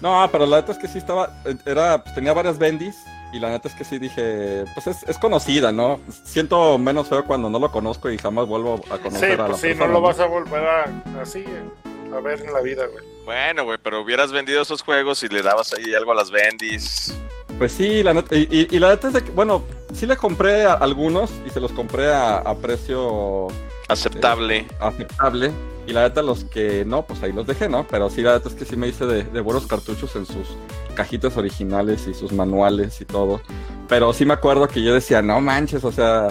No, 0.00 0.28
pero 0.32 0.44
la 0.46 0.56
neta 0.56 0.72
es 0.72 0.78
que 0.78 0.88
sí 0.88 0.98
estaba, 0.98 1.40
eh, 1.44 1.54
era, 1.66 2.02
pues, 2.02 2.12
tenía 2.16 2.32
varias 2.32 2.58
bendis 2.58 2.96
y 3.32 3.38
la 3.40 3.50
neta 3.50 3.68
es 3.68 3.74
que 3.74 3.84
sí 3.84 3.98
dije, 3.98 4.64
pues 4.74 4.86
es, 4.86 5.02
es 5.08 5.18
conocida, 5.18 5.72
¿no? 5.72 6.00
Siento 6.24 6.78
menos 6.78 7.08
feo 7.08 7.24
cuando 7.24 7.48
no 7.50 7.58
lo 7.58 7.70
conozco 7.72 8.10
y 8.10 8.18
jamás 8.18 8.46
vuelvo 8.46 8.80
a 8.90 8.96
Sí, 8.96 9.02
conocer 9.02 9.32
a 9.40 9.42
la 9.44 9.46
pues 9.48 9.60
sí, 9.60 9.66
persona. 9.68 9.86
no 9.86 9.92
lo 9.94 10.00
vas 10.00 10.20
a 10.20 10.26
volver 10.26 10.64
a, 10.66 11.02
así 11.20 11.40
eh, 11.40 12.14
a 12.16 12.20
ver 12.20 12.40
en 12.42 12.52
la 12.52 12.60
vida, 12.60 12.86
güey. 12.86 13.04
Bueno, 13.24 13.64
güey, 13.64 13.78
pero 13.82 14.02
hubieras 14.02 14.32
vendido 14.32 14.62
esos 14.62 14.82
juegos 14.82 15.22
y 15.22 15.28
le 15.28 15.42
dabas 15.42 15.72
ahí 15.74 15.94
algo 15.94 16.12
a 16.12 16.14
las 16.16 16.30
bendis. 16.30 17.14
Pues 17.58 17.72
sí, 17.72 18.02
la 18.02 18.14
neta, 18.14 18.34
y, 18.34 18.48
y- 18.50 18.68
y 18.74 18.78
la 18.78 18.88
neta 18.90 19.08
es 19.08 19.14
de 19.14 19.22
que, 19.22 19.30
bueno, 19.30 19.62
sí 19.94 20.06
le 20.06 20.16
compré 20.16 20.64
a 20.64 20.72
algunos 20.74 21.30
y 21.46 21.50
se 21.50 21.60
los 21.60 21.70
compré 21.72 22.12
a, 22.12 22.38
a 22.38 22.54
precio 22.56 23.48
Aceptable. 23.88 24.66
aceptable. 24.80 25.52
Y 25.86 25.92
la 25.92 26.02
neta, 26.02 26.22
los 26.22 26.44
que 26.44 26.84
no, 26.84 27.02
pues 27.02 27.22
ahí 27.22 27.32
los 27.32 27.46
dejé, 27.46 27.68
¿no? 27.68 27.86
Pero 27.88 28.08
sí, 28.08 28.22
la 28.22 28.34
neta 28.34 28.48
es 28.48 28.54
que 28.54 28.64
sí 28.64 28.76
me 28.76 28.86
hice 28.88 29.04
de, 29.04 29.24
de 29.24 29.40
buenos 29.40 29.66
cartuchos 29.66 30.14
en 30.14 30.26
sus 30.26 30.46
cajitas 30.94 31.36
originales 31.36 32.06
y 32.06 32.14
sus 32.14 32.32
manuales 32.32 33.00
y 33.00 33.04
todo. 33.04 33.40
Pero 33.88 34.12
sí 34.12 34.24
me 34.24 34.34
acuerdo 34.34 34.68
que 34.68 34.82
yo 34.82 34.94
decía, 34.94 35.22
no 35.22 35.40
manches, 35.40 35.82
o 35.84 35.90
sea, 35.90 36.28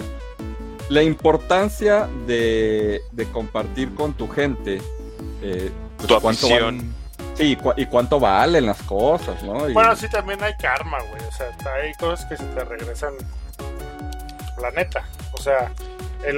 la 0.88 1.02
importancia 1.02 2.08
de, 2.26 3.02
de 3.12 3.26
compartir 3.26 3.94
con 3.94 4.14
tu 4.14 4.26
gente. 4.28 4.80
eh, 5.42 5.70
pues, 5.98 6.08
Tu 6.08 6.20
cuánto 6.20 6.46
afición. 6.46 6.78
van- 6.78 6.94
sí, 7.36 7.56
cu- 7.56 7.74
y 7.76 7.86
cuánto 7.86 8.18
valen 8.18 8.64
las 8.66 8.82
cosas, 8.84 9.42
¿no? 9.42 9.68
Y- 9.68 9.74
Bueno, 9.74 9.94
sí, 9.96 10.08
también 10.08 10.42
hay 10.42 10.54
karma, 10.58 10.98
güey. 11.10 11.22
O 11.28 11.32
sea, 11.32 11.54
hay 11.74 11.92
cosas 11.94 12.24
que 12.26 12.36
se 12.38 12.44
te 12.44 12.64
regresan. 12.64 13.12
La 14.60 14.70
neta. 14.70 15.04
O 15.32 15.38
sea, 15.38 15.72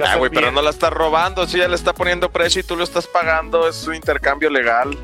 Ah, 0.05 0.15
güey, 0.17 0.31
pero 0.31 0.51
no 0.51 0.61
la 0.61 0.69
estás 0.71 0.91
robando. 0.91 1.45
Si 1.47 1.57
ella 1.57 1.67
le 1.67 1.75
está 1.75 1.93
poniendo 1.93 2.31
precio 2.31 2.61
y 2.61 2.63
tú 2.63 2.75
lo 2.75 2.83
estás 2.83 3.07
pagando, 3.07 3.67
es 3.67 3.85
un 3.87 3.95
intercambio 3.95 4.49
legal. 4.49 4.97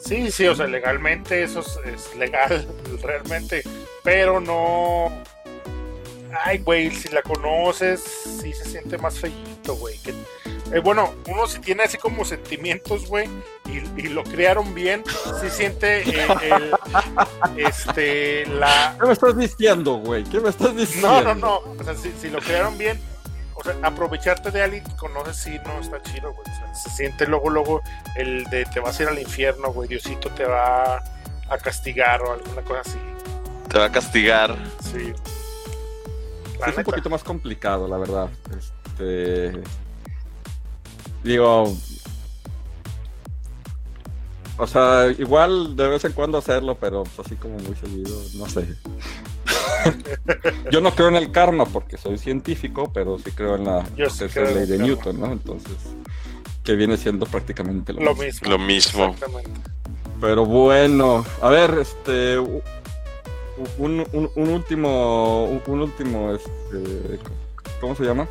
Sí, 0.00 0.30
sí, 0.30 0.46
o 0.46 0.54
sea, 0.54 0.66
legalmente 0.66 1.42
eso 1.42 1.60
es, 1.60 1.78
es 1.86 2.14
legal, 2.16 2.66
realmente. 3.02 3.62
Pero 4.04 4.40
no. 4.40 5.10
Ay, 6.44 6.58
güey, 6.58 6.90
si 6.90 7.08
la 7.08 7.22
conoces, 7.22 8.02
sí 8.40 8.52
se 8.52 8.64
siente 8.66 8.98
más 8.98 9.18
feíto, 9.18 9.74
güey. 9.76 9.98
que- 9.98 10.14
eh, 10.70 10.80
bueno, 10.80 11.14
uno 11.26 11.46
si 11.46 11.60
tiene 11.60 11.84
así 11.84 11.96
como 11.96 12.26
sentimientos, 12.26 13.06
güey, 13.06 13.26
y, 13.64 13.78
y 14.00 14.08
lo 14.08 14.22
criaron 14.22 14.74
bien, 14.74 15.02
sí 15.40 15.48
siente 15.48 16.02
eh, 16.02 16.26
el, 16.42 16.74
este, 17.56 18.44
la, 18.46 18.94
¿Qué 19.00 19.06
me 19.06 19.12
estás 19.14 19.36
diciendo, 19.38 19.94
güey? 19.94 20.24
¿Qué 20.24 20.40
me 20.40 20.50
estás 20.50 20.76
diciendo? 20.76 21.08
No, 21.08 21.22
no, 21.22 21.34
no. 21.34 21.54
O 21.80 21.82
sea, 21.84 21.94
si, 21.94 22.12
si 22.20 22.28
lo 22.28 22.38
crearon 22.40 22.76
bien, 22.76 23.00
o 23.58 23.64
sea, 23.64 23.74
aprovecharte 23.82 24.50
de 24.50 24.62
alguien 24.62 24.84
que 24.84 24.94
conoces, 24.94 25.36
sí, 25.36 25.58
no, 25.64 25.80
está 25.80 26.00
chido, 26.02 26.32
güey. 26.32 26.46
O 26.48 26.56
sea, 26.56 26.74
se 26.74 26.90
siente 26.90 27.26
luego, 27.26 27.50
luego 27.50 27.82
el 28.16 28.44
de 28.44 28.64
te 28.66 28.78
vas 28.78 28.98
a 28.98 29.02
ir 29.02 29.08
al 29.08 29.18
infierno, 29.18 29.72
güey. 29.72 29.88
Diosito 29.88 30.30
te 30.30 30.44
va 30.44 30.96
a 30.96 31.58
castigar 31.58 32.22
o 32.22 32.34
alguna 32.34 32.62
cosa 32.62 32.80
así. 32.82 32.98
Te 33.68 33.78
va 33.78 33.86
a 33.86 33.92
castigar. 33.92 34.56
Sí. 34.80 35.12
Es 36.66 36.76
un 36.76 36.84
poquito 36.84 37.10
más 37.10 37.24
complicado, 37.24 37.88
la 37.88 37.98
verdad. 37.98 38.28
Este. 38.56 39.60
Digo. 41.24 41.76
O 44.58 44.66
sea, 44.66 45.06
igual 45.16 45.76
de 45.76 45.88
vez 45.88 46.04
en 46.04 46.12
cuando 46.12 46.38
hacerlo, 46.38 46.76
pero 46.80 47.04
pues, 47.04 47.26
así 47.26 47.36
como 47.36 47.58
muy 47.58 47.76
seguido, 47.76 48.20
no 48.34 48.46
sé. 48.48 48.66
Yo 50.72 50.80
no 50.80 50.90
creo 50.94 51.08
en 51.08 51.16
el 51.16 51.30
karma 51.30 51.64
porque 51.64 51.96
soy 51.96 52.18
científico, 52.18 52.90
pero 52.92 53.18
sí 53.18 53.30
creo 53.30 53.56
en 53.56 53.64
la 53.64 53.84
sí 54.10 54.24
creo 54.32 54.46
ley 54.54 54.66
de 54.66 54.76
karma. 54.76 54.84
Newton, 54.86 55.20
¿no? 55.20 55.32
Entonces, 55.32 55.72
que 56.64 56.74
viene 56.74 56.96
siendo 56.96 57.24
prácticamente 57.26 57.92
lo, 57.92 58.00
Lo 58.02 58.14
mismo. 58.14 58.24
mismo. 58.26 58.50
Lo 58.50 58.58
mismo. 58.58 59.04
Exactamente. 59.14 59.60
Pero 60.20 60.44
bueno, 60.44 61.24
a 61.40 61.48
ver, 61.50 61.78
este. 61.80 62.38
Un, 62.38 64.04
un- 64.12 64.30
un 64.34 64.48
último. 64.48 65.44
Un, 65.44 65.62
un 65.66 65.80
último. 65.82 66.34
Este, 66.34 67.18
¿Cómo 67.80 67.94
se 67.94 68.04
llama? 68.04 68.26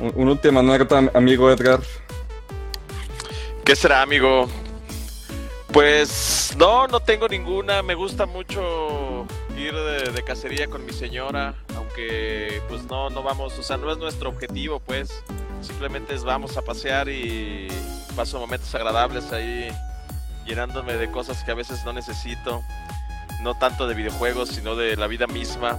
Un, 0.00 0.12
un 0.14 0.28
último 0.28 0.60
anécdota, 0.60 1.10
amigo 1.14 1.50
Edgar. 1.50 1.80
¿Qué 3.64 3.76
será, 3.76 4.02
amigo? 4.02 4.48
Pues 5.72 6.54
no, 6.58 6.86
no 6.86 7.00
tengo 7.00 7.28
ninguna. 7.28 7.82
Me 7.82 7.94
gusta 7.94 8.26
mucho 8.26 9.26
ir 9.56 9.74
de, 9.74 10.22
cacería 10.22 10.66
con 10.66 10.84
mi 10.84 10.92
señora, 10.92 11.54
aunque 11.76 12.60
pues 12.68 12.84
no, 12.84 13.08
no 13.08 13.22
vamos, 13.22 13.58
o 13.58 13.62
sea, 13.62 13.78
no 13.78 13.90
es 13.90 13.96
nuestro 13.96 14.28
objetivo, 14.28 14.80
pues. 14.80 15.24
Simplemente 15.62 16.14
es 16.14 16.24
vamos 16.24 16.56
a 16.58 16.62
pasear 16.62 17.08
y 17.08 17.68
paso 18.14 18.38
momentos 18.38 18.74
agradables 18.74 19.32
ahí, 19.32 19.70
llenándome 20.44 20.94
de 20.94 21.10
cosas 21.10 21.42
que 21.42 21.52
a 21.52 21.54
veces 21.54 21.82
no 21.86 21.94
necesito. 21.94 22.62
No 23.40 23.54
tanto 23.54 23.88
de 23.88 23.94
videojuegos, 23.94 24.50
sino 24.50 24.76
de 24.76 24.96
la 24.96 25.06
vida 25.06 25.26
misma. 25.26 25.78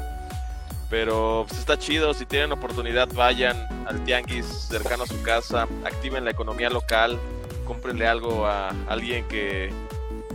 Pero 0.90 1.46
pues, 1.48 1.60
está 1.60 1.78
chido, 1.78 2.14
si 2.16 2.26
tienen 2.26 2.52
oportunidad 2.52 3.10
vayan 3.14 3.68
al 3.88 4.04
tianguis 4.04 4.46
cercano 4.46 5.04
a 5.04 5.08
su 5.08 5.22
casa, 5.22 5.68
activen 5.86 6.26
la 6.26 6.32
economía 6.32 6.70
local, 6.70 7.20
cómprenle 7.64 8.08
algo 8.08 8.46
a 8.46 8.70
alguien 8.88 9.26
que 9.28 9.72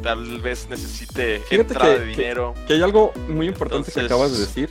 tal 0.03 0.41
vez 0.41 0.69
necesite 0.71 1.41
Fíjate 1.41 1.73
entrada 1.75 1.95
que- 1.95 2.01
de 2.01 2.07
dinero. 2.07 2.55
Que 2.67 2.75
hay 2.75 2.83
algo 2.83 3.13
muy 3.29 3.47
importante 3.47 3.91
que 3.93 4.01
acabas 4.01 4.33
de 4.33 4.39
decir. 4.41 4.71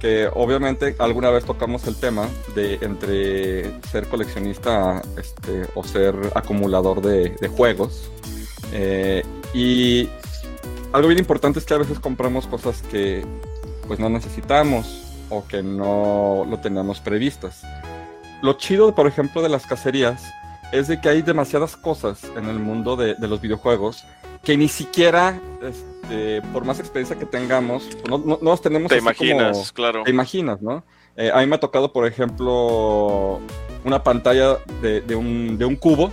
Que 0.00 0.28
obviamente 0.34 0.94
alguna 0.98 1.30
vez 1.30 1.44
tocamos 1.44 1.86
el 1.86 1.96
tema 1.96 2.28
de 2.54 2.74
entre 2.82 3.80
ser 3.90 4.06
coleccionista 4.08 5.00
este, 5.18 5.66
o 5.74 5.82
ser 5.84 6.14
acumulador 6.34 7.00
de, 7.00 7.30
de 7.30 7.48
juegos. 7.48 8.10
Eh, 8.72 9.22
y 9.54 10.08
algo 10.92 11.08
bien 11.08 11.18
importante 11.18 11.58
es 11.58 11.64
que 11.64 11.74
a 11.74 11.78
veces 11.78 11.98
compramos 11.98 12.46
cosas 12.46 12.82
que 12.90 13.24
pues 13.86 13.98
no 13.98 14.08
necesitamos 14.10 15.02
o 15.30 15.46
que 15.46 15.62
no 15.62 16.44
lo 16.48 16.58
teníamos 16.60 17.00
previstas. 17.00 17.62
Lo 18.42 18.52
chido, 18.54 18.94
por 18.94 19.06
ejemplo, 19.06 19.40
de 19.42 19.48
las 19.48 19.64
cacerías 19.66 20.22
es 20.72 20.88
de 20.88 21.00
que 21.00 21.08
hay 21.08 21.22
demasiadas 21.22 21.76
cosas 21.76 22.22
en 22.36 22.46
el 22.48 22.58
mundo 22.58 22.96
de, 22.96 23.14
de 23.14 23.28
los 23.28 23.40
videojuegos 23.40 24.04
que 24.42 24.56
ni 24.56 24.68
siquiera, 24.68 25.40
este, 25.62 26.40
por 26.52 26.64
más 26.64 26.78
experiencia 26.78 27.16
que 27.18 27.26
tengamos, 27.26 27.88
no, 28.08 28.18
no, 28.18 28.38
no 28.40 28.50
las 28.50 28.60
tenemos 28.60 28.88
Te 28.90 28.96
así 28.98 29.04
como- 29.04 29.30
imaginas, 29.30 29.72
claro. 29.72 30.02
te 30.04 30.10
imaginas, 30.10 30.62
¿no? 30.62 30.84
Eh, 31.16 31.30
a 31.34 31.40
mí 31.40 31.46
me 31.46 31.56
ha 31.56 31.60
tocado, 31.60 31.92
por 31.92 32.06
ejemplo, 32.06 33.40
una 33.84 34.02
pantalla 34.04 34.58
de, 34.82 35.00
de 35.00 35.14
un, 35.16 35.56
de 35.58 35.64
un 35.64 35.74
cubo, 35.76 36.12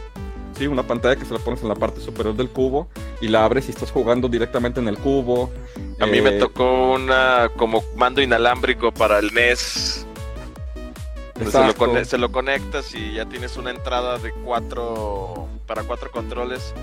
¿sí? 0.58 0.66
Una 0.66 0.84
pantalla 0.84 1.16
que 1.16 1.26
se 1.26 1.34
la 1.34 1.40
pones 1.40 1.62
en 1.62 1.68
la 1.70 1.76
parte 1.76 2.00
superior 2.02 2.36
del 2.36 2.50
cubo 2.50 2.88
y 3.22 3.28
la 3.28 3.44
abres 3.46 3.68
y 3.68 3.72
estás 3.72 3.92
jugando 3.92 4.28
directamente 4.30 4.80
en 4.80 4.88
el 4.88 4.98
cubo. 4.98 5.52
A 6.00 6.06
mí 6.08 6.22
me 6.22 6.38
Eh, 6.38 6.40
tocó 6.40 6.94
una 6.94 7.50
como 7.58 7.84
mando 7.98 8.22
inalámbrico 8.22 8.92
para 8.94 9.20
el 9.20 9.34
NES. 9.34 10.08
Se 11.36 11.40
lo, 11.40 11.46
exacto. 11.48 11.78
cone- 11.86 12.06
se 12.06 12.18
lo 12.18 12.32
conectas 12.32 12.94
y 12.94 13.14
ya 13.14 13.26
tienes 13.26 13.58
una 13.58 13.72
entrada 13.72 14.18
de 14.20 14.32
cuatro 14.32 15.48
para 15.68 15.84
cuatro 15.84 16.12
controles. 16.12 16.74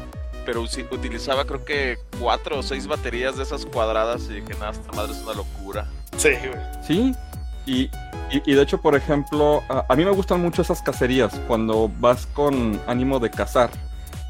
Pero 0.44 0.62
utilizaba 0.62 1.44
creo 1.44 1.64
que 1.64 1.98
cuatro 2.18 2.58
o 2.58 2.62
seis 2.62 2.86
baterías 2.86 3.36
de 3.36 3.42
esas 3.44 3.66
cuadradas 3.66 4.22
y 4.30 4.40
dije, 4.40 4.54
nada, 4.58 4.72
esta 4.72 4.90
madre 4.92 5.12
es 5.12 5.22
una 5.22 5.34
locura. 5.34 5.86
Sí, 6.16 6.30
güey. 6.30 6.60
Sí, 6.86 7.14
Y, 7.66 7.90
y, 8.32 8.54
de 8.54 8.62
hecho, 8.62 8.80
por 8.80 8.96
ejemplo, 8.96 9.62
a, 9.68 9.94
mí 9.94 10.04
me 10.04 10.10
gustan 10.10 10.40
mucho 10.40 10.62
esas 10.62 10.82
cacerías 10.82 11.32
cuando 11.46 11.90
vas 12.00 12.26
con 12.26 12.80
ánimo 12.86 13.20
de 13.20 13.30
cazar 13.30 13.70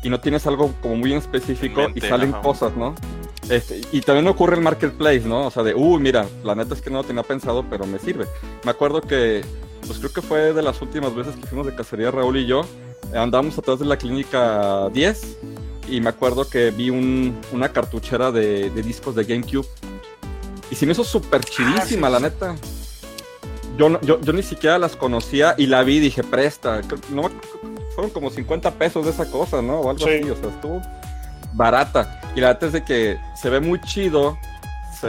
y 0.03 0.11
no 0.11 0.21
tienes 0.21 0.47
algo 0.47 0.75
como 0.83 0.97
muy 0.97 1.15
específico 1.15 1.87
y 1.95 2.01
salen 2.01 2.33
cosas, 2.33 2.77
¿no? 2.77 2.95
Este, 3.51 3.81
y 3.91 4.01
también 4.01 4.29
ocurre 4.29 4.55
el 4.55 4.63
marketplace, 4.63 5.23
¿no? 5.27 5.47
O 5.47 5.51
sea, 5.51 5.65
de, 5.65 5.75
uy, 5.75 6.01
mira, 6.01 6.25
la 6.45 6.55
neta 6.55 6.73
es 6.73 6.81
que 6.81 6.89
no 6.89 6.99
lo 6.99 7.05
tenía 7.05 7.25
pensado, 7.25 7.65
pero 7.69 7.85
me 7.85 7.99
sirve. 7.99 8.27
Me 8.65 8.71
acuerdo 8.71 9.01
que, 9.01 9.45
pues 9.87 9.99
creo 9.99 10.13
que 10.13 10.23
fue 10.23 10.53
de 10.53 10.63
las 10.63 10.81
últimas 10.81 11.15
veces 11.15 11.35
que 11.35 11.47
fuimos 11.49 11.67
de 11.67 11.75
cacería 11.75 12.13
Raúl 12.13 12.37
y 12.37 12.47
yo, 12.47 12.63
andamos 13.13 13.59
atrás 13.59 13.81
de 13.81 13.87
la 13.87 13.97
clínica 13.97 14.89
10 14.91 15.39
y 15.89 16.01
me 16.01 16.11
acuerdo 16.11 16.49
que 16.49 16.71
vi 16.71 16.91
una 16.91 17.73
cartuchera 17.73 18.31
de, 18.31 18.71
discos 18.71 19.17
de 19.17 19.25
GameCube. 19.25 19.67
Y 20.71 20.77
se 20.77 20.87
me 20.87 20.93
hizo 20.93 21.03
súper 21.03 21.45
chidísima, 21.45 22.09
la 22.09 22.21
neta. 22.21 22.55
Yo, 23.77 24.01
yo, 24.03 24.21
yo, 24.21 24.33
ni 24.33 24.45
siquiera 24.45 24.79
las 24.79 24.95
conocía 24.95 25.57
y 25.59 25.67
la 25.67 25.83
vi 25.83 25.97
y 25.97 26.01
dije, 26.01 26.23
presta. 26.23 26.83
No, 27.13 27.29
fueron 27.97 28.13
como 28.13 28.31
50 28.31 28.71
pesos 28.75 29.05
de 29.05 29.11
esa 29.11 29.29
cosa, 29.29 29.61
¿no? 29.61 29.81
O 29.81 29.91
algo 29.91 30.07
así, 30.07 30.31
o 30.31 30.37
sea, 30.37 30.51
estuvo 30.51 30.81
barata. 31.53 32.21
Y 32.35 32.41
la 32.41 32.49
neta 32.53 32.67
es 32.67 32.73
de 32.73 32.85
que 32.85 33.19
se 33.35 33.51
ve 33.51 33.61
muy 33.61 33.81
chido, 33.81 34.39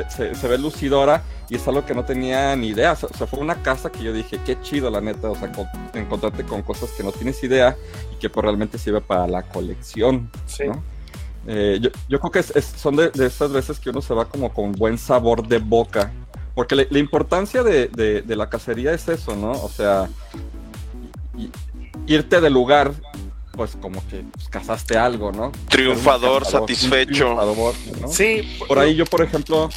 se, 0.09 0.35
se 0.35 0.47
ve 0.47 0.57
lucidora 0.57 1.23
y 1.51 1.55
es 1.55 1.67
algo 1.67 1.85
que 1.85 1.93
no 1.93 2.05
tenía 2.05 2.55
ni 2.55 2.67
idea. 2.67 2.93
O 2.93 2.95
sea, 2.95 3.27
fue 3.27 3.37
una 3.39 3.55
casa 3.61 3.91
que 3.91 4.01
yo 4.01 4.13
dije, 4.13 4.39
qué 4.45 4.57
chido, 4.61 4.89
la 4.89 5.01
neta. 5.01 5.29
O 5.29 5.35
sea, 5.35 5.51
encontrarte 5.93 6.45
con 6.45 6.61
cosas 6.61 6.91
que 6.91 7.03
no 7.03 7.11
tienes 7.11 7.43
idea 7.43 7.75
y 8.09 8.15
que 8.15 8.29
pues, 8.29 8.41
realmente 8.41 8.77
sirve 8.77 9.01
para 9.01 9.27
la 9.27 9.43
colección. 9.43 10.31
Sí. 10.45 10.63
Eh, 11.47 11.79
yo, 11.81 11.89
yo, 12.07 12.21
creo 12.21 12.31
que 12.31 12.39
es, 12.39 12.65
son 12.77 12.95
de, 12.95 13.11
esas 13.15 13.51
veces 13.51 13.81
que 13.81 13.89
uno 13.89 14.01
se 14.01 14.13
va 14.13 14.29
como 14.29 14.53
con 14.53 14.71
buen 14.71 14.97
sabor 14.97 15.45
de 15.45 15.57
boca. 15.57 16.13
Porque 16.55 16.87
la 16.89 16.99
importancia 16.99 17.63
de, 17.63 17.89
de, 17.89 18.35
la 18.37 18.49
cacería 18.49 18.93
es 18.93 19.09
eso, 19.09 19.35
¿no? 19.35 19.51
O 19.51 19.67
sea, 19.67 20.07
irte 22.07 22.39
del 22.39 22.53
lugar 22.53 22.93
pues 23.53 23.77
como 23.81 24.05
que 24.07 24.23
pues, 24.31 24.49
cazaste 24.49 24.97
algo, 24.97 25.31
¿no? 25.31 25.51
Triunfador, 25.69 26.45
satisfecho. 26.45 27.37
Sí. 28.09 28.57
Por 28.67 28.79
ahí 28.79 28.95
yo, 28.95 29.05
por 29.05 29.21
ejemplo, 29.21 29.69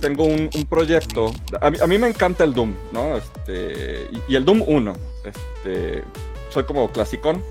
tengo 0.00 0.24
un, 0.24 0.50
proyecto. 0.68 1.32
A 1.60 1.70
mí, 1.70 1.98
me 1.98 2.08
encanta 2.08 2.44
el 2.44 2.54
Doom, 2.54 2.74
¿no? 2.92 3.16
Este, 3.16 4.08
y, 4.28 4.34
el 4.34 4.44
Doom 4.44 4.64
1. 4.66 4.92
Este, 5.24 6.04
soy 6.50 6.64
como 6.64 6.90
clasicón. 6.90 7.42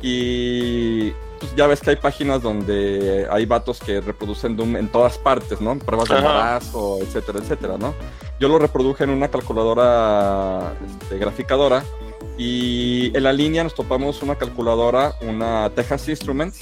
Y 0.00 1.10
pues, 1.38 1.54
ya 1.56 1.66
ves 1.66 1.80
que 1.80 1.90
hay 1.90 1.96
páginas 1.96 2.42
donde 2.42 3.26
hay 3.30 3.46
vatos 3.46 3.80
que 3.80 4.00
reproducen 4.00 4.56
Doom 4.56 4.76
en 4.76 4.88
todas 4.88 5.18
partes, 5.18 5.60
¿no? 5.60 5.78
Pruebas 5.78 6.08
de 6.08 6.16
embarazo, 6.16 6.98
etcétera, 7.00 7.38
etcétera, 7.40 7.76
¿no? 7.78 7.94
Yo 8.40 8.48
lo 8.48 8.58
reproduje 8.58 9.04
en 9.04 9.10
una 9.10 9.28
calculadora 9.28 10.74
este, 11.02 11.18
graficadora. 11.18 11.84
Y 12.38 13.10
en 13.16 13.24
la 13.24 13.32
línea 13.32 13.64
nos 13.64 13.74
topamos 13.74 14.22
una 14.22 14.36
calculadora, 14.36 15.14
una 15.22 15.70
Texas 15.74 16.08
Instruments, 16.08 16.60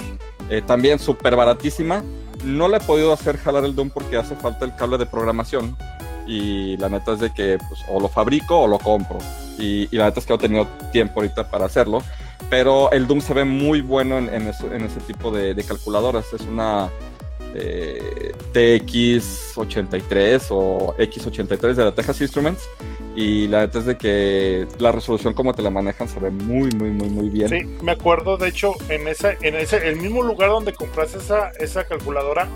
eh, 0.49 0.63
también 0.65 0.97
súper 0.97 1.35
baratísima, 1.35 2.03
no 2.43 2.67
le 2.67 2.77
he 2.77 2.79
podido 2.79 3.13
hacer 3.13 3.37
jalar 3.37 3.63
el 3.63 3.75
Doom 3.75 3.91
porque 3.91 4.17
hace 4.17 4.35
falta 4.35 4.65
el 4.65 4.75
cable 4.75 4.97
de 4.97 5.05
programación. 5.05 5.77
Y 6.25 6.75
la 6.77 6.89
neta 6.89 7.13
es 7.13 7.19
de 7.19 7.33
que 7.33 7.57
pues, 7.69 7.81
o 7.89 7.99
lo 7.99 8.09
fabrico 8.09 8.59
o 8.61 8.67
lo 8.67 8.79
compro. 8.79 9.19
Y, 9.57 9.87
la 9.95 10.05
neta 10.05 10.19
es 10.19 10.25
que 10.25 10.33
no 10.33 10.35
he 10.35 10.39
tenido 10.39 10.67
tiempo 10.91 11.19
ahorita 11.21 11.49
para 11.49 11.65
hacerlo. 11.65 12.01
Pero 12.49 12.91
el 12.91 13.07
Doom 13.07 13.21
se 13.21 13.33
ve 13.33 13.45
muy 13.45 13.81
bueno 13.81 14.17
en, 14.17 14.47
ese 14.47 14.99
tipo 15.05 15.31
de, 15.31 15.55
calculadoras. 15.63 16.33
Es 16.33 16.41
una 16.41 16.89
eh, 17.55 18.33
TX83 18.53 20.47
o 20.49 20.95
X83 20.97 21.73
de 21.73 21.85
la 21.85 21.93
Texas 21.93 22.19
Instruments. 22.21 22.67
Y 23.17 23.47
la 23.47 23.61
neta 23.61 23.79
es 23.79 23.85
de 23.85 23.97
que 23.97 24.67
la 24.77 24.91
resolución 24.91 25.33
como 25.33 25.51
te 25.51 25.63
la 25.63 25.71
manejan 25.71 26.07
se 26.07 26.19
ve 26.19 26.29
muy, 26.29 26.69
muy, 26.69 26.91
muy, 26.91 27.09
muy 27.09 27.29
bien. 27.29 27.49
Sí, 27.49 27.63
me 27.81 27.93
acuerdo, 27.93 28.37
de 28.37 28.49
hecho, 28.49 28.75
en 28.89 29.07
ese, 29.07 29.39
en 29.41 29.55
ese, 29.55 29.87
el 29.87 29.95
mismo 29.95 30.21
lugar 30.21 30.51
donde 30.51 30.71
compraste 30.71 31.17
esa, 31.17 31.49
esa 31.59 31.83
calculadora, 31.85 32.47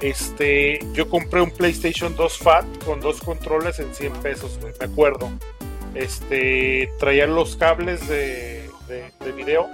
este, 0.00 0.78
yo 0.92 1.08
compré 1.08 1.40
un 1.40 1.50
PlayStation 1.50 2.14
2 2.14 2.38
Fat 2.38 2.64
con 2.84 3.00
dos 3.00 3.20
controles 3.20 3.80
en 3.80 3.92
100 3.92 4.12
pesos, 4.22 4.60
me 4.62 4.86
acuerdo. 4.86 5.32
Este, 5.96 6.88
traía 7.00 7.26
los 7.26 7.56
cables 7.56 8.06
de, 8.08 8.70
de, 8.86 9.32
video. 9.32 9.66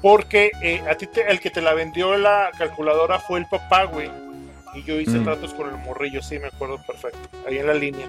Porque 0.00 0.52
eh, 0.62 0.80
a 0.88 0.94
ti 0.94 1.08
el 1.28 1.40
que 1.40 1.50
te 1.50 1.60
la 1.60 1.74
vendió 1.74 2.16
la 2.16 2.52
calculadora 2.56 3.18
fue 3.18 3.40
el 3.40 3.46
papá, 3.46 3.82
güey. 3.86 4.12
Y 4.76 4.84
yo 4.84 5.00
hice 5.00 5.18
mm. 5.18 5.24
tratos 5.24 5.52
con 5.54 5.68
el 5.68 5.76
morrillo, 5.78 6.22
sí, 6.22 6.38
me 6.38 6.46
acuerdo 6.46 6.78
perfecto. 6.86 7.18
Ahí 7.48 7.58
en 7.58 7.66
la 7.66 7.74
línea. 7.74 8.06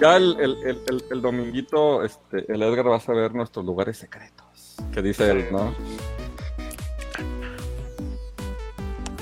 Ya 0.00 0.16
el, 0.16 0.36
el, 0.40 1.04
el, 1.10 1.22
dominguito, 1.22 2.02
este, 2.02 2.50
el 2.52 2.62
Edgar 2.62 2.90
va 2.90 2.96
a 2.96 3.00
saber 3.00 3.34
nuestros 3.34 3.64
lugares 3.64 3.98
secretos. 3.98 4.76
Que 4.92 5.02
dice 5.02 5.30
él, 5.30 5.46
¿no? 5.52 5.72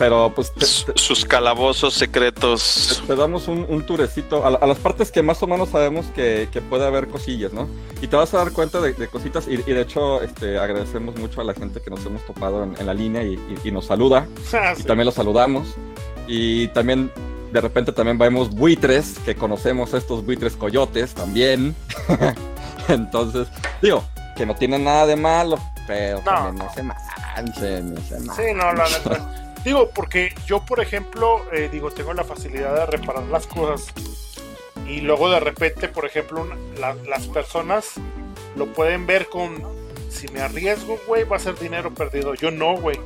Pero 0.00 0.32
pues. 0.34 0.50
Sus 0.94 1.26
calabozos 1.26 1.92
secretos. 1.92 3.02
Te, 3.06 3.14
damos 3.14 3.48
un, 3.48 3.66
un 3.68 3.84
turecito 3.84 4.46
a, 4.46 4.66
las 4.66 4.78
partes 4.78 5.12
que 5.12 5.22
más 5.22 5.42
o 5.42 5.46
menos 5.46 5.68
sabemos 5.68 6.06
que, 6.14 6.48
puede 6.70 6.86
haber 6.86 7.08
cosillas, 7.08 7.52
¿no? 7.52 7.68
Y 8.00 8.06
te 8.06 8.16
vas 8.16 8.32
a 8.32 8.38
dar 8.38 8.52
cuenta 8.52 8.80
de, 8.80 8.94
cositas. 9.08 9.46
Y, 9.46 9.58
de 9.58 9.82
hecho, 9.82 10.22
este, 10.22 10.58
agradecemos 10.58 11.16
mucho 11.16 11.42
a 11.42 11.44
la 11.44 11.52
gente 11.52 11.82
que 11.82 11.90
nos 11.90 12.04
hemos 12.06 12.24
topado 12.24 12.64
en, 12.64 12.86
la 12.86 12.94
línea 12.94 13.22
y, 13.22 13.38
nos 13.70 13.84
saluda. 13.84 14.26
Ah, 14.54 14.72
y 14.74 14.82
también 14.84 15.04
los 15.04 15.14
saludamos. 15.14 15.74
Y 16.26 16.68
también 16.68 17.12
de 17.52 17.60
repente 17.60 17.92
también 17.92 18.18
vemos 18.18 18.50
buitres, 18.50 19.18
que 19.24 19.34
conocemos 19.34 19.94
estos 19.94 20.24
buitres 20.24 20.56
coyotes 20.56 21.14
también. 21.14 21.74
Entonces, 22.88 23.48
digo, 23.82 24.04
que 24.36 24.46
no 24.46 24.54
tienen 24.54 24.84
nada 24.84 25.06
de 25.06 25.16
malo, 25.16 25.58
pero 25.86 26.22
no, 26.24 26.52
no 26.52 26.72
se 26.72 26.82
manchen, 26.82 27.94
no 27.94 28.00
se 28.00 28.20
Sí, 28.20 28.54
no, 28.54 28.72
la 28.72 28.88
neta. 28.88 29.54
digo, 29.64 29.90
porque 29.90 30.34
yo, 30.46 30.64
por 30.64 30.80
ejemplo, 30.80 31.44
eh, 31.52 31.68
digo, 31.70 31.90
tengo 31.90 32.14
la 32.14 32.24
facilidad 32.24 32.74
de 32.74 32.86
reparar 32.86 33.24
las 33.24 33.46
cosas. 33.46 33.92
Y 34.86 35.00
luego 35.02 35.30
de 35.30 35.40
repente, 35.40 35.88
por 35.88 36.04
ejemplo, 36.04 36.48
las 36.78 37.26
personas 37.28 37.94
lo 38.56 38.66
pueden 38.66 39.06
ver 39.06 39.28
con, 39.28 39.62
si 40.08 40.26
me 40.28 40.40
arriesgo, 40.40 40.98
güey, 41.06 41.24
va 41.24 41.36
a 41.36 41.40
ser 41.40 41.58
dinero 41.58 41.92
perdido. 41.92 42.34
Yo 42.34 42.50
no, 42.50 42.76
güey. 42.76 42.98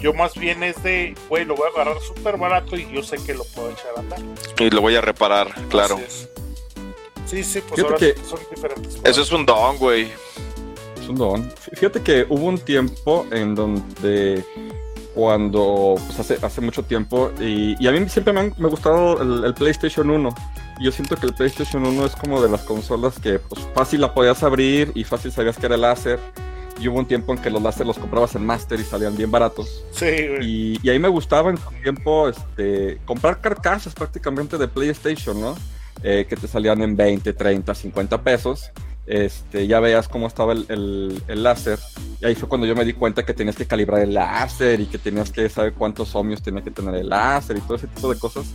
Yo 0.00 0.14
más 0.14 0.34
bien 0.34 0.62
es 0.62 0.82
de, 0.82 1.14
güey, 1.28 1.44
lo 1.44 1.54
voy 1.54 1.68
a 1.68 1.80
agarrar 1.80 2.00
súper 2.00 2.38
barato 2.38 2.76
y 2.76 2.90
yo 2.90 3.02
sé 3.02 3.16
que 3.18 3.34
lo 3.34 3.44
puedo 3.44 3.70
echar 3.70 3.92
a 3.96 4.00
andar. 4.00 4.18
Y 4.58 4.70
lo 4.70 4.80
voy 4.80 4.96
a 4.96 5.00
reparar, 5.02 5.52
claro. 5.68 6.00
Sí, 7.26 7.44
sí, 7.44 7.60
pues 7.68 7.82
ahora 7.82 7.96
que 7.96 8.14
son 8.28 8.40
diferentes. 8.50 8.98
Eso 9.04 9.22
es 9.22 9.30
un 9.30 9.44
don, 9.44 9.76
güey. 9.76 10.08
Es 11.00 11.08
un 11.08 11.16
don. 11.16 11.52
Fíjate 11.74 12.02
que 12.02 12.26
hubo 12.28 12.46
un 12.46 12.58
tiempo 12.58 13.26
en 13.30 13.54
donde 13.54 14.42
cuando, 15.14 15.96
pues 16.06 16.18
hace, 16.18 16.38
hace 16.40 16.60
mucho 16.62 16.82
tiempo, 16.82 17.30
y, 17.38 17.86
a 17.86 17.92
mí 17.92 18.08
siempre 18.08 18.32
me, 18.32 18.40
ha 18.40 18.50
me 18.56 18.68
gustado 18.68 19.20
el, 19.20 19.44
el, 19.44 19.54
PlayStation 19.54 20.08
1. 20.08 20.34
Y 20.80 20.84
yo 20.84 20.92
siento 20.92 21.16
que 21.16 21.26
el 21.26 21.34
PlayStation 21.34 21.84
1 21.84 22.06
es 22.06 22.16
como 22.16 22.40
de 22.40 22.48
las 22.48 22.62
consolas 22.62 23.18
que 23.18 23.38
pues, 23.38 23.68
fácil 23.74 24.00
la 24.00 24.14
podías 24.14 24.42
abrir 24.42 24.92
y 24.94 25.04
fácil 25.04 25.30
sabías 25.30 25.58
que 25.58 25.66
era 25.66 25.74
el 25.74 25.82
láser 25.82 26.18
y 26.80 26.88
hubo 26.88 26.98
un 26.98 27.06
tiempo 27.06 27.32
en 27.32 27.40
que 27.40 27.50
los 27.50 27.62
láser 27.62 27.86
los 27.86 27.98
comprabas 27.98 28.34
en 28.34 28.44
Master 28.44 28.80
y 28.80 28.84
salían 28.84 29.16
bien 29.16 29.30
baratos. 29.30 29.84
Sí, 29.92 30.06
Y, 30.40 30.78
y, 30.82 30.90
ahí 30.90 30.98
me 30.98 31.08
gustaba 31.08 31.50
en 31.50 31.58
su 31.58 31.70
tiempo 31.82 32.28
este, 32.28 32.98
comprar 33.04 33.40
carcasas 33.40 33.94
prácticamente 33.94 34.56
de 34.56 34.66
PlayStation, 34.66 35.40
¿no? 35.40 35.56
Eh, 36.02 36.26
que 36.26 36.36
te 36.36 36.48
salían 36.48 36.80
en 36.80 36.96
20, 36.96 37.32
30, 37.32 37.74
50 37.74 38.22
pesos. 38.22 38.70
Este, 39.06 39.66
ya 39.66 39.80
veías 39.80 40.08
cómo 40.08 40.26
estaba 40.26 40.52
el, 40.52 41.22
el, 41.26 41.42
láser. 41.42 41.78
Y 42.20 42.26
ahí 42.26 42.34
fue 42.34 42.48
cuando 42.48 42.66
yo 42.66 42.74
me 42.74 42.84
di 42.84 42.94
cuenta 42.94 43.24
que 43.24 43.34
tenías 43.34 43.56
que 43.56 43.66
calibrar 43.66 44.00
el 44.00 44.14
láser 44.14 44.80
y 44.80 44.86
que 44.86 44.98
tenías 44.98 45.30
que 45.30 45.48
saber 45.48 45.74
cuántos 45.74 46.14
ohmios 46.14 46.42
tenía 46.42 46.62
que 46.62 46.70
tener 46.70 46.94
el 46.94 47.08
láser 47.08 47.58
y 47.58 47.60
todo 47.60 47.76
ese 47.76 47.88
tipo 47.88 48.12
de 48.12 48.18
cosas. 48.18 48.46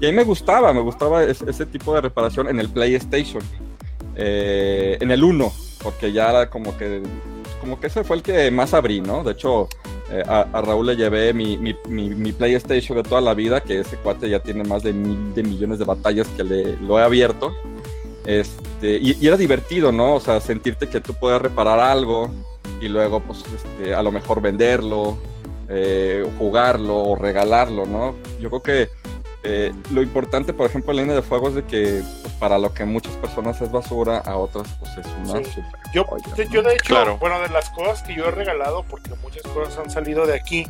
Y 0.00 0.06
ahí 0.06 0.12
me 0.12 0.24
gustaba, 0.24 0.72
me 0.72 0.80
gustaba 0.80 1.24
ese, 1.24 1.66
tipo 1.66 1.94
de 1.94 2.00
reparación 2.00 2.48
en 2.48 2.60
el 2.60 2.70
PlayStation. 2.70 3.42
Eh, 4.16 4.96
en 5.00 5.10
el 5.10 5.24
1, 5.24 5.52
porque 5.82 6.12
ya 6.12 6.30
era 6.30 6.48
como 6.48 6.76
que 6.78 7.02
como 7.64 7.80
que 7.80 7.86
ese 7.86 8.04
fue 8.04 8.16
el 8.16 8.22
que 8.22 8.50
más 8.50 8.74
abrí, 8.74 9.00
¿no? 9.00 9.24
De 9.24 9.32
hecho, 9.32 9.70
eh, 10.10 10.22
a, 10.28 10.60
Raúl 10.60 10.84
le 10.84 10.96
llevé 10.96 11.32
mi, 11.32 11.56
mi, 11.56 12.32
PlayStation 12.32 12.98
de 12.98 13.02
toda 13.02 13.22
la 13.22 13.32
vida, 13.32 13.62
que 13.62 13.80
ese 13.80 13.96
cuate 13.96 14.28
ya 14.28 14.40
tiene 14.40 14.64
más 14.64 14.82
de 14.82 14.92
mil 14.92 15.34
de 15.34 15.42
millones 15.42 15.78
de 15.78 15.86
batallas 15.86 16.28
que 16.36 16.44
le, 16.44 16.76
lo 16.76 16.98
he 16.98 17.02
abierto. 17.02 17.54
Este, 18.26 18.98
y, 18.98 19.26
era 19.26 19.38
divertido, 19.38 19.92
¿no? 19.92 20.16
O 20.16 20.20
sea, 20.20 20.42
sentirte 20.42 20.90
que 20.90 21.00
tú 21.00 21.14
puedes 21.14 21.40
reparar 21.40 21.80
algo 21.80 22.30
y 22.82 22.88
luego, 22.88 23.20
pues, 23.20 23.42
este, 23.54 23.94
a 23.94 24.02
lo 24.02 24.12
mejor 24.12 24.42
venderlo, 24.42 25.16
eh, 25.70 26.22
jugarlo 26.38 26.98
o 26.98 27.16
regalarlo, 27.16 27.86
¿no? 27.86 28.14
Yo 28.40 28.50
creo 28.50 28.62
que 28.62 28.88
eh, 29.44 29.72
lo 29.90 30.02
importante, 30.02 30.54
por 30.54 30.66
ejemplo, 30.66 30.92
en 30.92 30.98
línea 30.98 31.14
de 31.14 31.22
fuego 31.22 31.48
es 31.48 31.54
de 31.54 31.64
que 31.64 32.02
pues, 32.22 32.34
para 32.34 32.58
lo 32.58 32.72
que 32.72 32.84
muchas 32.84 33.14
personas 33.16 33.60
es 33.60 33.70
basura, 33.70 34.18
a 34.18 34.36
otras 34.36 34.66
pues 34.80 34.90
es 34.96 35.06
una 35.18 35.44
super 35.44 35.84
yo, 35.92 36.06
yo, 36.50 36.62
de 36.62 36.74
hecho, 36.74 37.18
bueno, 37.18 37.40
de 37.40 37.48
las 37.50 37.70
cosas 37.70 38.02
que 38.02 38.14
yo 38.14 38.26
he 38.26 38.30
regalado, 38.30 38.84
porque 38.88 39.10
muchas 39.22 39.42
cosas 39.42 39.78
han 39.78 39.90
salido 39.90 40.26
de 40.26 40.34
aquí, 40.34 40.66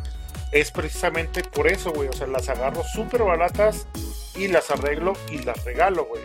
es 0.53 0.71
precisamente 0.71 1.43
por 1.43 1.67
eso, 1.67 1.93
güey. 1.93 2.09
O 2.09 2.13
sea, 2.13 2.27
las 2.27 2.49
agarro 2.49 2.83
súper 2.85 3.23
baratas 3.23 3.87
y 4.37 4.49
las 4.49 4.71
arreglo 4.71 5.15
y 5.31 5.39
las 5.39 5.65
regalo, 5.65 6.05
güey. 6.05 6.23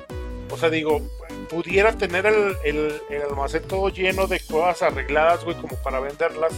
O 0.52 0.58
sea, 0.58 0.70
digo, 0.70 1.02
pudiera 1.50 1.94
tener 1.94 2.26
el, 2.26 2.56
el, 2.66 3.02
el 3.10 3.22
almacén 3.22 3.64
todo 3.64 3.90
lleno 3.90 4.28
de 4.28 4.40
cosas 4.40 4.82
arregladas, 4.82 5.46
güey, 5.46 5.56
como 5.56 5.76
para 5.78 6.00
venderlas. 6.00 6.54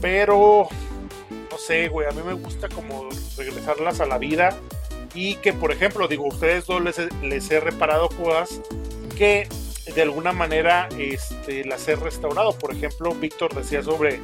Pero, 0.00 0.68
no 1.50 1.58
sé, 1.58 1.88
güey, 1.88 2.08
a 2.08 2.12
mí 2.12 2.22
me 2.24 2.34
gusta 2.34 2.68
como 2.68 3.08
regresarlas 3.36 4.00
a 4.00 4.06
la 4.06 4.18
vida. 4.18 4.56
Y 5.14 5.34
que, 5.36 5.52
por 5.52 5.72
ejemplo, 5.72 6.06
digo, 6.08 6.26
ustedes 6.26 6.66
dos 6.66 6.80
les, 6.82 6.98
he- 6.98 7.08
les 7.22 7.50
he 7.50 7.58
reparado 7.60 8.08
cosas 8.08 8.60
que 9.16 9.48
de 9.94 10.02
alguna 10.02 10.32
manera 10.32 10.88
este, 10.98 11.64
las 11.64 11.86
he 11.88 11.96
restaurado. 11.96 12.52
Por 12.56 12.72
ejemplo, 12.72 13.12
Víctor 13.14 13.54
decía 13.54 13.82
sobre 13.82 14.20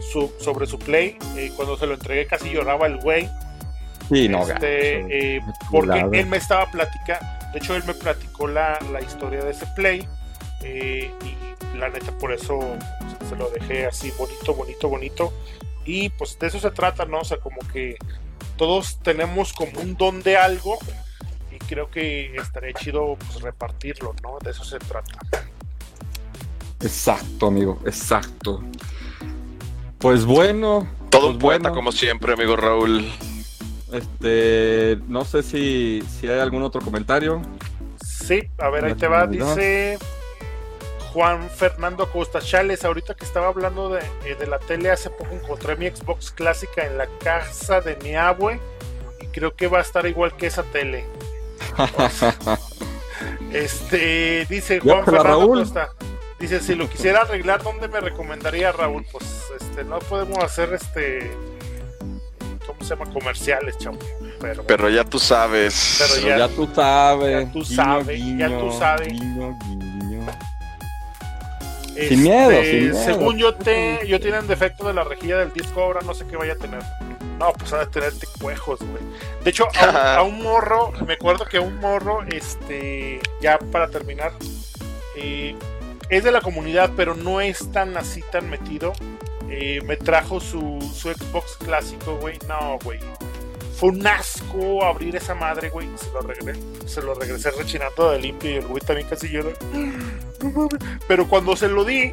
su, 0.00 0.32
sobre 0.40 0.66
su 0.66 0.78
play. 0.78 1.18
eh, 1.36 1.52
cuando 1.56 1.76
se 1.76 1.86
lo 1.86 1.94
entregué 1.94 2.26
casi 2.26 2.50
lloraba 2.50 2.86
el 2.86 2.98
güey. 2.98 3.28
Sí, 4.08 4.28
no, 4.28 4.42
Este, 4.48 5.36
eh, 5.36 5.40
porque 5.70 6.00
él 6.18 6.26
me 6.26 6.38
estaba 6.38 6.68
platicando, 6.70 7.24
de 7.52 7.58
hecho 7.58 7.76
él 7.76 7.84
me 7.86 7.94
platicó 7.94 8.48
la, 8.48 8.76
la 8.90 9.00
historia 9.00 9.44
de 9.44 9.52
ese 9.52 9.66
play 9.76 10.08
eh, 10.64 11.12
y 11.24 11.76
la 11.78 11.90
neta 11.90 12.10
por 12.18 12.32
eso 12.32 12.58
se 13.28 13.36
lo 13.36 13.48
dejé 13.50 13.86
así 13.86 14.10
bonito, 14.18 14.52
bonito, 14.54 14.88
bonito 14.88 15.32
y 15.84 16.08
pues 16.08 16.36
de 16.40 16.48
eso 16.48 16.58
se 16.58 16.72
trata, 16.72 17.04
¿no? 17.04 17.20
O 17.20 17.24
sea, 17.24 17.36
como 17.38 17.58
que 17.72 17.94
todos 18.56 18.98
tenemos 19.02 19.52
como 19.52 19.80
un 19.80 19.96
don 19.96 20.22
de 20.22 20.36
algo 20.36 20.78
y 21.50 21.58
creo 21.58 21.90
que 21.90 22.34
estaría 22.36 22.72
chido 22.74 23.16
pues 23.16 23.40
repartirlo, 23.40 24.14
¿no? 24.22 24.38
De 24.42 24.50
eso 24.50 24.64
se 24.64 24.78
trata. 24.78 25.18
Exacto, 26.80 27.46
amigo, 27.46 27.80
exacto. 27.84 28.62
Pues 29.98 30.24
bueno. 30.24 30.88
Todo 31.10 31.22
pues 31.22 31.34
un 31.34 31.38
poeta 31.38 31.62
bueno, 31.68 31.74
como 31.74 31.92
siempre, 31.92 32.32
amigo 32.32 32.56
Raúl. 32.56 33.10
Este, 33.92 34.98
no 35.08 35.24
sé 35.24 35.42
si, 35.42 36.02
si 36.20 36.28
hay 36.28 36.38
algún 36.38 36.62
otro 36.62 36.80
comentario. 36.80 37.42
Sí, 38.04 38.42
a 38.58 38.70
ver, 38.70 38.84
ahí 38.84 38.94
te 38.94 39.08
va, 39.08 39.26
dice 39.26 39.98
Juan 41.12 41.50
Fernando 41.50 42.10
Costa 42.10 42.40
Chales, 42.40 42.84
ahorita 42.84 43.14
que 43.14 43.24
estaba 43.24 43.48
hablando 43.48 43.88
de, 43.88 44.00
eh, 44.24 44.36
de 44.38 44.46
la 44.46 44.58
tele, 44.58 44.90
hace 44.90 45.10
poco 45.10 45.34
encontré 45.34 45.74
mi 45.76 45.88
Xbox 45.88 46.30
clásica 46.30 46.84
en 46.86 46.96
la 46.98 47.06
casa 47.22 47.80
de 47.80 47.96
mi 47.96 48.14
abue 48.14 48.60
y 49.20 49.26
creo 49.26 49.54
que 49.56 49.66
va 49.66 49.78
a 49.78 49.82
estar 49.82 50.06
igual 50.06 50.36
que 50.36 50.46
esa 50.46 50.62
tele. 50.64 51.04
Este, 53.52 54.46
dice 54.48 54.80
Juan 54.80 55.04
Fernando 55.04 55.24
Raúl. 55.28 55.58
Costa, 55.60 55.90
dice, 56.38 56.60
si 56.60 56.74
lo 56.74 56.88
quisiera 56.88 57.22
arreglar, 57.22 57.62
¿dónde 57.62 57.88
me 57.88 58.00
recomendaría 58.00 58.70
Raúl? 58.72 59.04
Pues, 59.10 59.24
este, 59.60 59.84
no 59.84 59.98
podemos 59.98 60.38
hacer, 60.42 60.72
este, 60.72 61.30
¿cómo 62.66 62.80
se 62.82 62.94
llama? 62.96 63.12
Comerciales, 63.12 63.76
chamo, 63.78 63.98
pero... 64.40 64.62
Pero 64.64 64.88
ya 64.88 65.04
tú 65.04 65.18
sabes. 65.18 65.96
Pero 65.98 66.14
Pero 66.22 66.38
ya- 66.38 66.48
tú 66.48 66.66
sabes. 66.74 67.30
ya 67.44 67.52
tú 67.52 67.60
guiño, 67.62 67.74
sabes, 67.76 68.20
ya 68.38 68.48
tú 68.58 68.72
sabes. 68.78 69.08
guiño, 69.08 69.58
guiño. 69.66 70.26
Este, 72.00 72.14
Sin 72.14 72.22
miedo, 72.22 72.62
sin 72.62 72.90
miedo. 72.90 73.04
Según 73.04 73.36
yo 73.36 73.54
te, 73.54 74.06
yo 74.06 74.18
tienen 74.20 74.46
defecto 74.46 74.86
de 74.86 74.94
la 74.94 75.04
rejilla 75.04 75.38
del 75.38 75.52
disco, 75.52 75.82
ahora 75.82 76.00
no 76.00 76.14
sé 76.14 76.26
qué 76.26 76.36
vaya 76.36 76.54
a 76.54 76.56
tener. 76.56 76.82
No, 77.38 77.52
pues 77.52 77.72
ha 77.72 77.80
de 77.80 77.86
tener 77.86 78.12
ticuejos, 78.18 78.80
güey. 78.80 79.02
De 79.44 79.50
hecho, 79.50 79.66
a 79.78 79.88
un, 79.88 79.96
a 79.96 80.22
un 80.22 80.42
morro, 80.42 80.92
me 81.06 81.14
acuerdo 81.14 81.44
que 81.44 81.58
a 81.58 81.60
un 81.60 81.78
morro, 81.78 82.22
este, 82.30 83.20
ya 83.40 83.58
para 83.58 83.88
terminar, 83.88 84.32
eh, 85.16 85.54
es 86.08 86.24
de 86.24 86.30
la 86.32 86.40
comunidad, 86.40 86.90
pero 86.96 87.14
no 87.14 87.40
es 87.40 87.70
tan 87.70 87.96
así 87.96 88.22
tan 88.32 88.48
metido. 88.48 88.92
Eh, 89.50 89.80
me 89.84 89.96
trajo 89.96 90.40
su, 90.40 90.78
su 90.94 91.12
Xbox 91.12 91.56
clásico, 91.56 92.16
güey. 92.16 92.38
No, 92.48 92.78
güey. 92.82 92.98
Fue 93.76 93.90
un 93.90 94.06
asco 94.06 94.84
abrir 94.84 95.16
esa 95.16 95.34
madre, 95.34 95.70
güey. 95.70 95.88
Se 95.96 96.10
lo 96.12 96.20
regresé, 96.20 96.60
se 96.86 97.02
lo 97.02 97.14
regresé 97.14 97.50
rechinando 97.50 98.10
de 98.10 98.18
limpio 98.18 98.50
y 98.50 98.54
el 98.54 98.66
güey 98.66 98.80
también 98.80 99.08
casi 99.08 99.28
llora. 99.28 99.50
No 100.42 100.50
mames. 100.50 100.70
Pero 101.08 101.28
cuando 101.28 101.56
se 101.56 101.68
lo 101.68 101.84
di 101.84 102.12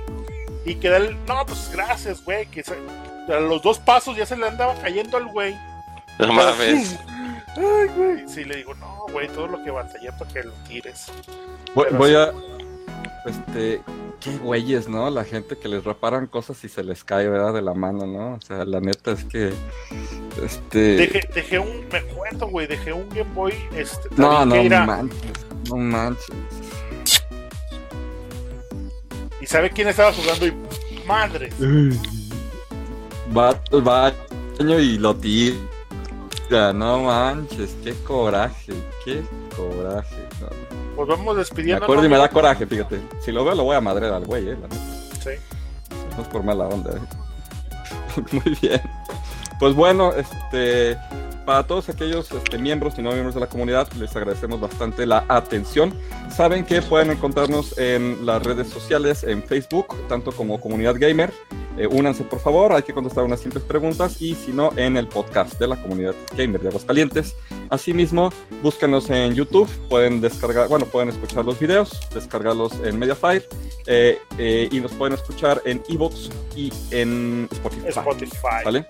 y 0.65 0.75
queda 0.75 0.97
el. 0.97 1.15
No, 1.25 1.45
pues 1.45 1.69
gracias, 1.73 2.23
güey. 2.23 2.45
Que 2.47 2.63
se- 2.63 2.75
a 3.33 3.39
los 3.39 3.61
dos 3.61 3.79
pasos 3.79 4.15
ya 4.17 4.25
se 4.25 4.37
le 4.37 4.47
andaba 4.47 4.73
cayendo 4.81 5.17
al 5.17 5.27
güey. 5.27 5.55
No 6.19 6.33
mames. 6.33 6.97
Ay, 7.55 7.87
güey. 7.95 8.27
Sí, 8.27 8.43
le 8.45 8.57
digo, 8.57 8.73
no, 8.75 9.05
güey, 9.11 9.27
todo 9.29 9.47
lo 9.47 9.63
que 9.63 9.71
batallé 9.71 10.11
para 10.13 10.31
que 10.31 10.43
lo 10.43 10.51
tires. 10.67 11.11
Voy, 11.75 11.85
Pero 11.89 11.97
voy 11.97 12.09
sí. 12.11 12.15
a. 12.15 12.33
Este. 13.29 13.81
Qué 14.19 14.35
güeyes, 14.37 14.87
¿no? 14.89 15.11
La 15.11 15.23
gente 15.23 15.57
que 15.59 15.67
les 15.67 15.83
reparan 15.83 16.25
cosas 16.25 16.63
y 16.63 16.69
se 16.69 16.83
les 16.83 17.03
cae, 17.03 17.27
¿verdad? 17.29 17.53
De 17.53 17.61
la 17.61 17.75
mano, 17.75 18.07
¿no? 18.07 18.33
O 18.33 18.41
sea, 18.41 18.65
la 18.65 18.79
neta 18.81 19.11
es 19.11 19.23
que. 19.25 19.53
Este. 20.43 20.79
Dejé, 20.95 21.29
dejé 21.35 21.59
un. 21.59 21.87
Me 21.91 21.99
acuerdo, 21.99 22.47
güey, 22.47 22.65
dejé 22.65 22.93
un 22.93 23.07
Game 23.09 23.31
Boy. 23.35 23.53
Este, 23.75 24.09
No, 24.15 24.43
no 24.45 24.53
Tabiqueira, 24.55 24.85
manches. 24.85 25.21
No 25.69 25.75
manches. 25.77 26.25
Y 29.47 29.49
sabe 29.49 29.69
quién 29.69 29.87
estaba 29.87 30.11
jugando 30.11 30.45
y. 30.45 30.53
Madre. 31.05 31.49
Va 33.35 33.57
baño 33.71 34.79
y 34.79 34.97
lo 34.97 35.15
tira. 35.15 36.73
No 36.73 37.03
manches, 37.03 37.73
qué 37.81 37.93
coraje, 38.03 38.73
qué 39.05 39.23
coraje. 39.55 40.27
no. 40.41 40.47
Pues 40.97 41.07
vamos 41.07 41.35
Me 41.35 41.39
despidiendo. 41.39 41.85
acuerdo 41.85 42.05
y 42.05 42.09
me 42.09 42.17
da 42.17 42.29
coraje, 42.29 42.65
fíjate. 42.67 42.99
Si 43.23 43.31
lo 43.31 43.45
veo, 43.45 43.55
lo 43.55 43.63
voy 43.63 43.77
a 43.77 43.81
madrear 43.81 44.13
al 44.13 44.25
güey, 44.25 44.49
eh. 44.49 44.57
la. 44.61 44.67
Sí. 45.21 45.39
No 46.17 46.23
es 46.23 46.27
por 46.27 46.43
mala 46.43 46.65
onda, 46.67 46.91
¿eh? 46.97 48.21
Muy 48.33 48.57
bien. 48.61 48.81
Pues 49.59 49.73
bueno, 49.75 50.11
este, 50.13 50.97
para 51.47 51.65
todos 51.65 51.87
aquellos 51.87 52.29
este, 52.29 52.57
miembros 52.57 52.95
y 52.97 53.01
no 53.01 53.09
miembros 53.11 53.33
de 53.33 53.39
la 53.39 53.47
comunidad, 53.47 53.89
les 53.93 54.13
agradecemos 54.13 54.59
bastante 54.59 55.05
la 55.05 55.23
atención. 55.29 55.93
Saben 56.29 56.65
que 56.65 56.81
pueden 56.81 57.09
encontrarnos 57.09 57.77
en 57.77 58.25
las 58.25 58.43
redes 58.43 58.67
sociales, 58.67 59.23
en 59.23 59.41
Facebook, 59.41 59.95
tanto 60.09 60.33
como 60.33 60.59
Comunidad 60.59 60.95
Gamer. 60.99 61.31
Eh, 61.77 61.87
únanse, 61.87 62.25
por 62.25 62.41
favor, 62.41 62.73
hay 62.73 62.83
que 62.83 62.93
contestar 62.93 63.23
unas 63.23 63.39
simples 63.39 63.63
preguntas 63.63 64.21
y 64.21 64.35
si 64.35 64.51
no, 64.51 64.73
en 64.75 64.97
el 64.97 65.07
podcast 65.07 65.57
de 65.57 65.69
la 65.69 65.81
Comunidad 65.81 66.15
Gamer 66.35 66.59
de 66.59 66.67
Aguascalientes. 66.67 67.33
Asimismo, 67.69 68.33
búsquenos 68.61 69.09
en 69.09 69.33
YouTube, 69.33 69.69
pueden 69.87 70.19
descargar, 70.19 70.67
bueno, 70.67 70.85
pueden 70.85 71.07
escuchar 71.07 71.45
los 71.45 71.57
videos, 71.57 71.97
descargarlos 72.13 72.73
en 72.83 72.99
Mediafire 72.99 73.47
eh, 73.85 74.19
eh, 74.37 74.67
y 74.69 74.81
nos 74.81 74.91
pueden 74.91 75.13
escuchar 75.13 75.61
en 75.63 75.81
Evox 75.87 76.29
y 76.57 76.73
en 76.91 77.47
Spotify. 77.53 77.87
Spotify. 77.87 78.65
¿Vale? 78.65 78.85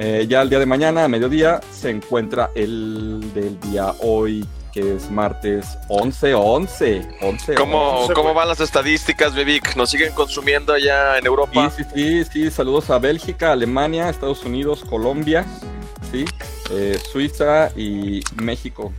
Eh, 0.00 0.26
ya 0.28 0.42
el 0.42 0.48
día 0.48 0.60
de 0.60 0.66
mañana, 0.66 1.04
a 1.04 1.08
mediodía, 1.08 1.60
se 1.72 1.90
encuentra 1.90 2.52
el 2.54 3.32
del 3.34 3.58
día 3.58 3.92
hoy, 3.98 4.46
que 4.72 4.94
es 4.94 5.10
martes 5.10 5.76
11, 5.88 6.34
11, 6.34 7.08
11. 7.20 7.54
¿Cómo, 7.54 8.02
11, 8.02 8.14
¿Cómo 8.14 8.32
van 8.32 8.46
las 8.46 8.60
estadísticas, 8.60 9.34
Bebic? 9.34 9.74
¿Nos 9.74 9.90
siguen 9.90 10.12
consumiendo 10.14 10.72
allá 10.72 11.18
en 11.18 11.26
Europa? 11.26 11.72
Sí, 11.76 11.82
sí, 11.82 11.90
sí, 11.94 12.24
sí, 12.32 12.50
saludos 12.52 12.90
a 12.90 13.00
Bélgica, 13.00 13.50
Alemania, 13.50 14.08
Estados 14.08 14.44
Unidos, 14.44 14.84
Colombia, 14.88 15.44
sí, 16.12 16.24
eh, 16.70 16.96
Suiza 17.10 17.70
y 17.76 18.20
México. 18.40 18.92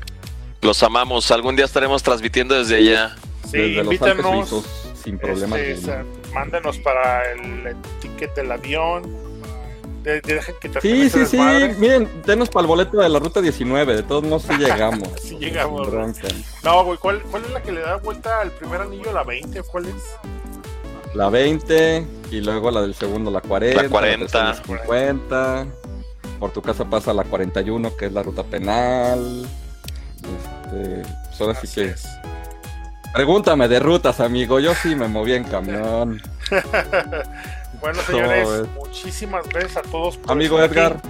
Los 0.61 0.83
amamos. 0.83 1.31
Algún 1.31 1.55
día 1.55 1.63
estaremos 1.63 2.03
transmitiendo 2.03 2.55
desde 2.55 2.75
allá. 2.75 3.15
Sí, 3.49 3.57
desde 3.57 3.83
los 3.83 4.01
Alpes 4.01 4.01
invítanos. 4.09 4.49
suizos, 4.49 4.65
sin 5.01 5.17
problemas. 5.17 5.59
este, 5.59 6.03
mándenos 6.33 6.77
para 6.79 7.31
el, 7.31 7.67
el 7.67 7.75
ticket 8.01 8.35
del 8.35 8.51
avión. 8.51 9.28
De, 10.03 10.21
de- 10.21 10.33
dejen 10.35 10.55
que 10.61 10.69
Sí, 10.81 11.09
sí, 11.09 11.25
sí, 11.25 11.37
desmadre. 11.37 11.73
miren, 11.75 12.09
denos 12.25 12.49
para 12.49 12.61
el 12.61 12.67
boleto 12.67 12.97
de 13.01 13.09
la 13.09 13.19
ruta 13.19 13.41
19, 13.41 13.95
de 13.97 14.03
todos 14.03 14.23
modos 14.23 14.43
sí 14.43 14.53
llegamos. 14.57 15.09
Sí 15.21 15.37
llegamos. 15.37 15.87
No, 16.63 16.83
güey, 16.85 16.97
¿cuál, 16.97 17.21
¿cuál 17.23 17.43
es 17.45 17.51
la 17.51 17.61
que 17.61 17.71
le 17.71 17.81
da 17.81 17.97
vuelta 17.97 18.41
al 18.41 18.51
primer 18.51 18.81
anillo? 18.81 19.11
¿La 19.11 19.23
20? 19.23 19.61
¿Cuál 19.63 19.85
es? 19.87 19.93
La 21.15 21.29
20 21.29 22.05
y 22.31 22.41
luego 22.41 22.69
la 22.71 22.81
del 22.81 22.93
segundo 22.93 23.29
la 23.31 23.41
40. 23.41 23.83
La 23.83 23.89
40. 23.89 24.25
tercera 24.25 24.43
la 24.45 24.53
50. 24.55 25.65
Por 26.39 26.51
tu 26.51 26.61
casa 26.61 26.85
pasa 26.85 27.13
la 27.13 27.23
41 27.23 27.97
que 27.97 28.05
es 28.05 28.13
la 28.13 28.23
ruta 28.23 28.43
penal. 28.43 29.45
Este, 30.17 31.01
pues 31.27 31.41
ahora 31.41 31.55
sí 31.59 31.67
Así 31.67 31.81
que 31.81 31.87
es. 31.87 32.07
pregúntame 33.13 33.67
de 33.67 33.79
rutas, 33.79 34.19
amigo. 34.19 34.59
Yo 34.59 34.73
sí 34.75 34.95
me 34.95 35.07
moví 35.07 35.33
en 35.33 35.43
camión. 35.45 36.21
Bueno, 37.81 38.01
señores, 38.07 38.47
No, 38.47 38.65
muchísimas 38.85 39.47
gracias 39.49 39.77
a 39.77 39.81
todos. 39.83 40.17
por 40.17 40.31
Amigo 40.31 40.61
Edgar, 40.61 41.01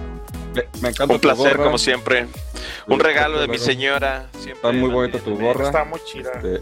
me, 0.53 0.63
me 0.81 0.89
encanta 0.89 1.13
Un 1.13 1.19
tu 1.19 1.27
placer, 1.27 1.53
gorra. 1.57 1.63
como 1.65 1.77
siempre. 1.77 2.27
Un 2.87 2.99
regalo 2.99 3.39
de 3.39 3.47
mi 3.47 3.57
señora. 3.57 4.27
Siempre 4.33 4.53
Está 4.55 4.71
muy 4.71 4.89
bonita 4.89 5.19
tu 5.19 5.37
gorra. 5.37 5.65
Está 5.65 5.83
muy 5.83 5.99
chida. 6.05 6.31
Este, 6.35 6.61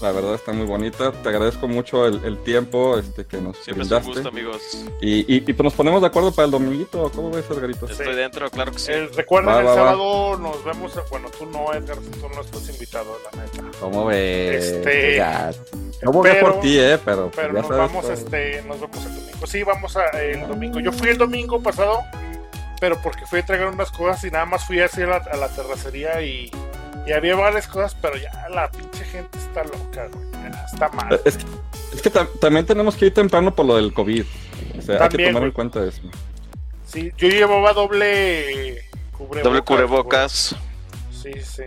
la 0.00 0.12
verdad 0.12 0.34
está 0.34 0.52
muy 0.52 0.66
bonita. 0.66 1.12
Te 1.12 1.28
agradezco 1.28 1.66
mucho 1.68 2.06
el, 2.06 2.24
el 2.24 2.38
tiempo 2.44 2.98
este, 2.98 3.26
que 3.26 3.38
nos 3.38 3.56
Siempre 3.58 3.84
es 3.84 3.90
un 3.90 3.98
brindaste. 3.98 4.08
gusto, 4.12 4.28
amigos. 4.28 4.62
Y, 5.00 5.20
y, 5.20 5.36
y 5.38 5.40
pues 5.52 5.62
nos 5.64 5.74
ponemos 5.74 6.00
de 6.00 6.06
acuerdo 6.06 6.32
para 6.32 6.46
el 6.46 6.50
dominguito. 6.52 7.10
¿Cómo 7.14 7.30
ves, 7.30 7.44
Edgarito? 7.50 7.86
Estoy 7.86 8.14
dentro, 8.14 8.50
claro 8.50 8.72
que 8.72 8.78
sí. 8.78 8.92
Eh, 8.92 9.08
recuerden, 9.14 9.54
Va, 9.54 9.60
el 9.60 9.66
va, 9.66 9.70
va. 9.70 9.76
sábado 9.76 10.36
nos 10.38 10.64
vemos. 10.64 10.92
Bueno, 11.10 11.28
tú 11.36 11.46
no, 11.46 11.72
Edgar, 11.72 11.96
tú 11.98 12.28
no 12.34 12.40
estás 12.40 12.68
invitado, 12.68 13.16
la 13.32 13.42
neta. 13.42 13.78
¿Cómo 13.80 14.06
ves? 14.06 14.64
Este, 14.64 15.16
Ya. 15.16 15.50
Yo 16.02 16.12
voy 16.12 16.30
pero- 16.30 16.52
por 16.52 16.60
ti, 16.60 16.78
eh, 16.78 16.98
pero, 17.04 17.30
Pero 17.34 17.48
ya 17.54 17.60
nos 17.60 17.66
sabes, 17.68 17.78
vamos, 17.88 18.06
pues, 18.06 18.18
este, 18.20 18.62
nos 18.62 18.80
vemos 18.80 18.96
el 19.04 19.14
domingo. 19.14 19.46
Sí, 19.46 19.62
vamos 19.64 19.96
a, 19.96 20.06
el 20.20 20.46
domingo. 20.46 20.80
Yo 20.80 20.92
fui 20.92 21.08
el 21.08 21.18
domingo 21.18 21.60
pasado, 21.62 21.98
pero 22.80 22.96
porque 23.02 23.26
fui 23.26 23.38
a 23.38 23.40
entregar 23.40 23.68
unas 23.68 23.90
cosas 23.90 24.22
y 24.24 24.30
nada 24.30 24.44
más 24.44 24.64
fui 24.64 24.80
así 24.80 25.02
a 25.02 25.06
la, 25.06 25.16
a 25.16 25.36
la 25.36 25.48
terracería 25.48 26.22
y, 26.22 26.50
Y 27.08 27.12
había 27.12 27.34
varias 27.36 27.66
cosas, 27.66 27.96
pero 28.02 28.16
ya 28.18 28.30
la 28.50 28.70
pinche 28.70 29.02
gente 29.04 29.38
está 29.38 29.64
loca, 29.64 30.08
güey. 30.12 30.30
Ya 30.32 30.66
Está 30.72 30.88
mal. 30.90 31.20
Es 31.24 31.38
que, 31.38 31.44
es 31.94 32.02
que 32.02 32.12
tam- 32.12 32.28
también 32.38 32.66
tenemos 32.66 32.96
que 32.96 33.06
ir 33.06 33.14
temprano 33.14 33.54
por 33.54 33.64
lo 33.66 33.76
del 33.76 33.94
COVID. 33.94 34.24
O 34.78 34.82
sea, 34.82 35.02
hay 35.04 35.08
que 35.08 35.16
tomar 35.18 35.32
güey. 35.34 35.44
en 35.46 35.52
cuenta 35.52 35.84
eso. 35.84 36.02
Sí, 36.86 37.12
yo 37.16 37.28
llevaba 37.28 37.72
doble 37.72 38.84
cubrebocas. 39.12 39.42
Doble 39.44 39.62
cubrebocas. 39.62 40.56
güey. 41.22 41.34
Sí, 41.34 41.40
sí. 41.44 41.62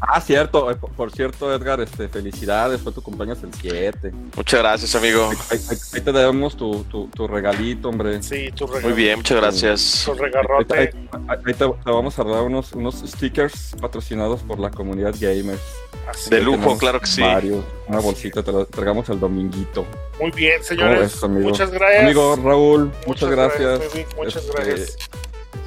Ah, 0.00 0.20
cierto. 0.20 0.70
eh, 0.70 0.76
Por, 0.76 0.90
por 0.92 1.10
cierto, 1.10 1.52
Edgar, 1.54 1.80
este, 1.80 2.08
felicidades. 2.08 2.80
Fue 2.80 2.92
tu 2.92 3.02
cumpleaños 3.02 3.42
el 3.42 3.52
7. 3.52 4.12
Muchas 4.36 4.60
gracias, 4.60 4.94
amigo. 4.94 5.30
Ahí, 5.50 5.58
ahí- 5.70 5.76
ahí 5.94 6.00
te 6.00 6.12
damos 6.12 6.56
tu, 6.56 6.84
tu, 6.84 7.08
tu 7.08 7.26
regalito, 7.26 7.88
hombre. 7.88 8.22
Sí, 8.22 8.50
tu 8.52 8.66
regalo. 8.66 8.88
Muy 8.88 8.96
bien, 8.96 9.16
muchas 9.18 9.36
gracias. 9.40 10.02
Tu 10.04 10.12
Ahí, 10.12 10.18
regarrote. 10.18 10.78
ahí- 10.78 11.08
ahí 11.28 11.54
te, 11.54 11.54
te 11.54 11.90
vamos 11.90 12.18
a 12.18 12.24
dar 12.24 12.42
unos, 12.42 12.72
unos 12.72 12.96
stickers 13.06 13.74
patrocinados 13.80 14.40
por 14.42 14.58
la 14.58 14.70
comunidad 14.70 15.14
gamers. 15.18 15.60
Así. 16.08 16.30
De 16.30 16.40
lujo, 16.40 16.78
claro 16.78 17.00
que 17.00 17.06
sí. 17.06 17.20
Varios, 17.20 17.64
una 17.86 18.00
bolsita, 18.00 18.42
te 18.42 18.50
la 18.52 18.60
entregamos 18.60 19.08
el 19.10 19.20
dominguito. 19.20 19.84
Muy 20.20 20.30
bien, 20.30 20.54
¿Cómo 20.54 20.64
señores. 20.64 21.00
ves, 21.00 21.22
amigo? 21.24 21.48
Muchas 21.50 21.70
gracias. 21.70 22.02
Amigo 22.04 22.36
Raúl, 22.42 22.90
muchas, 23.06 23.28
gracias. 23.30 23.78
muy 23.78 23.88
bien, 23.94 24.06
muchas 24.16 24.44
Este, 24.44 24.62
gracias. 24.62 24.96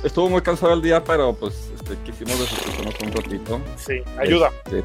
Estuvo 0.03 0.30
muy 0.30 0.41
cansado 0.41 0.73
el 0.73 0.81
día, 0.81 1.03
pero 1.03 1.34
pues 1.34 1.53
este, 1.76 1.95
quisimos 2.05 2.39
desestresarnos 2.39 2.95
un 3.03 3.11
ratito. 3.11 3.61
Sí, 3.77 4.01
ayuda. 4.19 4.49
Este, 4.65 4.84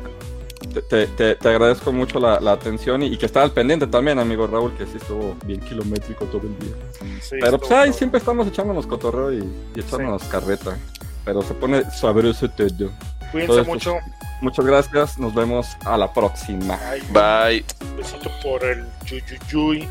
te, 0.73 0.83
te- 0.83 1.07
te- 1.07 1.35
te 1.37 1.49
agradezco 1.49 1.93
mucho 1.93 2.19
la, 2.19 2.41
la 2.41 2.53
atención 2.53 3.03
y, 3.03 3.07
y 3.07 3.17
que 3.17 3.27
estaba 3.27 3.45
al 3.45 3.53
pendiente 3.53 3.87
también, 3.87 4.19
amigo 4.19 4.47
Raúl, 4.47 4.73
que 4.75 4.85
sí 4.87 4.97
estuvo 4.97 5.37
bien 5.45 5.61
kilométrico 5.61 6.25
todo 6.27 6.43
el 6.43 6.59
día. 6.59 6.75
Sí, 7.23 7.37
Pero 7.41 7.59
pues 7.59 7.71
ahí 7.73 7.93
siempre 7.93 8.19
estamos 8.19 8.47
echándonos 8.47 8.87
cotorreo 8.87 9.33
y, 9.33 9.39
y 9.75 9.81
echándonos 9.81 10.23
carreta. 10.25 10.77
Pero 11.25 11.43
se 11.43 11.55
pone 11.55 11.83
sabroso 11.91 12.49
todo. 12.51 12.91
Cuídense 13.33 13.63
mucho. 13.63 13.95
Muchas 14.43 14.67
gracias, 14.67 15.19
nos 15.19 15.35
vemos 15.35 15.67
a 15.85 15.97
la 15.97 16.13
próxima. 16.13 16.79
Ay, 16.91 17.01
Bye. 17.11 17.65
un 17.91 17.97
besito 17.97 18.31
por 18.43 18.63
el 18.65 18.85
yuyuyuy. 19.07 19.89